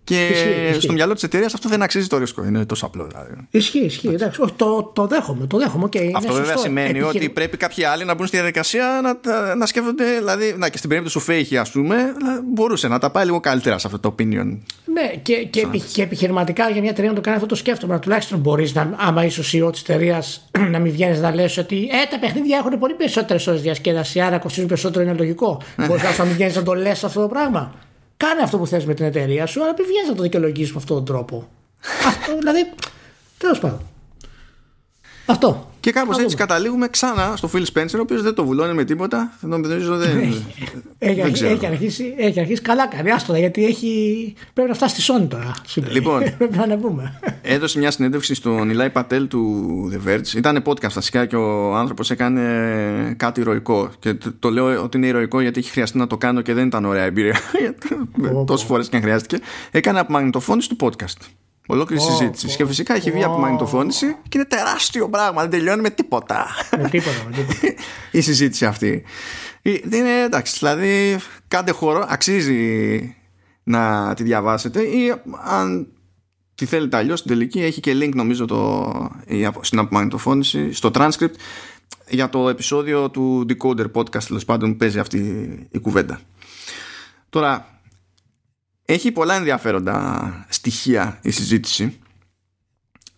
Και 0.04 0.28
ισχύει, 0.28 0.82
στο 0.82 0.94
μυαλό 0.94 1.14
της 1.14 1.24
εταιρείας 1.24 1.54
αυτό 1.54 1.70
δεν 1.70 1.82
αξίζει 1.82 2.08
το 2.08 2.18
ρίσκο. 2.18 2.44
Είναι 2.44 2.66
τόσο 2.66 2.86
απλό 2.86 3.08
δηλαδή. 3.08 3.30
Ισχύει, 3.50 3.86
ισχύει. 3.86 4.08
Εντάξει, 4.08 4.42
όχι, 4.42 4.54
το, 4.56 4.92
το 4.96 5.08
δέχομαι. 5.08 5.48
Το 5.48 5.58
δέχομαι 5.58 5.90
okay, 5.92 6.12
αυτό 6.16 6.34
βέβαια 6.34 6.58
σημαίνει 6.58 7.02
ότι 7.02 7.30
πρέπει 7.30 7.58
κάποιοι 7.58 7.84
άλλοι 7.84 8.06
να 8.06 8.14
μπουν 8.14 8.28
στη 8.28 8.36
διαδικασία 8.36 9.02
να, 9.04 9.56
να 9.56 9.66
σκέφτονται. 9.66 10.18
Δηλαδή, 10.18 10.56
να, 10.58 10.70
και 10.70 10.78
στην 10.78 10.90
περίπτωση 10.90 11.18
του 11.18 11.24
Φέιχη, 11.24 11.58
ας 11.58 11.72
πούμε, 11.72 11.96
μπορούσε 12.54 12.88
να 12.88 13.00
τα 13.00 13.12
πάει 13.12 13.26
λίγο 13.26 13.40
καλύτερα 13.40 13.78
σε 13.78 13.88
αυτό 13.88 14.00
το 14.00 14.16
opinion. 14.18 14.58
Ναι, 14.86 15.14
και, 15.22 15.36
και, 15.36 15.68
και 15.94 16.02
επιχειρηματικά 16.02 16.70
για 16.70 16.82
μια 16.82 16.90
εταιρεία 16.90 17.10
να 17.10 17.16
το 17.16 17.22
κάνει 17.22 17.36
αυτό 17.36 17.48
το 17.48 17.56
σκέφτομαι. 17.56 18.00
Τουλάχιστον 18.00 18.40
μπορείς, 18.40 18.74
άμα 18.96 19.26
είσαι 19.26 19.40
ο 19.40 19.44
CEO 19.68 19.72
της 19.72 19.82
εταιρείας, 19.82 20.50
να 20.74 20.80
μην 20.80 20.92
βγαίνεις 20.92 21.20
να 21.20 21.36
λες 21.36 21.58
ότι 21.58 21.76
ε, 21.76 22.08
τα 22.10 22.20
παιχνίδια 22.20 22.58
έχουν 22.58 22.80
πολύ 22.80 22.94
περισσότερες 22.94 23.48
ώρες 23.48 23.62
διασκέδαση, 23.62 24.20
άρα 24.20 24.38
κοστίζουν 24.38 24.68
περισσότερο, 24.68 25.06
είναι 25.06 25.14
λογικό. 25.14 25.62
Ναι. 25.76 25.86
μπορείς 25.86 26.18
να 26.18 26.26
μην 26.26 26.34
βγαίνεις 26.34 26.56
να 26.56 26.64
το 26.64 26.74
λες 26.74 27.04
αυτό 27.04 27.22
το 27.22 27.28
πράγμα. 27.28 27.74
Κάνε 28.22 28.42
αυτό 28.42 28.58
που 28.58 28.68
θες 28.68 28.86
με 28.86 28.94
την 28.94 29.06
εταιρεία 29.06 29.46
σου, 29.46 29.64
αλλά 29.64 29.74
μην 29.78 29.88
βγαίνεις 29.88 30.10
να 30.10 30.16
το 30.16 30.22
δικαιολογήσει 30.22 30.72
με 30.72 30.78
αυτόν 30.78 30.96
τον 30.96 31.06
τρόπο. 31.06 31.48
αυτό, 32.08 32.38
δηλαδή, 32.38 32.74
τέλος 33.38 33.60
πάντων. 33.60 33.82
Αυτό. 35.26 35.71
Και 35.82 35.92
κάπως 35.92 36.18
έτσι 36.18 36.36
καταλήγουμε 36.36 36.88
ξανά 36.88 37.34
στο 37.36 37.50
Phil 37.54 37.66
Spencer, 37.74 37.98
ο 37.98 38.02
οποίος 38.02 38.22
δεν 38.22 38.34
το 38.34 38.46
βουλώνει 38.46 38.74
με 38.74 38.84
τίποτα. 38.84 39.34
Νομίζω 39.40 39.98
δεν. 39.98 40.18
έχει, 40.18 40.46
δεν 40.98 41.52
έχει, 41.52 41.66
αρχίσει, 41.66 42.14
έχει 42.18 42.40
αρχίσει 42.40 42.62
καλά 42.62 42.88
κάνει. 42.88 43.12
Άστορα 43.12 43.40
γιατί 43.40 43.66
έχει... 43.66 44.34
πρέπει 44.54 44.70
να 44.70 44.76
φτάσει 44.76 45.02
στη 45.02 45.14
Sony 45.14 45.28
τώρα. 45.28 45.54
Λοιπόν, 45.92 46.24
πρέπει 46.38 46.58
να 46.58 46.64
ανεβούμε. 46.64 47.20
Έδωσε 47.42 47.80
μια 47.80 47.92
συνέντευξη 47.92 48.34
στον 48.34 48.70
Ηλάη 48.70 48.90
Πατέλ 48.90 49.28
του 49.28 49.92
The 49.94 50.10
Verge. 50.10 50.36
Ήταν 50.36 50.64
podcast 50.66 50.92
βασικά 50.94 51.26
και 51.26 51.36
ο 51.36 51.76
άνθρωπος 51.76 52.12
έκανε 52.12 52.42
κάτι 53.18 53.40
ηρωικό. 53.40 53.90
Και 54.00 54.18
το 54.40 54.50
λέω 54.50 54.84
ότι 54.84 54.98
είναι 54.98 55.08
ηρωικό 55.08 55.42
γιατί 55.42 55.60
έχει 55.60 55.70
χρειαστεί 55.70 55.98
να 55.98 56.08
το 56.08 56.18
κάνω 56.18 56.42
και 56.42 56.54
δεν 56.54 56.68
ήταν 56.68 56.86
ωραία 56.86 57.04
εμπειρία. 57.04 57.36
Τόσες 58.46 58.68
φορές 58.68 58.90
και 58.90 58.96
αν 58.96 59.02
χρειάστηκε. 59.02 59.44
Έκανε 59.72 60.00
από 60.00 60.12
μαγνητοφώνηση 60.12 60.70
του 60.70 60.76
podcast. 60.80 61.28
Ολόκληρη 61.68 62.02
Ω, 62.02 62.06
συζήτηση. 62.06 62.48
ω, 62.48 62.50
Και 62.58 62.66
φυσικά 62.66 62.94
έχει 62.96 63.12
βγει 63.12 63.24
από 63.24 63.34
ω. 63.34 63.38
μαγνητοφώνηση 63.40 64.16
και 64.30 64.38
είναι 64.38 64.46
τεράστιο 64.48 65.10
πράγμα. 65.10 65.42
Δεν 65.42 65.50
τελειώνει 65.50 65.82
με 65.82 65.90
τίποτα 65.90 66.46
με 66.82 66.90
τίποτα, 66.90 67.16
με 67.30 67.32
τίποτα. 67.36 67.82
η 68.12 68.22
συζήτηση 68.22 68.66
αυτή. 68.66 69.04
Ε, 69.62 69.72
Είναι 69.92 70.22
εντάξει, 70.26 70.56
δηλαδή 70.60 71.18
κάντε 71.48 71.72
χώρο, 71.72 72.06
αξίζει 72.10 73.16
να 73.64 74.14
τη 74.14 74.24
διαβάσετε 74.24 74.82
ή 74.82 75.14
αν 75.44 75.88
τη 76.56 76.66
θέλετε 76.66 76.98
αλλιώς 76.98 77.20
στην 77.20 77.32
τελική 77.32 77.62
έχει 77.62 77.80
και 77.82 77.92
link 78.02 78.12
νομίζω 78.14 78.46
το, 78.46 78.92
η 79.26 79.46
απο- 79.46 79.64
στην 79.64 79.80
απομαγνητοφώνηση 79.80 80.74
στο 80.74 80.92
transcript 80.94 81.34
για 82.10 82.30
το 82.30 82.50
επεισόδιο 82.50 83.10
του 83.10 83.46
Decoder 83.50 83.86
podcast 83.94 84.24
τέλος 84.24 84.46
πάντων 84.46 84.72
που 84.72 84.78
παίζει 84.78 85.00
αυτή 85.00 85.18
η 85.72 85.80
κουβέντα. 85.80 86.20
Τώρα, 87.30 87.71
έχει 88.94 89.12
πολλά 89.12 89.36
ενδιαφέροντα 89.36 90.46
στοιχεία 90.50 91.20
η 91.22 91.32
συζήτηση 91.32 92.00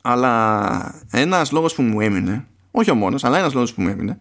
αλλά 0.02 1.06
ένας 1.12 1.52
λόγος 1.52 1.76
που 1.76 1.82
μου 1.82 2.02
έμεινε 2.02 2.48
όχι 2.76 2.92
ο 2.92 2.96
μόνος, 2.96 3.24
αλλά 3.24 3.38
ένας 3.38 3.54
λόγος 3.54 3.74
που 3.74 3.82
μου 3.82 3.88
έμεινε 3.88 4.20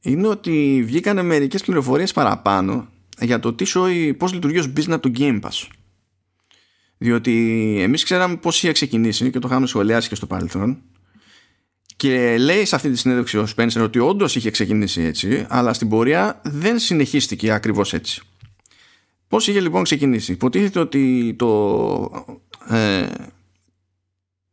είναι 0.00 0.26
ότι 0.26 0.82
βγήκανε 0.86 1.22
μερικές 1.22 1.62
πληροφορίες 1.62 2.12
παραπάνω 2.12 2.88
για 3.20 3.40
το 3.40 3.52
τι 3.52 3.64
σοϊ, 3.64 4.14
πώς 4.14 4.32
λειτουργεί 4.32 4.58
ως 4.58 4.72
business 4.76 5.00
του 5.00 5.12
Game 5.18 5.40
Pass. 5.40 5.66
Διότι 6.98 7.76
εμείς 7.80 8.04
ξέραμε 8.04 8.36
πώς 8.36 8.56
είχε 8.56 8.72
ξεκινήσει 8.72 9.30
και 9.30 9.38
το 9.38 9.48
είχαμε 9.50 9.66
σχολιάσει 9.66 10.08
και 10.08 10.14
στο 10.14 10.26
παρελθόν 10.26 10.82
και 11.96 12.38
λέει 12.38 12.64
σε 12.64 12.74
αυτή 12.74 12.90
τη 12.90 12.96
συνέντευξη 12.96 13.38
ο 13.38 13.46
Spencer 13.56 13.80
ότι 13.82 13.98
όντως 13.98 14.36
είχε 14.36 14.50
ξεκινήσει 14.50 15.02
έτσι 15.02 15.46
αλλά 15.48 15.72
στην 15.72 15.88
πορεία 15.88 16.40
δεν 16.44 16.78
συνεχίστηκε 16.78 17.52
ακριβώς 17.52 17.92
έτσι. 17.92 18.22
Πώς 19.28 19.48
είχε 19.48 19.60
λοιπόν 19.60 19.82
ξεκινήσει; 19.82 20.32
Υποτίθεται 20.32 20.78
ότι 20.78 21.34
το 21.38 22.26
ε, 22.68 23.06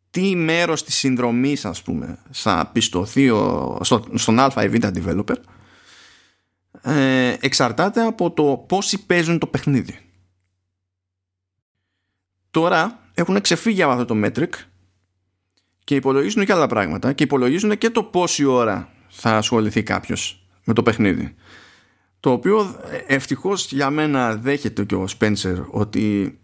τι 0.10 0.36
μέρος 0.36 0.84
της 0.84 0.96
συνδρομής 0.96 1.66
ας 1.66 1.82
πούμε 1.82 2.20
θα 2.32 2.70
πιστωθεί 2.74 3.30
ο, 3.30 3.78
στο, 3.82 4.06
στον 4.14 4.40
α 4.40 4.64
ή 4.64 4.70
β 4.70 4.76
developer 4.82 5.36
ε, 6.82 7.36
εξαρτάται 7.40 8.02
από 8.02 8.32
το 8.32 8.66
πόσοι 8.68 9.06
παίζουν 9.06 9.40
το 9.40 9.48
παιχνίδι. 9.48 10.00
Τώρα 12.52 13.00
έχουν 13.14 13.42
ξεφύγει 13.42 13.82
από 13.82 13.92
αυτό 13.92 14.06
το 14.06 14.22
metric 14.24 14.50
και 15.84 15.96
υπολογίζουν 15.96 16.46
και 16.46 16.54
άλλα 16.54 16.68
πράγματα 16.68 17.14
και 17.14 17.24
υπολογίζουν 17.24 17.78
και 17.78 17.90
το 17.90 18.04
πόση 18.04 18.46
ώρα 18.46 18.90
θα 19.08 19.38
ασχοληθεί 19.38 19.84
κάποιος 19.84 20.48
με 20.64 20.74
το 20.74 20.84
παιχνίδι. 20.84 21.36
Το 22.26 22.32
οποίο 22.32 22.76
ευτυχώς 23.08 23.72
για 23.72 23.90
μένα 23.90 24.36
δέχεται 24.36 24.84
και 24.84 24.96
ο 24.96 25.08
Spencer 25.20 25.66
ότι 25.70 26.38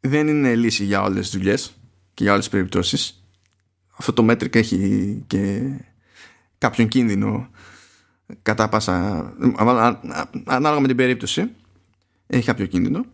δεν 0.00 0.28
είναι 0.28 0.54
λύση 0.54 0.84
για 0.84 1.02
όλες 1.02 1.30
τις 1.30 1.38
δουλειές 1.38 1.76
και 2.14 2.22
για 2.22 2.32
όλες 2.32 2.44
τις 2.44 2.54
περιπτώσεις. 2.54 3.24
Αυτό 3.96 4.12
το 4.12 4.26
metric 4.30 4.54
έχει 4.54 5.24
και 5.26 5.62
κάποιον 6.58 6.88
κίνδυνο 6.88 7.48
κατά 8.42 8.68
πάσα 8.68 9.24
ανάλογα 10.44 10.80
με 10.80 10.86
την 10.86 10.96
περίπτωση 10.96 11.50
έχει 12.26 12.46
κάποιο 12.46 12.66
κίνδυνο 12.66 13.04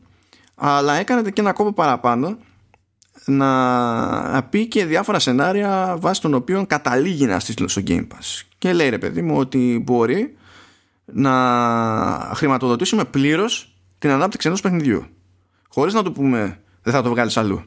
αλλά 0.55 0.95
έκανε 0.95 1.31
και 1.31 1.41
ένα 1.41 1.53
κόπο 1.53 1.73
παραπάνω 1.73 2.39
να 3.25 4.43
πει 4.51 4.67
και 4.67 4.85
διάφορα 4.85 5.19
σενάρια 5.19 5.97
βάσει 5.99 6.21
των 6.21 6.35
οποίων 6.35 6.67
καταλήγει 6.67 7.27
να 7.27 7.41
στήσει 7.41 7.69
στο 7.69 7.83
Game 7.87 8.07
Pass 8.07 8.43
και 8.59 8.73
λέει 8.73 8.89
ρε 8.89 8.99
παιδί 8.99 9.23
μου 9.23 9.37
ότι 9.37 9.83
μπορεί 9.85 10.37
να 11.13 12.33
χρηματοδοτήσουμε 12.35 13.05
πλήρως 13.05 13.79
την 13.99 14.11
ανάπτυξη 14.11 14.47
ενός 14.47 14.61
παιχνιδιού. 14.61 15.07
Χωρίς 15.69 15.95
να 15.95 16.03
το 16.03 16.13
πούμε 16.13 16.61
δεν 16.83 16.93
θα 16.93 17.03
το 17.03 17.11
βγάλεις 17.11 17.37
αλλού 17.37 17.65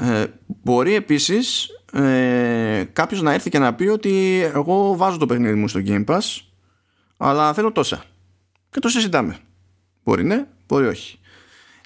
ε, 0.00 0.26
μπορεί 0.46 0.94
επίσης 0.94 1.68
ε, 1.92 2.84
κάποιος 2.92 3.22
να 3.22 3.32
έρθει 3.32 3.50
και 3.50 3.58
να 3.58 3.74
πει 3.74 3.86
ότι 3.86 4.42
εγώ 4.54 4.96
βάζω 4.96 5.18
το 5.18 5.26
παιχνίδι 5.26 5.54
μου 5.54 5.68
στο 5.68 5.80
Game 5.86 6.04
Pass 6.04 6.40
αλλά 7.16 7.54
θέλω 7.54 7.72
τόσα 7.72 8.04
και 8.70 8.80
το 8.80 8.88
συζητάμε. 8.88 9.38
Μπορεί 10.04 10.24
ναι, 10.24 10.46
μπορεί 10.66 10.86
όχι. 10.86 11.18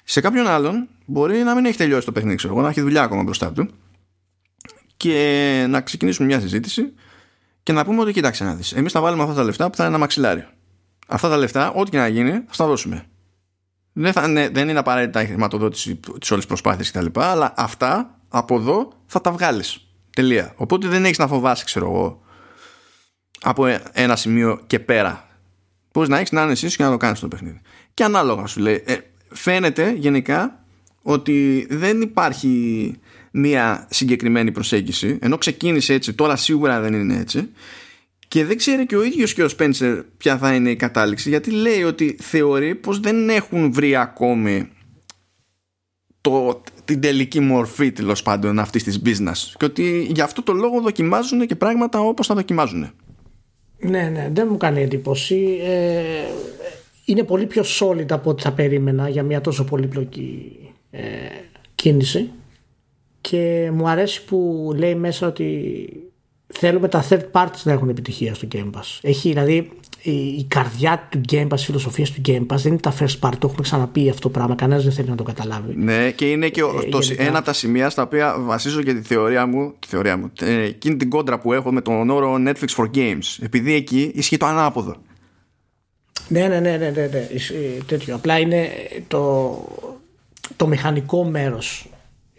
Σε 0.03 0.21
κάποιον 0.21 0.47
άλλον 0.47 0.87
μπορεί 1.05 1.43
να 1.43 1.55
μην 1.55 1.65
έχει 1.65 1.77
τελειώσει 1.77 2.05
το 2.05 2.11
παιχνίδι 2.11 2.35
ξέρω 2.35 2.53
εγώ, 2.53 2.61
να 2.61 2.69
έχει 2.69 2.81
δουλειά 2.81 3.03
ακόμα 3.03 3.23
μπροστά 3.23 3.51
του 3.51 3.69
και 4.97 5.65
να 5.69 5.81
ξεκινήσουμε 5.81 6.27
μια 6.27 6.39
συζήτηση 6.39 6.93
και 7.63 7.73
να 7.73 7.85
πούμε 7.85 8.01
ότι 8.01 8.11
κοιτάξτε 8.11 8.43
να 8.43 8.53
δεις 8.53 8.73
εμείς 8.73 8.91
θα 8.91 9.01
βάλουμε 9.01 9.23
αυτά 9.23 9.35
τα 9.35 9.43
λεφτά 9.43 9.69
που 9.69 9.75
θα 9.75 9.83
είναι 9.83 9.91
ένα 9.91 10.01
μαξιλάρι 10.01 10.47
αυτά 11.07 11.29
τα 11.29 11.37
λεφτά 11.37 11.71
ό,τι 11.71 11.89
και 11.89 11.97
να 11.97 12.07
γίνει 12.07 12.31
θα 12.31 12.55
τα 12.57 12.65
δώσουμε 12.65 13.05
δεν, 13.93 14.13
θα 14.13 14.27
είναι, 14.27 14.49
δεν 14.49 14.69
είναι 14.69 14.79
απαραίτητα 14.79 15.21
η 15.21 15.25
χρηματοδότηση 15.25 15.99
της 16.19 16.31
όλης 16.31 16.45
προσπάθειας 16.45 16.91
κτλ. 16.91 17.05
Αλλά 17.13 17.53
αυτά 17.57 18.19
από 18.29 18.55
εδώ 18.55 18.93
θα 19.05 19.21
τα 19.21 19.31
βγάλεις. 19.31 19.85
Τελεία. 20.15 20.53
Οπότε 20.55 20.87
δεν 20.87 21.05
έχεις 21.05 21.17
να 21.17 21.27
φοβάσει, 21.27 21.65
ξέρω 21.65 21.85
εγώ, 21.85 22.21
από 23.41 23.79
ένα 23.91 24.15
σημείο 24.15 24.61
και 24.67 24.79
πέρα. 24.79 25.29
Πώ 25.91 26.05
να 26.05 26.17
έχεις 26.17 26.31
να 26.31 26.41
είναι 26.41 26.51
εσύ 26.51 26.75
και 26.75 26.83
να 26.83 26.89
το 26.89 26.97
κάνεις 26.97 27.19
το 27.19 27.27
παιχνίδι. 27.27 27.61
Και 27.93 28.03
ανάλογα 28.03 28.45
σου 28.45 28.59
λέει. 28.59 28.83
Ε, 28.85 28.97
φαίνεται 29.29 29.91
γενικά 29.91 30.63
ότι 31.01 31.67
δεν 31.69 32.01
υπάρχει 32.01 32.95
μία 33.31 33.87
συγκεκριμένη 33.89 34.51
προσέγγιση 34.51 35.17
ενώ 35.21 35.37
ξεκίνησε 35.37 35.93
έτσι 35.93 36.13
τώρα 36.13 36.35
σίγουρα 36.35 36.79
δεν 36.79 36.93
είναι 36.93 37.17
έτσι 37.17 37.49
και 38.27 38.45
δεν 38.45 38.57
ξέρει 38.57 38.85
και 38.85 38.95
ο 38.95 39.03
ίδιος 39.03 39.33
και 39.33 39.43
ο 39.43 39.49
Σπένσερ 39.49 40.03
ποια 40.17 40.37
θα 40.37 40.53
είναι 40.53 40.69
η 40.69 40.75
κατάληξη 40.75 41.29
γιατί 41.29 41.51
λέει 41.51 41.83
ότι 41.83 42.17
θεωρεί 42.19 42.75
πως 42.75 42.99
δεν 42.99 43.29
έχουν 43.29 43.73
βρει 43.73 43.95
ακόμη 43.95 44.69
το, 46.21 46.61
την 46.85 47.01
τελική 47.01 47.39
μορφή 47.39 47.91
τέλος 47.91 48.23
πάντων 48.23 48.59
αυτής 48.59 48.83
της 48.83 49.01
business 49.05 49.53
και 49.57 49.65
ότι 49.65 50.07
γι' 50.13 50.21
αυτό 50.21 50.43
το 50.43 50.53
λόγο 50.53 50.81
δοκιμάζουν 50.81 51.47
και 51.47 51.55
πράγματα 51.55 51.99
όπως 51.99 52.27
θα 52.27 52.35
δοκιμάζουν. 52.35 52.91
Ναι, 53.79 54.09
ναι, 54.13 54.29
δεν 54.33 54.47
μου 54.51 54.57
κάνει 54.57 54.81
εντύπωση. 54.81 55.59
Ε, 55.61 56.01
είναι 57.05 57.23
πολύ 57.23 57.45
πιο 57.45 57.63
solid 57.79 58.11
από 58.11 58.29
ό,τι 58.29 58.41
θα 58.41 58.51
περίμενα 58.51 59.09
για 59.09 59.23
μια 59.23 59.41
τόσο 59.41 59.63
πολύπλοκη 59.63 60.57
ε, 60.91 61.01
κίνηση 61.75 62.31
και 63.21 63.71
μου 63.73 63.89
αρέσει 63.89 64.23
που 64.25 64.71
λέει 64.75 64.95
μέσα 64.95 65.27
ότι 65.27 65.89
θέλουμε 66.47 66.87
τα 66.87 67.05
third 67.09 67.23
parties 67.31 67.61
να 67.63 67.71
έχουν 67.71 67.89
επιτυχία 67.89 68.33
στο 68.33 68.47
Game 68.51 68.69
Pass. 68.71 68.99
Έχει 69.01 69.29
δηλαδή 69.29 69.71
η, 70.01 70.11
η 70.11 70.45
καρδιά 70.47 71.07
του 71.11 71.21
Game 71.31 71.47
Pass, 71.47 71.59
η 71.59 71.63
φιλοσοφία 71.63 72.05
του 72.05 72.21
Game 72.25 72.45
Pass 72.53 72.57
δεν 72.57 72.71
είναι 72.71 72.79
τα 72.81 72.93
first 72.99 73.19
party. 73.19 73.33
Το 73.39 73.47
έχουμε 73.47 73.61
ξαναπεί 73.61 74.09
αυτό 74.09 74.21
το 74.21 74.29
πράγμα. 74.29 74.55
Κανένας 74.55 74.83
δεν 74.83 74.93
θέλει 74.93 75.09
να 75.09 75.15
το 75.15 75.23
καταλάβει. 75.23 75.75
Ναι, 75.75 76.11
και 76.11 76.31
είναι 76.31 76.49
και 76.49 76.61
Ε, 76.61 76.89
το, 76.89 76.99
γενικά. 76.99 77.23
ένα 77.23 77.37
από 77.37 77.45
τα 77.45 77.53
σημεία 77.53 77.89
στα 77.89 78.01
οποία 78.03 78.35
βασίζω 78.39 78.81
και 78.83 78.93
τη 78.93 79.01
θεωρία 79.01 79.45
μου, 79.45 79.73
τη 79.79 79.87
θεωρία 79.87 80.17
μου 80.17 80.31
ε, 80.41 80.61
εκείνη 80.61 80.95
την 80.95 81.09
κόντρα 81.09 81.39
που 81.39 81.53
έχω 81.53 81.71
με 81.71 81.81
τον 81.81 82.09
όρο 82.09 82.35
Netflix 82.47 82.75
for 82.77 82.89
Games. 82.95 83.37
Επειδή 83.41 83.73
εκεί 83.73 84.11
ισχύει 84.15 84.37
το 84.37 84.45
ανάποδο. 84.45 84.95
Ναι, 86.27 86.47
ναι, 86.47 86.59
ναι, 86.59 86.77
ναι, 86.77 86.89
ναι, 86.89 87.07
ναι. 87.07 87.17
Ε, 87.17 87.81
τέτοιο. 87.85 88.15
Απλά 88.15 88.39
είναι 88.39 88.69
το, 89.07 89.57
το 90.55 90.67
μηχανικό 90.67 91.23
μέρος 91.23 91.89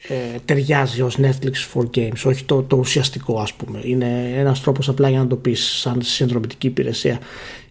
ε, 0.08 0.14
ταιριάζει 0.44 1.02
ως 1.02 1.18
Netflix 1.20 1.54
for 1.74 1.84
Games, 1.96 2.22
όχι 2.24 2.44
το, 2.44 2.62
το 2.62 2.76
ουσιαστικό 2.76 3.40
ας 3.40 3.54
πούμε. 3.54 3.80
Είναι 3.82 4.32
ένας 4.34 4.60
τρόπος 4.60 4.88
απλά 4.88 5.08
για 5.08 5.18
να 5.18 5.26
το 5.26 5.36
πεις 5.36 5.64
σαν 5.64 6.02
συνδρομητική 6.02 6.66
υπηρεσία. 6.66 7.18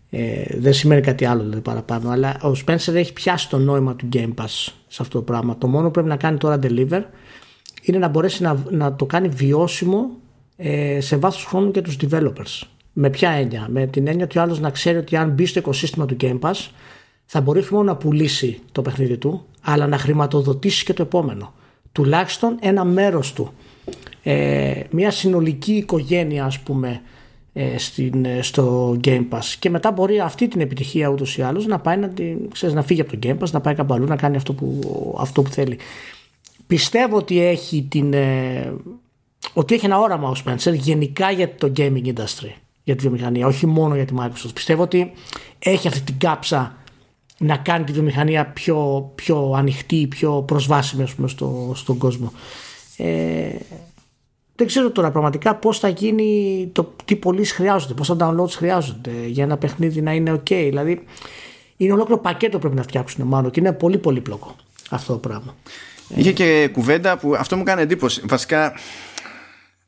Ε, 0.10 0.44
δεν 0.50 0.74
σημαίνει 0.74 1.02
κάτι 1.02 1.26
άλλο 1.26 1.42
δηλαδή 1.42 1.62
παραπάνω. 1.62 2.10
Αλλά 2.10 2.40
ο 2.42 2.52
Spencer 2.66 2.94
έχει 2.94 3.14
πιάσει 3.14 3.50
το 3.50 3.58
νόημα 3.58 3.96
του 3.96 4.10
Game 4.14 4.34
Pass 4.36 4.72
σε 4.88 5.02
αυτό 5.02 5.18
το 5.18 5.22
πράγμα. 5.22 5.58
Το 5.58 5.68
μόνο 5.68 5.86
που 5.86 5.92
πρέπει 5.92 6.08
να 6.08 6.16
κάνει 6.16 6.38
τώρα 6.38 6.60
deliver 6.64 7.02
είναι 7.82 7.98
να 7.98 8.08
μπορέσει 8.08 8.44
να, 8.44 8.64
να 8.70 8.96
το 8.96 9.06
κάνει 9.06 9.28
βιώσιμο 9.28 10.10
ε, 10.58 11.02
σε 11.02 11.18
βάθος 11.18 11.46
χρόνου 11.46 11.72
και 11.72 11.82
τους 11.82 11.98
developers. 12.02 12.62
Με 12.94 13.10
ποια 13.10 13.30
έννοια; 13.30 13.68
Με 13.70 13.88
την 13.88 14.08
έννοια 14.08 14.26
ότι 14.26 14.38
ο 14.38 14.42
άλλος 14.42 14.60
να 14.60 14.70
ξέρει 14.70 14.98
ότι 14.98 15.16
αν 15.16 15.30
μπει 15.30 15.46
στο 15.46 15.60
οικοσύστημα 15.60 16.06
του 16.06 16.16
Game 16.22 16.40
Pass 16.40 16.70
θα 17.26 17.42
μπορεί 17.42 17.60
όχι 17.60 17.74
μόνο 17.74 17.86
να 17.86 17.96
πουλήσει 17.96 18.60
το 18.72 18.82
παιχνίδι 18.82 19.18
του 19.18 19.46
αλλά 19.62 19.88
να 19.88 19.98
χρηματοδοτήσει 19.98 20.86
και 20.86 20.94
το 20.94 21.02
επόμενο. 21.02 21.54
Τουλάχιστον 21.92 22.58
ένα 22.62 22.84
μέρος 22.84 23.34
του. 23.34 23.54
Ε, 24.24 24.84
μια 24.90 25.12
συνολική 25.12 25.74
οικογένεια 25.74 26.46
ας 26.46 26.60
πούμε 26.60 27.02
ε, 27.54 27.78
στην, 27.78 28.26
ε, 28.26 28.42
στο 28.42 28.98
Game 29.04 29.28
Pass. 29.30 29.56
Και 29.60 29.70
μετά 29.70 29.92
μπορεί 29.92 30.20
αυτή 30.20 30.48
την 30.48 30.62
επιτυχία 30.62 31.08
ούτως 31.08 31.38
ή 31.38 31.42
άλλως 31.42 31.66
να 31.66 31.80
πάει 31.80 31.98
να, 31.98 32.10
την, 32.10 32.50
ξέρεις, 32.52 32.76
να 32.76 32.84
φύγει 32.84 33.02
από 33.02 33.18
το 33.18 33.20
Game 33.24 33.38
Pass 33.38 33.50
να 33.52 33.62
πάει 33.62 33.76
κάπου 33.76 33.94
αλλού 33.94 34.06
να 34.06 34.16
κάνει 34.16 34.36
αυτό 34.36 34.54
που, 34.54 34.80
αυτό 35.20 35.42
που 35.42 35.50
θέλει. 35.50 35.78
Πιστεύω 36.68 37.18
ότι 37.18 37.42
έχει 37.42 37.84
την 37.90 38.14
ε, 38.14 38.74
ότι 39.54 39.74
έχει 39.74 39.86
ένα 39.86 40.00
όραμα 40.00 40.30
ο 40.30 40.34
Spencer 40.46 40.74
γενικά 40.74 41.32
για 41.32 41.56
το 41.56 41.72
gaming 41.78 42.06
industry 42.06 42.52
για 42.84 42.96
τη 42.96 43.02
βιομηχανία, 43.02 43.48
όχι 43.48 43.66
μόνο 43.66 43.96
για 43.96 44.06
τη 44.06 44.14
Microsoft. 44.18 44.54
Πιστεύω 44.54 44.84
ότι 44.84 45.12
έχει 45.60 45.88
αυτή 45.88 46.02
την 46.02 46.18
κάψα 46.18 46.76
να 47.42 47.58
κάνει 47.58 47.84
τη 47.84 47.92
βιομηχανία 47.92 48.46
πιο, 48.46 49.12
πιο 49.16 49.54
ανοιχτή, 49.58 50.08
πιο 50.10 50.44
προσβάσιμη 50.48 51.04
ας 51.04 51.14
πούμε, 51.14 51.28
στο, 51.28 51.72
στον 51.76 51.98
κόσμο. 51.98 52.34
Ε, 52.98 53.50
δεν 54.56 54.68
ξέρω 54.68 54.92
τώρα 54.92 55.12
πραγματικά 55.12 55.56
πώς 55.56 55.80
θα 55.80 55.88
γίνει, 55.88 56.70
το, 56.72 56.94
τι 57.06 57.16
πωλήσεις 57.16 57.54
χρειάζονται, 57.54 57.94
πόσα 57.94 58.16
downloads 58.20 58.50
χρειάζονται 58.50 59.12
για 59.28 59.44
ένα 59.44 59.58
παιχνίδι 59.58 60.02
να 60.02 60.14
είναι 60.14 60.34
ok. 60.34 60.50
Δηλαδή 60.50 61.04
είναι 61.78 61.94
ολόκληρο 61.94 62.20
πακέτο 62.22 62.60
πρέπει 62.60 62.76
να 62.76 62.84
φτιάξουν 62.84 63.28
μάλλον 63.28 63.52
και 63.52 63.60
είναι 63.60 63.74
πολύ 63.74 63.98
πολύπλοκο 63.98 64.56
αυτό 64.90 65.14
το 65.14 65.20
πράγμα. 65.20 65.56
Είχε 66.16 66.32
και 66.32 66.70
κουβέντα 66.72 67.18
που 67.18 67.36
αυτό 67.36 67.58
μου 67.58 67.64
κάνει 67.64 67.82
εντύπωση. 67.82 68.22
Βασικά, 68.26 68.74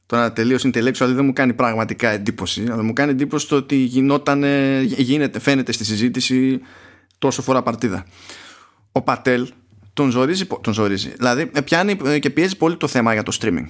τώρα 0.06 0.34
τελείω 0.34 0.58
intellectual 0.62 1.08
δεν 1.08 1.26
μου 1.26 1.34
κάνει 1.34 1.54
πραγματικά 1.54 2.10
εντύπωση, 2.10 2.68
αλλά 2.72 2.84
μου 2.84 2.94
κάνει 2.94 3.12
εντύπωση 3.12 3.48
το 3.48 3.56
ότι 3.56 3.76
γινόταν, 3.76 4.44
γίνεται, 4.84 5.40
φαίνεται 5.40 5.72
στη 5.72 5.86
συζήτηση 5.86 6.62
τόσο 7.24 7.42
φορά 7.42 7.62
παρτίδα. 7.64 8.06
Ο 8.92 9.02
Πατέλ 9.02 9.52
τον 9.94 10.10
ζορίζει, 10.10 10.46
τον 10.46 10.74
ζορίζει. 10.74 11.10
Δηλαδή, 11.10 11.52
πιάνει 11.64 12.20
και 12.20 12.30
πιέζει 12.30 12.58
πολύ 12.58 12.78
το 12.78 12.88
θέμα 12.88 13.14
για 13.14 13.24
το 13.24 13.38
streaming. 13.42 13.66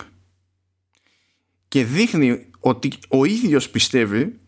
Και 1.67 1.85
δείχνει 1.85 2.45
ότι 2.59 2.91
ο 3.07 3.25
ίδιος 3.25 3.69
πιστεύει 3.69 4.39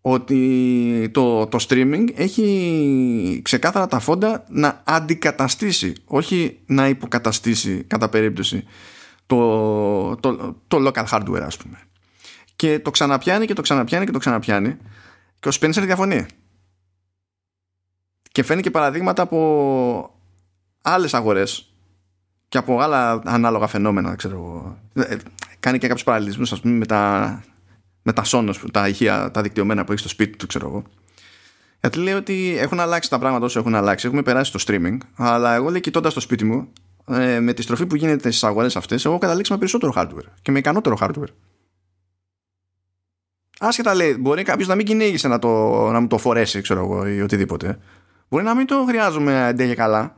ότι 0.00 1.10
το, 1.12 1.46
το 1.46 1.58
streaming 1.68 2.04
έχει 2.14 3.40
ξεκάθαρα 3.44 3.86
τα 3.86 3.98
φόντα 3.98 4.44
να 4.48 4.82
αντικαταστήσει, 4.84 5.92
όχι 6.04 6.58
να 6.66 6.88
υποκαταστήσει 6.88 7.84
κατά 7.86 8.08
περίπτωση 8.08 8.64
το, 9.26 10.16
το, 10.16 10.56
το 10.68 10.88
local 10.88 11.04
hardware 11.10 11.42
ας 11.42 11.56
πούμε. 11.56 11.78
Και 12.56 12.78
το 12.78 12.90
ξαναπιάνει 12.90 13.46
και 13.46 13.54
το 13.54 13.62
ξαναπιάνει 13.62 14.04
και 14.04 14.12
το 14.12 14.18
ξαναπιάνει 14.18 14.76
και 15.40 15.48
ο 15.48 15.52
Spencer 15.60 15.82
διαφωνεί. 15.84 16.26
Και 18.32 18.42
φαίνει 18.42 18.62
και 18.62 18.70
παραδείγματα 18.70 19.22
από 19.22 20.14
άλλες 20.82 21.14
αγορές 21.14 21.72
και 22.48 22.58
από 22.58 22.80
άλλα 22.80 23.22
ανάλογα 23.24 23.66
φαινόμενα, 23.66 24.14
ξέρω 24.14 24.76
ε, 24.94 25.16
Κάνει 25.60 25.78
και 25.78 25.86
κάποιους 25.86 26.04
παραλληλισμούς, 26.04 26.52
ας 26.52 26.60
πούμε, 26.60 26.74
με 26.74 26.86
τα, 26.86 27.42
με 28.02 28.12
τα 28.12 28.22
Sonos, 28.26 28.54
τα 28.72 28.88
ηχεία, 28.88 29.30
τα 29.30 29.42
δικτυωμένα 29.42 29.84
που 29.84 29.92
έχεις 29.92 30.00
στο 30.00 30.10
σπίτι 30.10 30.36
του, 30.36 30.46
ξέρω 30.46 30.68
εγώ. 30.68 30.82
Γιατί 31.80 31.98
λέει 31.98 32.14
ότι 32.14 32.56
έχουν 32.58 32.80
αλλάξει 32.80 33.10
τα 33.10 33.18
πράγματα 33.18 33.44
όσο 33.44 33.58
έχουν 33.58 33.74
αλλάξει. 33.74 34.06
Έχουμε 34.06 34.22
περάσει 34.22 34.52
στο 34.56 34.74
streaming, 34.74 34.98
αλλά 35.16 35.54
εγώ 35.54 35.70
λέει 35.70 35.80
κοιτώντας 35.80 36.14
το 36.14 36.20
σπίτι 36.20 36.44
μου, 36.44 36.72
ε, 37.08 37.40
με 37.40 37.52
τη 37.52 37.62
στροφή 37.62 37.86
που 37.86 37.96
γίνεται 37.96 38.30
στις 38.30 38.44
αγορές 38.44 38.76
αυτές, 38.76 39.04
εγώ 39.04 39.18
καταλήξει 39.18 39.52
με 39.52 39.58
περισσότερο 39.58 39.92
hardware 39.96 40.28
και 40.42 40.50
με 40.50 40.58
ικανότερο 40.58 40.96
hardware. 41.00 41.32
Άσχετα 43.60 43.94
λέει, 43.94 44.16
μπορεί 44.20 44.42
κάποιος 44.42 44.68
να 44.68 44.74
μην 44.74 44.86
κυνήγησε 44.86 45.28
να, 45.28 45.38
το, 45.38 45.48
να 45.90 46.00
μου 46.00 46.06
το 46.06 46.18
φορέσει, 46.18 46.60
ξέρω 46.60 46.80
εγώ, 46.80 47.06
ή 47.06 47.20
οτιδήποτε. 47.20 47.78
Μπορεί 48.28 48.44
να 48.44 48.54
μην 48.54 48.66
το 48.66 48.84
χρειάζομαι 48.88 49.46
αντέ 49.46 49.74
καλά. 49.74 50.16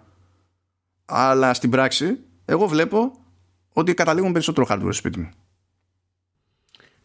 Αλλά 1.05 1.55
στην 1.55 1.71
πράξη, 1.71 2.19
εγώ 2.45 2.67
βλέπω 2.67 3.13
ότι 3.73 3.95
καταλήγουν 3.95 4.33
περισσότερο 4.33 4.67
hardware 4.71 4.81
στο 4.81 4.93
σπίτι 4.93 5.19
μου. 5.19 5.31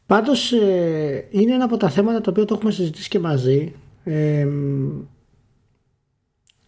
Πάντως 0.06 0.52
ε, 0.52 1.28
είναι 1.30 1.54
ένα 1.54 1.64
από 1.64 1.78
τα 1.78 1.90
θέματα 1.90 2.22
τα 2.22 2.32
οποία 2.32 2.46
το 2.46 2.54
έχουμε 2.54 2.72
συζητήσει 2.72 3.10
και 3.10 3.20
μαζί. 3.20 3.74
Ε, 4.04 4.48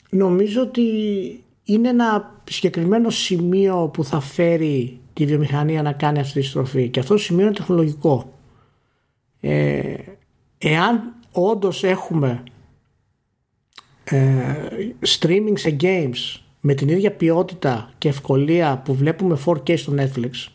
νομίζω 0.10 0.62
ότι 0.62 0.84
είναι 1.64 1.90
ένα 1.90 2.42
συγκεκριμένο 2.50 3.10
σημείο 3.10 3.90
που 3.94 4.04
θα 4.04 4.20
φέρει 4.20 5.02
τη 5.14 5.26
βιομηχανία 5.26 5.82
να 5.82 5.94
κάνει 5.94 6.20
αυτή 6.20 6.40
τη 6.40 6.46
στροφή 6.46 6.90
και 6.90 7.00
αυτό 7.00 7.14
το 7.14 7.20
σημείο 7.20 7.46
είναι 7.46 7.56
τεχνολογικό. 7.56 8.34
Ε, 9.40 9.96
εάν 10.58 11.16
όντως 11.32 11.84
έχουμε 11.84 12.30
ε, 12.30 12.52
streaming 15.06 15.54
σε 15.54 15.76
games 15.82 16.40
με 16.60 16.74
την 16.74 16.90
ίδια 16.90 17.12
ποιότητα 17.12 17.90
και 17.98 18.08
ευκολία 18.08 18.82
που 18.86 18.94
βλέπουμε 18.94 19.38
4K 19.46 19.78
στο 19.78 19.94
Netflix 19.98 20.48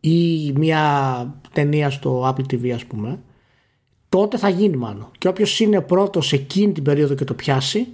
ή 0.00 0.52
μια 0.52 1.34
ταινία 1.52 1.90
στο 1.90 2.28
Apple 2.28 2.52
TV 2.52 2.68
ας 2.68 2.84
πούμε 2.84 3.18
τότε 4.08 4.38
θα 4.38 4.48
γίνει 4.48 4.76
μάλλον 4.76 5.10
και 5.18 5.28
όποιος 5.28 5.60
είναι 5.60 5.80
πρώτος 5.80 6.32
εκείνη 6.32 6.72
την 6.72 6.82
περίοδο 6.82 7.14
και 7.14 7.24
το 7.24 7.34
πιάσει 7.34 7.86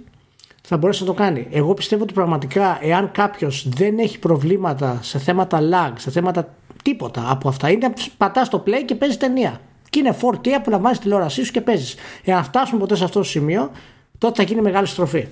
θα 0.67 0.77
μπορέσει 0.77 1.01
να 1.01 1.07
το 1.07 1.13
κάνει. 1.13 1.47
Εγώ 1.51 1.73
πιστεύω 1.73 2.03
ότι 2.03 2.13
πραγματικά 2.13 2.79
εάν 2.81 3.11
κάποιος 3.11 3.69
δεν 3.69 3.99
έχει 3.99 4.19
προβλήματα 4.19 4.99
σε 5.01 5.19
θέματα 5.19 5.59
lag, 5.61 5.93
σε 5.97 6.11
θέματα 6.11 6.53
τίποτα 6.83 7.31
από 7.31 7.47
αυτά, 7.47 7.69
είναι 7.69 7.93
πατάς 8.17 8.49
το 8.49 8.63
play 8.67 8.83
και 8.85 8.95
παίζεις 8.95 9.17
ταινία. 9.17 9.61
Και 9.89 9.99
είναι 9.99 10.17
4K, 10.21 10.47
απολαμβάνει 10.49 10.97
τηλεόρασή 10.97 11.43
σου 11.43 11.51
και 11.51 11.61
παίζεις. 11.61 11.95
Εάν 12.23 12.43
φτάσουμε 12.43 12.79
ποτέ 12.79 12.95
σε 12.95 13.03
αυτό 13.03 13.19
το 13.19 13.25
σημείο, 13.25 13.71
τότε 14.17 14.35
θα 14.35 14.43
γίνει 14.43 14.61
μεγάλη 14.61 14.87
στροφή. 14.87 15.27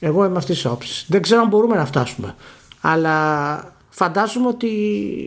Εγώ 0.00 0.24
είμαι 0.24 0.36
αυτής 0.36 0.54
της 0.54 0.64
όψη. 0.64 1.04
Δεν 1.08 1.22
ξέρω 1.22 1.40
αν 1.40 1.48
μπορούμε 1.48 1.76
να 1.76 1.86
φτάσουμε. 1.86 2.34
Αλλά 2.80 3.74
φαντάζομαι 3.88 4.46
ότι 4.46 4.66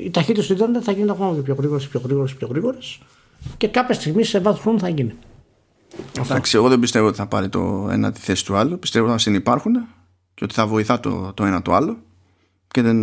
η 0.06 0.10
ταχύτητα 0.10 0.48
του 0.48 0.54
Ιντερνετ 0.54 0.82
θα 0.86 0.92
γίνει 0.92 1.10
ακόμα 1.10 1.34
πιο 1.34 1.56
γρήγορε, 1.58 1.86
πιο 1.86 2.02
γρήγορε, 2.04 2.34
πιο 2.34 2.48
γρήγορε. 2.48 2.78
Και 3.58 3.68
κάποια 3.68 3.96
στιγμή 3.96 4.24
σε 4.24 4.40
βάθος 4.40 4.62
χρόνου 4.62 4.80
θα 4.80 4.90
γίνει. 4.90 5.14
Εντάξει, 6.20 6.58
εγώ 6.58 6.70
δεν 6.70 6.80
πιστεύω 6.80 7.08
ότι 7.08 7.18
θα 7.18 7.28
πάρει 7.28 7.50
το 7.50 7.88
ένα 7.92 8.12
τη 8.12 8.20
θέση 8.20 8.46
του 8.46 8.56
άλλου. 8.56 8.80
Πιστεύω 8.80 9.06
ότι 9.06 9.14
θα 9.14 9.20
συνεπάρχουν 9.20 9.74
και 10.34 10.44
ότι 10.44 10.54
θα 10.54 10.68
βοηθά 10.68 11.00
το, 11.00 11.32
το 11.34 11.46
ένα 11.46 11.62
το 11.62 11.74
άλλο. 11.74 11.98
Και 12.68 12.82
δεν. 12.82 12.98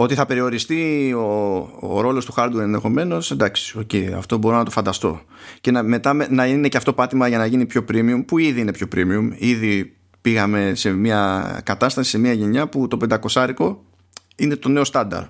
Ότι 0.00 0.14
θα 0.14 0.26
περιοριστεί 0.26 1.12
ο, 1.12 1.58
ο 1.80 2.00
ρόλος 2.00 2.24
του 2.24 2.34
hardware 2.36 2.60
ενδεχομένως, 2.60 3.30
εντάξει, 3.30 3.78
okay, 3.78 4.12
αυτό 4.12 4.36
μπορώ 4.38 4.56
να 4.56 4.64
το 4.64 4.70
φανταστώ. 4.70 5.20
Και 5.60 5.70
να, 5.70 5.82
μετά 5.82 6.12
να 6.30 6.46
είναι 6.46 6.68
και 6.68 6.76
αυτό 6.76 6.92
πάτημα 6.92 7.28
για 7.28 7.38
να 7.38 7.46
γίνει 7.46 7.66
πιο 7.66 7.84
premium, 7.92 8.22
που 8.26 8.38
ήδη 8.38 8.60
είναι 8.60 8.72
πιο 8.72 8.88
premium. 8.94 9.30
Ήδη 9.36 9.96
πήγαμε 10.20 10.72
σε 10.74 10.90
μια 10.90 11.60
κατάσταση, 11.64 12.10
σε 12.10 12.18
μια 12.18 12.32
γενιά 12.32 12.68
που 12.68 12.88
το 12.88 13.18
500 13.34 13.76
είναι 14.36 14.56
το 14.56 14.68
νέο 14.68 14.84
στάνταρ. 14.84 15.22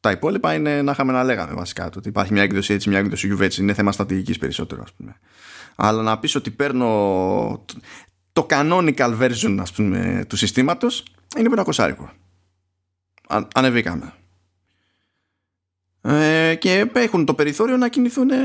Τα 0.00 0.10
υπόλοιπα 0.10 0.54
είναι 0.54 0.82
να 0.82 0.92
είχαμε 0.92 1.12
να 1.12 1.24
λέγαμε 1.24 1.52
βασικά. 1.52 1.88
Το 1.88 1.98
ότι 1.98 2.08
υπάρχει 2.08 2.32
μια 2.32 2.42
έκδοση 2.42 2.74
έτσι, 2.74 2.88
μια 2.88 2.98
έκδοση 2.98 3.36
U 3.38 3.40
έτσι. 3.40 3.62
Είναι 3.62 3.74
θέμα 3.74 3.92
στρατηγικής 3.92 4.38
περισσότερο, 4.38 4.82
ας 4.84 4.92
πούμε. 4.92 5.16
Αλλά 5.76 6.02
να 6.02 6.18
πεις 6.18 6.34
ότι 6.34 6.50
παίρνω 6.50 7.64
το 8.32 8.46
canonical 8.50 9.18
version 9.20 9.56
ας 9.60 9.72
πούμε, 9.72 10.24
του 10.28 10.36
συστήματος 10.36 11.04
είναι 11.38 11.48
500 11.56 11.78
Αν, 11.78 12.10
ανεβήκαμε. 13.54 14.12
Ε, 16.00 16.54
και 16.54 16.90
έχουν 16.92 17.24
το 17.24 17.34
περιθώριο 17.34 17.76
να 17.76 17.88
κινηθούν 17.88 18.30
ε, 18.30 18.36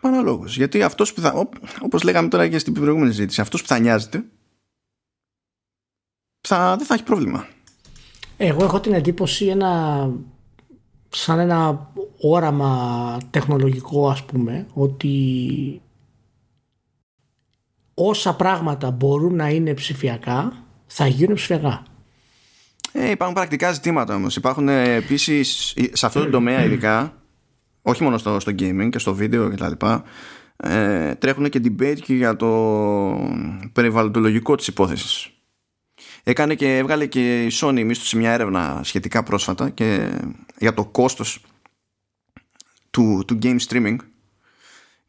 παναλόγως 0.00 0.56
γιατί 0.56 0.82
αυτός 0.82 1.12
που 1.12 1.20
θα 1.20 1.48
όπως 1.80 2.02
λέγαμε 2.02 2.28
τώρα 2.28 2.48
και 2.48 2.58
στην 2.58 2.72
προηγούμενη 2.72 3.12
ζήτηση 3.12 3.40
αυτός 3.40 3.62
που 3.62 3.68
θα 3.68 3.78
νοιάζεται 3.78 4.24
θα, 6.40 6.76
δεν 6.76 6.86
θα 6.86 6.94
έχει 6.94 7.02
πρόβλημα 7.02 7.46
εγώ 8.36 8.64
έχω 8.64 8.80
την 8.80 8.92
εντύπωση 8.92 9.46
ένα 9.46 10.10
σαν 11.08 11.38
ένα 11.38 11.90
όραμα 12.20 13.18
τεχνολογικό 13.30 14.08
ας 14.08 14.24
πούμε 14.24 14.66
ότι 14.72 15.80
όσα 17.94 18.34
πράγματα 18.34 18.90
μπορούν 18.90 19.34
να 19.34 19.48
είναι 19.48 19.74
ψηφιακά 19.74 20.64
θα 20.86 21.06
γίνουν 21.06 21.34
ψηφιακά. 21.34 21.82
Ε, 22.96 23.10
υπάρχουν 23.10 23.36
πρακτικά 23.36 23.72
ζητήματα 23.72 24.14
όμως. 24.14 24.36
Υπάρχουν 24.36 24.68
ε, 24.68 24.94
επίσης 24.94 25.74
σε 25.92 26.06
αυτό 26.06 26.24
το 26.24 26.30
τομέα 26.30 26.64
ειδικά 26.64 27.22
όχι 27.82 28.02
μόνο 28.02 28.18
στο, 28.18 28.40
στο 28.40 28.52
gaming 28.58 28.88
και 28.90 28.98
στο 28.98 29.14
βίντεο 29.14 29.50
και 29.50 29.56
τα 29.56 29.68
λοιπά 29.68 30.04
ε, 30.56 31.14
τρέχουν 31.14 31.48
και 31.48 31.60
debate 31.64 31.98
και 32.00 32.14
για 32.14 32.36
το 32.36 32.48
περιβαλλοντολογικό 33.72 34.54
της 34.54 34.66
υπόθεσης 34.66 35.30
έκανε 36.22 36.54
και 36.54 36.76
έβγαλε 36.76 37.06
και 37.06 37.44
η 37.44 37.50
Sony 37.52 37.84
μίσθωσε 37.84 38.16
μια 38.16 38.32
έρευνα 38.32 38.80
σχετικά 38.84 39.22
πρόσφατα 39.22 39.70
και 39.70 40.18
για 40.58 40.74
το 40.74 40.84
κόστος 40.84 41.44
του, 42.90 43.24
του 43.26 43.38
game 43.42 43.58
streaming 43.68 43.96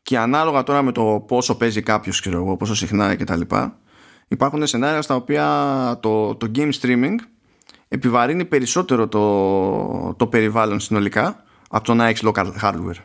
και 0.02 0.18
ανάλογα 0.18 0.64
τώρα 0.64 0.82
με 0.82 0.92
το 0.92 1.26
πόσο 1.28 1.56
παίζει 1.56 1.82
κάποιος 1.82 2.20
ξέρω 2.22 2.38
εγώ, 2.38 2.58
πόσο 2.58 2.76
συχνά 2.76 3.16
και 3.16 3.24
τα 3.24 3.36
λοιπά 3.36 3.80
υπάρχουν 4.28 4.68
σενάρια 4.68 5.02
στα 5.02 5.16
οποία 5.16 6.00
το, 6.02 6.36
το 6.36 6.52
game 6.56 6.72
streaming 6.82 7.16
επιβαρύνει 7.88 8.46
περισσότερο 8.46 9.08
το, 9.08 10.14
το 10.14 10.28
περιβάλλον 10.28 10.80
συνολικά 10.80 11.44
από 11.70 11.84
το 11.84 11.94
να 11.94 12.08
έχεις 12.08 12.24
local 12.26 12.46
hardware 12.62 13.02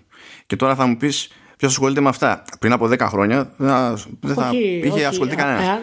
και 0.47 0.57
τώρα 0.57 0.75
θα 0.75 0.87
μου 0.87 0.97
πεις 0.97 1.31
ποιος 1.57 1.73
ασχολείται 1.73 2.01
με 2.01 2.09
αυτά 2.09 2.45
πριν 2.59 2.73
από 2.73 2.87
10 2.87 2.99
χρόνια 3.01 3.53
δεν 4.21 4.35
θα 4.35 4.51
είχε 4.83 5.05
ασχοληθεί 5.05 5.37
κανένας 5.37 5.81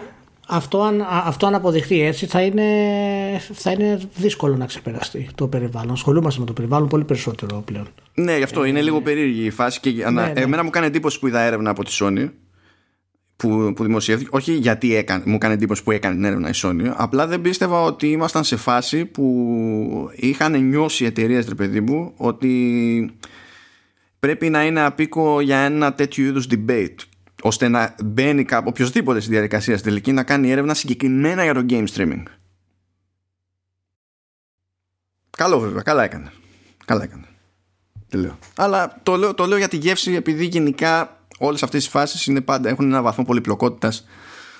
αυτό 0.47 0.81
αν, 0.81 1.05
αυτό 1.09 1.45
αν 1.47 1.55
αποδειχθεί 1.55 2.01
έτσι 2.01 2.25
θα 2.25 2.41
είναι, 2.41 2.63
θα 3.53 3.71
είναι 3.71 3.99
δύσκολο 4.15 4.55
να 4.55 4.65
ξεπεραστεί 4.65 5.29
το 5.35 5.47
περιβάλλον. 5.47 5.91
Ασχολούμαστε 5.91 6.39
με 6.39 6.45
το 6.45 6.53
περιβάλλον 6.53 6.87
πολύ 6.87 7.03
περισσότερο 7.03 7.61
πλέον. 7.65 7.87
Ναι, 8.13 8.37
γι' 8.37 8.43
αυτό 8.43 8.63
είναι 8.63 8.81
λίγο 8.81 9.01
περίεργη 9.01 9.45
η 9.45 9.49
φάση. 9.49 9.79
Και 9.79 9.89
ναι, 9.89 10.09
ναι. 10.09 10.31
Εμένα 10.35 10.63
μου 10.63 10.69
κάνει 10.69 10.85
εντύπωση 10.85 11.19
που 11.19 11.27
είδα 11.27 11.39
έρευνα 11.39 11.69
από 11.69 11.83
τη 11.83 11.97
Sony 11.99 12.29
που, 13.37 13.73
που 13.75 13.83
δημοσιεύθηκε. 13.83 14.29
Όχι 14.33 14.53
γιατί 14.53 14.95
έκανε, 14.95 15.23
μου 15.25 15.37
κάνει 15.37 15.53
εντύπωση 15.53 15.83
που 15.83 15.91
έκανε 15.91 16.15
την 16.15 16.23
έρευνα 16.23 16.49
η 16.49 16.51
Sony. 16.55 16.91
Απλά 16.95 17.27
δεν 17.27 17.41
πίστευα 17.41 17.81
ότι 17.81 18.11
ήμασταν 18.11 18.43
σε 18.43 18.55
φάση 18.55 19.05
που 19.05 20.09
είχαν 20.15 20.67
νιώσει 20.67 21.03
οι 21.03 21.07
εταιρείες, 21.07 21.47
ρε 21.47 21.55
παιδί 21.55 21.81
μου, 21.81 22.13
ότι 22.17 23.17
πρέπει 24.19 24.49
να 24.49 24.65
είναι 24.65 24.81
απίκο 24.81 25.41
για 25.41 25.57
ένα 25.57 25.93
τέτοιο 25.93 26.25
είδους 26.25 26.47
debate 26.51 26.95
ώστε 27.41 27.67
να 27.67 27.95
μπαίνει 28.03 28.43
κάπου 28.43 28.67
οποιοδήποτε 28.69 29.19
στη 29.19 29.31
διαδικασία 29.31 29.77
στη 29.77 29.87
τελική 29.87 30.11
να 30.11 30.23
κάνει 30.23 30.51
έρευνα 30.51 30.73
συγκεκριμένα 30.73 31.43
για 31.43 31.53
το 31.53 31.65
game 31.69 31.85
streaming. 31.93 32.23
Καλό 35.29 35.59
βέβαια, 35.59 35.81
καλά 35.81 36.03
έκανε. 36.03 36.31
Καλά 36.85 37.03
έκανε. 37.03 37.25
Τι 38.09 38.17
λέω. 38.17 38.37
Αλλά 38.55 38.99
το 39.03 39.15
λέω, 39.15 39.33
το 39.33 39.45
λέω 39.45 39.57
για 39.57 39.67
τη 39.67 39.77
γεύση 39.77 40.13
επειδή 40.13 40.45
γενικά 40.45 41.16
όλες 41.37 41.63
αυτές 41.63 41.85
οι 41.85 41.89
φάσεις 41.89 42.25
είναι 42.25 42.41
πάντα, 42.41 42.69
έχουν 42.69 42.85
ένα 42.85 43.01
βαθμό 43.01 43.23
πολυπλοκότητας 43.23 44.05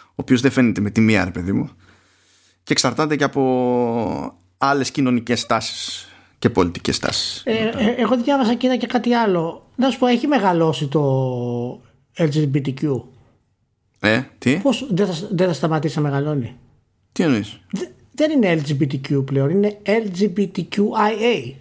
ο 0.10 0.14
οποίος 0.16 0.41
δεν 0.41 0.52
φαίνεται 0.52 0.82
με 0.82 0.90
τη 0.90 1.02
μία 1.02 1.24
ρε 1.24 1.32
παιδί 1.32 1.52
μου 1.52 1.70
και 2.64 2.74
εξαρτάται 2.74 3.16
και 3.16 3.24
από 3.24 4.38
άλλες 4.58 4.91
κοινωνικές 4.91 5.45
τάσεις 5.45 6.08
και 6.40 6.49
πολιτικές 6.49 6.99
τάσεις. 6.99 7.41
Ε, 7.45 7.54
ε, 7.54 7.95
εγώ 7.98 8.18
διάβασα 8.18 8.54
και 8.54 8.68
είδα 8.68 8.76
και 8.76 8.88
κάτι 8.88 9.14
άλλο. 9.14 9.68
Να 9.76 9.90
σου 9.90 9.99
πω, 9.99 10.06
έχει 10.08 10.28
μεγαλώσει 10.28 10.88
το 10.88 11.82
LGBTQ. 12.18 13.02
Ε, 13.99 14.22
τι; 14.38 14.56
Πώς 14.56 14.88
δεν 14.91 15.08
θα, 15.08 15.28
δεν 15.32 15.48
θα 15.48 15.54
σταματήσει 15.54 15.95
να 15.95 16.02
μεγαλώνει; 16.02 16.56
Τι 17.12 17.24
εννοείς; 17.24 17.60
Δε- 17.72 17.86
δεν 18.14 18.32
είναι 18.32 18.62
LGBTQ 18.66 19.26
πλέον, 19.26 19.49
είναι 19.49 19.78
LGBTQIA. 19.86 21.54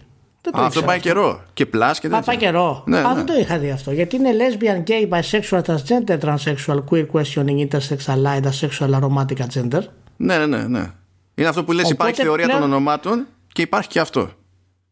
Δεν 0.49 0.55
το 0.55 0.61
Α, 0.61 0.65
αυτό 0.65 0.79
ήξερα 0.79 0.85
πάει 0.85 0.99
καιρό. 0.99 1.41
Και 1.53 1.65
πλάς 1.65 1.99
και 1.99 2.07
Α, 2.07 2.09
τέτοια. 2.09 2.25
πάει 2.25 2.37
καιρό. 2.37 2.83
Ναι, 2.85 2.97
Α, 2.97 3.01
ναι. 3.09 3.13
δεν 3.15 3.25
το 3.25 3.33
είχα 3.39 3.57
δει 3.57 3.71
αυτό. 3.71 3.91
Γιατί 3.91 4.15
είναι 4.15 4.29
lesbian, 4.37 4.89
gay, 4.89 5.09
bisexual, 5.19 5.61
transgender, 5.61 6.19
transsexual, 6.19 6.83
queer 6.91 7.05
questioning, 7.11 7.67
intersexual, 7.67 8.15
allied, 8.15 8.43
asexual, 8.43 8.99
aromatic, 8.99 9.37
gender. 9.53 9.81
Ναι, 10.17 10.37
ναι, 10.37 10.45
ναι, 10.45 10.67
ναι. 10.67 10.91
Είναι 11.35 11.47
αυτό 11.47 11.63
που 11.63 11.71
λες 11.71 11.85
Οπότε 11.85 11.93
υπάρχει 11.93 12.21
θεωρία 12.21 12.45
πλέον- 12.45 12.61
των 12.61 12.69
ονομάτων 12.71 13.25
και 13.53 13.61
υπάρχει 13.61 13.87
και 13.89 13.99
αυτό. 13.99 14.29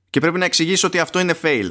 Και 0.10 0.20
πρέπει 0.20 0.40
να 0.40 0.46
εξηγήσει 0.46 0.86
ότι 0.86 1.00
αυτό 1.00 1.20
είναι 1.20 1.34
fail. 1.42 1.70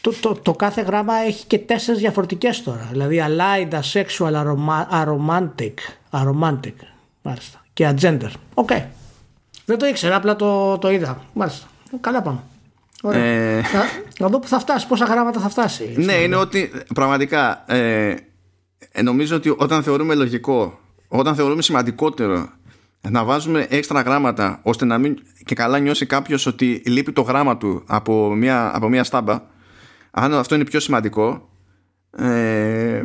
Το, 0.00 0.12
το, 0.20 0.34
το 0.34 0.52
κάθε 0.52 0.80
γράμμα 0.82 1.14
έχει 1.14 1.46
και 1.46 1.58
τέσσερις 1.58 2.00
διαφορετικές 2.00 2.62
τώρα. 2.62 2.88
Δηλαδή 2.90 3.22
allied, 3.26 3.72
asexual, 3.80 4.32
aroma-, 4.42 5.04
aromantic, 5.04 5.74
aromantic. 6.10 6.74
Μάλιστα. 7.22 7.64
Και 7.72 7.94
agender. 7.98 8.30
OK. 8.54 8.70
Δεν 9.64 9.78
το 9.78 9.86
ήξερα, 9.86 10.16
απλά 10.16 10.36
το, 10.36 10.78
το 10.78 10.90
είδα. 10.90 11.22
Μάλιστα. 11.32 11.66
Καλά 12.00 12.22
πάμε. 12.22 12.40
Ωραία. 13.04 13.22
Ε, 13.24 13.60
Να, 13.60 13.84
να 14.18 14.28
δω 14.28 14.38
που 14.38 14.48
θα 14.48 14.58
φτάσει, 14.58 14.86
πόσα 14.86 15.04
γράμματα 15.04 15.40
θα 15.40 15.48
φτάσει. 15.48 15.94
ναι, 15.96 16.12
είναι 16.12 16.36
ότι 16.36 16.70
πραγματικά 16.94 17.64
ε, 17.66 18.14
ε, 18.92 19.02
νομίζω 19.02 19.36
ότι 19.36 19.54
όταν 19.56 19.82
θεωρούμε 19.82 20.14
λογικό, 20.14 20.78
όταν 21.08 21.34
θεωρούμε 21.34 21.62
σημαντικότερο 21.62 22.48
να 23.10 23.24
βάζουμε 23.24 23.66
έξτρα 23.70 24.00
γράμματα 24.00 24.60
ώστε 24.62 24.84
να 24.84 24.98
μην 24.98 25.18
και 25.44 25.54
καλά 25.54 25.78
νιώσει 25.78 26.06
κάποιος 26.06 26.46
ότι 26.46 26.82
λείπει 26.86 27.12
το 27.12 27.22
γράμμα 27.22 27.56
του 27.56 27.82
από 27.86 28.34
μια, 28.34 28.70
από 28.74 28.88
μια 28.88 29.04
στάμπα, 29.04 29.42
αν 30.10 30.34
αυτό 30.34 30.54
είναι 30.54 30.64
πιο 30.64 30.80
σημαντικό, 30.80 31.48
ε, 32.16 33.02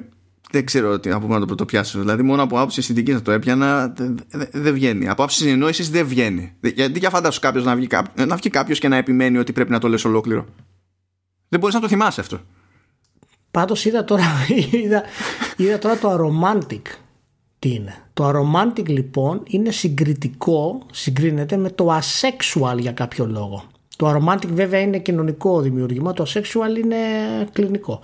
δεν 0.51 0.65
ξέρω 0.65 0.99
τι, 0.99 1.09
από 1.11 1.27
πού 1.27 1.33
να 1.33 1.39
το 1.39 1.45
πρωτοπιάσω. 1.45 1.99
Δηλαδή, 1.99 2.23
μόνο 2.23 2.43
από 2.43 2.57
άποψη 2.57 2.79
αισθητική 2.79 3.13
να 3.13 3.21
το 3.21 3.31
έπιανα, 3.31 3.87
δεν 3.87 4.17
δε, 4.31 4.45
δεν 4.51 4.73
βγαίνει. 4.73 5.03
Από 5.03 5.11
άποψη 5.21 5.37
συνεννόησης 5.37 5.89
δεν 5.89 6.07
βγαίνει. 6.07 6.53
Γιατί 6.61 6.99
για 6.99 7.09
φαντάσου 7.09 7.39
κάποιος 7.39 7.63
να 7.65 7.75
βγει, 7.75 7.87
κάπο- 7.87 8.25
να 8.25 8.35
βγει 8.35 8.49
κάποιος 8.49 8.79
και 8.79 8.87
να 8.87 8.95
επιμένει 8.95 9.37
ότι 9.37 9.53
πρέπει 9.53 9.71
να 9.71 9.79
το 9.79 9.87
λες 9.87 10.05
ολόκληρο. 10.05 10.45
Δεν 11.49 11.59
μπορείς 11.59 11.75
να 11.75 11.81
το 11.81 11.87
θυμάσαι 11.87 12.21
αυτό. 12.21 12.39
Πάντως 13.51 13.85
είδα 13.85 14.03
τώρα, 14.03 14.23
είδα, 14.71 15.03
είδα 15.57 15.77
τώρα 15.79 15.97
το 15.97 16.11
aromantic 16.13 16.81
τι 17.59 17.73
είναι. 17.73 17.95
Το 18.13 18.29
aromantic 18.29 18.87
λοιπόν 18.89 19.41
είναι 19.47 19.71
συγκριτικό, 19.71 20.85
συγκρίνεται 20.91 21.57
με 21.57 21.69
το 21.69 21.97
asexual 21.97 22.77
για 22.79 22.91
κάποιο 22.91 23.25
λόγο. 23.25 23.63
Το 23.95 24.09
aromantic 24.11 24.47
βέβαια 24.47 24.79
είναι 24.79 24.97
κοινωνικό 24.99 25.61
δημιουργήμα, 25.61 26.13
το 26.13 26.25
asexual 26.27 26.83
είναι 26.83 26.97
κλινικό. 27.51 27.99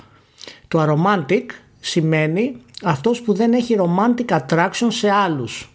Το 0.68 0.84
aromantic 0.84 1.44
σημαίνει 1.85 2.55
αυτός 2.84 3.22
που 3.22 3.34
δεν 3.34 3.53
έχει 3.53 3.76
romantic 3.80 4.39
attraction 4.39 4.88
σε 4.88 5.10
άλλους. 5.10 5.72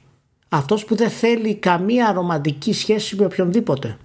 Αυτός 0.49 0.85
που 0.85 0.97
δεν 0.97 1.11
θέλει 1.11 1.55
καμία 1.55 2.13
ρομαντική 2.13 2.73
σχέση 2.73 3.17
με 3.17 3.25
οποιονδήποτε. 3.25 3.97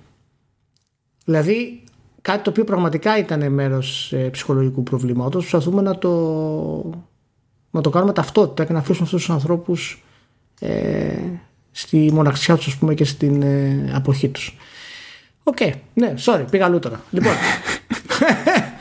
Δηλαδή 1.26 1.84
κάτι 2.22 2.44
το 2.44 2.50
οποίο 2.50 2.64
πραγματικά 2.64 3.18
ήταν 3.18 3.52
μέρος 3.52 4.14
ε, 4.14 4.30
ψυχολογικού 4.30 4.84
προβλήματος 4.84 5.48
προσπαθούμε 5.48 5.82
να 5.82 5.98
το, 5.98 6.10
να 7.72 7.82
το 7.82 7.90
κάνουμε 7.90 8.14
ταυτότητα 8.14 8.66
και 8.66 8.74
να 8.74 8.80
αφήσουμε 8.80 9.06
αυτούς 9.06 9.26
τους 9.26 9.34
ανθρώπους 9.34 10.04
ε, 10.60 11.18
στη 11.72 12.10
μοναξιά 12.14 12.56
τους 12.56 12.68
ας 12.68 12.76
πούμε 12.76 12.94
και 12.94 13.06
στην 13.06 13.42
ε, 13.42 13.92
αποχή 13.94 14.30
τους. 14.30 14.58
Οκ, 15.44 15.58
ναι, 15.94 16.14
sorry, 16.26 16.46
πήγα 16.50 16.66
αλλού 16.66 16.80
τώρα. 16.80 17.04
Λοιπόν, 17.12 17.34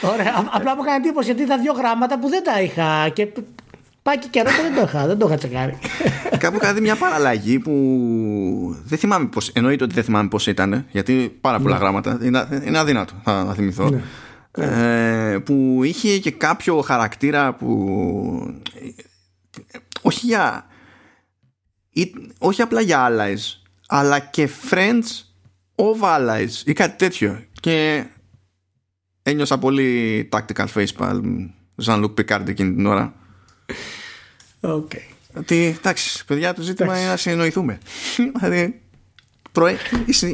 ωραία, 0.00 0.32
α- 0.34 0.48
απλά 0.50 0.76
μου 0.76 0.82
έκανε 0.82 0.96
εντύπωση 0.96 1.26
γιατί 1.26 1.42
είδα 1.42 1.58
δύο 1.58 1.72
γράμματα 1.72 2.18
που 2.18 2.28
δεν 2.28 2.42
τα 2.44 2.60
είχα 2.60 3.08
και 3.08 3.28
πάει 4.02 4.18
και 4.18 4.26
καιρό 4.30 4.50
που 4.50 4.62
δεν 4.62 4.74
το 4.74 4.80
είχα, 4.82 5.06
δεν 5.06 5.18
το 5.18 5.26
είχα 5.26 5.36
τσεκάρει. 5.36 5.78
Κάπου 6.38 6.58
είχα 6.62 6.74
δει 6.74 6.80
μια 6.80 6.96
παραλλαγή 6.96 7.58
που 7.58 7.72
δεν 8.84 8.98
θυμάμαι 8.98 9.26
πώς, 9.26 9.48
εννοείται 9.48 9.84
ότι 9.84 9.94
δεν 9.94 10.04
θυμάμαι 10.04 10.28
πώς 10.28 10.46
ήταν, 10.46 10.86
γιατί 10.90 11.36
πάρα 11.40 11.60
πολλά 11.60 11.76
γράμματα, 11.76 12.18
είναι, 12.22 12.62
είναι 12.64 12.78
αδύνατο 12.78 13.12
να, 13.24 13.44
να 13.44 13.54
θυμηθώ. 13.54 14.00
Ε, 14.58 15.38
που 15.44 15.80
είχε 15.84 16.18
και 16.18 16.30
κάποιο 16.30 16.80
χαρακτήρα 16.80 17.52
που 17.54 18.62
όχι 20.02 20.26
για 20.26 20.66
ή- 21.90 22.14
όχι 22.38 22.62
απλά 22.62 22.80
για 22.80 23.08
allies 23.10 23.60
αλλά 23.88 24.18
και 24.18 24.48
friends 24.70 25.24
of 25.76 26.00
allies 26.18 26.50
ή 26.64 26.72
κάτι 26.72 26.96
τέτοιο 26.96 27.44
και 27.60 28.04
ένιωσα 29.30 29.58
πολύ 29.58 30.28
tactical 30.32 30.66
facepalm 30.74 31.20
Jean-Luc 31.84 32.14
Picard 32.20 32.48
εκείνη 32.48 32.74
την 32.74 32.86
ώρα 32.86 33.12
Οκ. 34.60 34.90
ότι 35.36 35.74
εντάξει, 35.78 36.24
παιδιά, 36.24 36.54
το 36.54 36.62
ζήτημα 36.62 36.98
είναι 37.00 37.08
να 37.08 37.16
συνεννοηθούμε. 37.16 37.78
δηλαδή, 38.40 38.80
προέ... 39.52 39.76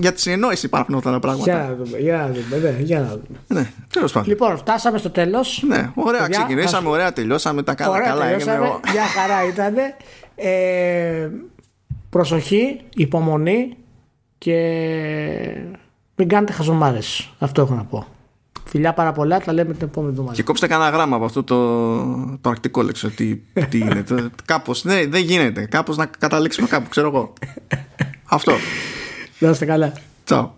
για 0.00 0.12
τη 0.12 0.20
συνεννόηση 0.20 0.66
υπάρχουν 0.66 0.94
αυτά 0.94 1.10
τα 1.10 1.18
πράγματα. 1.18 1.44
Για 1.52 1.62
να 1.68 1.74
δούμε, 1.84 1.98
για 1.98 2.16
να 2.16 2.26
δούμε, 2.28 2.70
ναι, 2.70 2.76
για 2.82 3.00
να 3.00 3.06
δούμε. 3.08 3.38
Ναι, 3.48 3.70
τέλος 3.92 4.12
πάντων. 4.12 4.28
Λοιπόν, 4.28 4.56
φτάσαμε 4.56 4.98
στο 4.98 5.10
τέλος. 5.10 5.62
Ναι, 5.66 5.90
ωραία, 5.94 6.20
Παιδιά, 6.20 6.38
ξεκινήσαμε, 6.38 6.88
ας- 6.88 6.94
ωραία, 6.94 7.12
τελειώσαμε. 7.12 7.62
Τα 7.62 7.74
καλά, 7.74 7.90
Ωραία, 7.92 8.06
καλά 8.08 8.22
τελειώσαμε. 8.24 8.54
έγινε. 8.56 8.78
Μια 8.92 9.04
χαρά 9.06 9.46
ήταν. 9.46 9.74
Ε, 10.34 11.28
προσοχή, 12.10 12.80
υπομονή 12.94 13.76
και 14.38 14.56
μην 16.16 16.28
κάνετε 16.28 16.52
χαζομάρες. 16.52 17.32
Αυτό 17.38 17.62
έχω 17.62 17.74
να 17.74 17.84
πω. 17.84 18.06
Φιλιά 18.64 18.92
πάρα 18.92 19.12
πολλά, 19.12 19.40
τα 19.40 19.52
λέμε 19.52 19.72
την 19.72 19.86
επόμενη 19.86 20.12
εβδομάδα. 20.12 20.34
Και 20.34 20.42
κόψτε 20.42 20.66
κανένα 20.66 20.90
γράμμα 20.90 21.16
από 21.16 21.24
αυτό 21.24 21.42
το, 21.42 21.56
το 22.40 22.50
αρκτικό 22.50 22.82
λέξο. 22.82 23.10
Τι, 23.10 23.36
τι 23.68 23.78
είναι. 23.78 24.02
το, 24.02 24.30
κάπως, 24.44 24.84
ναι, 24.84 25.06
δεν 25.06 25.22
γίνεται. 25.22 25.66
Κάπως 25.66 25.96
να 25.96 26.06
καταλήξουμε 26.06 26.66
κάπου, 26.66 26.88
ξέρω 26.88 27.06
εγώ. 27.06 27.32
αυτό. 28.24 28.52
Να 29.38 29.50
είστε 29.50 29.64
καλά. 29.64 29.92
Τσαου. 30.24 30.52